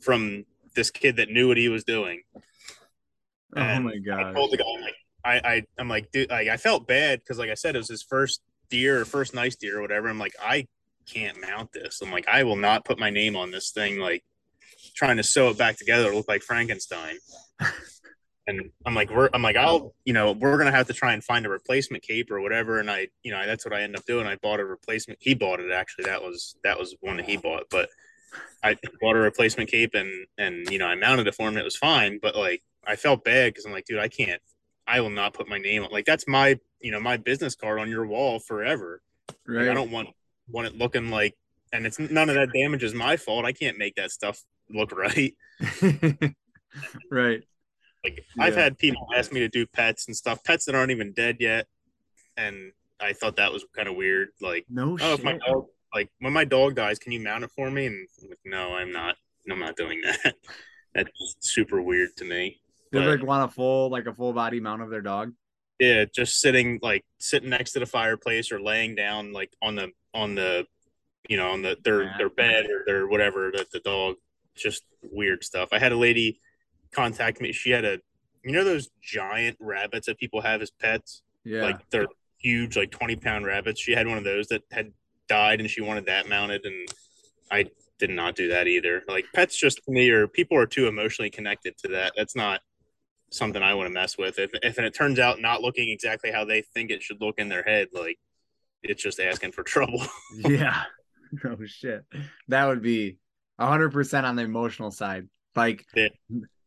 from 0.00 0.46
this 0.74 0.90
kid 0.90 1.16
that 1.16 1.28
knew 1.28 1.48
what 1.48 1.58
he 1.58 1.68
was 1.68 1.84
doing. 1.84 2.22
Oh 2.34 3.60
and 3.60 3.84
oh 3.84 3.88
my 3.88 3.98
god! 3.98 4.26
I 4.26 4.32
told 4.32 4.50
the 4.50 4.56
guy, 4.56 4.64
like, 4.80 4.94
I, 5.24 5.40
I 5.44 5.62
I'm 5.78 5.88
like, 5.88 6.10
dude, 6.12 6.30
like 6.30 6.48
I 6.48 6.56
felt 6.56 6.86
bad 6.86 7.20
because 7.20 7.38
like 7.38 7.50
I 7.50 7.54
said, 7.54 7.74
it 7.74 7.78
was 7.78 7.88
his 7.88 8.02
first 8.02 8.40
deer 8.70 9.00
or 9.00 9.04
first 9.04 9.34
nice 9.34 9.56
deer 9.56 9.78
or 9.78 9.82
whatever. 9.82 10.08
I'm 10.08 10.18
like, 10.18 10.34
I 10.42 10.66
can't 11.06 11.40
mount 11.40 11.72
this. 11.72 12.00
I'm 12.02 12.10
like, 12.10 12.28
I 12.28 12.44
will 12.44 12.56
not 12.56 12.84
put 12.84 12.98
my 12.98 13.10
name 13.10 13.36
on 13.36 13.50
this 13.50 13.70
thing. 13.70 13.98
Like 13.98 14.24
trying 14.94 15.16
to 15.16 15.22
sew 15.22 15.48
it 15.50 15.58
back 15.58 15.76
together, 15.76 16.14
look 16.14 16.28
like 16.28 16.42
Frankenstein. 16.42 17.18
and 18.46 18.70
I'm 18.86 18.94
like, 18.94 19.10
we're, 19.10 19.28
I'm 19.32 19.42
like, 19.42 19.56
I'll, 19.56 19.94
you 20.04 20.12
know, 20.12 20.32
we're 20.32 20.58
gonna 20.58 20.72
have 20.72 20.86
to 20.88 20.94
try 20.94 21.12
and 21.12 21.22
find 21.22 21.46
a 21.46 21.50
replacement 21.50 22.02
cape 22.02 22.30
or 22.30 22.40
whatever. 22.40 22.78
And 22.78 22.90
I, 22.90 23.08
you 23.22 23.32
know, 23.32 23.44
that's 23.46 23.64
what 23.64 23.74
I 23.74 23.82
ended 23.82 23.98
up 23.98 24.06
doing. 24.06 24.26
I 24.26 24.36
bought 24.36 24.60
a 24.60 24.64
replacement. 24.64 25.18
He 25.22 25.34
bought 25.34 25.60
it 25.60 25.70
actually. 25.72 26.04
That 26.04 26.22
was 26.22 26.56
that 26.64 26.78
was 26.78 26.96
one 27.00 27.16
that 27.16 27.26
he 27.26 27.36
bought, 27.36 27.64
but 27.70 27.88
I 28.62 28.76
bought 29.00 29.16
a 29.16 29.20
replacement 29.20 29.70
cape 29.70 29.94
and 29.94 30.26
and 30.36 30.70
you 30.70 30.78
know 30.78 30.86
I 30.86 30.94
mounted 30.94 31.26
it 31.26 31.34
for 31.34 31.48
him. 31.48 31.56
It 31.56 31.64
was 31.64 31.76
fine, 31.76 32.18
but 32.20 32.36
like 32.36 32.62
I 32.86 32.96
felt 32.96 33.24
bad 33.24 33.52
because 33.52 33.66
I'm 33.66 33.72
like, 33.72 33.84
dude, 33.84 33.98
I 33.98 34.08
can't 34.08 34.40
I 34.88 35.00
will 35.00 35.10
not 35.10 35.34
put 35.34 35.48
my 35.48 35.58
name 35.58 35.84
on 35.84 35.90
like 35.90 36.06
that's 36.06 36.26
my 36.26 36.58
you 36.80 36.90
know 36.90 37.00
my 37.00 37.16
business 37.16 37.54
card 37.54 37.78
on 37.78 37.88
your 37.88 38.06
wall 38.06 38.38
forever. 38.40 39.02
Right. 39.46 39.62
Like, 39.62 39.70
I 39.70 39.74
don't 39.74 39.90
want 39.90 40.08
want 40.48 40.66
it 40.66 40.76
looking 40.76 41.10
like 41.10 41.36
and 41.72 41.86
it's 41.86 41.98
none 41.98 42.28
of 42.28 42.34
that 42.36 42.52
damage 42.52 42.82
is 42.82 42.94
my 42.94 43.16
fault. 43.16 43.44
I 43.44 43.52
can't 43.52 43.78
make 43.78 43.96
that 43.96 44.10
stuff 44.10 44.42
look 44.70 44.92
right. 44.96 45.34
right. 47.10 47.42
Like 48.04 48.24
yeah. 48.36 48.44
I've 48.44 48.54
had 48.54 48.78
people 48.78 49.06
ask 49.14 49.32
me 49.32 49.40
to 49.40 49.48
do 49.48 49.66
pets 49.66 50.06
and 50.06 50.16
stuff, 50.16 50.42
pets 50.44 50.64
that 50.66 50.74
aren't 50.74 50.90
even 50.90 51.12
dead 51.12 51.36
yet, 51.40 51.66
and 52.36 52.72
I 53.00 53.12
thought 53.12 53.36
that 53.36 53.52
was 53.52 53.64
kind 53.74 53.88
of 53.88 53.96
weird. 53.96 54.28
Like, 54.40 54.66
no, 54.68 54.92
oh, 54.92 54.96
shit. 54.96 55.18
if 55.18 55.24
my 55.24 55.38
dog, 55.38 55.66
like 55.94 56.10
when 56.20 56.32
my 56.32 56.44
dog 56.44 56.74
dies, 56.74 56.98
can 56.98 57.12
you 57.12 57.20
mount 57.20 57.44
it 57.44 57.50
for 57.50 57.70
me? 57.70 57.86
And 57.86 58.08
like, 58.28 58.38
no, 58.44 58.74
I'm 58.74 58.92
not. 58.92 59.16
I'm 59.50 59.58
not 59.58 59.76
doing 59.76 60.00
that. 60.02 60.34
That's 60.94 61.36
super 61.40 61.80
weird 61.80 62.16
to 62.18 62.24
me. 62.24 62.60
They 62.92 63.04
like 63.04 63.22
want 63.22 63.50
a 63.50 63.54
full 63.54 63.90
like 63.90 64.06
a 64.06 64.14
full 64.14 64.32
body 64.32 64.60
mount 64.60 64.82
of 64.82 64.90
their 64.90 65.02
dog. 65.02 65.32
Yeah, 65.78 66.04
just 66.12 66.40
sitting 66.40 66.78
like 66.82 67.04
sitting 67.18 67.50
next 67.50 67.72
to 67.72 67.80
the 67.80 67.86
fireplace 67.86 68.50
or 68.50 68.60
laying 68.60 68.94
down 68.94 69.32
like 69.32 69.52
on 69.62 69.76
the 69.76 69.92
on 70.14 70.34
the 70.34 70.66
you 71.28 71.36
know 71.36 71.50
on 71.50 71.62
the 71.62 71.76
their 71.84 72.04
yeah. 72.04 72.14
their 72.18 72.30
bed 72.30 72.66
or 72.66 72.82
their 72.86 73.06
whatever 73.06 73.52
that 73.54 73.70
the 73.70 73.80
dog 73.80 74.16
just 74.56 74.82
weird 75.02 75.44
stuff. 75.44 75.68
I 75.72 75.78
had 75.78 75.92
a 75.92 75.96
lady 75.96 76.40
contact 76.92 77.40
me. 77.40 77.52
She 77.52 77.70
had 77.70 77.84
a 77.84 77.98
you 78.42 78.52
know 78.52 78.64
those 78.64 78.88
giant 79.02 79.56
rabbits 79.60 80.06
that 80.06 80.18
people 80.18 80.40
have 80.40 80.62
as 80.62 80.70
pets. 80.70 81.22
Yeah, 81.44 81.62
like 81.62 81.88
they're 81.90 82.06
huge, 82.38 82.76
like 82.76 82.90
twenty 82.90 83.16
pound 83.16 83.46
rabbits. 83.46 83.80
She 83.80 83.92
had 83.92 84.06
one 84.06 84.18
of 84.18 84.24
those 84.24 84.48
that 84.48 84.62
had 84.72 84.92
died, 85.28 85.60
and 85.60 85.70
she 85.70 85.80
wanted 85.80 86.06
that 86.06 86.28
mounted, 86.28 86.64
and 86.64 86.88
I 87.50 87.66
did 87.98 88.10
not 88.10 88.36
do 88.36 88.48
that 88.48 88.66
either. 88.66 89.02
Like 89.08 89.26
pets, 89.34 89.56
just 89.56 89.84
to 89.84 89.90
me, 89.90 90.10
or 90.10 90.26
people 90.26 90.56
are 90.56 90.66
too 90.66 90.88
emotionally 90.88 91.30
connected 91.30 91.76
to 91.78 91.88
that. 91.88 92.12
That's 92.16 92.36
not 92.36 92.60
something 93.30 93.62
I 93.62 93.74
want 93.74 93.86
to 93.86 93.92
mess 93.92 94.16
with. 94.16 94.38
If 94.38 94.50
if 94.62 94.78
it 94.78 94.94
turns 94.94 95.18
out 95.18 95.40
not 95.40 95.62
looking 95.62 95.88
exactly 95.88 96.30
how 96.30 96.44
they 96.44 96.62
think 96.62 96.90
it 96.90 97.02
should 97.02 97.20
look 97.20 97.38
in 97.38 97.48
their 97.48 97.62
head, 97.62 97.88
like 97.92 98.18
it's 98.82 99.02
just 99.02 99.20
asking 99.20 99.52
for 99.52 99.62
trouble. 99.64 100.02
yeah. 100.36 100.82
Oh 101.44 101.58
shit. 101.66 102.06
That 102.48 102.64
would 102.68 102.80
be 102.80 103.18
hundred 103.60 103.92
percent 103.92 104.24
on 104.24 104.34
the 104.34 104.44
emotional 104.44 104.90
side. 104.90 105.28
Like 105.54 105.84
yeah. 105.94 106.08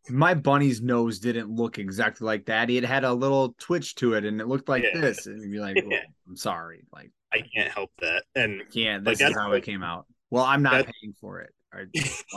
my 0.08 0.36
bunny's 0.36 0.84
nose 0.84 1.18
didn't 1.18 1.50
look 1.50 1.80
exactly 1.80 2.26
like 2.26 2.46
that. 2.46 2.70
He 2.70 2.80
had 2.80 3.04
a 3.04 3.12
little 3.12 3.56
twitch 3.58 3.96
to 3.96 4.14
it 4.14 4.24
and 4.24 4.40
it 4.40 4.48
looked 4.48 4.70
like 4.70 4.84
yeah. 4.84 5.02
this. 5.02 5.26
And 5.26 5.42
you'd 5.42 5.52
be 5.52 5.60
like, 5.60 5.78
well, 5.88 6.00
I'm 6.28 6.36
sorry. 6.36 6.84
Like 6.94 7.10
I 7.34 7.40
can't 7.40 7.72
help 7.72 7.90
that. 8.02 8.26
And 8.36 8.62
yeah, 8.72 9.00
this 9.00 9.20
like, 9.20 9.32
is 9.32 9.36
how 9.36 9.52
it 9.54 9.64
came 9.64 9.82
out. 9.82 10.06
Well, 10.30 10.44
I'm 10.44 10.62
not 10.62 10.86
paying 10.86 11.16
for 11.20 11.40
it. 11.40 11.56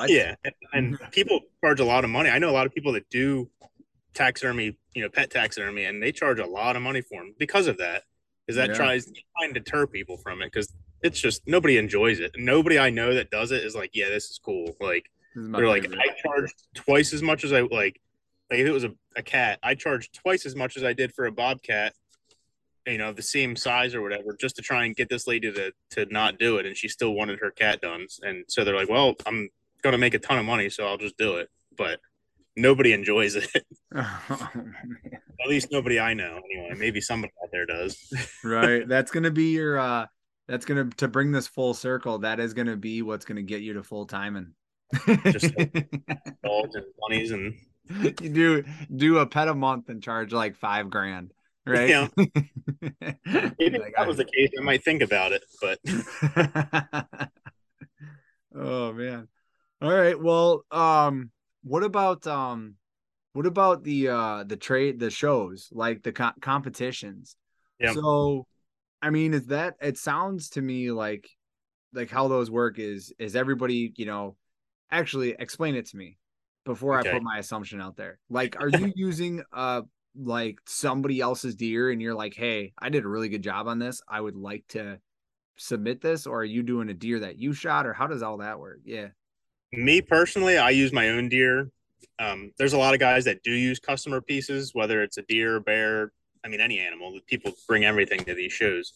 yeah. 0.06 0.34
And 0.72 0.98
people 1.10 1.40
charge 1.62 1.80
a 1.80 1.84
lot 1.84 2.04
of 2.04 2.10
money. 2.10 2.30
I 2.30 2.38
know 2.38 2.48
a 2.48 2.52
lot 2.52 2.64
of 2.64 2.72
people 2.72 2.92
that 2.92 3.06
do 3.10 3.50
taxidermy, 4.14 4.76
you 4.94 5.02
know, 5.02 5.08
pet 5.08 5.30
taxidermy, 5.30 5.84
and 5.84 6.02
they 6.02 6.12
charge 6.12 6.38
a 6.38 6.46
lot 6.46 6.76
of 6.76 6.82
money 6.82 7.00
for 7.00 7.20
them 7.20 7.34
because 7.38 7.66
of 7.66 7.78
that. 7.78 8.04
Because 8.46 8.56
that 8.56 8.70
yeah. 8.70 8.74
tries 8.74 9.12
trying 9.38 9.54
to 9.54 9.60
deter 9.60 9.86
people 9.86 10.18
from 10.18 10.42
it 10.42 10.52
because 10.52 10.72
it's 11.02 11.18
just 11.18 11.46
nobody 11.46 11.78
enjoys 11.78 12.20
it. 12.20 12.32
Nobody 12.36 12.78
I 12.78 12.90
know 12.90 13.14
that 13.14 13.30
does 13.30 13.52
it 13.52 13.64
is 13.64 13.74
like, 13.74 13.90
yeah, 13.94 14.08
this 14.08 14.30
is 14.30 14.38
cool. 14.42 14.76
Like 14.80 15.06
they're 15.34 15.68
like, 15.68 15.90
I 15.92 16.14
charge 16.22 16.54
twice 16.74 17.12
as 17.12 17.22
much 17.22 17.44
as 17.44 17.52
I 17.52 17.60
like. 17.60 18.00
like 18.50 18.60
if 18.60 18.66
it 18.66 18.72
was 18.72 18.84
a, 18.84 18.92
a 19.16 19.22
cat, 19.22 19.58
I 19.62 19.74
charge 19.74 20.12
twice 20.12 20.46
as 20.46 20.54
much 20.54 20.76
as 20.76 20.84
I 20.84 20.92
did 20.92 21.12
for 21.14 21.26
a 21.26 21.32
bobcat, 21.32 21.94
you 22.86 22.98
know, 22.98 23.12
the 23.12 23.22
same 23.22 23.56
size 23.56 23.94
or 23.94 24.02
whatever, 24.02 24.36
just 24.38 24.56
to 24.56 24.62
try 24.62 24.84
and 24.84 24.94
get 24.94 25.08
this 25.08 25.26
lady 25.26 25.50
to 25.52 25.72
to 25.90 26.06
not 26.12 26.38
do 26.38 26.58
it, 26.58 26.66
and 26.66 26.76
she 26.76 26.88
still 26.88 27.14
wanted 27.14 27.40
her 27.40 27.50
cat 27.50 27.80
done, 27.80 28.06
and 28.22 28.44
so 28.48 28.62
they're 28.62 28.76
like, 28.76 28.90
well, 28.90 29.14
I'm 29.26 29.48
gonna 29.82 29.98
make 29.98 30.14
a 30.14 30.18
ton 30.18 30.38
of 30.38 30.44
money, 30.44 30.68
so 30.68 30.86
I'll 30.86 30.98
just 30.98 31.16
do 31.16 31.36
it, 31.36 31.48
but 31.76 32.00
nobody 32.56 32.92
enjoys 32.92 33.36
it. 33.36 33.48
Oh, 33.96 34.50
At 35.42 35.48
least 35.48 35.68
nobody 35.70 36.00
I 36.00 36.14
know, 36.14 36.40
anyway. 36.50 36.74
Maybe 36.76 37.00
somebody 37.00 37.32
out 37.42 37.50
there 37.52 37.66
does. 37.66 38.12
right. 38.44 38.88
That's 38.88 39.10
gonna 39.10 39.30
be 39.30 39.52
your 39.52 39.78
uh 39.78 40.06
that's 40.48 40.64
gonna 40.64 40.86
to 40.96 41.08
bring 41.08 41.32
this 41.32 41.46
full 41.46 41.74
circle. 41.74 42.20
That 42.20 42.40
is 42.40 42.54
gonna 42.54 42.76
be 42.76 43.02
what's 43.02 43.24
gonna 43.24 43.42
get 43.42 43.60
you 43.60 43.74
to 43.74 43.82
full 43.82 44.06
time 44.06 44.36
and 44.36 44.52
Just 45.32 45.56
like 45.58 45.90
dogs 46.42 46.74
and 46.74 46.84
bunnies 47.00 47.30
and 47.30 47.54
you 48.00 48.10
do 48.10 48.64
do 48.94 49.18
a 49.18 49.26
pet 49.26 49.48
a 49.48 49.54
month 49.54 49.90
and 49.90 50.02
charge 50.02 50.32
like 50.32 50.56
five 50.56 50.88
grand, 50.88 51.32
right? 51.66 51.90
Yeah. 51.90 52.08
Maybe 52.16 53.78
like, 53.78 53.94
that 53.96 54.06
was 54.06 54.16
the 54.16 54.24
case. 54.24 54.50
I 54.58 54.62
might 54.62 54.82
think 54.82 55.02
about 55.02 55.32
it, 55.32 55.44
but 55.60 55.78
oh 58.54 58.92
man. 58.92 59.28
All 59.82 59.92
right. 59.92 60.18
Well, 60.18 60.64
um, 60.70 61.30
what 61.64 61.82
about 61.82 62.26
um, 62.26 62.74
what 63.32 63.46
about 63.46 63.82
the 63.82 64.08
uh 64.08 64.44
the 64.44 64.56
trade 64.56 65.00
the 65.00 65.10
shows 65.10 65.68
like 65.72 66.02
the 66.02 66.12
co- 66.12 66.32
competitions? 66.40 67.36
Yeah. 67.80 67.94
So, 67.94 68.46
I 69.02 69.10
mean, 69.10 69.34
is 69.34 69.46
that 69.46 69.74
it 69.80 69.98
sounds 69.98 70.50
to 70.50 70.62
me 70.62 70.92
like 70.92 71.28
like 71.92 72.10
how 72.10 72.28
those 72.28 72.50
work 72.50 72.78
is 72.78 73.12
is 73.18 73.34
everybody 73.34 73.92
you 73.96 74.06
know 74.06 74.36
actually 74.90 75.34
explain 75.38 75.74
it 75.74 75.86
to 75.86 75.96
me 75.96 76.18
before 76.64 76.98
okay. 76.98 77.10
I 77.10 77.12
put 77.12 77.22
my 77.22 77.38
assumption 77.38 77.80
out 77.80 77.96
there. 77.96 78.18
Like, 78.28 78.60
are 78.60 78.68
you 78.68 78.92
using 78.96 79.42
uh 79.52 79.82
like 80.16 80.58
somebody 80.66 81.20
else's 81.20 81.56
deer 81.56 81.90
and 81.90 82.00
you're 82.00 82.14
like, 82.14 82.34
hey, 82.34 82.72
I 82.78 82.88
did 82.88 83.04
a 83.04 83.08
really 83.08 83.28
good 83.28 83.42
job 83.42 83.66
on 83.66 83.78
this. 83.78 84.00
I 84.08 84.20
would 84.20 84.36
like 84.36 84.64
to 84.68 85.00
submit 85.56 86.00
this, 86.00 86.26
or 86.26 86.40
are 86.40 86.44
you 86.44 86.62
doing 86.62 86.88
a 86.88 86.94
deer 86.94 87.20
that 87.20 87.38
you 87.38 87.52
shot, 87.52 87.86
or 87.86 87.92
how 87.92 88.06
does 88.06 88.22
all 88.22 88.38
that 88.38 88.60
work? 88.60 88.80
Yeah. 88.84 89.08
Me 89.76 90.00
personally, 90.00 90.58
I 90.58 90.70
use 90.70 90.92
my 90.92 91.10
own 91.10 91.28
deer. 91.28 91.70
Um, 92.18 92.52
there's 92.58 92.72
a 92.72 92.78
lot 92.78 92.94
of 92.94 93.00
guys 93.00 93.24
that 93.24 93.42
do 93.42 93.52
use 93.52 93.78
customer 93.78 94.20
pieces, 94.20 94.74
whether 94.74 95.02
it's 95.02 95.18
a 95.18 95.22
deer, 95.22 95.60
bear, 95.60 96.12
I 96.44 96.48
mean 96.48 96.60
any 96.60 96.78
animal. 96.78 97.18
People 97.26 97.52
bring 97.66 97.84
everything 97.84 98.24
to 98.24 98.34
these 98.34 98.52
shows, 98.52 98.92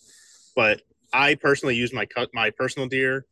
but 0.54 0.82
I 1.12 1.34
personally 1.34 1.74
use 1.76 1.92
my 1.92 2.06
cut 2.06 2.30
my 2.32 2.50
personal 2.50 2.88
deer 2.88 3.26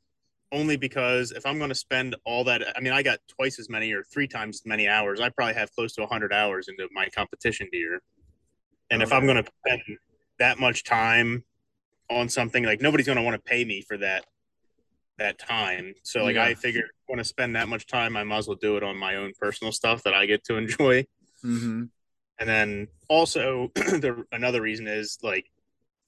only 0.53 0.77
because 0.77 1.33
if 1.33 1.45
I'm 1.45 1.59
going 1.59 1.71
to 1.71 1.75
spend 1.75 2.17
all 2.25 2.45
that, 2.45 2.63
I 2.77 2.81
mean, 2.81 2.93
I 2.93 3.03
got 3.03 3.19
twice 3.29 3.59
as 3.59 3.69
many 3.69 3.93
or 3.93 4.05
three 4.05 4.29
times 4.29 4.61
as 4.61 4.67
many 4.67 4.89
hours. 4.89 5.21
I 5.21 5.29
probably 5.29 5.55
have 5.55 5.73
close 5.73 5.95
to 5.95 6.03
100 6.03 6.33
hours 6.33 6.69
into 6.69 6.89
my 6.93 7.09
competition 7.09 7.69
deer. 7.73 8.01
And 8.91 9.03
okay. 9.03 9.09
if 9.09 9.13
I'm 9.13 9.27
going 9.27 9.43
to 9.43 9.51
spend 9.67 9.83
that 10.39 10.61
much 10.61 10.85
time 10.85 11.45
on 12.09 12.29
something, 12.29 12.65
like 12.65 12.81
nobody's 12.81 13.07
going 13.07 13.17
to 13.17 13.23
want 13.23 13.35
to 13.35 13.51
pay 13.51 13.65
me 13.65 13.83
for 13.83 13.99
that 13.99 14.25
that 15.19 15.39
time. 15.39 15.95
So 16.03 16.23
like 16.23 16.37
yeah. 16.37 16.45
I 16.45 16.55
figure 16.55 16.85
want 17.09 17.21
to 17.21 17.25
spend 17.25 17.57
that 17.57 17.69
much 17.69 17.87
time, 17.87 18.17
I 18.17 18.25
might 18.25 18.39
as 18.39 18.49
well 18.49 18.59
do 18.61 18.77
it 18.77 18.83
on 18.83 18.97
my 18.97 19.17
own 19.17 19.33
personal 19.39 19.73
stuff 19.73 20.03
that 20.03 20.15
I 20.15 20.27
get 20.27 20.45
to 20.45 20.57
enjoy. 20.57 21.07
Mm-hmm. 21.45 21.85
And 22.39 22.49
then 22.49 22.89
also 23.09 23.71
the 23.75 24.25
another 24.33 24.61
reason 24.61 24.87
is 24.87 25.19
like 25.23 25.47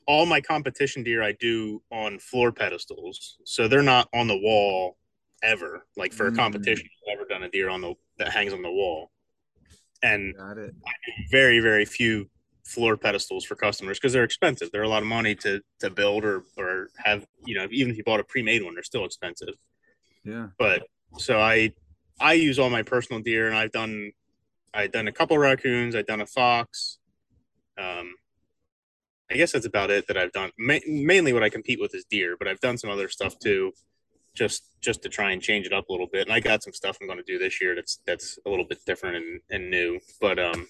all 0.06 0.26
my 0.26 0.40
competition 0.40 1.02
deer 1.02 1.22
I 1.22 1.32
do 1.32 1.82
on 1.90 2.18
floor 2.18 2.52
pedestals, 2.52 3.36
so 3.44 3.68
they're 3.68 3.82
not 3.82 4.08
on 4.14 4.26
the 4.26 4.38
wall 4.38 4.96
ever. 5.42 5.86
Like 5.96 6.12
for 6.12 6.26
a 6.26 6.34
competition. 6.34 6.86
I've 6.86 7.18
never 7.18 7.28
done 7.28 7.42
a 7.42 7.50
deer 7.50 7.68
on 7.68 7.80
the 7.80 7.94
that 8.18 8.30
hangs 8.30 8.52
on 8.52 8.62
the 8.62 8.70
wall, 8.70 9.10
and 10.02 10.34
very 11.30 11.60
very 11.60 11.84
few 11.84 12.28
floor 12.68 12.96
pedestals 12.96 13.44
for 13.44 13.54
customers 13.54 13.98
because 13.98 14.12
they're 14.12 14.24
expensive. 14.24 14.70
They're 14.70 14.82
a 14.82 14.88
lot 14.88 15.02
of 15.02 15.08
money 15.08 15.34
to 15.36 15.60
to 15.80 15.90
build 15.90 16.24
or 16.24 16.44
or 16.56 16.88
have. 16.96 17.26
You 17.46 17.54
know, 17.54 17.66
even 17.70 17.90
if 17.90 17.96
you 17.96 18.04
bought 18.04 18.20
a 18.20 18.24
pre-made 18.24 18.62
one, 18.62 18.74
they're 18.74 18.82
still 18.82 19.04
expensive. 19.04 19.54
Yeah. 20.24 20.48
But 20.58 20.86
so 21.18 21.40
I 21.40 21.72
I 22.20 22.34
use 22.34 22.58
all 22.58 22.70
my 22.70 22.82
personal 22.82 23.22
deer, 23.22 23.48
and 23.48 23.56
I've 23.56 23.72
done 23.72 24.12
I've 24.74 24.92
done 24.92 25.08
a 25.08 25.12
couple 25.12 25.38
raccoons. 25.38 25.94
I've 25.94 26.06
done 26.06 26.20
a 26.20 26.26
fox. 26.26 26.98
Um, 27.78 28.14
I 29.30 29.34
guess 29.34 29.52
that's 29.52 29.66
about 29.66 29.90
it 29.90 30.06
that 30.08 30.16
I've 30.16 30.32
done. 30.32 30.50
Ma- 30.58 30.78
mainly, 30.86 31.32
what 31.32 31.42
I 31.42 31.50
compete 31.50 31.80
with 31.80 31.94
is 31.94 32.04
deer, 32.10 32.36
but 32.38 32.48
I've 32.48 32.60
done 32.60 32.78
some 32.78 32.90
other 32.90 33.08
stuff 33.08 33.38
too, 33.38 33.72
just 34.34 34.64
just 34.80 35.02
to 35.02 35.08
try 35.08 35.32
and 35.32 35.42
change 35.42 35.66
it 35.66 35.72
up 35.72 35.88
a 35.88 35.92
little 35.92 36.08
bit. 36.10 36.26
And 36.26 36.32
I 36.32 36.40
got 36.40 36.62
some 36.62 36.72
stuff 36.72 36.98
I'm 37.00 37.06
going 37.06 37.18
to 37.18 37.24
do 37.24 37.38
this 37.38 37.60
year 37.60 37.74
that's 37.74 38.00
that's 38.06 38.38
a 38.46 38.50
little 38.50 38.64
bit 38.66 38.78
different 38.86 39.16
and, 39.16 39.40
and 39.50 39.70
new. 39.70 40.00
But 40.20 40.38
um, 40.38 40.66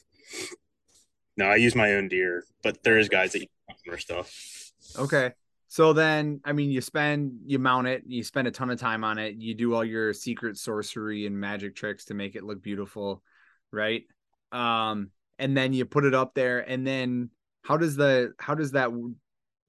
no, 1.39 1.47
I 1.47 1.57
use 1.57 1.77
my 1.77 1.95
own 1.95 2.09
deer, 2.09 2.45
but 2.65 2.83
there 2.83 2.99
is 2.99 3.09
guys 3.09 3.33
that 3.33 3.39
use 3.39 3.49
customer 3.71 3.99
stuff. 3.99 4.73
Okay. 4.99 5.33
So 5.69 5.93
then, 5.93 6.41
I 6.45 6.53
mean, 6.53 6.71
you 6.71 6.81
spend, 6.81 7.41
you 7.47 7.61
mount 7.61 7.87
it, 7.87 8.03
you 8.07 8.25
spend 8.25 8.49
a 8.49 8.51
ton 8.51 8.71
of 8.71 8.81
time 8.81 9.05
on 9.05 9.19
it, 9.19 9.37
you 9.37 9.55
do 9.55 9.75
all 9.75 9.85
your 9.85 10.13
secret 10.13 10.57
sorcery 10.57 11.27
and 11.27 11.39
magic 11.39 11.77
tricks 11.77 12.07
to 12.07 12.15
make 12.15 12.35
it 12.35 12.43
look 12.43 12.61
beautiful, 12.61 13.23
right? 13.71 14.03
Um, 14.51 15.11
and 15.39 15.57
then 15.57 15.73
you 15.73 15.85
put 15.85 16.05
it 16.05 16.15
up 16.15 16.35
there, 16.35 16.59
and 16.69 16.85
then 16.85 17.31
how 17.63 17.77
does 17.77 17.95
the 17.95 18.33
how 18.41 18.55
does 18.57 18.73
that 18.73 18.91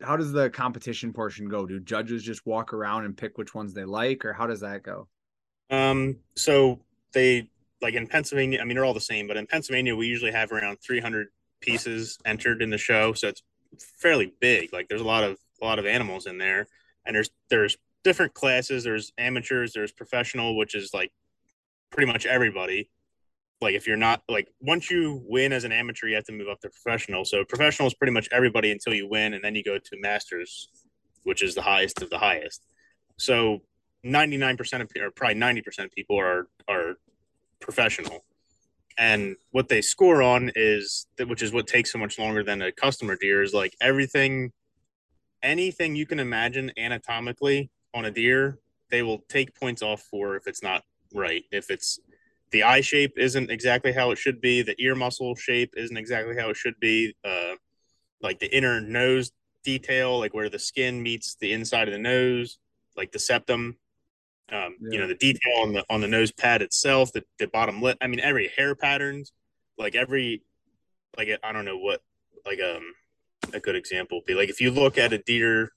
how 0.01 0.15
does 0.15 0.31
the 0.31 0.49
competition 0.49 1.13
portion 1.13 1.47
go? 1.47 1.67
Do 1.67 1.79
judges 1.79 2.23
just 2.23 2.45
walk 2.45 2.73
around 2.73 3.05
and 3.05 3.15
pick 3.15 3.37
which 3.37 3.53
ones 3.53 3.73
they 3.73 3.85
like, 3.85 4.25
or 4.25 4.33
how 4.33 4.47
does 4.47 4.61
that 4.61 4.81
go? 4.81 5.07
Um, 5.69 6.17
so 6.35 6.79
they 7.13 7.49
like 7.81 7.93
in 7.93 8.07
Pennsylvania. 8.07 8.59
I 8.61 8.63
mean, 8.63 8.75
they're 8.75 8.85
all 8.85 8.93
the 8.93 9.01
same, 9.01 9.27
but 9.27 9.37
in 9.37 9.45
Pennsylvania, 9.45 9.95
we 9.95 10.07
usually 10.07 10.31
have 10.31 10.51
around 10.51 10.77
300 10.81 11.27
pieces 11.61 12.17
entered 12.25 12.61
in 12.61 12.69
the 12.69 12.77
show, 12.77 13.13
so 13.13 13.29
it's 13.29 13.43
fairly 13.97 14.33
big. 14.39 14.73
Like, 14.73 14.87
there's 14.87 15.01
a 15.01 15.05
lot 15.05 15.23
of 15.23 15.37
a 15.61 15.65
lot 15.65 15.79
of 15.79 15.85
animals 15.85 16.25
in 16.25 16.37
there, 16.37 16.67
and 17.05 17.15
there's 17.15 17.29
there's 17.49 17.77
different 18.03 18.33
classes. 18.33 18.83
There's 18.83 19.11
amateurs, 19.17 19.73
there's 19.73 19.91
professional, 19.91 20.57
which 20.57 20.75
is 20.75 20.93
like 20.93 21.11
pretty 21.91 22.11
much 22.11 22.25
everybody, 22.25 22.89
like 23.61 23.75
if 23.75 23.87
you're 23.87 23.97
not 23.97 24.23
like 24.29 24.47
once 24.61 24.89
you 24.89 25.21
win 25.25 25.51
as 25.51 25.63
an 25.63 25.71
amateur 25.71 26.07
you 26.07 26.15
have 26.15 26.23
to 26.25 26.31
move 26.31 26.47
up 26.47 26.59
to 26.61 26.69
professional. 26.69 27.25
So 27.25 27.43
professional 27.43 27.87
is 27.87 27.93
pretty 27.93 28.13
much 28.13 28.29
everybody 28.31 28.71
until 28.71 28.93
you 28.93 29.07
win 29.07 29.33
and 29.33 29.43
then 29.43 29.55
you 29.55 29.63
go 29.63 29.77
to 29.77 29.99
masters 29.99 30.69
which 31.23 31.43
is 31.43 31.53
the 31.55 31.61
highest 31.61 32.01
of 32.01 32.09
the 32.09 32.17
highest. 32.17 32.65
So 33.17 33.59
99% 34.05 34.81
of 34.81 34.89
or 35.01 35.11
probably 35.11 35.35
90% 35.35 35.85
of 35.85 35.91
people 35.91 36.17
are 36.19 36.47
are 36.67 36.95
professional 37.59 38.23
and 38.99 39.35
what 39.51 39.69
they 39.69 39.81
score 39.81 40.21
on 40.21 40.51
is 40.55 41.07
that 41.17 41.27
which 41.27 41.41
is 41.41 41.51
what 41.51 41.65
takes 41.65 41.91
so 41.91 41.97
much 41.97 42.19
longer 42.19 42.43
than 42.43 42.61
a 42.61 42.71
customer 42.71 43.15
deer 43.19 43.41
is 43.41 43.53
like 43.53 43.75
everything 43.81 44.51
anything 45.41 45.95
you 45.95 46.05
can 46.05 46.19
imagine 46.19 46.71
anatomically 46.77 47.71
on 47.95 48.05
a 48.05 48.11
deer 48.11 48.59
they 48.91 49.01
will 49.01 49.19
take 49.29 49.55
points 49.55 49.81
off 49.81 50.01
for 50.01 50.35
if 50.35 50.45
it's 50.45 50.61
not 50.61 50.83
right 51.13 51.45
if 51.51 51.71
it's 51.71 51.99
the 52.51 52.63
eye 52.63 52.81
shape 52.81 53.13
isn't 53.17 53.51
exactly 53.51 53.91
how 53.91 54.11
it 54.11 54.17
should 54.17 54.41
be. 54.41 54.61
The 54.61 54.75
ear 54.81 54.95
muscle 54.95 55.35
shape 55.35 55.73
isn't 55.77 55.97
exactly 55.97 56.35
how 56.35 56.49
it 56.49 56.57
should 56.57 56.79
be. 56.79 57.15
Uh, 57.23 57.55
like 58.21 58.39
the 58.39 58.55
inner 58.55 58.81
nose 58.81 59.31
detail, 59.63 60.19
like 60.19 60.33
where 60.33 60.49
the 60.49 60.59
skin 60.59 61.01
meets 61.01 61.35
the 61.35 61.53
inside 61.53 61.87
of 61.87 61.93
the 61.93 61.99
nose, 61.99 62.57
like 62.97 63.11
the 63.11 63.19
septum. 63.19 63.77
Um, 64.51 64.75
yeah. 64.81 64.89
You 64.91 64.99
know, 64.99 65.07
the 65.07 65.15
detail 65.15 65.61
on 65.61 65.73
the 65.73 65.85
on 65.89 66.01
the 66.01 66.07
nose 66.07 66.31
pad 66.31 66.61
itself, 66.61 67.11
the, 67.11 67.23
the 67.37 67.47
bottom 67.47 67.81
lip. 67.81 67.97
I 68.01 68.07
mean, 68.07 68.19
every 68.19 68.51
hair 68.55 68.75
patterns, 68.75 69.31
like 69.77 69.95
every, 69.95 70.43
like 71.17 71.29
I 71.43 71.51
don't 71.51 71.65
know 71.65 71.77
what, 71.77 72.01
like 72.45 72.59
um, 72.59 72.93
a 73.53 73.59
good 73.59 73.75
example 73.75 74.17
would 74.17 74.25
be 74.25 74.33
like 74.33 74.49
if 74.49 74.61
you 74.61 74.71
look 74.71 74.97
at 74.97 75.13
a 75.13 75.17
deer, 75.19 75.71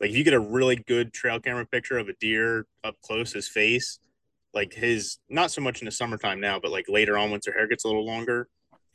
like 0.00 0.10
if 0.10 0.16
you 0.16 0.24
get 0.24 0.34
a 0.34 0.40
really 0.40 0.76
good 0.76 1.12
trail 1.12 1.40
camera 1.40 1.66
picture 1.66 1.98
of 1.98 2.08
a 2.08 2.14
deer 2.14 2.66
up 2.84 2.96
close, 3.02 3.32
his 3.32 3.48
face, 3.48 3.98
like 4.54 4.72
his 4.72 5.18
not 5.28 5.50
so 5.50 5.60
much 5.60 5.80
in 5.80 5.86
the 5.86 5.92
summertime 5.92 6.40
now, 6.40 6.58
but 6.60 6.70
like 6.70 6.86
later 6.88 7.16
on 7.18 7.30
once 7.30 7.46
their 7.46 7.54
hair 7.54 7.66
gets 7.66 7.84
a 7.84 7.88
little 7.88 8.06
longer, 8.06 8.48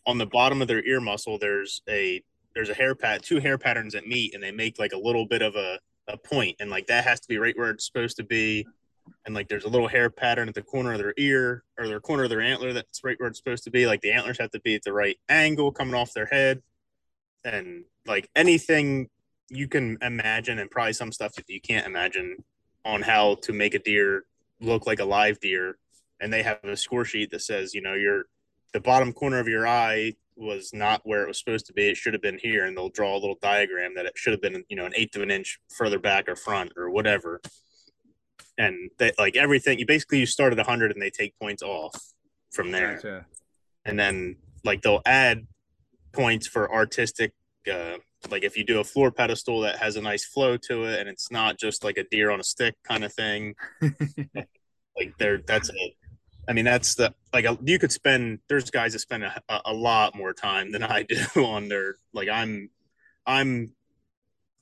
on 0.06 0.18
the 0.18 0.26
bottom 0.26 0.62
of 0.62 0.68
their 0.68 0.84
ear 0.86 1.00
muscle 1.00 1.38
there's 1.38 1.82
a 1.90 2.22
there's 2.56 2.70
a 2.70 2.74
hair 2.74 2.96
pat 2.96 3.24
two 3.24 3.40
hair 3.40 3.58
patterns 3.58 3.94
that 3.94 4.08
meet 4.08 4.34
and 4.34 4.44
they 4.44 4.52
make 4.52 4.80
like 4.80 4.94
a 4.94 4.98
little 4.98 5.26
bit 5.26 5.42
of 5.42 5.56
a, 5.56 5.80
a 6.08 6.18
point 6.18 6.56
and 6.60 6.70
like 6.70 6.88
that 6.88 7.04
has 7.04 7.20
to 7.20 7.28
be 7.28 7.38
right 7.38 7.58
where 7.58 7.72
it's 7.72 7.86
supposed 7.86 8.18
to 8.18 8.24
be 8.24 8.66
and 9.26 9.36
like 9.36 9.48
there's 9.48 9.64
a 9.64 9.70
little 9.70 9.88
hair 9.88 10.10
pattern 10.10 10.50
at 10.50 10.56
the 10.56 10.62
corner 10.62 10.94
of 10.94 11.00
their 11.00 11.14
ear 11.18 11.64
or 11.78 11.88
their 11.88 12.00
corner 12.00 12.24
of 12.24 12.30
their 12.30 12.42
antler 12.42 12.74
that's 12.74 13.04
right 13.04 13.20
where 13.20 13.30
it's 13.30 13.38
supposed 13.38 13.64
to 13.64 13.72
be. 13.72 13.86
Like 13.86 14.02
the 14.02 14.12
antlers 14.12 14.40
have 14.40 14.52
to 14.52 14.60
be 14.60 14.76
at 14.76 14.84
the 14.84 14.94
right 14.94 15.18
angle 15.30 15.72
coming 15.72 15.96
off 15.96 16.14
their 16.14 16.26
head. 16.26 16.62
And 17.44 17.86
like 18.06 18.30
anything 18.36 19.10
you 19.50 19.68
can 19.68 19.98
imagine 20.02 20.60
and 20.60 20.70
probably 20.70 20.94
some 20.94 21.12
stuff 21.12 21.34
that 21.36 21.50
you 21.50 21.62
can't 21.62 21.86
imagine 21.86 22.38
on 22.86 23.02
how 23.02 23.36
to 23.44 23.54
make 23.54 23.74
a 23.74 23.80
deer 23.80 24.26
look 24.60 24.86
like 24.86 25.00
a 25.00 25.06
live 25.06 25.40
deer. 25.40 25.78
And 26.20 26.32
they 26.32 26.44
have 26.44 26.64
a 26.64 26.78
score 26.78 27.06
sheet 27.06 27.32
that 27.32 27.42
says 27.42 27.74
you 27.74 27.82
know 27.82 27.94
your 27.94 28.26
the 28.74 28.80
bottom 28.80 29.14
corner 29.14 29.40
of 29.40 29.48
your 29.48 29.68
eye 29.68 30.14
was 30.36 30.72
not 30.74 31.02
where 31.04 31.24
it 31.24 31.28
was 31.28 31.38
supposed 31.38 31.68
to 31.68 31.74
be. 31.74 31.90
It 31.90 31.98
should 31.98 32.14
have 32.14 32.22
been 32.22 32.40
here. 32.42 32.66
And 32.66 32.76
they'll 32.76 32.90
draw 32.90 33.14
a 33.14 33.20
little 33.20 33.38
diagram 33.42 33.94
that 33.96 34.06
it 34.06 34.14
should 34.16 34.34
have 34.34 34.42
been 34.42 34.64
you 34.68 34.76
know 34.76 34.86
an 34.86 34.94
eighth 34.96 35.16
of 35.16 35.22
an 35.22 35.32
inch 35.32 35.60
further 35.70 36.00
back 36.00 36.28
or 36.28 36.36
front 36.36 36.74
or 36.76 36.90
whatever 36.90 37.40
and 38.58 38.90
they 39.00 39.12
like 39.18 39.36
everything 39.36 39.80
you 39.80 39.86
basically 39.86 40.20
you 40.20 40.26
start 40.26 40.52
at 40.54 40.58
100 40.58 40.92
and 40.92 41.02
they 41.02 41.10
take 41.10 41.38
points 41.40 41.64
off 41.64 41.96
from 42.52 42.72
there. 42.72 42.96
Gotcha. 42.96 43.26
and 43.86 44.00
then 44.00 44.38
like 44.64 44.82
they'll 44.82 45.02
add 45.06 45.48
points 46.12 46.48
for 46.48 46.72
artistic 46.74 47.34
uh, 47.72 47.98
like 48.30 48.44
if 48.44 48.56
you 48.58 48.64
do 48.64 48.80
a 48.80 48.84
floor 48.84 49.12
pedestal 49.12 49.62
that 49.62 49.78
has 49.78 49.96
a 49.96 50.02
nice 50.02 50.26
flow 50.26 50.58
to 50.58 50.84
it 50.84 51.00
and 51.00 51.10
it's 51.10 51.32
not 51.32 51.58
just 51.58 51.84
like 51.84 51.98
a 51.98 52.04
deer 52.04 52.30
on 52.32 52.40
a 52.40 52.44
stick 52.44 52.76
kind 52.88 53.04
of 53.04 53.14
thing. 53.14 53.56
Like 54.96 55.18
there 55.18 55.40
that's 55.40 55.70
it. 55.70 55.94
I 56.48 56.54
mean 56.54 56.66
that's 56.66 56.94
the 56.94 57.14
like 57.34 57.46
you 57.66 57.80
could 57.80 57.92
spend 57.92 58.40
there's 58.48 58.70
guys 58.70 58.94
that 58.94 59.00
spend 59.00 59.24
a, 59.24 59.42
a 59.66 59.74
lot 59.74 60.16
more 60.16 60.34
time 60.34 60.72
than 60.72 60.84
i 60.98 61.02
do 61.04 61.18
on 61.38 61.68
their 61.68 61.96
like 62.14 62.30
i'm 62.30 62.70
i'm 63.26 63.74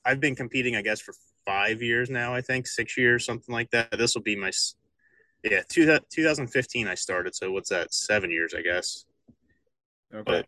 i've 0.04 0.20
been 0.20 0.34
competing 0.34 0.74
i 0.74 0.80
guess 0.82 1.00
for 1.00 1.12
five 1.44 1.82
years 1.82 2.10
now 2.10 2.34
i 2.34 2.40
think 2.40 2.66
six 2.66 2.96
years 2.96 3.24
something 3.24 3.52
like 3.52 3.70
that 3.70 3.90
this 3.98 4.14
will 4.14 4.22
be 4.22 4.36
my 4.36 4.50
yeah 5.42 5.60
two, 5.68 5.98
2015 6.10 6.88
i 6.88 6.94
started 6.94 7.34
so 7.34 7.50
what's 7.50 7.70
that 7.70 7.92
seven 7.92 8.30
years 8.30 8.54
i 8.56 8.62
guess 8.62 9.04
okay 10.14 10.22
but, 10.24 10.46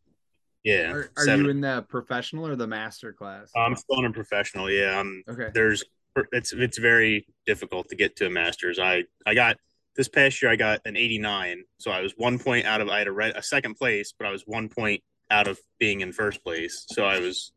yeah. 0.64 0.92
Are, 0.92 1.10
are 1.18 1.36
you 1.36 1.50
in 1.50 1.60
the 1.60 1.84
professional 1.88 2.46
or 2.46 2.56
the 2.56 2.66
master 2.66 3.12
class? 3.12 3.50
I'm 3.54 3.76
still 3.76 3.98
in 3.98 4.06
a 4.06 4.12
professional. 4.12 4.70
Yeah. 4.70 4.98
I'm, 4.98 5.22
okay. 5.28 5.50
There's 5.52 5.84
it's 6.32 6.52
it's 6.52 6.78
very 6.78 7.26
difficult 7.44 7.88
to 7.90 7.96
get 7.96 8.16
to 8.16 8.26
a 8.26 8.30
master's. 8.30 8.78
I 8.78 9.04
I 9.26 9.34
got 9.34 9.58
this 9.96 10.08
past 10.08 10.40
year 10.40 10.50
I 10.50 10.56
got 10.56 10.80
an 10.84 10.96
89, 10.96 11.64
so 11.78 11.90
I 11.90 12.00
was 12.00 12.14
one 12.16 12.38
point 12.38 12.66
out 12.66 12.80
of 12.80 12.88
I 12.88 12.98
had 12.98 13.08
a, 13.08 13.12
red, 13.12 13.36
a 13.36 13.42
second 13.42 13.74
place, 13.74 14.14
but 14.18 14.26
I 14.26 14.30
was 14.30 14.42
one 14.46 14.68
point 14.68 15.02
out 15.30 15.48
of 15.48 15.58
being 15.78 16.00
in 16.00 16.12
first 16.12 16.42
place. 16.42 16.84
So 16.88 17.04
I 17.04 17.20
was 17.20 17.52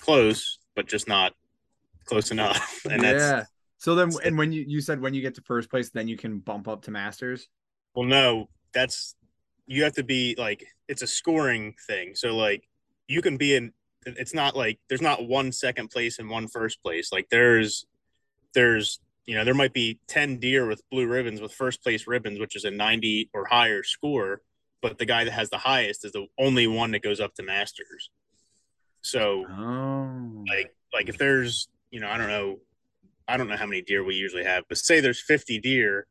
close, 0.00 0.58
but 0.76 0.86
just 0.86 1.08
not 1.08 1.32
close 2.08 2.30
enough. 2.30 2.82
And 2.90 3.02
yeah. 3.02 3.12
that's 3.12 3.50
so 3.78 3.94
then 3.94 4.10
and 4.24 4.36
when 4.36 4.52
you 4.52 4.64
you 4.66 4.80
said 4.80 5.00
when 5.00 5.14
you 5.14 5.22
get 5.22 5.36
to 5.36 5.42
first 5.42 5.70
place, 5.70 5.90
then 5.90 6.08
you 6.08 6.16
can 6.16 6.38
bump 6.38 6.66
up 6.66 6.82
to 6.82 6.90
masters. 6.90 7.48
Well, 7.94 8.06
no, 8.06 8.48
that's 8.72 9.14
you 9.66 9.84
have 9.84 9.94
to 9.94 10.02
be 10.02 10.34
like 10.36 10.64
it's 10.88 11.02
a 11.02 11.06
scoring 11.06 11.74
thing. 11.86 12.14
So 12.14 12.34
like 12.34 12.68
you 13.06 13.22
can 13.22 13.36
be 13.36 13.54
in 13.54 13.72
it's 14.04 14.34
not 14.34 14.56
like 14.56 14.80
there's 14.88 15.02
not 15.02 15.26
one 15.26 15.52
second 15.52 15.90
place 15.90 16.18
and 16.18 16.28
one 16.28 16.48
first 16.48 16.82
place. 16.82 17.12
Like 17.12 17.28
there's 17.30 17.86
there's 18.54 19.00
you 19.26 19.36
know 19.36 19.44
there 19.44 19.54
might 19.54 19.74
be 19.74 20.00
10 20.08 20.38
deer 20.38 20.66
with 20.66 20.82
blue 20.90 21.06
ribbons 21.06 21.40
with 21.40 21.52
first 21.52 21.82
place 21.82 22.06
ribbons 22.06 22.40
which 22.40 22.56
is 22.56 22.64
a 22.64 22.70
90 22.70 23.28
or 23.34 23.44
higher 23.44 23.82
score 23.82 24.40
but 24.80 24.98
the 24.98 25.04
guy 25.04 25.24
that 25.24 25.32
has 25.32 25.50
the 25.50 25.58
highest 25.58 26.04
is 26.04 26.12
the 26.12 26.26
only 26.38 26.66
one 26.66 26.92
that 26.92 27.02
goes 27.02 27.20
up 27.20 27.34
to 27.34 27.42
masters 27.42 28.10
so 29.02 29.44
oh. 29.46 30.44
like 30.48 30.74
like 30.94 31.08
if 31.10 31.18
there's 31.18 31.68
you 31.90 32.00
know 32.00 32.08
i 32.08 32.18
don't 32.18 32.28
know 32.28 32.58
i 33.26 33.36
don't 33.36 33.48
know 33.48 33.56
how 33.56 33.66
many 33.66 33.82
deer 33.82 34.04
we 34.04 34.14
usually 34.14 34.44
have 34.44 34.64
but 34.68 34.78
say 34.78 35.00
there's 35.00 35.20
50 35.20 35.58
deer 35.60 36.06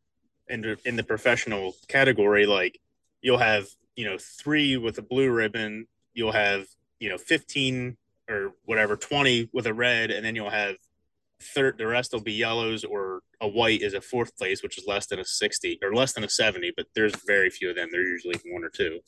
in 0.49 0.61
the, 0.61 0.77
in 0.85 0.95
the 0.95 1.03
professional 1.03 1.75
category 1.87 2.45
like 2.45 2.79
you'll 3.21 3.37
have 3.37 3.67
you 3.95 4.05
know 4.05 4.17
three 4.17 4.77
with 4.77 4.97
a 4.97 5.01
blue 5.01 5.29
ribbon 5.29 5.87
you'll 6.13 6.31
have 6.31 6.67
you 6.99 7.09
know 7.09 7.17
15 7.17 7.97
or 8.29 8.53
whatever 8.65 8.95
20 8.95 9.49
with 9.53 9.67
a 9.67 9.73
red 9.73 10.11
and 10.11 10.25
then 10.25 10.35
you'll 10.35 10.49
have 10.49 10.75
third 11.39 11.77
the 11.77 11.85
rest 11.85 12.13
will 12.13 12.21
be 12.21 12.33
yellows 12.33 12.83
or 12.83 13.21
a 13.41 13.47
white 13.47 13.81
is 13.81 13.93
a 13.93 14.01
fourth 14.01 14.35
place 14.37 14.63
which 14.63 14.77
is 14.77 14.85
less 14.87 15.05
than 15.07 15.19
a 15.19 15.25
60 15.25 15.79
or 15.83 15.93
less 15.93 16.13
than 16.13 16.23
a 16.23 16.29
70 16.29 16.73
but 16.75 16.87
there's 16.95 17.15
very 17.25 17.49
few 17.49 17.69
of 17.69 17.75
them. 17.75 17.89
There's 17.91 18.23
usually 18.23 18.39
one 18.51 18.63
or 18.63 18.69
two. 18.69 18.99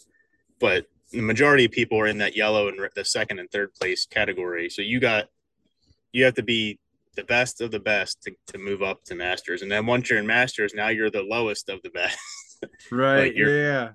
But 0.59 0.86
the 1.11 1.22
majority 1.22 1.65
of 1.65 1.72
people 1.72 1.99
are 1.99 2.07
in 2.07 2.20
that 2.20 2.36
yellow 2.36 2.67
and 2.67 2.80
the 2.95 3.05
second 3.05 3.39
and 3.39 3.49
third 3.49 3.74
place 3.74 4.05
category. 4.05 4.70
So 4.70 4.82
you 4.82 4.99
got 4.99 5.30
you 6.12 6.26
have 6.26 6.34
to 6.36 6.43
be 6.43 6.80
the 7.16 7.24
best 7.24 7.60
of 7.60 7.72
the 7.72 7.80
best 7.80 8.22
to, 8.22 8.32
to 8.47 8.57
move 8.57 8.82
up 8.82 9.03
to 9.03 9.16
masters 9.16 9.62
and 9.62 9.72
then 9.72 9.86
once 9.86 10.10
you're 10.10 10.20
in 10.20 10.28
masters 10.28 10.74
now 10.74 10.88
you're 10.88 11.10
the 11.10 11.24
lowest 11.24 11.70
of 11.70 11.82
the 11.84 11.89
best 11.89 12.18
right 12.91 13.20
like 13.20 13.34
yeah 13.36 13.89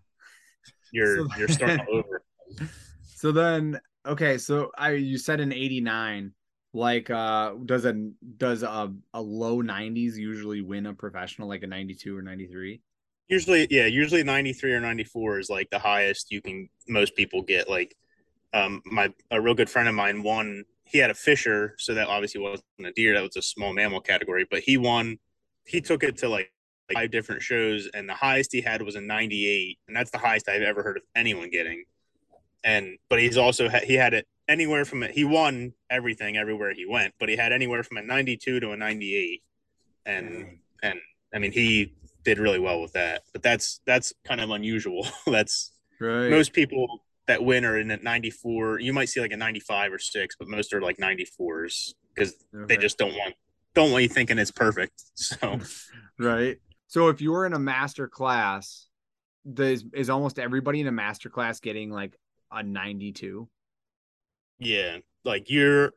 you're 0.95 1.17
so, 1.17 1.29
you're 1.37 1.49
starting 1.49 1.85
over. 1.93 2.23
So 3.17 3.33
then, 3.33 3.81
okay, 4.07 4.39
so 4.39 4.71
I 4.79 4.93
you 4.93 5.19
said 5.19 5.41
in 5.41 5.53
89. 5.53 6.33
Like, 6.77 7.09
uh, 7.09 7.55
does 7.67 7.85
a 7.85 7.93
does 8.37 8.65
a, 8.65 8.93
a 9.13 9.21
low 9.21 9.63
90s 9.63 10.17
usually 10.17 10.61
win 10.61 10.87
a 10.87 10.95
professional, 10.95 11.49
like 11.49 11.63
a 11.63 11.69
92 11.69 12.17
or 12.17 12.23
93? 12.23 12.81
Usually, 13.29 13.69
yeah, 13.71 13.87
usually 13.87 14.25
93 14.25 14.73
or 14.73 14.81
94 14.81 15.39
is 15.39 15.51
like 15.51 15.71
the 15.71 15.79
highest 15.79 16.33
you 16.33 16.43
can 16.43 16.69
most 16.89 17.15
people 17.15 17.43
get. 17.43 17.71
Like, 17.71 17.97
um, 18.53 18.83
my 18.85 19.13
a 19.31 19.41
real 19.41 19.55
good 19.55 19.71
friend 19.71 19.89
of 19.89 19.95
mine 19.95 20.23
won. 20.23 20.65
He 20.85 20.99
had 20.99 21.11
a 21.11 21.15
fisher, 21.15 21.75
so 21.79 21.95
that 21.95 22.09
obviously 22.09 22.41
wasn't 22.41 22.65
a 22.85 22.93
deer. 22.93 23.15
That 23.15 23.23
was 23.23 23.37
a 23.37 23.43
small 23.43 23.73
mammal 23.73 24.01
category, 24.01 24.47
but 24.49 24.61
he 24.61 24.77
won. 24.77 25.19
He 25.65 25.81
took 25.81 26.03
it 26.03 26.19
to 26.19 26.29
like 26.29 26.53
five 26.93 27.11
different 27.11 27.43
shows, 27.43 27.89
and 27.95 28.09
the 28.09 28.15
highest 28.15 28.53
he 28.53 28.61
had 28.61 28.83
was 28.83 28.95
a 28.95 29.01
98, 29.01 29.79
and 29.89 29.97
that's 29.97 30.11
the 30.11 30.19
highest 30.19 30.49
I've 30.49 30.63
ever 30.63 30.83
heard 30.83 30.97
of 30.97 31.03
anyone 31.15 31.51
getting. 31.51 31.85
And 32.63 32.99
but 33.09 33.21
he's 33.21 33.37
also 33.37 33.69
he 33.69 33.95
had 33.95 34.15
it 34.15 34.27
anywhere 34.49 34.85
from 34.85 35.03
it. 35.03 35.11
He 35.11 35.25
won 35.25 35.73
everything 35.91 36.37
everywhere 36.37 36.73
he 36.75 36.87
went, 36.87 37.15
but 37.19 37.29
he 37.29 37.37
had 37.37 37.53
anywhere 37.53 37.83
from 37.83 37.99
a 37.99 38.03
92 38.03 38.61
to 38.61 38.73
a 38.73 38.77
98, 38.77 39.43
and 40.07 40.59
and 40.83 40.99
I 41.35 41.39
mean 41.39 41.53
he 41.53 41.95
did 42.25 42.39
really 42.39 42.59
well 42.59 42.81
with 42.81 42.93
that. 42.93 43.23
But 43.33 43.43
that's 43.43 43.81
that's 43.87 44.13
kind 44.25 44.41
of 44.41 44.51
unusual. 44.51 45.07
that's 45.27 45.73
right. 46.01 46.31
Most 46.31 46.53
people 46.53 47.03
that 47.27 47.43
win 47.43 47.65
are 47.65 47.79
in 47.79 47.91
at 47.91 48.03
94. 48.03 48.81
You 48.81 48.93
might 48.93 49.09
see 49.09 49.21
like 49.21 49.33
a 49.33 49.37
95 49.37 49.93
or 49.93 49.99
six, 49.99 50.37
but 50.39 50.49
most 50.49 50.73
are 50.73 50.81
like 50.81 50.99
94s 50.99 51.95
because 52.15 52.35
okay. 52.55 52.67
they 52.69 52.77
just 52.77 52.99
don't 52.99 53.15
want 53.15 53.35
don't 53.75 53.91
want 53.91 54.03
you 54.03 54.09
thinking 54.09 54.39
it's 54.39 54.51
perfect. 54.51 55.03
So 55.15 55.59
right. 56.19 56.59
So 56.87 57.09
if 57.09 57.21
you're 57.21 57.47
in 57.47 57.55
a 57.55 57.59
master 57.59 58.09
class, 58.09 58.89
does 59.51 59.85
is 59.93 60.11
almost 60.11 60.39
everybody 60.39 60.81
in 60.81 60.87
a 60.87 60.93
master 60.93 61.29
class 61.29 61.61
getting 61.61 61.91
like 61.91 62.17
a 62.53 62.63
92? 62.63 63.49
Yeah, 64.59 64.99
like 65.25 65.51
you're 65.51 65.93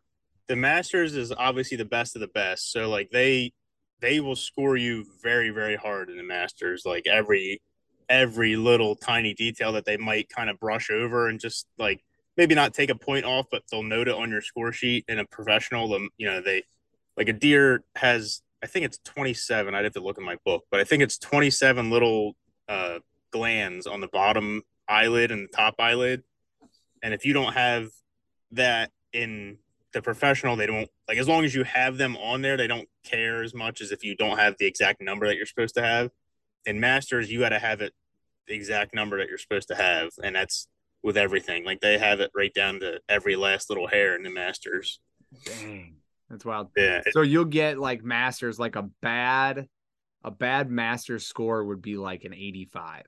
the 0.47 0.55
masters 0.55 1.15
is 1.15 1.31
obviously 1.31 1.77
the 1.77 1.85
best 1.85 2.15
of 2.15 2.21
the 2.21 2.27
best. 2.27 2.71
So 2.71 2.89
like 2.89 3.09
they 3.11 3.53
they 3.99 4.19
will 4.19 4.35
score 4.35 4.77
you 4.77 5.05
very 5.21 5.49
very 5.49 5.75
hard 5.75 6.09
in 6.09 6.17
the 6.17 6.23
masters. 6.23 6.83
Like 6.85 7.05
every 7.05 7.61
every 8.09 8.55
little 8.55 8.95
tiny 8.95 9.33
detail 9.33 9.73
that 9.73 9.85
they 9.85 9.97
might 9.97 10.29
kind 10.29 10.49
of 10.49 10.59
brush 10.59 10.89
over 10.89 11.27
and 11.27 11.39
just 11.39 11.67
like 11.77 12.03
maybe 12.35 12.55
not 12.55 12.73
take 12.73 12.89
a 12.89 12.95
point 12.95 13.25
off, 13.25 13.47
but 13.51 13.63
they'll 13.71 13.83
note 13.83 14.07
it 14.07 14.15
on 14.15 14.29
your 14.29 14.41
score 14.41 14.71
sheet. 14.71 15.05
In 15.07 15.19
a 15.19 15.25
professional, 15.25 15.89
them 15.89 16.09
you 16.17 16.27
know 16.27 16.41
they 16.41 16.63
like 17.15 17.29
a 17.29 17.33
deer 17.33 17.83
has 17.95 18.41
I 18.63 18.67
think 18.67 18.85
it's 18.85 18.99
27. 19.05 19.75
I'd 19.75 19.83
have 19.83 19.93
to 19.93 19.99
look 19.99 20.17
in 20.17 20.23
my 20.23 20.37
book, 20.43 20.65
but 20.71 20.79
I 20.79 20.83
think 20.83 21.03
it's 21.03 21.17
27 21.17 21.91
little 21.91 22.35
uh, 22.67 22.99
glands 23.31 23.85
on 23.85 24.01
the 24.01 24.07
bottom 24.07 24.63
eyelid 24.87 25.31
and 25.31 25.43
the 25.43 25.55
top 25.55 25.75
eyelid. 25.79 26.23
And 27.03 27.13
if 27.13 27.25
you 27.25 27.33
don't 27.33 27.53
have 27.53 27.89
that 28.51 28.91
in 29.13 29.57
the 29.93 30.01
professional, 30.01 30.55
they 30.55 30.65
don't 30.65 30.89
like 31.07 31.17
as 31.17 31.27
long 31.27 31.45
as 31.45 31.53
you 31.53 31.63
have 31.63 31.97
them 31.97 32.17
on 32.17 32.41
there, 32.41 32.57
they 32.57 32.67
don't 32.67 32.89
care 33.03 33.43
as 33.43 33.53
much 33.53 33.81
as 33.81 33.91
if 33.91 34.03
you 34.03 34.15
don't 34.15 34.37
have 34.37 34.55
the 34.57 34.65
exact 34.65 35.01
number 35.01 35.27
that 35.27 35.35
you're 35.35 35.45
supposed 35.45 35.75
to 35.75 35.83
have. 35.83 36.09
In 36.65 36.79
masters, 36.79 37.31
you 37.31 37.39
got 37.39 37.49
to 37.49 37.59
have 37.59 37.81
it 37.81 37.93
the 38.47 38.55
exact 38.55 38.93
number 38.93 39.17
that 39.17 39.29
you're 39.29 39.37
supposed 39.37 39.67
to 39.69 39.75
have, 39.75 40.09
and 40.23 40.35
that's 40.35 40.67
with 41.03 41.17
everything. 41.17 41.63
Like 41.63 41.79
they 41.79 41.97
have 41.97 42.19
it 42.19 42.31
right 42.35 42.53
down 42.53 42.79
to 42.81 42.99
every 43.07 43.35
last 43.35 43.69
little 43.69 43.87
hair 43.87 44.15
in 44.15 44.23
the 44.23 44.29
masters. 44.29 44.99
Dang. 45.45 45.95
That's 46.29 46.43
wild. 46.43 46.69
Yeah. 46.75 47.01
So 47.11 47.21
you'll 47.21 47.45
get 47.45 47.77
like 47.77 48.03
masters, 48.03 48.59
like 48.59 48.75
a 48.75 48.89
bad, 49.01 49.67
a 50.23 50.31
bad 50.31 50.69
master 50.69 51.19
score 51.19 51.63
would 51.63 51.81
be 51.81 51.97
like 51.97 52.25
an 52.25 52.33
85. 52.33 53.03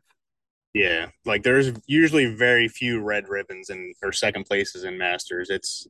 Yeah. 0.73 1.07
Like 1.26 1.43
there's 1.43 1.71
usually 1.88 2.34
very 2.34 2.69
few 2.69 3.01
red 3.01 3.27
ribbons 3.27 3.69
and 3.69 3.93
or 4.01 4.13
second 4.13 4.45
places 4.45 4.84
in 4.84 4.97
masters. 4.97 5.49
It's, 5.49 5.88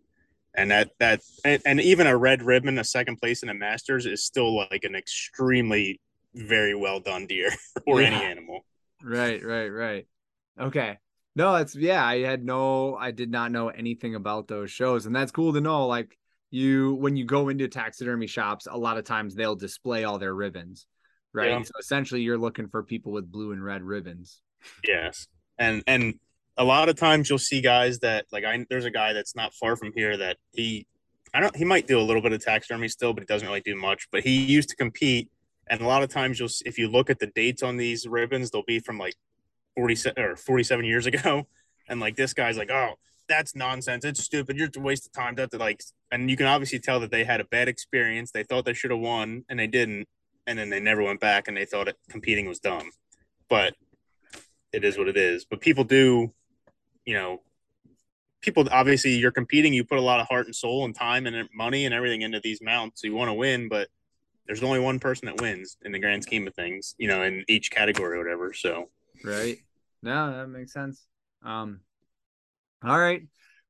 and 0.56 0.72
that, 0.72 0.90
that, 1.00 1.22
and, 1.46 1.62
and 1.66 1.80
even 1.80 2.08
a 2.08 2.18
red 2.18 2.42
ribbon, 2.42 2.80
a 2.80 2.84
second 2.84 3.18
place 3.18 3.44
in 3.44 3.50
a 3.50 3.54
masters 3.54 4.08
is 4.08 4.24
still 4.24 4.56
like 4.56 4.84
an 4.84 4.96
extremely 4.96 6.02
very 6.34 6.76
well 6.76 7.00
done 7.00 7.28
deer 7.28 7.52
or 7.88 8.02
yeah. 8.02 8.08
any 8.08 8.26
animal. 8.26 8.66
Right. 9.04 9.44
Right. 9.44 9.70
Right. 9.70 10.08
Okay. 10.60 10.98
No, 11.36 11.56
it's 11.56 11.76
yeah. 11.76 12.04
I 12.04 12.20
had 12.20 12.44
no, 12.44 12.96
I 12.96 13.12
did 13.12 13.32
not 13.32 13.52
know 13.52 13.70
anything 13.70 14.16
about 14.16 14.48
those 14.48 14.72
shows. 14.72 15.06
And 15.06 15.16
that's 15.16 15.32
cool 15.32 15.54
to 15.54 15.62
know. 15.62 15.88
Like, 15.88 16.18
you 16.52 16.96
when 16.96 17.16
you 17.16 17.26
go 17.26 17.50
into 17.50 17.68
taxidermy 17.68 18.28
shops, 18.28 18.68
a 18.70 18.78
lot 18.78 18.98
of 18.98 19.06
times 19.06 19.36
they'll 19.36 19.56
display 19.56 20.04
all 20.04 20.18
their 20.18 20.34
ribbons, 20.34 20.88
right? 21.34 21.50
Yeah. 21.50 21.62
So 21.62 21.72
essentially, 21.80 22.22
you're 22.22 22.38
looking 22.38 22.68
for 22.68 22.84
people 22.84 23.12
with 23.12 23.32
blue 23.32 23.52
and 23.52 23.64
red 23.64 23.84
ribbons. 23.84 24.42
Yes, 24.84 25.28
and 25.58 25.84
and 25.86 26.16
a 26.58 26.64
lot 26.64 26.90
of 26.90 26.96
times 26.96 27.30
you'll 27.30 27.38
see 27.38 27.62
guys 27.62 28.00
that 28.00 28.26
like 28.32 28.46
I 28.46 28.66
there's 28.70 28.86
a 28.86 28.92
guy 28.92 29.14
that's 29.14 29.36
not 29.36 29.54
far 29.54 29.76
from 29.76 29.92
here 29.96 30.18
that 30.18 30.38
he 30.52 30.88
I 31.34 31.40
don't 31.40 31.56
he 31.56 31.66
might 31.66 31.88
do 31.88 32.00
a 32.00 32.02
little 32.02 32.22
bit 32.22 32.34
of 32.34 32.44
taxidermy 32.44 32.88
still, 32.88 33.14
but 33.14 33.22
he 33.22 33.28
doesn't 33.28 33.48
really 33.48 33.62
do 33.62 33.76
much. 33.76 34.08
But 34.12 34.24
he 34.24 34.44
used 34.44 34.70
to 34.70 34.76
compete, 34.76 35.30
and 35.70 35.82
a 35.82 35.88
lot 35.88 36.04
of 36.04 36.10
times 36.10 36.40
you'll 36.40 36.50
if 36.66 36.78
you 36.78 36.88
look 36.88 37.10
at 37.10 37.20
the 37.20 37.28
dates 37.28 37.64
on 37.64 37.78
these 37.78 38.08
ribbons, 38.08 38.52
they'll 38.52 38.64
be 38.64 38.80
from 38.80 38.98
like 38.98 39.16
forty 39.76 39.96
or 40.18 40.36
forty 40.36 40.64
seven 40.64 40.86
years 40.86 41.06
ago, 41.06 41.48
and 41.88 42.00
like 42.00 42.16
this 42.16 42.34
guy's 42.34 42.58
like, 42.58 42.72
oh, 42.72 42.96
that's 43.28 43.56
nonsense. 43.56 44.04
It's 44.04 44.24
stupid. 44.24 44.58
You're 44.58 44.70
a 44.76 44.80
waste 44.80 45.06
of 45.06 45.14
time. 45.14 45.36
That 45.36 45.54
like, 45.58 45.82
and 46.12 46.30
you 46.30 46.36
can 46.36 46.48
obviously 46.48 46.80
tell 46.80 47.00
that 47.02 47.12
they 47.12 47.24
had 47.24 47.40
a 47.40 47.46
bad 47.46 47.68
experience. 47.68 48.32
They 48.32 48.44
thought 48.44 48.66
they 48.66 48.74
should 48.74 48.92
have 48.92 49.00
won, 49.00 49.46
and 49.48 49.60
they 49.60 49.68
didn't, 49.68 50.08
and 50.48 50.58
then 50.58 50.70
they 50.70 50.80
never 50.80 51.04
went 51.04 51.20
back, 51.20 51.48
and 51.48 51.56
they 51.56 51.66
thought 51.66 51.88
it, 51.88 51.98
competing 52.10 52.48
was 52.48 52.60
dumb. 52.60 52.90
But 53.50 53.76
it 54.74 54.84
is 54.84 54.98
what 54.98 55.08
it 55.08 55.18
is. 55.18 55.46
But 55.46 55.62
people 55.62 55.84
do, 55.84 56.34
you 57.06 57.14
know, 57.14 57.42
people 58.42 58.68
obviously 58.72 59.12
you're 59.12 59.32
competing, 59.32 59.74
you 59.74 59.84
put 59.84 59.98
a 59.98 60.02
lot 60.02 60.20
of 60.20 60.28
heart 60.28 60.46
and 60.46 60.56
soul 60.56 60.86
and 60.86 60.96
time 60.96 61.28
and 61.28 61.50
money 61.54 61.86
and 61.86 61.94
everything 61.94 62.22
into 62.22 62.40
these 62.40 62.62
mounts. 62.62 63.04
You 63.04 63.16
want 63.16 63.30
to 63.30 63.34
win, 63.34 63.70
but 63.70 63.88
there's 64.50 64.64
only 64.64 64.80
one 64.80 64.98
person 64.98 65.28
that 65.28 65.40
wins 65.40 65.78
in 65.84 65.92
the 65.92 66.00
grand 66.00 66.24
scheme 66.24 66.48
of 66.48 66.56
things, 66.56 66.96
you 66.98 67.08
know, 67.08 67.22
in 67.22 67.46
each 67.48 67.70
category 67.70 68.18
or 68.18 68.24
whatever. 68.24 68.52
So, 68.52 68.90
right. 69.24 69.58
No, 70.02 70.36
that 70.36 70.48
makes 70.48 70.74
sense. 70.74 71.06
Um, 71.46 71.82
all 72.84 72.98
right. 72.98 73.22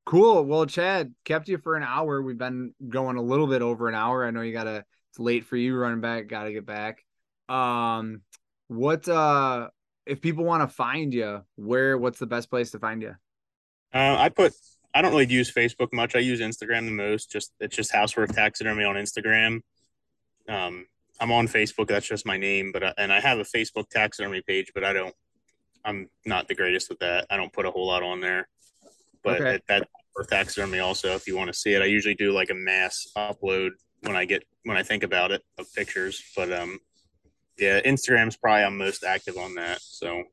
Cool. 0.06 0.46
Well, 0.46 0.66
Chad 0.66 1.14
kept 1.26 1.50
you 1.50 1.58
for 1.58 1.76
an 1.76 1.84
hour. 1.84 2.22
We've 2.22 2.38
been 2.38 2.74
going 2.88 3.18
a 3.18 3.22
little 3.22 3.46
bit 3.46 3.62
over 3.62 3.90
an 3.90 3.94
hour. 3.94 4.26
I 4.26 4.32
know 4.32 4.40
you 4.40 4.54
gotta 4.54 4.86
it's 5.10 5.20
late 5.20 5.44
for 5.44 5.58
you 5.58 5.76
running 5.76 6.00
back, 6.00 6.28
gotta 6.28 6.54
get 6.54 6.66
back. 6.66 7.04
Um 7.50 8.22
what 8.70 9.06
uh 9.10 9.68
if 10.06 10.22
people 10.22 10.46
want 10.46 10.64
to 10.64 10.74
find 10.74 11.14
you, 11.14 11.44
where 11.58 11.98
what's 11.98 12.20
the 12.20 12.26
best 12.26 12.50
place 12.50 12.72
to 12.72 12.80
find 12.80 13.02
you? 13.02 13.16
Uh, 13.94 14.16
I 14.18 14.30
put 14.30 14.54
I 14.94 15.02
don't 15.02 15.12
really 15.12 15.28
use 15.28 15.52
Facebook 15.52 15.92
much. 15.92 16.16
I 16.16 16.20
use 16.20 16.40
Instagram 16.40 16.86
the 16.86 16.92
most. 16.92 17.30
Just 17.30 17.52
it's 17.60 17.76
just 17.76 17.92
Houseworth 17.92 18.34
Taxidermy 18.34 18.86
on 18.86 18.96
Instagram. 18.96 19.60
Um, 20.50 20.86
I'm 21.20 21.32
on 21.32 21.48
Facebook. 21.48 21.88
That's 21.88 22.08
just 22.08 22.26
my 22.26 22.38
name, 22.38 22.72
but 22.72 22.84
I, 22.84 22.94
and 22.98 23.14
I 23.14 23.20
have 23.20 23.40
a 23.40 23.44
Facebook 23.44 23.90
taxidermy 23.90 24.42
page, 24.42 24.72
but 24.74 24.84
I 24.84 24.94
don't. 24.94 25.14
I'm 25.86 26.10
not 26.26 26.48
the 26.48 26.56
greatest 26.56 26.90
with 26.90 27.00
that. 27.00 27.26
I 27.30 27.38
don't 27.38 27.54
put 27.54 27.66
a 27.66 27.72
whole 27.72 27.88
lot 27.88 28.04
on 28.04 28.20
there. 28.20 28.48
But 29.24 29.42
okay. 29.42 29.60
that 29.68 29.88
for 30.14 30.24
taxidermy 30.24 30.80
also, 30.80 31.16
if 31.16 31.28
you 31.28 31.38
want 31.38 31.48
to 31.48 31.54
see 31.54 31.74
it, 31.74 31.82
I 31.82 31.86
usually 31.86 32.16
do 32.16 32.32
like 32.32 32.50
a 32.50 32.54
mass 32.54 33.08
upload 33.18 33.72
when 34.02 34.16
I 34.16 34.26
get 34.26 34.44
when 34.64 34.78
I 34.78 34.84
think 34.84 35.04
about 35.04 35.32
it 35.32 35.44
of 35.58 35.74
pictures. 35.74 36.22
But 36.36 36.52
um, 36.52 36.80
yeah, 37.58 37.82
Instagram's 37.82 38.38
probably 38.38 38.64
I'm 38.64 38.78
most 38.78 39.04
active 39.04 39.38
on 39.38 39.56
that. 39.56 39.82
So 39.82 40.24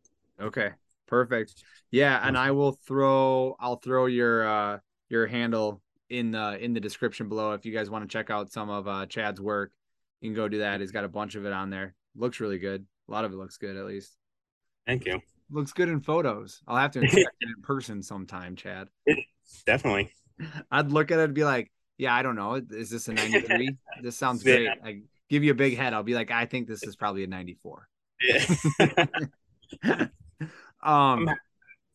okay, 0.40 0.70
perfect. 1.06 1.62
Yeah, 1.90 2.20
and 2.22 2.36
I 2.36 2.50
will 2.52 2.72
throw 2.72 3.56
I'll 3.60 3.76
throw 3.76 4.06
your 4.06 4.48
uh 4.48 4.78
your 5.08 5.26
handle 5.26 5.82
in 6.08 6.32
the 6.32 6.62
in 6.62 6.72
the 6.72 6.80
description 6.80 7.28
below 7.28 7.52
if 7.52 7.64
you 7.64 7.72
guys 7.72 7.90
want 7.90 8.04
to 8.04 8.08
check 8.08 8.30
out 8.30 8.52
some 8.52 8.70
of 8.70 8.88
uh 8.88 9.06
Chad's 9.06 9.40
work. 9.40 9.72
You 10.20 10.30
can 10.30 10.34
go 10.34 10.48
do 10.48 10.58
that. 10.58 10.80
He's 10.80 10.92
got 10.92 11.04
a 11.04 11.08
bunch 11.08 11.34
of 11.34 11.46
it 11.46 11.52
on 11.52 11.70
there. 11.70 11.94
Looks 12.16 12.40
really 12.40 12.58
good. 12.58 12.86
A 13.08 13.12
lot 13.12 13.24
of 13.24 13.32
it 13.32 13.36
looks 13.36 13.56
good 13.56 13.76
at 13.76 13.86
least. 13.86 14.16
Thank 14.86 15.04
you. 15.04 15.20
Looks 15.50 15.72
good 15.72 15.88
in 15.88 16.00
photos. 16.00 16.60
I'll 16.66 16.76
have 16.76 16.92
to 16.92 17.00
inspect 17.02 17.36
it 17.40 17.48
in 17.56 17.62
person 17.62 18.02
sometime, 18.02 18.56
Chad. 18.56 18.88
Definitely. 19.66 20.12
I'd 20.70 20.90
look 20.90 21.10
at 21.10 21.18
it 21.18 21.24
and 21.24 21.34
be 21.34 21.44
like, 21.44 21.70
yeah, 21.98 22.14
I 22.14 22.22
don't 22.22 22.36
know. 22.36 22.60
Is 22.70 22.90
this 22.90 23.08
a 23.08 23.12
93? 23.12 23.76
this 24.02 24.16
sounds 24.16 24.42
great. 24.42 24.64
Yeah. 24.64 24.74
I 24.84 25.00
give 25.28 25.44
you 25.44 25.52
a 25.52 25.54
big 25.54 25.76
head. 25.76 25.94
I'll 25.94 26.02
be 26.02 26.14
like, 26.14 26.30
I 26.30 26.46
think 26.46 26.68
this 26.68 26.82
is 26.82 26.96
probably 26.96 27.24
a 27.24 27.26
94. 27.26 27.88
Yeah. 28.22 28.46
um 30.82 31.28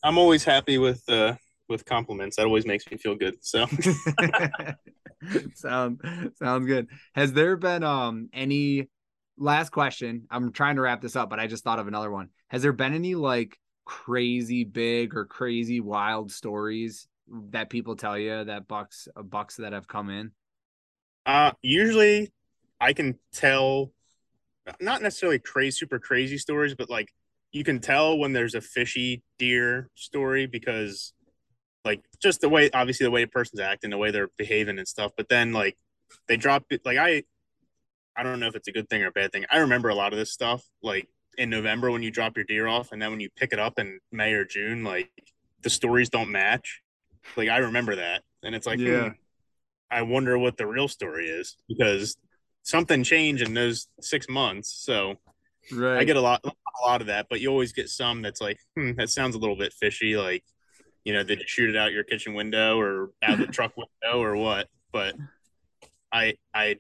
I'm 0.03 0.17
always 0.17 0.43
happy 0.43 0.77
with 0.77 1.07
uh 1.09 1.35
with 1.71 1.85
compliments. 1.85 2.35
That 2.35 2.45
always 2.45 2.65
makes 2.65 2.89
me 2.91 2.97
feel 2.97 3.15
good. 3.15 3.43
So 3.43 3.65
sound 5.55 6.01
sounds 6.37 6.67
good. 6.67 6.87
Has 7.13 7.33
there 7.33 7.57
been 7.57 7.83
um 7.83 8.29
any 8.33 8.89
last 9.37 9.71
question? 9.71 10.27
I'm 10.29 10.51
trying 10.51 10.75
to 10.75 10.81
wrap 10.81 11.01
this 11.01 11.15
up, 11.15 11.29
but 11.29 11.39
I 11.39 11.47
just 11.47 11.63
thought 11.63 11.79
of 11.79 11.87
another 11.87 12.11
one. 12.11 12.29
Has 12.49 12.61
there 12.61 12.73
been 12.73 12.93
any 12.93 13.15
like 13.15 13.57
crazy 13.85 14.63
big 14.63 15.15
or 15.15 15.25
crazy 15.25 15.79
wild 15.79 16.31
stories 16.31 17.07
that 17.49 17.69
people 17.69 17.95
tell 17.95 18.17
you 18.17 18.43
that 18.43 18.67
bucks 18.67 19.07
bucks 19.15 19.55
that 19.57 19.73
have 19.73 19.87
come 19.87 20.09
in? 20.09 20.31
Uh 21.25 21.51
usually 21.61 22.31
I 22.79 22.93
can 22.93 23.17
tell 23.33 23.91
not 24.79 25.01
necessarily 25.01 25.39
crazy 25.39 25.71
super 25.71 25.99
crazy 25.99 26.37
stories, 26.37 26.75
but 26.75 26.89
like 26.89 27.09
you 27.51 27.63
can 27.63 27.79
tell 27.79 28.17
when 28.17 28.33
there's 28.33 28.55
a 28.55 28.61
fishy 28.61 29.23
deer 29.37 29.89
story 29.95 30.45
because 30.45 31.13
like 31.83 32.03
just 32.21 32.41
the 32.41 32.49
way 32.49 32.69
obviously 32.73 33.05
the 33.05 33.11
way 33.11 33.23
a 33.23 33.27
person's 33.27 33.61
acting, 33.61 33.89
the 33.89 33.97
way 33.97 34.11
they're 34.11 34.29
behaving 34.37 34.77
and 34.77 34.87
stuff. 34.87 35.11
But 35.15 35.29
then 35.29 35.53
like 35.53 35.77
they 36.27 36.37
drop 36.37 36.65
it 36.69 36.81
like 36.85 36.97
I 36.97 37.23
I 38.15 38.23
don't 38.23 38.39
know 38.39 38.47
if 38.47 38.55
it's 38.55 38.67
a 38.67 38.71
good 38.71 38.89
thing 38.89 39.03
or 39.03 39.07
a 39.07 39.11
bad 39.11 39.31
thing. 39.31 39.45
I 39.49 39.57
remember 39.57 39.89
a 39.89 39.95
lot 39.95 40.13
of 40.13 40.19
this 40.19 40.31
stuff 40.31 40.63
like 40.83 41.07
in 41.37 41.49
November 41.49 41.91
when 41.91 42.03
you 42.03 42.11
drop 42.11 42.35
your 42.35 42.45
deer 42.45 42.67
off 42.67 42.91
and 42.91 43.01
then 43.01 43.09
when 43.11 43.19
you 43.19 43.29
pick 43.35 43.53
it 43.53 43.59
up 43.59 43.79
in 43.79 43.99
May 44.11 44.33
or 44.33 44.45
June, 44.45 44.83
like 44.83 45.09
the 45.61 45.69
stories 45.69 46.09
don't 46.09 46.31
match. 46.31 46.81
Like 47.35 47.49
I 47.49 47.57
remember 47.57 47.95
that. 47.95 48.23
And 48.43 48.55
it's 48.55 48.67
like 48.67 48.79
yeah. 48.79 49.09
Hmm, 49.09 49.09
I 49.89 50.01
wonder 50.03 50.37
what 50.37 50.57
the 50.57 50.67
real 50.67 50.87
story 50.87 51.27
is 51.27 51.57
because 51.67 52.15
something 52.63 53.03
changed 53.03 53.45
in 53.45 53.53
those 53.53 53.87
six 53.99 54.29
months. 54.29 54.73
So 54.73 55.15
right. 55.71 55.97
I 55.97 56.03
get 56.03 56.15
a 56.15 56.21
lot 56.21 56.41
a 56.45 56.87
lot 56.87 57.01
of 57.01 57.07
that, 57.07 57.27
but 57.29 57.41
you 57.41 57.49
always 57.49 57.73
get 57.73 57.89
some 57.89 58.21
that's 58.21 58.41
like, 58.41 58.57
hmm, 58.75 58.93
that 58.97 59.09
sounds 59.09 59.35
a 59.35 59.39
little 59.39 59.55
bit 59.55 59.73
fishy. 59.73 60.15
Like, 60.17 60.43
you 61.03 61.13
know, 61.13 61.23
did 61.23 61.39
you 61.39 61.47
shoot 61.47 61.69
it 61.69 61.77
out 61.77 61.91
your 61.91 62.03
kitchen 62.03 62.33
window 62.33 62.79
or 62.79 63.11
out 63.23 63.37
the 63.37 63.47
truck 63.47 63.73
window 63.75 64.21
or 64.21 64.35
what? 64.35 64.67
But 64.91 65.15
I 66.11 66.35
I 66.53 66.77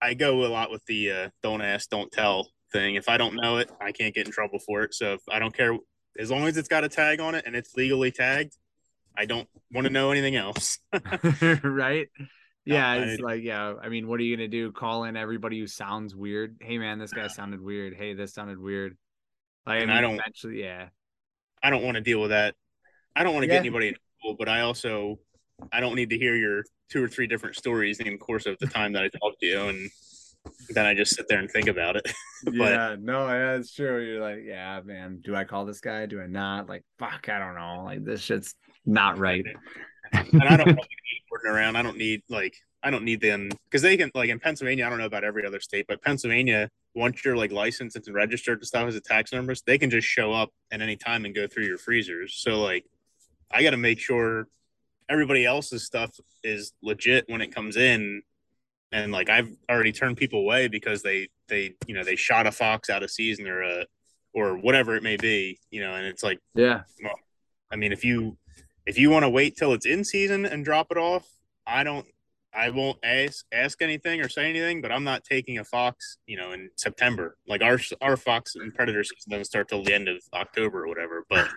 I 0.00 0.14
go 0.14 0.44
a 0.44 0.48
lot 0.48 0.70
with 0.70 0.84
the 0.86 1.10
uh, 1.10 1.28
don't 1.42 1.62
ask, 1.62 1.88
don't 1.90 2.10
tell 2.10 2.48
thing. 2.72 2.94
If 2.94 3.08
I 3.08 3.16
don't 3.16 3.34
know 3.34 3.58
it, 3.58 3.70
I 3.80 3.92
can't 3.92 4.14
get 4.14 4.26
in 4.26 4.32
trouble 4.32 4.58
for 4.58 4.82
it. 4.82 4.94
So 4.94 5.14
if 5.14 5.20
I 5.30 5.38
don't 5.38 5.54
care, 5.54 5.76
as 6.18 6.30
long 6.30 6.44
as 6.46 6.56
it's 6.56 6.68
got 6.68 6.84
a 6.84 6.88
tag 6.88 7.20
on 7.20 7.34
it 7.34 7.44
and 7.46 7.56
it's 7.56 7.74
legally 7.76 8.10
tagged, 8.10 8.56
I 9.16 9.26
don't 9.26 9.48
want 9.72 9.86
to 9.86 9.92
know 9.92 10.10
anything 10.10 10.36
else. 10.36 10.78
right? 11.62 12.08
Yeah, 12.64 12.94
it's 12.94 13.20
like 13.20 13.42
yeah. 13.42 13.74
I 13.82 13.88
mean, 13.88 14.06
what 14.06 14.20
are 14.20 14.22
you 14.22 14.36
gonna 14.36 14.48
do? 14.48 14.70
Call 14.70 15.04
in 15.04 15.16
everybody 15.16 15.58
who 15.58 15.66
sounds 15.66 16.14
weird. 16.14 16.58
Hey, 16.60 16.78
man, 16.78 16.98
this 16.98 17.12
guy 17.12 17.26
sounded 17.26 17.60
weird. 17.60 17.94
Hey, 17.94 18.14
this 18.14 18.34
sounded 18.34 18.58
weird. 18.58 18.96
Like, 19.66 19.82
and 19.82 19.90
I, 19.90 19.94
mean, 19.94 20.04
I 20.04 20.08
don't 20.08 20.20
eventually, 20.20 20.60
yeah. 20.60 20.88
I 21.62 21.70
don't 21.70 21.82
want 21.82 21.96
to 21.96 22.00
deal 22.00 22.20
with 22.20 22.30
that. 22.30 22.54
I 23.16 23.24
don't 23.24 23.34
want 23.34 23.44
to 23.44 23.48
yeah. 23.48 23.54
get 23.54 23.60
anybody 23.60 23.88
in 23.88 23.94
trouble, 24.20 24.36
but 24.38 24.48
I 24.48 24.60
also 24.60 25.18
I 25.72 25.80
don't 25.80 25.94
need 25.94 26.10
to 26.10 26.18
hear 26.18 26.34
your 26.36 26.64
two 26.90 27.02
or 27.02 27.08
three 27.08 27.26
different 27.26 27.56
stories 27.56 28.00
in 28.00 28.06
the 28.06 28.16
course 28.18 28.46
of 28.46 28.56
the 28.58 28.66
time 28.66 28.92
that 28.92 29.02
I 29.02 29.08
talk 29.08 29.38
to 29.40 29.46
you, 29.46 29.60
and 29.60 29.90
then 30.70 30.86
I 30.86 30.94
just 30.94 31.14
sit 31.14 31.26
there 31.28 31.38
and 31.38 31.50
think 31.50 31.68
about 31.68 31.96
it. 31.96 32.10
but, 32.44 32.54
yeah, 32.54 32.96
no, 32.98 33.26
yeah, 33.28 33.54
it's 33.54 33.74
true. 33.74 34.04
You're 34.04 34.20
like, 34.20 34.40
yeah, 34.44 34.80
man, 34.84 35.20
do 35.22 35.34
I 35.36 35.44
call 35.44 35.64
this 35.64 35.80
guy? 35.80 36.06
Do 36.06 36.20
I 36.20 36.26
not? 36.26 36.68
Like, 36.68 36.84
fuck, 36.98 37.28
I 37.28 37.38
don't 37.38 37.54
know. 37.54 37.84
Like, 37.84 38.04
this 38.04 38.20
shit's 38.20 38.54
not 38.86 39.18
right. 39.18 39.44
and 40.12 40.42
I 40.42 40.56
don't 40.56 40.66
really 40.66 40.76
need 40.76 41.20
around. 41.46 41.76
I 41.76 41.82
don't 41.82 41.96
need 41.96 42.22
like 42.28 42.54
I 42.82 42.90
don't 42.90 43.04
need 43.04 43.20
them 43.20 43.50
because 43.64 43.82
they 43.82 43.96
can 43.96 44.10
like 44.14 44.30
in 44.30 44.38
Pennsylvania. 44.38 44.86
I 44.86 44.90
don't 44.90 44.98
know 44.98 45.06
about 45.06 45.24
every 45.24 45.46
other 45.46 45.60
state, 45.60 45.86
but 45.88 46.02
Pennsylvania, 46.02 46.68
once 46.94 47.24
you're 47.24 47.36
like 47.36 47.52
licensed 47.52 47.96
and 47.96 48.14
registered 48.14 48.60
to 48.60 48.66
stuff 48.66 48.88
as 48.88 48.96
a 48.96 49.00
taxidermist, 49.00 49.66
they 49.66 49.78
can 49.78 49.90
just 49.90 50.06
show 50.06 50.32
up 50.32 50.50
at 50.70 50.80
any 50.80 50.96
time 50.96 51.24
and 51.24 51.34
go 51.34 51.46
through 51.46 51.64
your 51.64 51.78
freezers. 51.78 52.34
So 52.36 52.60
like, 52.60 52.84
I 53.50 53.62
got 53.62 53.70
to 53.70 53.76
make 53.76 53.98
sure 53.98 54.46
everybody 55.08 55.44
else's 55.44 55.84
stuff 55.84 56.10
is 56.42 56.72
legit 56.82 57.24
when 57.28 57.40
it 57.40 57.54
comes 57.54 57.76
in, 57.76 58.22
and 58.92 59.12
like 59.12 59.28
I've 59.28 59.56
already 59.70 59.92
turned 59.92 60.16
people 60.16 60.40
away 60.40 60.68
because 60.68 61.02
they 61.02 61.28
they 61.48 61.74
you 61.86 61.94
know 61.94 62.04
they 62.04 62.16
shot 62.16 62.46
a 62.46 62.52
fox 62.52 62.90
out 62.90 63.02
of 63.02 63.10
season 63.10 63.46
or 63.46 63.62
a 63.62 63.86
or 64.32 64.56
whatever 64.56 64.96
it 64.96 65.02
may 65.02 65.16
be, 65.16 65.58
you 65.70 65.80
know, 65.80 65.94
and 65.94 66.06
it's 66.06 66.22
like 66.22 66.38
yeah. 66.54 66.82
Well, 67.02 67.18
I 67.70 67.76
mean, 67.76 67.92
if 67.92 68.04
you 68.04 68.36
if 68.86 68.98
you 68.98 69.10
want 69.10 69.24
to 69.24 69.30
wait 69.30 69.56
till 69.56 69.72
it's 69.72 69.86
in 69.86 70.04
season 70.04 70.46
and 70.46 70.64
drop 70.64 70.88
it 70.90 70.96
off, 70.96 71.28
I 71.66 71.84
don't 71.84 72.06
I 72.52 72.70
won't 72.70 72.98
ask 73.04 73.44
ask 73.52 73.80
anything 73.82 74.20
or 74.20 74.28
say 74.28 74.48
anything, 74.48 74.80
but 74.82 74.90
I'm 74.90 75.04
not 75.04 75.24
taking 75.24 75.58
a 75.58 75.64
fox, 75.64 76.18
you 76.26 76.36
know, 76.36 76.52
in 76.52 76.70
September. 76.76 77.36
Like 77.46 77.62
our 77.62 77.78
our 78.00 78.16
fox 78.16 78.56
and 78.56 78.74
predator 78.74 79.04
season 79.04 79.30
doesn't 79.30 79.44
start 79.44 79.68
till 79.68 79.84
the 79.84 79.94
end 79.94 80.08
of 80.08 80.22
October 80.34 80.84
or 80.84 80.88
whatever. 80.88 81.24
But 81.28 81.48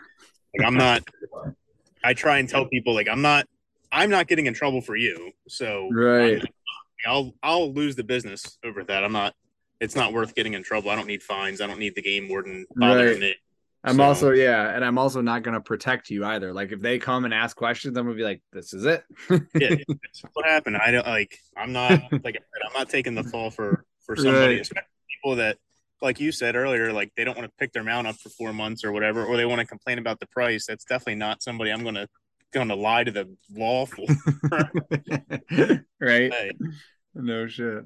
like 0.58 0.68
I'm 0.68 0.76
not. 0.76 1.04
I 2.04 2.14
try 2.14 2.40
and 2.40 2.50
tell 2.50 2.66
people 2.66 2.94
like 2.94 3.08
I'm 3.08 3.22
not. 3.22 3.48
I'm 3.92 4.10
not 4.10 4.28
getting 4.28 4.48
in 4.48 4.56
trouble 4.56 4.82
for 4.82 4.96
you, 4.96 5.32
so 5.48 5.88
right. 5.92 6.44
I'll 7.06 7.34
I'll 7.44 7.72
lose 7.74 7.96
the 7.96 8.04
business 8.04 8.58
over 8.64 8.84
that. 8.86 9.04
I'm 9.04 9.12
not. 9.12 9.36
It's 9.80 9.96
not 9.96 10.14
worth 10.14 10.34
getting 10.34 10.54
in 10.54 10.64
trouble. 10.64 10.90
I 10.90 10.96
don't 10.96 11.08
need 11.08 11.22
fines. 11.22 11.62
I 11.62 11.68
don't 11.68 11.80
need 11.80 11.94
the 11.96 12.02
game 12.02 12.28
warden 12.28 12.66
bothering 12.76 13.12
right. 13.12 13.20
me. 13.20 13.36
I'm 13.86 13.98
so, 13.98 14.04
also 14.04 14.32
yeah, 14.32 14.74
and 14.74 14.84
I'm 14.84 14.98
also 14.98 15.22
not 15.22 15.44
gonna 15.44 15.60
protect 15.60 16.10
you 16.10 16.24
either. 16.26 16.54
Like 16.54 16.72
if 16.72 16.82
they 16.82 17.00
come 17.00 17.26
and 17.26 17.34
ask 17.34 17.56
questions, 17.56 17.98
I'm 17.98 18.06
gonna 18.06 18.16
be 18.16 18.24
like, 18.24 18.42
"This 18.54 18.74
is 18.74 18.86
it." 18.86 19.04
yeah, 19.56 19.76
what 20.34 20.46
happened. 20.46 20.78
I 20.78 20.92
don't 20.92 21.06
like. 21.06 21.38
I'm 21.58 21.74
not 21.74 21.92
like 22.24 22.38
I'm 22.66 22.74
not 22.74 22.90
taking 22.90 23.14
the 23.14 23.24
fall 23.24 23.52
for 23.52 23.84
for 24.06 24.16
somebody, 24.16 24.58
right. 24.58 24.70
people 25.10 25.36
that, 25.36 25.58
like 26.04 26.20
you 26.20 26.32
said 26.32 26.56
earlier, 26.56 26.92
like 26.92 27.12
they 27.16 27.24
don't 27.24 27.38
want 27.38 27.50
to 27.50 27.54
pick 27.58 27.72
their 27.72 27.84
mount 27.84 28.06
up 28.06 28.18
for 28.18 28.30
four 28.30 28.54
months 28.54 28.84
or 28.84 28.92
whatever, 28.92 29.26
or 29.26 29.38
they 29.38 29.46
want 29.46 29.62
to 29.62 29.66
complain 29.66 29.98
about 29.98 30.20
the 30.20 30.28
price. 30.28 30.66
That's 30.68 30.84
definitely 30.84 31.16
not 31.16 31.42
somebody 31.42 31.72
I'm 31.72 31.84
gonna 31.84 32.08
gonna 32.54 32.76
lie 32.76 33.06
to 33.06 33.12
the 33.12 33.36
law 33.52 33.86
for. 33.86 34.06
right. 36.02 36.34
Hey. 36.34 36.52
No 37.16 37.48
shit. 37.48 37.86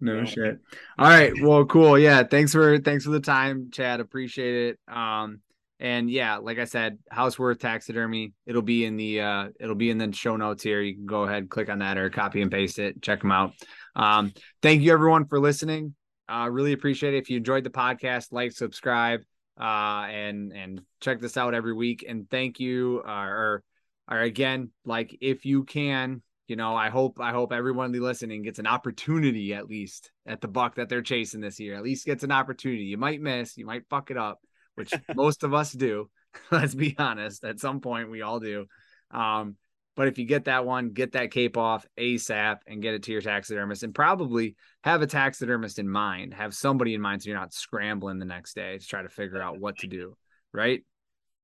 No 0.00 0.24
shit. 0.24 0.58
All 0.98 1.08
right. 1.08 1.32
Well, 1.40 1.64
cool. 1.66 1.98
Yeah. 1.98 2.22
Thanks 2.22 2.52
for 2.52 2.78
thanks 2.78 3.04
for 3.04 3.10
the 3.10 3.20
time, 3.20 3.70
Chad. 3.70 4.00
Appreciate 4.00 4.70
it. 4.70 4.94
Um, 4.94 5.40
and 5.80 6.10
yeah, 6.10 6.38
like 6.38 6.58
I 6.58 6.64
said, 6.64 6.98
Houseworth 7.10 7.58
Taxidermy. 7.58 8.32
It'll 8.46 8.62
be 8.62 8.84
in 8.84 8.96
the 8.96 9.20
uh 9.20 9.48
it'll 9.60 9.74
be 9.74 9.90
in 9.90 9.98
the 9.98 10.12
show 10.12 10.36
notes 10.36 10.62
here. 10.62 10.80
You 10.80 10.94
can 10.94 11.06
go 11.06 11.24
ahead, 11.24 11.50
click 11.50 11.68
on 11.68 11.80
that 11.80 11.98
or 11.98 12.08
copy 12.08 12.40
and 12.40 12.50
paste 12.50 12.78
it. 12.78 13.02
Check 13.02 13.20
them 13.20 13.32
out. 13.32 13.52
Um, 13.94 14.32
thank 14.62 14.82
you 14.82 14.92
everyone 14.92 15.26
for 15.26 15.38
listening. 15.38 15.94
Uh 16.28 16.48
really 16.50 16.72
appreciate 16.72 17.14
it. 17.14 17.18
If 17.18 17.30
you 17.30 17.36
enjoyed 17.38 17.64
the 17.64 17.70
podcast, 17.70 18.32
like, 18.32 18.52
subscribe. 18.52 19.20
uh, 19.60 20.06
and 20.10 20.52
and 20.52 20.82
check 21.00 21.20
this 21.20 21.36
out 21.36 21.54
every 21.54 21.74
week. 21.74 22.04
And 22.08 22.28
thank 22.30 22.60
you, 22.60 23.02
uh, 23.06 23.10
or 23.10 23.62
or 24.10 24.20
again, 24.20 24.70
like 24.84 25.16
if 25.20 25.44
you 25.44 25.64
can, 25.64 26.22
you 26.46 26.56
know, 26.56 26.74
I 26.76 26.90
hope 26.90 27.18
I 27.20 27.32
hope 27.32 27.52
everyone 27.52 27.92
listening 27.92 28.42
gets 28.42 28.58
an 28.58 28.66
opportunity 28.66 29.54
at 29.54 29.66
least 29.68 30.10
at 30.26 30.40
the 30.40 30.48
buck 30.48 30.76
that 30.76 30.88
they're 30.88 31.02
chasing 31.02 31.40
this 31.40 31.58
year. 31.60 31.74
At 31.74 31.82
least 31.82 32.06
gets 32.06 32.22
an 32.24 32.32
opportunity. 32.32 32.84
You 32.84 32.98
might 32.98 33.20
miss, 33.20 33.56
you 33.56 33.66
might 33.66 33.88
fuck 33.90 34.10
it 34.10 34.16
up, 34.16 34.38
which 34.76 34.92
most 35.14 35.44
of 35.44 35.54
us 35.54 35.72
do. 35.72 36.08
Let's 36.50 36.74
be 36.74 36.94
honest. 36.98 37.44
At 37.44 37.58
some 37.60 37.80
point, 37.80 38.10
we 38.10 38.22
all 38.22 38.38
do. 38.40 38.66
Um, 39.10 39.56
but 39.98 40.06
if 40.06 40.16
you 40.16 40.24
get 40.24 40.44
that 40.44 40.64
one, 40.64 40.90
get 40.90 41.10
that 41.12 41.32
cape 41.32 41.56
off 41.56 41.84
ASAP 41.98 42.58
and 42.68 42.80
get 42.80 42.94
it 42.94 43.02
to 43.02 43.12
your 43.12 43.20
taxidermist 43.20 43.82
and 43.82 43.92
probably 43.92 44.54
have 44.84 45.02
a 45.02 45.08
taxidermist 45.08 45.80
in 45.80 45.88
mind. 45.88 46.34
Have 46.34 46.54
somebody 46.54 46.94
in 46.94 47.00
mind 47.00 47.20
so 47.20 47.30
you're 47.30 47.36
not 47.36 47.52
scrambling 47.52 48.20
the 48.20 48.24
next 48.24 48.54
day 48.54 48.78
to 48.78 48.86
try 48.86 49.02
to 49.02 49.08
figure 49.08 49.42
out 49.42 49.58
what 49.58 49.76
to 49.78 49.88
do. 49.88 50.16
Right. 50.54 50.84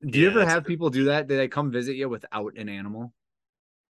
Do 0.08 0.20
you 0.20 0.28
ever 0.28 0.46
have 0.46 0.64
people 0.64 0.88
do 0.88 1.06
that? 1.06 1.26
Do 1.26 1.36
they 1.36 1.48
come 1.48 1.72
visit 1.72 1.96
you 1.96 2.08
without 2.08 2.56
an 2.56 2.68
animal? 2.68 3.12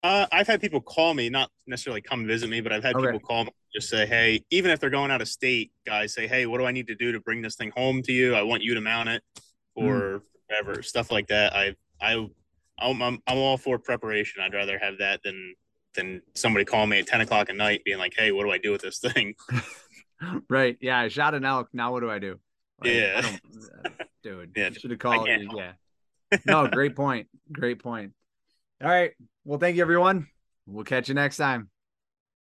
Uh, 0.02 0.26
I've 0.30 0.46
had 0.46 0.60
people 0.60 0.82
call 0.82 1.14
me, 1.14 1.30
not 1.30 1.50
necessarily 1.66 2.02
come 2.02 2.26
visit 2.26 2.50
me, 2.50 2.60
but 2.60 2.70
I've 2.70 2.84
had 2.84 2.96
okay. 2.96 3.06
people 3.06 3.20
call 3.20 3.44
me 3.44 3.52
just 3.74 3.88
say, 3.88 4.04
Hey, 4.04 4.44
even 4.50 4.70
if 4.72 4.78
they're 4.78 4.90
going 4.90 5.10
out 5.10 5.22
of 5.22 5.28
state, 5.28 5.72
guys 5.86 6.12
say, 6.12 6.26
Hey, 6.26 6.44
what 6.44 6.58
do 6.58 6.66
I 6.66 6.72
need 6.72 6.88
to 6.88 6.94
do 6.94 7.12
to 7.12 7.20
bring 7.20 7.40
this 7.40 7.56
thing 7.56 7.72
home 7.74 8.02
to 8.02 8.12
you? 8.12 8.34
I 8.34 8.42
want 8.42 8.62
you 8.62 8.74
to 8.74 8.82
mount 8.82 9.08
it 9.08 9.22
or 9.74 9.94
mm. 9.94 10.20
whatever 10.48 10.82
stuff 10.82 11.10
like 11.10 11.28
that. 11.28 11.56
I, 11.56 11.76
I 11.98 12.26
I'm, 12.80 13.02
I'm, 13.02 13.22
I'm 13.26 13.38
all 13.38 13.56
for 13.56 13.78
preparation. 13.78 14.42
I'd 14.42 14.54
rather 14.54 14.78
have 14.78 14.98
that 14.98 15.22
than 15.22 15.54
than 15.94 16.22
somebody 16.34 16.64
call 16.64 16.86
me 16.86 17.00
at 17.00 17.06
10 17.06 17.22
o'clock 17.22 17.50
at 17.50 17.56
night 17.56 17.82
being 17.84 17.98
like, 17.98 18.14
hey, 18.16 18.30
what 18.30 18.44
do 18.44 18.50
I 18.50 18.58
do 18.58 18.70
with 18.70 18.80
this 18.80 18.98
thing? 19.00 19.34
right. 20.48 20.76
Yeah. 20.80 21.00
I 21.00 21.08
shot 21.08 21.34
an 21.34 21.44
elk. 21.44 21.68
Now 21.72 21.92
what 21.92 22.00
do 22.00 22.10
I 22.10 22.20
do? 22.20 22.38
Like, 22.80 22.92
yeah. 22.92 23.22
I 23.24 23.88
uh, 23.88 23.90
dude, 24.22 24.52
yeah. 24.56 24.70
should 24.70 24.90
have 24.90 25.00
called. 25.00 25.28
Yeah. 25.28 25.72
no, 26.46 26.68
great 26.68 26.94
point. 26.94 27.26
Great 27.50 27.82
point. 27.82 28.12
All 28.82 28.88
right. 28.88 29.12
Well, 29.44 29.58
thank 29.58 29.76
you, 29.76 29.82
everyone. 29.82 30.28
We'll 30.66 30.84
catch 30.84 31.08
you 31.08 31.14
next 31.14 31.36
time. 31.36 31.70